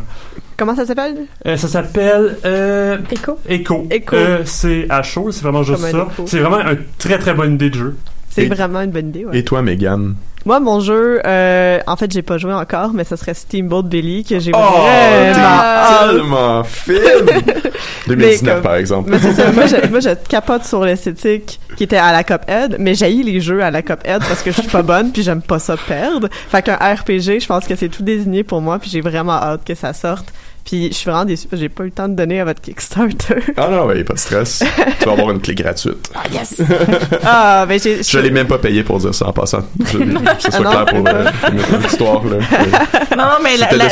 Comment 0.57 0.77
ça 0.77 0.87
s'appelle? 0.87 1.27
Euh, 1.45 1.57
ça 1.57 1.69
s'appelle 1.69 2.39
euh, 2.45 2.97
Echo? 3.11 3.39
Echo. 3.49 3.87
Echo. 3.91 4.17
C'est 4.45 4.87
à 4.89 5.03
chaud, 5.03 5.33
c'est 5.33 5.43
vraiment 5.43 5.65
juste 5.65 5.81
ça. 5.91 6.07
C'est 6.25 6.39
vraiment 6.39 6.61
une 6.61 6.79
très 6.99 7.19
très 7.19 7.35
bonne 7.35 7.55
idée 7.55 7.69
de 7.69 7.75
jeu. 7.75 7.97
C'est 8.43 8.47
vraiment 8.55 8.81
une 8.83 8.91
bonne 8.91 9.09
idée, 9.09 9.25
ouais. 9.25 9.39
Et 9.39 9.45
toi, 9.45 9.63
Megan? 9.63 10.15
Moi, 10.45 10.61
mon 10.61 10.79
jeu, 10.79 11.21
euh, 11.27 11.81
en 11.89 11.97
fait, 11.97 12.11
j'ai 12.13 12.23
pas 12.23 12.39
joué 12.39 12.53
encore, 12.53 12.93
mais 12.93 13.03
ça 13.03 13.17
serait 13.17 13.35
Steamboat 13.35 13.83
Billy 13.83 14.23
que 14.25 14.39
j'ai 14.39 14.53
Oh, 14.55 14.59
vraiment 14.59 16.07
tellement 16.07 16.63
fine! 16.65 16.95
2019, 18.07 18.55
comme- 18.55 18.63
par 18.63 18.77
exemple. 18.77 19.11
Mais 19.11 19.19
c'est 19.19 19.33
ça, 19.33 19.51
moi 19.51 19.65
je, 19.67 19.89
moi 19.89 19.99
je 19.99 20.11
capote 20.29 20.63
sur 20.65 20.85
l'esthétique 20.85 21.59
qui 21.77 21.83
était 21.85 21.97
à 21.97 22.13
la 22.13 22.23
Cuphead, 22.23 22.77
mais 22.79 22.95
j'haïs 22.95 23.25
les 23.25 23.41
jeux 23.41 23.63
à 23.65 23.73
la 23.73 23.83
Cuphead 23.83 24.21
parce 24.21 24.43
que 24.43 24.53
je 24.53 24.61
suis 24.61 24.71
pas 24.71 24.83
bonne 24.83 25.11
puis 25.11 25.23
j'aime 25.25 25.43
pas 25.43 25.59
ça 25.59 25.77
perdre. 25.77 26.29
Fait 26.49 26.63
qu'un 26.63 26.77
RPG, 26.77 27.41
je 27.41 27.47
pense 27.47 27.67
que 27.67 27.75
c'est 27.75 27.89
tout 27.89 28.05
désigné 28.05 28.45
pour 28.45 28.61
moi 28.61 28.79
puis 28.79 28.89
j'ai 28.89 29.01
vraiment 29.01 29.33
hâte 29.33 29.63
que 29.67 29.75
ça 29.75 29.93
sorte. 29.93 30.27
Puis 30.67 30.89
je 30.89 30.95
suis 30.95 31.09
vraiment 31.09 31.25
déçue 31.25 31.47
parce 31.47 31.61
que 31.61 31.65
j'ai 31.65 31.69
pas 31.69 31.85
eu 31.85 31.87
le 31.87 31.93
temps 31.93 32.09
de 32.09 32.15
donner 32.17 32.41
à 32.41 32.45
votre 32.45 32.61
Kickstarter. 32.61 33.37
Ah 33.57 33.69
non, 33.71 33.87
ouais, 33.87 34.03
pas 34.03 34.15
de 34.15 34.19
stress. 34.19 34.65
tu 34.99 35.05
vas 35.07 35.13
avoir 35.13 35.31
une 35.31 35.41
clé 35.41 35.55
gratuite. 35.55 36.11
Ah 36.13 36.23
yes! 36.33 36.61
ah, 37.25 37.65
ben 37.69 37.79
j'ai... 37.81 38.03
Je 38.03 38.19
l'ai 38.19 38.31
même 38.33 38.49
pas 38.49 38.59
payé 38.59 38.83
pour 38.83 38.99
dire 38.99 39.15
ça 39.15 39.29
en 39.29 39.33
passant. 39.33 39.61
Je, 39.93 39.99
que 39.99 40.03
ce 40.41 40.49
Ah 40.49 40.51
soit 40.51 40.61
non? 40.65 40.71
clair 40.71 40.85
pour 40.87 41.07
euh, 41.09 41.25
l'histoire, 41.83 42.25
là. 42.25 42.37
Non, 43.17 43.25
non, 43.25 43.31
mais 43.45 43.57
la, 43.57 43.69
la, 43.73 43.91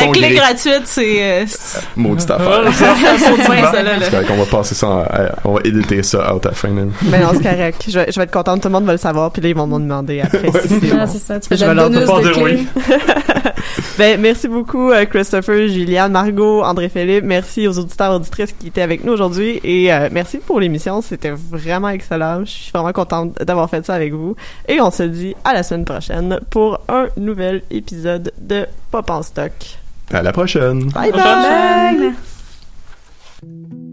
son- 0.00 0.10
clé 0.12 0.20
lyrique. 0.30 0.38
gratuite, 0.38 0.82
c'est. 0.86 1.22
euh, 1.22 1.44
c'est- 1.46 1.80
Maudite 1.94 2.30
affaire. 2.30 2.48
Ouais, 2.48 3.60
là, 3.60 3.82
là. 3.82 3.98
C'est 4.02 4.10
correct, 4.10 4.30
on 4.32 4.36
va 4.38 4.46
passer 4.46 4.74
ça, 4.74 4.86
en- 4.88 5.04
on 5.44 5.52
va 5.54 5.60
éditer 5.64 6.02
ça 6.02 6.34
out 6.34 6.44
à 6.46 6.48
la 6.48 6.54
fin. 6.54 6.68
Mais 6.70 7.20
non, 7.20 7.28
c'est 7.34 7.42
correct. 7.42 7.84
Je 7.86 7.98
vais, 7.98 8.10
je 8.10 8.18
vais 8.18 8.24
être 8.24 8.30
contente, 8.32 8.62
tout 8.62 8.68
le 8.68 8.72
monde 8.72 8.84
va 8.86 8.92
le 8.92 8.98
savoir 8.98 9.30
puis 9.30 9.42
là 9.42 9.48
ils 9.50 9.54
vont 9.54 9.66
me 9.66 9.78
demander 9.78 10.20
après 10.22 10.50
si 10.62 10.68
c'est 10.68 10.92
Ah, 10.92 11.04
bon. 11.06 11.12
c'est 11.12 11.18
ça, 11.18 11.38
tu 11.40 11.48
fais 11.48 11.56
Je 11.56 11.64
vais 11.66 11.74
leur 11.74 11.90
bonus 11.90 12.06
pas 12.08 12.18
de 12.18 12.22
dire 12.22 12.32
clés. 12.32 12.42
oui. 12.86 12.94
ben, 13.98 14.20
merci 14.20 14.48
beaucoup, 14.48 14.90
euh, 14.90 15.04
Christopher, 15.04 15.68
Margot, 16.06 16.62
André-Philippe. 16.62 17.24
Merci 17.24 17.66
aux 17.66 17.78
auditeurs 17.78 18.12
et 18.12 18.16
auditrices 18.16 18.52
qui 18.52 18.68
étaient 18.68 18.82
avec 18.82 19.04
nous 19.04 19.12
aujourd'hui. 19.12 19.60
Et 19.64 19.92
euh, 19.92 20.08
merci 20.12 20.38
pour 20.38 20.60
l'émission. 20.60 21.02
C'était 21.02 21.32
vraiment 21.32 21.88
excellent. 21.88 22.44
Je 22.44 22.50
suis 22.50 22.72
vraiment 22.72 22.92
contente 22.92 23.42
d'avoir 23.42 23.68
fait 23.68 23.84
ça 23.84 23.94
avec 23.94 24.12
vous. 24.12 24.36
Et 24.68 24.80
on 24.80 24.90
se 24.90 25.02
dit 25.02 25.34
à 25.44 25.54
la 25.54 25.62
semaine 25.62 25.84
prochaine 25.84 26.38
pour 26.50 26.80
un 26.88 27.08
nouvel 27.16 27.62
épisode 27.70 28.32
de 28.38 28.66
Pop 28.90 29.10
en 29.10 29.22
stock. 29.22 29.52
À 30.12 30.22
la 30.22 30.32
prochaine! 30.32 30.84
Bye 30.90 31.12
bye! 31.12 32.14
Bye. 33.42 33.87